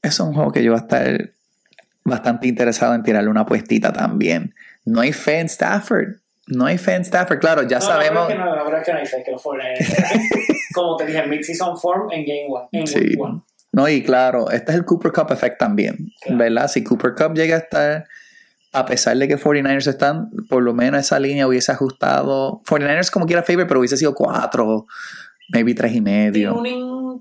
Eso 0.00 0.22
es 0.22 0.28
un 0.28 0.34
juego 0.34 0.52
que 0.52 0.62
yo 0.62 0.72
voy 0.72 0.80
a 0.80 0.82
estar 0.82 1.30
bastante 2.04 2.48
interesado 2.48 2.94
en 2.94 3.02
tirarle 3.02 3.30
una 3.30 3.46
puestita 3.46 3.92
también. 3.92 4.54
No 4.84 5.00
hay 5.00 5.12
fe 5.12 5.40
en 5.40 5.46
Stafford. 5.46 6.21
No 6.48 6.66
hay 6.66 6.76
fe 6.78 6.94
en 6.94 7.02
Stafford. 7.02 7.38
Claro, 7.38 7.62
ya 7.62 7.78
No, 7.78 7.84
sabemos. 7.86 8.28
La 8.28 8.34
verdad 8.34 8.34
es 8.34 8.36
que 8.36 8.38
no, 8.38 8.64
verdad 8.64 8.80
es 8.80 8.86
que 8.86 8.92
no 8.92 8.98
hay 8.98 9.24
que 9.24 9.30
lo 9.30 9.38
fuera. 9.38 9.64
Como 10.74 10.96
te 10.96 11.06
dije, 11.06 11.22
mid-season 11.26 11.78
form 11.78 12.10
en 12.10 12.24
Game 12.24 12.46
1. 12.48 12.68
En 12.72 12.86
Sí. 12.86 12.98
Week 12.98 13.20
1. 13.20 13.46
No, 13.74 13.88
y 13.88 14.02
claro, 14.02 14.50
este 14.50 14.72
es 14.72 14.76
el 14.78 14.84
Cooper 14.84 15.12
Cup 15.12 15.30
effect 15.32 15.58
también, 15.58 15.96
Claro. 16.20 16.38
¿verdad? 16.38 16.68
Si 16.68 16.84
Cooper 16.84 17.14
Cup 17.14 17.34
llega 17.34 17.56
a 17.56 17.58
estar, 17.60 18.04
a 18.72 18.84
pesar 18.86 19.16
de 19.16 19.28
que 19.28 19.38
49ers 19.38 19.86
están, 19.86 20.28
por 20.50 20.62
lo 20.62 20.74
menos 20.74 21.00
esa 21.00 21.18
línea 21.18 21.46
hubiese 21.46 21.72
ajustado. 21.72 22.60
49ers 22.68 23.10
como 23.10 23.24
quiera 23.26 23.42
favor, 23.42 23.66
pero 23.66 23.80
hubiese 23.80 23.96
sido 23.96 24.14
4, 24.14 24.86
maybe 25.50 25.74
3 25.74 25.94
y 25.94 26.00
medio. 26.02 26.54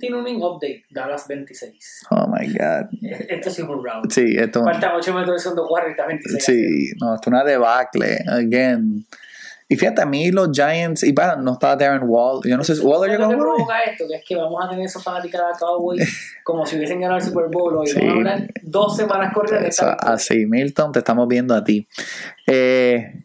Tuning, 0.01 0.23
tuning 0.23 0.43
update. 0.43 0.83
Dallas 0.89 1.27
26. 1.27 2.07
Oh 2.09 2.27
my 2.27 2.47
God. 2.47 2.89
Esto 3.29 3.49
es 3.49 3.59
un 3.59 3.83
round. 3.83 4.11
Sí, 4.11 4.35
esto. 4.37 4.63
Faltan 4.63 4.95
8 4.95 5.13
metros 5.13 5.35
de 5.35 5.39
segundo 5.39 5.67
cuarto 5.67 5.89
y 5.89 5.91
está 5.91 6.07
26. 6.07 6.43
Sí, 6.43 6.91
no, 6.99 7.15
esto 7.15 7.29
es 7.29 7.33
una 7.33 7.43
debacle, 7.43 8.17
again. 8.27 9.05
Y 9.71 9.77
fíjate, 9.77 10.01
a 10.01 10.05
mí 10.05 10.31
los 10.31 10.49
Giants, 10.51 11.01
y 11.03 11.13
para, 11.13 11.37
no 11.37 11.53
estaba 11.53 11.77
Darren 11.77 12.03
Wall, 12.03 12.41
yo 12.43 12.57
no 12.57 12.63
sé, 12.65 12.73
Waller 12.81 13.17
¿Sabes 13.17 13.29
llegó 13.29 13.41
a 13.41 13.53
provoca 13.55 13.79
esto? 13.83 14.03
Que 14.05 14.15
es 14.15 14.23
que 14.27 14.35
vamos 14.35 14.61
a 14.61 14.69
tener 14.69 14.83
esos 14.83 15.01
fanáticos 15.01 15.39
de 15.39 15.59
Cowboys 15.59 16.35
como 16.43 16.65
si 16.65 16.75
hubiesen 16.75 16.99
ganado 16.99 17.19
el 17.19 17.23
Super 17.25 17.45
Bowl 17.49 17.77
hoy. 17.77 17.87
Sí. 17.87 17.95
Vamos 17.95 18.13
a 18.13 18.17
hablar 18.17 18.53
dos 18.63 18.97
semanas 18.97 19.33
corridas 19.33 19.81
así, 19.81 20.45
Milton, 20.45 20.91
te 20.91 20.99
estamos 20.99 21.25
viendo 21.29 21.55
a 21.55 21.63
ti. 21.63 21.87
Eh, 22.47 23.23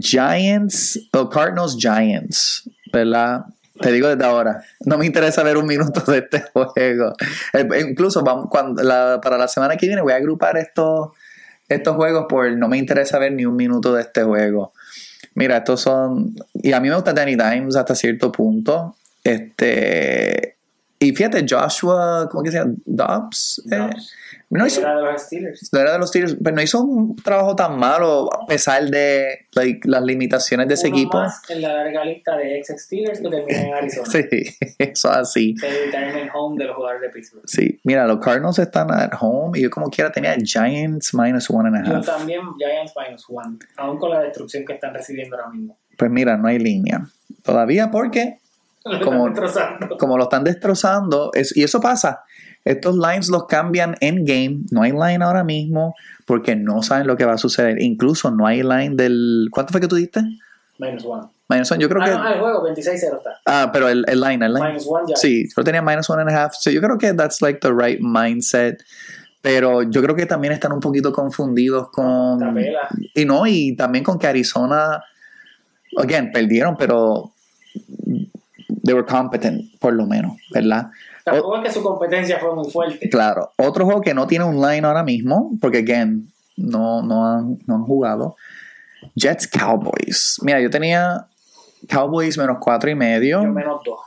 Giants, 0.00 1.08
o 1.12 1.28
Cardinals 1.28 1.76
Giants, 1.78 2.68
¿verdad? 2.92 3.44
Te 3.80 3.90
digo 3.90 4.08
desde 4.08 4.24
ahora, 4.24 4.62
no 4.80 4.98
me 4.98 5.06
interesa 5.06 5.42
ver 5.42 5.56
un 5.56 5.66
minuto 5.66 6.00
de 6.10 6.18
este 6.18 6.42
juego. 6.52 7.14
Eh, 7.54 7.66
incluso 7.88 8.22
vamos, 8.22 8.46
cuando, 8.50 8.82
la- 8.82 9.20
para 9.22 9.38
la 9.38 9.48
semana 9.48 9.76
que 9.76 9.86
viene 9.86 10.02
voy 10.02 10.12
a 10.12 10.16
agrupar 10.16 10.56
estos, 10.58 11.10
estos 11.68 11.96
juegos 11.96 12.26
por 12.28 12.50
no 12.56 12.68
me 12.68 12.76
interesa 12.78 13.18
ver 13.18 13.32
ni 13.32 13.46
un 13.46 13.56
minuto 13.56 13.94
de 13.94 14.02
este 14.02 14.22
juego. 14.24 14.72
Mira, 15.34 15.56
estos 15.58 15.80
son. 15.80 16.34
Y 16.54 16.72
a 16.72 16.80
mí 16.80 16.90
me 16.90 16.94
gusta 16.94 17.14
Danny 17.14 17.34
Dimes 17.36 17.74
hasta 17.76 17.94
cierto 17.94 18.30
punto. 18.30 18.94
Este. 19.24 20.56
Y 20.98 21.12
fíjate, 21.14 21.44
Joshua, 21.48 22.28
¿cómo 22.30 22.42
que 22.44 22.50
se 22.52 22.58
llama? 22.58 22.74
Dobbs. 22.84 23.62
eh, 23.70 23.76
Dobbs. 23.76 24.12
No 24.58 24.66
hizo, 24.66 24.80
Era 24.80 24.96
de 24.96 25.02
los 25.02 25.22
Steelers. 25.22 25.68
no 25.72 25.78
era 25.80 25.92
de 25.92 25.98
los 25.98 26.08
Steelers, 26.08 26.36
pero 26.42 26.56
no 26.56 26.62
hizo 26.62 26.80
un 26.82 27.16
trabajo 27.16 27.56
tan 27.56 27.78
malo 27.78 28.28
a 28.32 28.46
pesar 28.46 28.84
de 28.90 29.46
like, 29.54 29.88
las 29.88 30.02
limitaciones 30.02 30.68
de 30.68 30.74
ese 30.74 30.88
Uno 30.88 30.96
equipo. 30.96 31.18
más 31.18 31.42
en 31.50 31.62
la 31.62 31.72
larga 31.74 32.04
lista 32.04 32.36
de 32.36 32.58
ex 32.58 32.68
Steelers 32.76 33.20
que 33.20 33.28
termina 33.28 33.60
en 33.60 33.74
Arizona. 33.74 34.08
Sí, 34.12 34.26
eso 34.78 35.10
así. 35.10 35.54
Se 35.58 35.68
retirement 35.68 36.30
home 36.34 36.58
de 36.58 36.66
los 36.66 36.76
jugadores 36.76 37.02
de 37.02 37.08
Pittsburgh. 37.10 37.44
Sí, 37.46 37.80
mira, 37.84 38.06
los 38.06 38.18
Cardinals 38.18 38.58
están 38.58 38.90
at 38.92 39.12
home 39.20 39.58
y 39.58 39.62
yo 39.62 39.70
como 39.70 39.88
quiera 39.88 40.10
tenía 40.12 40.34
Giants 40.42 41.14
minus 41.14 41.48
one 41.50 41.68
and 41.68 41.76
a 41.86 41.90
Yo 41.90 41.96
half. 41.98 42.06
también 42.06 42.40
Giants 42.58 42.92
minus 42.96 43.24
one, 43.28 43.58
aún 43.76 43.98
con 43.98 44.10
la 44.10 44.20
destrucción 44.20 44.64
que 44.64 44.74
están 44.74 44.92
recibiendo 44.94 45.36
ahora 45.36 45.48
mismo. 45.50 45.78
Pues 45.96 46.10
mira, 46.10 46.36
no 46.36 46.48
hay 46.48 46.58
línea. 46.58 47.06
Todavía 47.42 47.90
porque 47.90 48.38
Como- 49.04 49.32
como 49.98 50.16
lo 50.18 50.24
están 50.24 50.42
destrozando, 50.44 51.30
es- 51.34 51.56
y 51.56 51.62
eso 51.62 51.80
pasa. 51.80 52.24
Estos 52.64 52.96
lines 52.96 53.28
los 53.28 53.46
cambian 53.46 53.96
en 54.00 54.24
game. 54.24 54.60
No 54.70 54.82
hay 54.82 54.92
line 54.92 55.24
ahora 55.24 55.42
mismo 55.44 55.94
porque 56.26 56.54
no 56.54 56.82
saben 56.82 57.06
lo 57.06 57.16
que 57.16 57.24
va 57.24 57.32
a 57.34 57.38
suceder. 57.38 57.80
Incluso 57.82 58.30
no 58.30 58.46
hay 58.46 58.62
line 58.62 58.94
del. 58.94 59.48
¿Cuánto 59.50 59.72
fue 59.72 59.80
que 59.80 59.88
tú 59.88 59.96
diste? 59.96 60.22
Minus 60.78 61.04
one. 61.04 61.26
Minus 61.48 61.70
one. 61.72 61.82
Yo 61.82 61.88
creo 61.88 62.02
Ah, 62.02 62.04
que. 62.06 62.10
no, 62.12 62.28
el 62.34 62.40
juego 62.40 62.68
26-0 62.68 62.94
está. 62.94 63.30
Ah, 63.46 63.70
pero 63.72 63.88
el, 63.88 64.04
el 64.08 64.20
line, 64.20 64.44
el 64.46 64.54
line. 64.54 64.68
Minus 64.68 64.86
one 64.88 65.04
ya. 65.08 65.16
Sí, 65.16 65.48
yo 65.56 65.64
tenía 65.64 65.82
minus 65.82 66.08
one 66.08 66.22
and 66.22 66.30
a 66.30 66.44
half. 66.44 66.54
So 66.54 66.70
yo 66.70 66.80
creo 66.80 66.98
que 66.98 67.12
that's 67.14 67.42
like 67.42 67.58
the 67.60 67.72
right 67.72 68.00
mindset. 68.00 68.82
Pero 69.42 69.82
yo 69.82 70.00
creo 70.02 70.14
que 70.14 70.24
también 70.26 70.52
están 70.52 70.70
un 70.72 70.78
poquito 70.80 71.12
confundidos 71.12 71.90
con. 71.90 72.38
Tapela. 72.38 72.80
Y 73.14 73.24
no, 73.24 73.44
y 73.46 73.74
también 73.74 74.04
con 74.04 74.18
que 74.18 74.28
Arizona. 74.28 75.02
Again, 75.98 76.30
perdieron, 76.32 76.76
pero. 76.76 77.32
They 78.84 78.94
were 78.94 79.06
competent, 79.06 79.78
por 79.78 79.92
lo 79.92 80.06
menos, 80.06 80.36
¿verdad? 80.50 80.90
Tampoco 81.24 81.58
es 81.58 81.64
que 81.64 81.72
su 81.72 81.82
competencia 81.82 82.38
fue 82.38 82.54
muy 82.54 82.70
fuerte. 82.70 83.08
Claro. 83.08 83.52
Otro 83.56 83.84
juego 83.84 84.00
que 84.00 84.14
no 84.14 84.26
tiene 84.26 84.44
un 84.44 84.60
line 84.60 84.86
ahora 84.86 85.04
mismo, 85.04 85.52
porque, 85.60 85.78
again, 85.78 86.32
no, 86.56 87.02
no, 87.02 87.26
han, 87.26 87.58
no 87.66 87.76
han 87.76 87.84
jugado. 87.84 88.36
Jets 89.14 89.46
Cowboys. 89.48 90.38
Mira, 90.42 90.60
yo 90.60 90.70
tenía 90.70 91.26
Cowboys 91.88 92.38
menos 92.38 92.58
cuatro 92.60 92.90
y 92.90 92.94
medio. 92.94 93.42
Yo 93.42 93.52
menos 93.52 93.82
dos. 93.84 94.00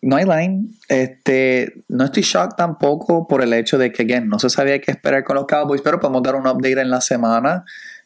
No 0.00 0.16
hay 0.16 0.24
line. 0.24 0.68
Este, 0.88 1.72
no 1.88 2.04
estoy 2.04 2.22
shocked 2.22 2.56
tampoco 2.56 3.26
por 3.26 3.42
el 3.42 3.52
hecho 3.52 3.78
de 3.78 3.92
que, 3.92 4.02
again, 4.02 4.28
no 4.28 4.38
se 4.38 4.48
sabía 4.50 4.80
qué 4.80 4.90
esperar 4.90 5.24
con 5.24 5.36
los 5.36 5.46
Cowboys, 5.46 5.82
pero 5.82 5.98
podemos 5.98 6.22
dar 6.22 6.36
un 6.36 6.46
update 6.46 6.80
en 6.80 6.90
la 6.90 7.00
semana 7.00 7.64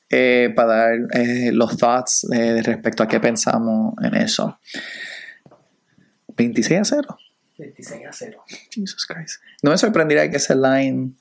eh, 0.09 0.53
para 0.55 0.75
dar 0.75 0.99
eh, 1.15 1.51
los 1.53 1.77
thoughts 1.77 2.27
eh, 2.33 2.63
respecto 2.63 3.03
a 3.03 3.09
qué 3.09 3.21
pensamos 3.21 3.95
en 4.03 4.15
eso. 4.15 4.59
26 6.37 6.81
a 6.81 6.85
0. 6.85 7.19
26 7.59 8.07
a 8.07 8.13
0. 8.13 8.43
Jesus 8.71 9.07
Christ. 9.07 9.41
No 9.63 9.71
me 9.71 9.79
sorprendería 9.79 10.31
que 10.31 10.37
ese 10.37 10.55
line. 10.55 11.13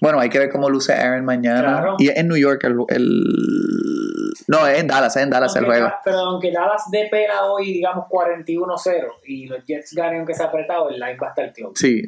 Bueno, 0.00 0.18
hay 0.18 0.30
que 0.30 0.38
ver 0.38 0.50
cómo 0.50 0.70
luce 0.70 0.94
Aaron 0.94 1.24
mañana. 1.24 1.60
Claro. 1.60 1.96
Y 1.98 2.08
es 2.08 2.16
en 2.16 2.28
New 2.28 2.36
York 2.38 2.62
el. 2.64 2.76
el- 2.88 4.32
No, 4.48 4.66
es 4.66 4.78
en 4.80 4.86
Dallas, 4.86 5.14
es 5.16 5.22
en 5.22 5.30
Dallas 5.30 5.54
el 5.56 5.64
juego. 5.66 5.84
Da- 5.86 6.00
Pero 6.04 6.18
aunque 6.20 6.50
Dallas 6.50 6.84
dé 6.90 7.08
pela 7.10 7.44
hoy, 7.44 7.72
digamos 7.72 8.06
41-0 8.08 9.06
y 9.26 9.46
los 9.46 9.64
Jets 9.66 9.92
ganen 9.94 10.18
aunque 10.20 10.34
sea 10.34 10.46
apretado, 10.46 10.88
el 10.88 10.98
line 10.98 11.16
va 11.22 11.26
a 11.28 11.30
estar 11.30 11.52
close. 11.52 11.74
Sí, 11.76 12.02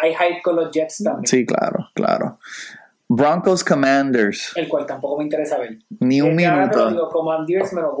hay 0.00 0.14
hype 0.14 0.42
con 0.42 0.56
los 0.56 0.70
Jets 0.72 1.02
también. 1.04 1.26
Sí, 1.26 1.44
claro, 1.44 1.90
claro. 1.94 2.38
Broncos 3.08 3.62
Commanders. 3.64 4.52
El 4.56 4.68
cual 4.68 4.86
tampoco 4.86 5.18
me 5.18 5.24
interesa 5.24 5.58
ver. 5.58 5.78
Ni 6.00 6.20
un 6.20 6.36
Desde 6.36 6.50
minuto. 6.50 7.08
Commanders 7.10 7.72
menos. 7.72 7.92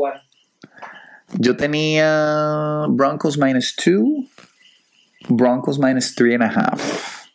Yo 1.34 1.56
tenía 1.56 2.84
Broncos 2.88 3.36
minus 3.38 3.74
2, 3.76 4.04
Broncos 5.28 5.78
minus 5.78 6.14
3 6.14 6.34
and 6.34 6.42
a 6.42 6.48
half. 6.48 7.26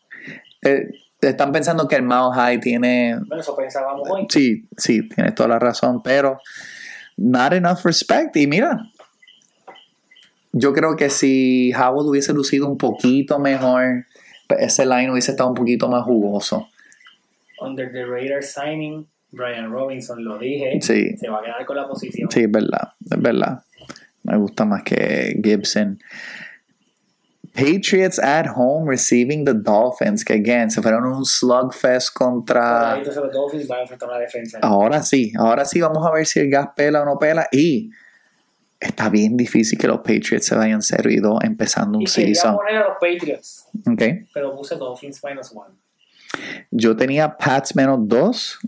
Eh, 0.61 0.87
están 1.21 1.51
pensando 1.51 1.87
que 1.87 1.95
el 1.95 2.03
Mile 2.03 2.31
High 2.33 2.59
tiene. 2.59 3.15
Bueno, 3.27 3.41
eso 3.41 3.55
pensábamos 3.55 4.09
hoy. 4.09 4.25
Sí, 4.29 4.67
sí, 4.77 5.07
tienes 5.09 5.35
toda 5.35 5.49
la 5.49 5.59
razón, 5.59 6.01
pero 6.03 6.39
not 7.17 7.53
enough 7.53 7.79
respect. 7.85 8.35
Y 8.35 8.47
mira, 8.47 8.89
yo 10.51 10.73
creo 10.73 10.95
que 10.95 11.09
si 11.09 11.71
Howard 11.73 12.07
hubiese 12.07 12.33
lucido 12.33 12.67
un 12.67 12.77
poquito 12.77 13.39
mejor, 13.39 14.05
ese 14.59 14.85
line 14.85 15.11
hubiese 15.11 15.31
estado 15.31 15.49
un 15.49 15.55
poquito 15.55 15.87
más 15.87 16.03
jugoso. 16.03 16.67
Under 17.61 17.91
the 17.91 18.05
radar 18.05 18.43
signing, 18.43 19.07
Brian 19.31 19.71
Robinson, 19.71 20.23
lo 20.23 20.37
dije, 20.37 20.79
Sí. 20.81 21.15
se 21.17 21.29
va 21.29 21.39
a 21.39 21.43
quedar 21.43 21.65
con 21.65 21.77
la 21.77 21.87
posición. 21.87 22.29
Sí, 22.29 22.41
es 22.41 22.51
verdad, 22.51 22.93
es 23.09 23.21
verdad. 23.21 23.63
Me 24.23 24.37
gusta 24.37 24.65
más 24.65 24.83
que 24.83 25.39
Gibson. 25.43 25.99
Patriots 27.53 28.17
at 28.19 28.47
home 28.55 28.89
receiving 28.89 29.45
the 29.45 29.53
Dolphins, 29.53 30.25
que 30.25 30.33
again 30.33 30.71
se 30.71 30.81
fueron 30.81 31.05
un 31.05 31.23
slugfest 31.25 32.11
contra. 32.13 32.61
Por 32.61 32.99
ahí, 32.99 33.05
los 33.05 33.31
Dolphins 33.31 33.67
van 33.67 33.79
a 33.79 33.81
enfrentar 33.83 34.09
una 34.09 34.17
defensa. 34.19 34.59
Ahora 34.61 35.03
sí, 35.03 35.31
ahora 35.37 35.63
sí 35.63 35.79
vamos 35.79 36.05
a 36.05 36.11
ver 36.11 36.25
si 36.25 36.39
el 36.39 36.49
gas 36.49 36.69
pela 36.75 37.01
o 37.01 37.05
no 37.05 37.19
pela. 37.19 37.47
Y 37.51 37.91
está 38.79 39.09
bien 39.09 39.37
difícil 39.37 39.77
que 39.77 39.87
los 39.87 39.99
Patriots 39.99 40.45
se 40.47 40.55
vayan 40.55 40.81
0 40.81 41.09
y 41.11 41.17
2 41.17 41.39
empezando 41.43 41.97
un 41.99 42.01
Y 42.01 42.05
quería 42.05 42.33
season. 42.35 42.55
poner 42.55 42.77
a 42.77 42.87
los 42.89 42.97
Patriots, 42.99 43.67
Ok. 43.87 44.01
pero 44.33 44.55
puse 44.55 44.75
Dolphins 44.75 45.21
minus 45.23 45.51
one. 45.55 45.75
Yo 46.71 46.95
tenía 46.95 47.37
Pats 47.37 47.75
menos 47.75 47.99
2. 48.01 48.59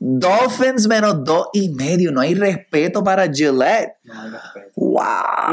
Dolphins 0.00 0.86
menos 0.86 1.24
2 1.24 1.48
y 1.54 1.70
medio. 1.70 2.12
No 2.12 2.20
hay 2.20 2.34
respeto 2.34 3.02
para 3.02 3.24
Gillette. 3.32 3.96
No 4.04 4.20
hay 4.20 4.30
respeto. 4.30 4.70
¡Wow! 4.76 5.02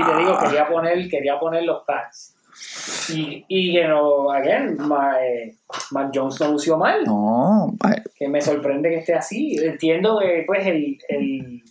Y 0.01 0.05
te 0.11 0.17
digo, 0.19 0.37
quería 0.39 0.67
poner, 0.67 1.09
quería 1.09 1.39
poner 1.39 1.63
los 1.63 1.83
Pats. 1.87 2.34
Y, 3.09 3.45
y 3.47 3.73
que 3.73 3.87
no, 3.87 4.31
again, 4.31 4.77
Ma- 4.87 5.15
Mac 5.91 6.11
Jones 6.13 6.39
no 6.39 6.51
lució 6.53 6.77
mal. 6.77 7.03
No, 7.05 7.73
Que 8.17 8.27
me 8.27 8.41
sorprende 8.41 8.89
que 8.89 8.97
esté 8.97 9.13
así. 9.13 9.57
Entiendo 9.61 10.19
que, 10.19 10.43
pues, 10.47 10.65
el, 10.67 10.97
el- 11.09 11.61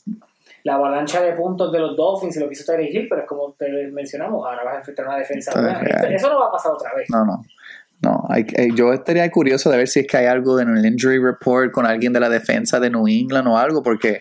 la 0.65 0.77
avalancha 0.77 1.21
de 1.21 1.33
puntos 1.35 1.71
de 1.73 1.79
los 1.79 1.95
Dolphins 1.97 2.37
y 2.37 2.41
lo 2.41 2.47
que 2.49 2.55
hizo 2.55 2.65
Terry 2.65 2.89
Hill, 2.89 3.07
pero 3.09 3.21
es 3.23 3.27
como 3.27 3.53
te 3.59 3.69
mencionamos, 3.93 4.47
ahora 4.47 4.65
vas 4.65 4.75
a 4.77 4.79
enfrentar 4.79 5.07
una 5.07 5.19
defensa. 5.19 5.51
Esto- 5.83 6.07
Eso 6.15 6.29
no 6.31 6.41
va 6.41 6.47
a 6.49 6.53
pasar 6.53 6.73
otra 6.73 6.91
vez. 6.95 7.09
no, 7.11 7.25
no. 7.25 7.43
No, 8.03 8.23
hay- 8.29 8.45
eh, 8.55 8.69
yo 8.75 8.93
estaría 8.93 9.31
curioso 9.31 9.71
de 9.71 9.79
ver 9.79 9.89
si 9.89 10.01
es 10.01 10.07
que 10.07 10.17
hay 10.19 10.27
algo 10.27 10.61
en 10.61 10.77
el 10.77 10.85
injury 10.85 11.19
report 11.19 11.71
con 11.73 11.87
alguien 11.87 12.13
de 12.13 12.21
la 12.21 12.29
defensa 12.29 12.79
de 12.79 12.91
New 12.91 13.07
England 13.09 13.49
o 13.49 13.57
algo, 13.57 13.83
porque 13.83 14.21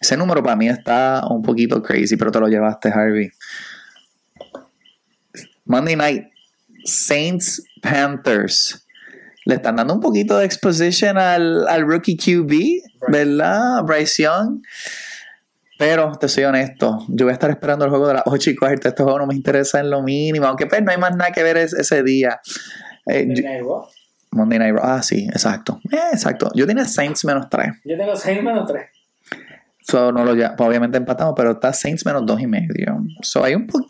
ese 0.00 0.16
número 0.16 0.40
para 0.42 0.54
mí 0.54 0.68
está 0.68 1.22
un 1.28 1.42
poquito 1.42 1.82
crazy, 1.82 2.16
pero 2.16 2.30
te 2.30 2.38
lo 2.38 2.46
llevaste, 2.48 2.90
Harvey. 2.90 3.30
Monday 5.64 5.96
night, 5.96 6.24
Saints 6.84 7.62
Panthers. 7.82 8.86
Le 9.46 9.56
están 9.56 9.76
dando 9.76 9.94
un 9.94 10.00
poquito 10.00 10.38
de 10.38 10.46
exposition 10.46 11.18
al, 11.18 11.68
al 11.68 11.82
rookie 11.86 12.16
QB, 12.16 13.10
¿verdad? 13.12 13.82
Bryce 13.84 14.22
Young. 14.22 14.62
Pero 15.78 16.12
te 16.12 16.28
soy 16.28 16.44
honesto, 16.44 17.04
yo 17.08 17.26
voy 17.26 17.32
a 17.32 17.34
estar 17.34 17.50
esperando 17.50 17.84
el 17.84 17.90
juego 17.90 18.06
de 18.08 18.14
las 18.14 18.22
8 18.26 18.50
y 18.50 18.56
cuarto. 18.56 18.88
Este 18.88 19.02
juego 19.02 19.18
no 19.18 19.26
me 19.26 19.34
interesa 19.34 19.80
en 19.80 19.90
lo 19.90 20.02
mínimo, 20.02 20.46
aunque 20.46 20.66
pues 20.66 20.82
no 20.82 20.92
hay 20.92 20.98
más 20.98 21.16
nada 21.16 21.32
que 21.32 21.42
ver 21.42 21.56
es- 21.56 21.72
ese 21.74 22.02
día. 22.04 22.40
Eh, 23.06 23.26
yo- 23.28 23.34
Monday 23.34 23.42
Night 23.44 23.62
Raw. 23.62 23.86
Monday 24.30 24.58
Night 24.60 24.74
Raw. 24.76 24.82
Ah, 24.84 25.02
sí, 25.02 25.26
exacto. 25.30 25.80
Eh, 25.90 25.96
exacto. 26.12 26.50
Yo 26.54 26.66
tenía 26.66 26.84
Saints 26.84 27.24
menos 27.24 27.48
3. 27.50 27.72
Yo 27.84 27.96
tengo 27.98 28.14
6 28.16 28.42
menos 28.42 28.66
3. 28.70 28.86
So, 29.82 30.12
no 30.12 30.24
lo 30.24 30.34
ya, 30.34 30.54
pues, 30.56 30.66
obviamente 30.68 30.96
empatamos, 30.96 31.34
pero 31.36 31.50
está 31.52 31.72
Saints 31.72 32.06
menos 32.06 32.24
2 32.24 32.40
y 32.40 32.46
medio. 32.46 33.02
So, 33.20 33.44
hay 33.44 33.54
un 33.56 33.66
poco. 33.66 33.86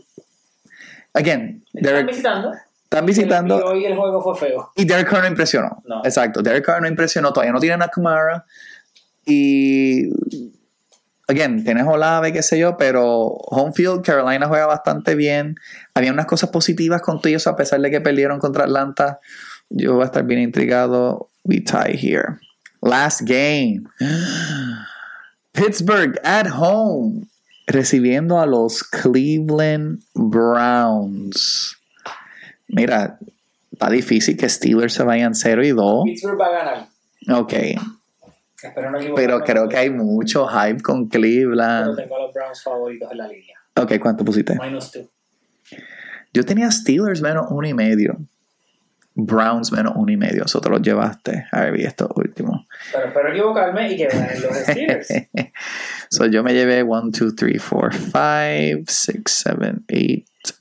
Again, 1.15 1.65
Están 1.73 1.83
Derek, 1.83 2.07
visitando. 2.09 2.53
están 2.85 3.05
Y 3.05 3.07
visitando. 3.07 3.57
hoy 3.65 3.85
el 3.85 3.97
juego 3.97 4.23
fue 4.23 4.37
feo. 4.49 4.73
Y 4.77 4.85
Derek 4.85 5.09
Carr 5.09 5.23
no 5.23 5.29
impresionó. 5.29 5.83
No. 5.87 6.03
Exacto. 6.05 6.43
Derek 6.43 6.65
Carr 6.65 6.83
no 6.83 6.89
impresionó. 6.89 7.33
Todavía 7.33 7.53
no 7.53 7.61
tienen 7.61 7.83
a 7.83 7.89
Kamara. 7.89 8.45
Y. 9.25 10.09
Again, 11.27 11.65
tienes 11.65 11.87
Olave, 11.87 12.35
qué 12.35 12.43
sé 12.43 12.59
yo, 12.59 12.77
pero 12.77 13.09
home 13.29 13.73
field, 13.73 14.03
Carolina 14.05 14.47
juega 14.47 14.67
bastante 14.67 15.15
bien. 15.15 15.55
Había 15.95 16.13
unas 16.13 16.27
cosas 16.27 16.51
positivas 16.51 17.01
con 17.01 17.19
todo 17.23 17.33
eso, 17.35 17.49
a 17.49 17.57
pesar 17.57 17.81
de 17.81 17.91
que 17.91 18.03
perdieron 18.03 18.39
contra 18.39 18.65
Atlanta. 18.65 19.21
Yo 19.71 19.95
voy 19.95 20.03
a 20.03 20.07
estar 20.07 20.25
bien 20.25 20.41
intrigado. 20.41 21.31
We 21.45 21.61
tie 21.61 21.97
here. 21.97 22.39
Last 22.83 23.23
game. 23.23 23.85
Pittsburgh 25.53 26.19
at 26.25 26.47
home. 26.49 27.27
Recibiendo 27.67 28.41
a 28.41 28.47
los 28.47 28.83
Cleveland 28.83 30.03
Browns. 30.15 31.77
Mira, 32.69 33.19
está 33.73 33.91
difícil 33.91 34.37
que 34.37 34.49
Steelers 34.49 34.93
se 34.95 35.03
vayan 35.03 35.35
0 35.35 35.65
y 35.65 35.71
2. 35.71 36.05
Pittsburgh 36.05 36.41
va 36.41 36.47
a 36.47 36.51
ganar. 36.51 36.89
Ok, 37.31 37.53
no 39.09 39.15
pero 39.15 39.41
creo 39.41 39.69
que 39.69 39.77
hay 39.77 39.91
mucho 39.91 40.47
hype 40.47 40.81
con 40.83 41.09
Pero 41.09 41.21
Cleveland. 41.23 41.97
tengo 41.97 42.17
a 42.17 42.23
los 42.23 42.33
Browns 42.35 42.63
favoritos 42.63 43.11
en 43.13 43.19
la 43.19 43.29
línea. 43.29 43.59
Ok, 43.77 43.99
¿cuánto 44.01 44.25
pusiste? 44.25 44.59
Minus 44.61 44.93
2. 44.93 45.07
Yo 46.33 46.45
tenía 46.45 46.71
Steelers 46.71 47.21
menos 47.21 47.47
uno 47.51 47.67
y 47.67 47.75
medio. 47.75 48.19
Browns 49.15 49.71
menos 49.71 49.93
uno 49.97 50.11
y 50.11 50.17
medio. 50.17 50.45
Eso 50.45 50.61
te 50.61 50.69
lo 50.69 50.79
llevaste, 50.79 51.47
Harvey, 51.53 51.85
esto 51.85 52.11
último. 52.17 52.67
Pero 52.93 53.07
espero 53.07 53.31
equivocarme 53.31 53.93
y 53.93 53.97
que 53.97 54.09
ganen 54.09 54.43
los 54.43 54.57
Steelers. 54.57 55.09
so 56.11 56.27
yo 56.27 56.43
me 56.43 56.53
llevé 56.53 56.83
1, 56.83 57.11
2, 57.11 57.37
3, 57.37 57.63
4, 57.71 57.91
5, 57.93 58.13
6, 58.87 59.23
7, 59.25 60.25
8, 60.45 60.55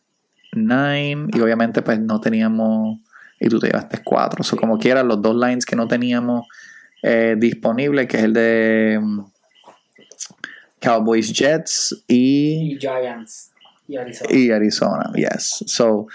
9. 0.53 1.27
Y 1.34 1.39
obviamente, 1.41 1.81
pues 1.81 1.99
no 1.99 2.21
teníamos. 2.21 2.99
Y 3.39 3.49
tú 3.49 3.59
te 3.59 3.67
llevaste 3.67 4.01
4. 4.03 4.43
So, 4.43 4.55
como 4.55 4.77
quieras, 4.77 5.03
los 5.03 5.21
dos 5.21 5.35
lines 5.35 5.65
que 5.65 5.75
no 5.75 5.88
teníamos 5.88 6.47
eh, 7.01 7.35
disponibles, 7.38 8.07
que 8.07 8.17
es 8.17 8.23
el 8.23 8.34
de 8.34 8.99
mm, 9.01 9.19
Cowboys 10.80 11.34
Jets 11.34 12.03
y, 12.07 12.75
y 12.75 12.80
Giants 12.80 13.51
y 13.88 13.97
Arizona. 13.97 14.30
y 14.31 14.51
Arizona. 14.51 15.11
Yes. 15.15 15.63
So. 15.65 16.07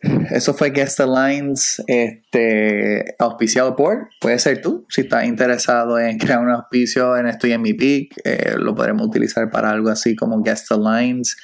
Eso 0.30 0.54
fue 0.54 0.70
Guest 0.70 0.98
the 0.98 1.06
Lines, 1.06 1.82
este, 1.86 3.14
auspiciado 3.18 3.76
por, 3.76 4.08
puede 4.20 4.38
ser 4.38 4.60
tú, 4.60 4.86
si 4.88 5.02
estás 5.02 5.24
interesado 5.24 5.98
en 5.98 6.18
crear 6.18 6.40
un 6.40 6.50
auspicio 6.50 7.16
en 7.16 7.26
Estoy 7.26 7.52
en 7.52 7.62
mi 7.62 7.74
pick, 7.74 8.14
eh, 8.24 8.54
lo 8.56 8.74
podremos 8.74 9.06
utilizar 9.06 9.50
para 9.50 9.70
algo 9.70 9.90
así 9.90 10.14
como 10.14 10.42
Guest 10.42 10.68
the 10.68 10.76
Lines. 10.76 11.36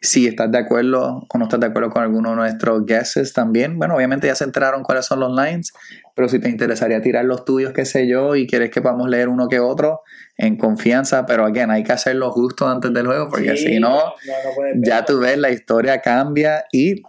Si 0.00 0.26
estás 0.26 0.50
de 0.50 0.58
acuerdo 0.58 1.26
o 1.28 1.38
no 1.38 1.44
estás 1.44 1.60
de 1.60 1.66
acuerdo 1.66 1.90
con 1.90 2.02
alguno 2.02 2.30
de 2.30 2.36
nuestros 2.36 2.84
guesses 2.86 3.32
también, 3.32 3.78
bueno, 3.78 3.96
obviamente 3.96 4.26
ya 4.26 4.34
se 4.34 4.44
enteraron 4.44 4.82
cuáles 4.82 5.06
son 5.06 5.20
los 5.20 5.30
lines, 5.30 5.72
pero 6.14 6.28
si 6.28 6.38
te 6.38 6.48
interesaría 6.48 7.00
tirar 7.00 7.24
los 7.24 7.44
tuyos, 7.44 7.72
qué 7.72 7.84
sé 7.84 8.08
yo, 8.08 8.36
y 8.36 8.46
quieres 8.46 8.70
que 8.70 8.80
podamos 8.80 9.08
leer 9.08 9.28
uno 9.28 9.48
que 9.48 9.60
otro, 9.60 10.00
en 10.38 10.56
confianza, 10.56 11.26
pero 11.26 11.44
again, 11.44 11.70
hay 11.70 11.82
que 11.82 11.92
hacerlo 11.92 12.30
justo 12.30 12.68
antes 12.68 12.92
del 12.92 13.06
juego, 13.06 13.28
porque 13.28 13.56
Sí, 13.56 13.66
si 13.66 13.78
no, 13.78 13.96
no 13.96 14.54
puedes 14.54 14.76
ya 14.82 15.04
tú 15.04 15.18
ves, 15.20 15.38
la 15.38 15.50
historia 15.50 16.00
cambia 16.00 16.64
y 16.72 17.02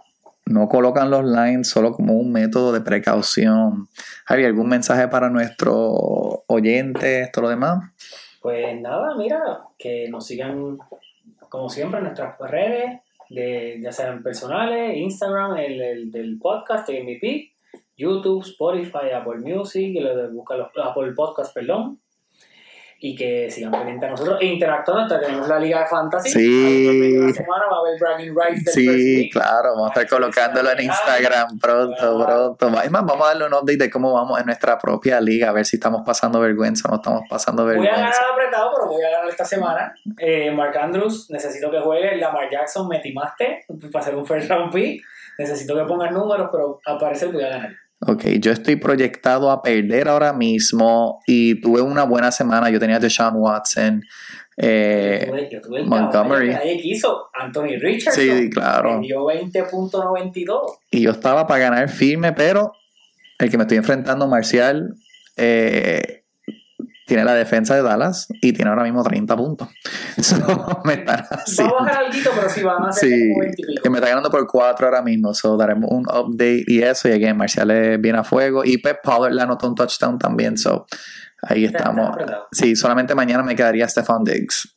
no 0.48 0.68
colocan 0.68 1.10
los 1.10 1.24
lines 1.24 1.68
solo 1.68 1.92
como 1.92 2.14
un 2.14 2.32
método 2.32 2.72
de 2.72 2.80
precaución. 2.80 3.88
¿Hay 4.26 4.44
algún 4.44 4.68
mensaje 4.68 5.06
para 5.08 5.28
nuestros 5.28 5.74
oyentes, 6.46 7.30
todo 7.32 7.42
lo 7.42 7.50
demás? 7.50 7.90
Pues 8.40 8.80
nada, 8.80 9.14
mira, 9.16 9.60
que 9.78 10.08
nos 10.08 10.26
sigan 10.26 10.78
como 11.50 11.68
siempre 11.68 11.98
en 11.98 12.04
nuestras 12.04 12.38
redes, 12.38 13.00
de, 13.28 13.78
ya 13.82 13.92
sean 13.92 14.22
personales, 14.22 14.96
Instagram, 14.96 15.56
el, 15.58 15.82
el 15.82 16.10
del 16.10 16.38
podcast 16.38 16.88
de 16.88 17.18
pick, 17.20 17.52
YouTube, 17.96 18.42
Spotify, 18.42 19.10
Apple 19.14 19.40
Music, 19.40 19.90
y 19.94 20.00
lo 20.00 20.16
de 20.16 20.28
buscar 20.28 20.60
Apple 20.60 21.12
Podcast, 21.12 21.52
perdón. 21.52 22.00
Y 23.00 23.14
que 23.14 23.48
sigan 23.48 23.70
pendientes 23.70 24.08
a 24.08 24.10
nosotros 24.10 24.38
e 24.40 24.46
interactuando. 24.46 25.20
Tenemos 25.20 25.46
la 25.46 25.60
Liga 25.60 25.80
de 25.80 25.86
Fantasy. 25.86 26.30
Sí. 26.30 27.16
La 27.16 27.32
semana 27.32 27.64
va 27.70 27.76
a 27.76 27.80
haber 27.80 27.98
Bragging 28.00 28.34
Rights 28.36 28.64
del 28.64 28.74
Sí, 28.74 29.30
claro, 29.32 29.74
vamos 29.74 29.86
a 29.90 30.00
estar 30.00 30.08
colocándolo 30.18 30.70
en 30.72 30.80
Instagram 30.82 31.58
pronto, 31.60 32.24
pronto. 32.58 32.82
Es 32.82 32.90
más, 32.90 33.04
vamos 33.06 33.24
a 33.24 33.28
darle 33.28 33.46
un 33.46 33.54
update 33.54 33.76
de 33.76 33.90
cómo 33.90 34.12
vamos 34.12 34.40
en 34.40 34.46
nuestra 34.46 34.76
propia 34.78 35.20
liga, 35.20 35.50
a 35.50 35.52
ver 35.52 35.64
si 35.64 35.76
estamos 35.76 36.02
pasando 36.04 36.40
vergüenza 36.40 36.88
o 36.88 36.90
no 36.90 36.96
estamos 36.96 37.22
pasando 37.30 37.64
Voy 37.64 37.74
a 37.74 37.76
ganar 37.76 37.94
vergüenza. 37.96 38.22
apretado, 38.32 38.70
pero 38.74 38.86
voy 38.88 39.02
a 39.04 39.10
ganar 39.10 39.28
esta 39.28 39.44
semana. 39.44 39.94
Eh, 40.18 40.50
Mark 40.50 40.76
Andrews, 40.76 41.30
necesito 41.30 41.70
que 41.70 41.78
juegue. 41.78 42.16
Lamar 42.16 42.50
Jackson, 42.50 42.88
me 42.88 42.98
timaste 42.98 43.64
para 43.92 44.02
hacer 44.02 44.16
un 44.16 44.26
first 44.26 44.50
round 44.50 44.72
pick. 44.72 45.02
Necesito 45.38 45.76
que 45.76 45.84
pongas 45.84 46.10
números, 46.10 46.48
pero 46.50 46.80
al 46.84 46.98
parecer 46.98 47.28
voy 47.28 47.44
a 47.44 47.48
ganar. 47.50 47.70
Ok, 48.00 48.24
yo 48.40 48.52
estoy 48.52 48.76
proyectado 48.76 49.50
a 49.50 49.60
perder 49.60 50.08
ahora 50.08 50.32
mismo 50.32 51.20
y 51.26 51.60
tuve 51.60 51.80
una 51.80 52.04
buena 52.04 52.30
semana. 52.30 52.70
Yo 52.70 52.78
tenía 52.78 52.96
a 52.96 53.00
Deshaun 53.00 53.34
Watson. 53.36 54.02
eh, 54.56 55.24
yo 55.26 55.30
tuve, 55.32 55.48
yo 55.50 55.60
tuve 55.60 55.80
el 55.80 55.86
Montgomery. 55.86 56.50
nadie 56.50 56.80
quiso. 56.80 57.28
Anthony 57.34 57.76
Richardson. 57.80 58.22
Sí, 58.22 58.50
claro. 58.50 59.00
Dio 59.00 59.24
20.92. 59.24 60.78
Y 60.92 61.02
yo 61.02 61.10
estaba 61.10 61.46
para 61.46 61.60
ganar 61.60 61.88
firme, 61.88 62.32
pero 62.32 62.72
el 63.38 63.50
que 63.50 63.56
me 63.56 63.64
estoy 63.64 63.78
enfrentando, 63.78 64.28
Marcial, 64.28 64.94
eh, 65.36 66.17
tiene 67.08 67.24
la 67.24 67.32
defensa 67.32 67.74
de 67.74 67.80
Dallas 67.82 68.28
y 68.42 68.52
tiene 68.52 68.70
ahora 68.70 68.84
mismo 68.84 69.02
30 69.02 69.34
puntos. 69.34 69.68
So, 70.22 70.36
me 70.84 70.94
están 70.94 71.24
Va 71.24 71.68
a 71.68 71.72
bajar 71.72 72.04
algo, 72.04 72.30
pero 72.36 72.48
sí 72.50 72.62
van 72.62 72.84
a 72.84 72.92
ser 72.92 73.08
Sí, 73.08 73.28
como 73.30 73.40
20 73.40 73.56
y 73.62 73.66
pico. 73.66 73.82
que 73.82 73.90
me 73.90 73.98
está 73.98 74.08
ganando 74.10 74.30
por 74.30 74.46
4 74.46 74.86
ahora 74.86 75.00
mismo. 75.02 75.32
So, 75.32 75.56
daremos 75.56 75.90
un 75.90 76.02
update 76.02 76.64
y 76.66 76.82
eso. 76.82 77.08
Y 77.08 77.12
again, 77.12 77.36
Marcial 77.36 77.70
es 77.70 78.00
bien 78.00 78.14
a 78.16 78.24
fuego. 78.24 78.62
Y 78.64 78.78
Pep 78.78 78.98
Pollard 79.02 79.32
le 79.32 79.40
anotó 79.42 79.68
un 79.68 79.74
touchdown 79.74 80.18
también. 80.18 80.58
So, 80.58 80.86
ahí 81.42 81.64
estamos. 81.64 82.14
Sí, 82.52 82.76
solamente 82.76 83.14
mañana 83.14 83.42
me 83.42 83.56
quedaría 83.56 83.88
Stefan 83.88 84.22
Diggs. 84.24 84.74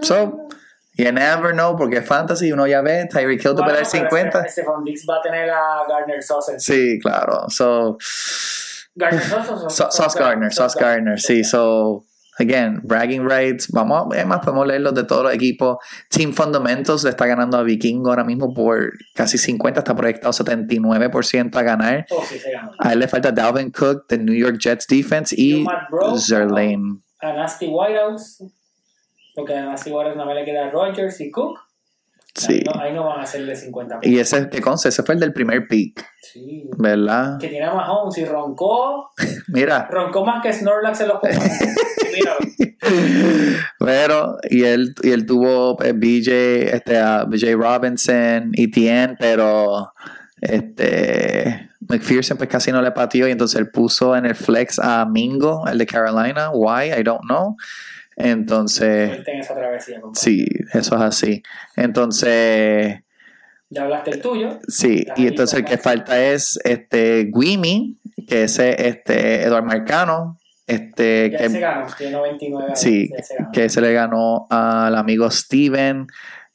So, 0.00 0.46
you 0.96 1.12
never 1.12 1.52
know, 1.52 1.76
porque 1.76 2.00
fantasy 2.00 2.50
uno 2.50 2.66
ya 2.66 2.80
ve, 2.80 3.06
Tyreek 3.10 3.44
Hill 3.44 3.54
te 3.54 3.62
puede 3.62 3.74
dar 3.74 3.88
pero 3.90 4.08
50. 4.08 4.38
Este, 4.40 4.50
Stephon 4.62 4.84
Diggs 4.84 5.04
va 5.08 5.16
a 5.18 5.20
tener 5.22 5.50
a 5.50 5.82
Gardner 5.86 6.22
Sauce. 6.22 6.58
Sí, 6.60 6.98
claro. 7.02 7.44
So, 7.48 7.98
Gardner 8.94 9.22
Sauce 9.22 9.50
o 9.52 9.70
So- 9.70 9.90
Sauce 9.90 10.18
Gardner, 10.18 10.52
Sauce 10.52 10.78
Gardner, 10.78 11.18
sí. 11.20 11.44
So, 11.44 12.04
again, 12.38 12.80
bragging 12.84 13.26
rights. 13.28 13.68
Vamos, 13.72 14.12
a- 14.12 14.18
es 14.18 14.26
más, 14.26 14.40
podemos 14.40 14.66
leerlos 14.66 14.94
de 14.94 15.04
todos 15.04 15.22
los 15.24 15.32
equipos. 15.34 15.78
Team 16.10 16.32
Fundamentals 16.32 17.04
le 17.04 17.10
está 17.10 17.26
ganando 17.26 17.56
a 17.56 17.62
Vikingo 17.62 18.10
ahora 18.10 18.24
mismo 18.24 18.52
por 18.52 18.92
casi 19.14 19.38
50, 19.38 19.80
está 19.80 19.94
proyectado 19.96 20.32
79% 20.32 21.58
a 21.58 21.62
ganar. 21.62 22.06
Oh, 22.10 22.22
sí, 22.28 22.38
se. 22.38 22.52
A 22.78 22.92
él 22.92 22.98
le 22.98 23.08
falta 23.08 23.32
Dalvin 23.32 23.70
Cook 23.70 24.06
de 24.08 24.18
New 24.18 24.34
York 24.34 24.58
Jets 24.58 24.86
Defense 24.86 25.34
y 25.38 25.64
Zerlane. 26.18 27.00
A 27.20 27.32
Nasty 27.32 27.66
Whiteouts. 27.68 28.44
Porque 29.34 29.54
además 29.54 29.86
igual 29.86 30.08
nada 30.14 30.26
más 30.26 30.34
le 30.34 30.44
queda 30.44 30.68
Rogers 30.70 31.18
y 31.22 31.30
Cook. 31.30 31.58
Sí. 32.34 32.54
Ahí, 32.54 32.62
no, 32.64 32.80
ahí 32.80 32.92
no 32.94 33.04
van 33.04 33.20
a 33.20 33.22
hacerle 33.24 33.54
50 33.54 33.98
Y 34.02 34.18
ese, 34.18 34.48
que 34.48 34.60
conste, 34.62 34.88
ese 34.88 35.02
fue 35.02 35.14
el 35.14 35.20
del 35.20 35.32
primer 35.32 35.68
pick, 35.68 36.04
Sí. 36.20 36.64
¿verdad? 36.78 37.38
Que 37.38 37.48
tiene 37.48 37.66
a 37.66 37.74
Mahomes 37.74 38.16
y 38.18 38.24
roncó. 38.24 39.10
Mira, 39.48 39.86
Roncó 39.90 40.24
más 40.24 40.42
que 40.42 40.52
Snorlax 40.52 41.00
en 41.00 41.08
los. 41.08 41.18
Mira, 41.22 42.36
pero, 43.78 44.38
y 44.48 44.64
él, 44.64 44.94
y 45.02 45.10
él 45.10 45.26
tuvo 45.26 45.82
eh, 45.82 45.92
BJ, 45.92 46.74
este, 46.74 46.98
a 46.98 47.24
BJ 47.24 47.54
Robinson, 47.54 48.52
ETN, 48.54 49.16
pero 49.18 49.92
este 50.40 51.70
McPherson 51.88 52.36
pues 52.36 52.48
casi 52.48 52.72
no 52.72 52.82
le 52.82 52.90
pateó 52.92 53.28
y 53.28 53.30
entonces 53.30 53.58
él 53.60 53.70
puso 53.70 54.16
en 54.16 54.26
el 54.26 54.34
flex 54.34 54.78
a 54.78 55.04
Mingo, 55.04 55.66
el 55.66 55.78
de 55.78 55.86
Carolina. 55.86 56.50
Why? 56.52 56.92
I 56.98 57.02
don't 57.02 57.22
know. 57.22 57.56
Entonces, 58.16 59.20
en 59.26 59.40
esa 59.40 59.54
travesía, 59.54 60.00
compadre. 60.00 60.20
sí, 60.20 60.46
eso 60.72 60.94
es 60.96 61.00
así. 61.02 61.42
Entonces, 61.76 62.96
Ya 63.70 63.82
hablaste 63.84 64.10
el 64.10 64.20
tuyo. 64.20 64.58
sí, 64.68 65.06
y 65.16 65.26
entonces 65.26 65.58
el 65.60 65.64
que 65.64 65.78
falta 65.78 66.22
es 66.22 66.58
este 66.64 67.30
Guimi, 67.34 67.98
que 68.28 68.44
es 68.44 68.58
este 68.58 69.42
Eduardo 69.44 69.66
Marcano, 69.66 70.38
este 70.66 71.30
Ya 71.30 71.38
que 71.38 71.48
se 71.50 71.60
ganó, 71.60 71.86
tiene 71.96 72.12
99 72.12 72.72
Sí, 72.74 73.10
ya 73.16 73.22
se 73.22 73.34
ganó. 73.36 73.50
que 73.52 73.68
se 73.68 73.80
le 73.80 73.92
ganó 73.92 74.46
al 74.50 74.94
amigo 74.96 75.30
Steven, 75.30 76.06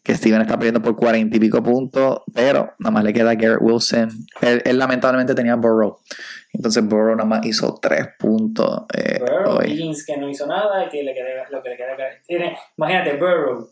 que 0.03 0.15
Steven 0.15 0.41
está 0.41 0.53
perdiendo 0.55 0.81
por 0.81 0.95
cuarenta 0.95 1.35
y 1.35 1.39
pico 1.39 1.61
puntos, 1.61 2.21
pero 2.33 2.73
nada 2.79 2.91
más 2.91 3.03
le 3.03 3.11
queda 3.13 3.35
Garrett 3.35 3.59
Wilson. 3.61 4.09
Él, 4.41 4.61
él 4.63 4.77
lamentablemente 4.79 5.35
tenía 5.35 5.55
Burrow. 5.55 5.99
Entonces 6.53 6.83
Burrow 6.85 7.15
nada 7.15 7.27
más 7.27 7.45
hizo 7.45 7.77
tres 7.81 8.07
puntos 8.17 8.83
eh, 8.93 9.19
Burrow, 9.19 9.57
hoy. 9.59 9.71
Higgins 9.71 10.05
que 10.05 10.17
no 10.17 10.29
hizo 10.29 10.47
nada 10.47 10.85
y 10.85 10.89
que 10.89 11.03
le 11.03 11.13
queda, 11.13 11.47
lo 11.51 11.61
que 11.61 11.69
le 11.69 11.77
queda 11.77 11.95
tiene, 12.25 12.57
imagínate 12.77 13.17
Burrow, 13.17 13.69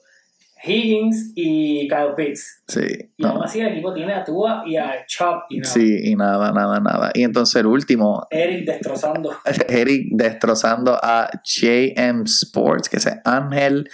Higgins 0.64 1.32
y 1.36 1.88
Kyle 1.88 2.14
Pitts 2.16 2.64
Sí, 2.68 2.82
y 3.18 3.26
aún 3.26 3.36
no. 3.40 3.44
así 3.44 3.60
el 3.60 3.68
equipo 3.68 3.94
tiene 3.94 4.14
a 4.14 4.24
Tua 4.24 4.64
y 4.66 4.78
a 4.78 5.06
Chop 5.08 5.44
y 5.50 5.60
nada. 5.60 5.72
sí, 5.74 6.00
y 6.04 6.16
nada, 6.16 6.52
nada, 6.52 6.80
nada. 6.80 7.12
Y 7.14 7.24
entonces 7.24 7.56
el 7.58 7.68
último, 7.68 8.26
Eric 8.32 8.66
destrozando 8.66 9.36
Eric 9.70 10.08
destrozando 10.12 10.98
a 11.02 11.30
JM 11.44 12.24
Sports, 12.24 12.90
que 12.90 12.98
es 12.98 13.08
Ángel 13.24 13.90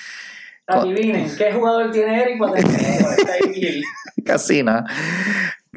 adivinen 0.79 1.27
¿qué 1.37 1.51
jugador 1.53 1.91
tiene 1.91 2.21
Eric 2.21 2.37
cuando 2.37 2.57
está 2.57 3.33
ahí 3.43 3.81
Casina. 4.25 4.85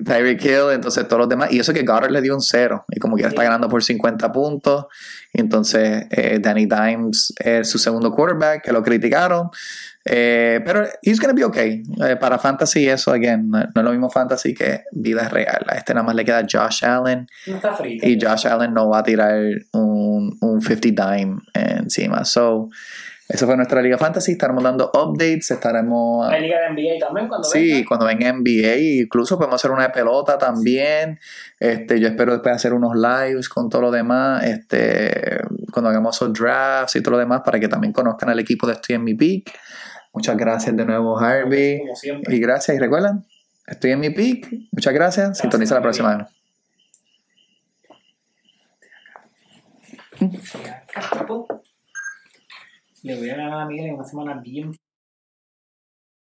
Tyreek 0.05 0.45
Hill, 0.45 0.73
entonces 0.73 1.07
todos 1.07 1.21
los 1.21 1.29
demás. 1.29 1.53
Y 1.53 1.61
eso 1.61 1.73
que 1.73 1.83
Goddard 1.83 2.11
le 2.11 2.21
dio 2.21 2.35
un 2.35 2.43
cero. 2.43 2.85
Y 2.91 2.99
como 2.99 3.17
que 3.17 3.23
está 3.23 3.43
Sí. 3.43 3.45
ganando 3.45 3.69
por 3.69 3.83
50 3.83 4.33
puntos. 4.33 4.87
Y 5.33 5.41
entonces 5.41 6.07
eh, 6.11 6.39
Danny 6.43 6.67
Dimes 6.67 7.33
es 7.39 7.71
su 7.71 7.79
segundo 7.79 8.11
quarterback, 8.11 8.65
que 8.65 8.73
lo 8.73 8.83
criticaron. 8.83 9.51
Eh, 10.05 10.61
pero 10.67 10.87
he's 11.01 11.19
gonna 11.19 11.33
be 11.33 11.45
okay. 11.45 11.83
Eh, 12.07 12.17
para 12.17 12.39
fantasy, 12.39 12.87
eso, 12.89 13.13
again, 13.13 13.49
no, 13.49 13.61
no 13.61 13.81
es 13.81 13.85
lo 13.85 13.91
mismo 13.93 14.11
fantasy 14.11 14.53
que 14.53 14.83
vida 14.93 15.29
real. 15.29 15.65
A 15.69 15.77
este 15.77 15.95
nada 15.95 16.05
más 16.05 16.15
le 16.17 16.25
queda 16.25 16.43
Josh 16.43 16.85
Allen. 16.85 17.27
no 17.47 17.55
está 17.57 17.73
frito 17.75 18.07
Y 18.07 18.19
Josh 18.21 18.47
Allen 18.49 18.75
no 18.75 18.91
va 18.91 18.99
a 18.99 19.03
tirar 19.05 19.41
un, 19.73 20.37
un 20.41 20.61
50 20.61 21.13
dime 21.15 21.39
encima. 21.55 22.25
So, 22.25 22.69
eso 23.29 23.47
fue 23.47 23.57
nuestra 23.57 23.81
liga 23.81 23.97
fantasy. 23.97 24.33
Estaremos 24.33 24.63
dando 24.63 24.91
updates. 24.93 25.51
Estaremos. 25.51 26.29
hay 26.31 26.43
liga 26.43 26.59
de 26.61 26.71
NBA 26.71 26.99
también 27.07 27.27
cuando 27.29 27.49
Sí, 27.49 27.73
venga. 27.73 27.89
cuando 27.89 28.07
venga 28.07 28.33
NBA, 28.33 29.03
incluso 29.05 29.39
podemos 29.39 29.61
hacer 29.61 29.71
una 29.71 29.85
de 29.85 29.91
pelota 29.91 30.37
también. 30.37 31.19
Este, 31.59 31.99
yo 32.01 32.09
espero 32.09 32.33
después 32.33 32.55
hacer 32.55 32.75
unos 32.75 32.95
lives 32.95 33.49
con 33.49 33.71
todo 33.71 33.83
lo 33.83 33.91
demás. 33.91 34.45
Este, 34.45 35.39
cuando 35.73 35.89
hagamos 35.91 36.17
esos 36.17 36.33
drafts 36.33 36.97
y 36.97 37.03
todo 37.03 37.13
lo 37.13 37.19
demás, 37.19 37.41
para 37.45 37.59
que 37.59 37.69
también 37.69 37.93
conozcan 37.93 38.29
al 38.29 38.39
equipo 38.41 38.67
de 38.67 38.75
Estoy 38.75 38.97
en 38.97 39.05
mi 39.05 39.15
peak. 39.15 39.53
Muchas 40.13 40.37
gracias 40.37 40.77
de 40.77 40.85
nuevo, 40.85 41.19
Harvey. 41.19 41.81
como 41.81 41.97
siempre 41.97 42.37
Y 42.37 42.41
gracias, 42.41 42.77
y 42.77 42.81
recuerdan, 42.81 43.25
estoy 43.67 43.93
en 43.93 44.01
mi 44.01 44.11
peak. 44.11 44.49
Muchas 44.71 44.93
gracias. 44.93 45.39
Sintoniza 45.39 45.75
la 45.75 45.83
próxima 45.83 46.17
vez. 46.17 46.27
Le 53.05 53.17
voy 53.19 53.29
a 53.31 53.37
ganar 53.37 53.61
a 53.61 53.67
Miguel 53.67 53.87
en 53.89 53.95
una 53.95 54.05
semana 54.05 54.41
bien 54.41 54.73